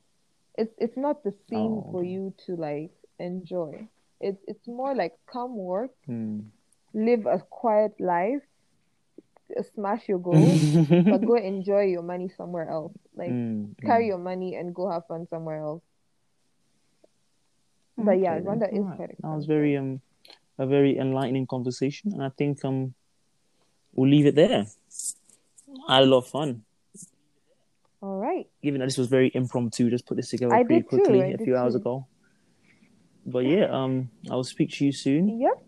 it's 0.56 0.72
it's 0.78 0.96
not 0.96 1.22
the 1.22 1.32
scene 1.48 1.82
Oh, 1.84 1.92
for 1.92 2.02
you 2.02 2.32
to 2.46 2.56
like 2.56 2.92
enjoy. 3.18 3.86
It's 4.20 4.42
it's 4.48 4.66
more 4.66 4.94
like 4.94 5.12
come 5.30 5.54
work, 5.54 5.92
Hmm. 6.06 6.40
live 6.94 7.26
a 7.26 7.40
quiet 7.40 8.00
life, 8.00 8.40
smash 9.74 10.08
your 10.08 10.18
goals, 10.18 10.60
but 11.10 11.26
go 11.26 11.34
enjoy 11.36 11.82
your 11.92 12.02
money 12.02 12.28
somewhere 12.28 12.70
else. 12.70 12.92
Like 13.14 13.30
Mm, 13.32 13.76
carry 13.84 14.04
mm. 14.04 14.08
your 14.16 14.18
money 14.18 14.54
and 14.56 14.74
go 14.74 14.88
have 14.88 15.06
fun 15.06 15.26
somewhere 15.28 15.60
else. 15.60 15.82
But 17.96 18.18
yeah, 18.18 18.34
Okay 18.34 18.44
then. 18.44 18.58
Rwanda 18.58 18.72
is 18.72 18.96
quite 18.96 19.08
That 19.22 19.28
was 19.36 19.46
very 19.46 19.76
um 19.76 20.00
a 20.58 20.66
very 20.66 20.98
enlightening 20.98 21.46
conversation, 21.46 22.12
and 22.12 22.22
I 22.22 22.28
think 22.30 22.64
um 22.64 22.94
we'll 23.94 24.10
leave 24.10 24.26
it 24.26 24.34
there. 24.34 24.66
I 25.88 25.96
had 25.96 26.04
a 26.04 26.06
lot 26.06 26.18
of 26.18 26.26
fun. 26.26 26.62
All 28.00 28.18
right. 28.18 28.46
Given 28.62 28.80
that 28.80 28.86
this 28.86 28.98
was 28.98 29.08
very 29.08 29.30
impromptu, 29.34 29.88
just 29.90 30.06
put 30.06 30.16
this 30.16 30.28
together 30.30 30.54
I 30.54 30.62
pretty 30.64 30.82
quickly 30.82 31.22
I 31.22 31.26
a 31.28 31.38
few 31.38 31.56
hours 31.56 31.72
too. 31.74 31.78
ago. 31.80 32.06
But 33.26 33.46
yeah, 33.46 33.64
um, 33.72 34.10
I'll 34.30 34.44
speak 34.44 34.70
to 34.72 34.84
you 34.84 34.92
soon, 34.92 35.40
Yep. 35.40 35.64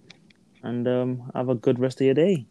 and 0.62 0.86
um, 0.86 1.30
have 1.34 1.48
a 1.48 1.54
good 1.54 1.78
rest 1.78 2.00
of 2.00 2.04
your 2.04 2.14
day. 2.14 2.46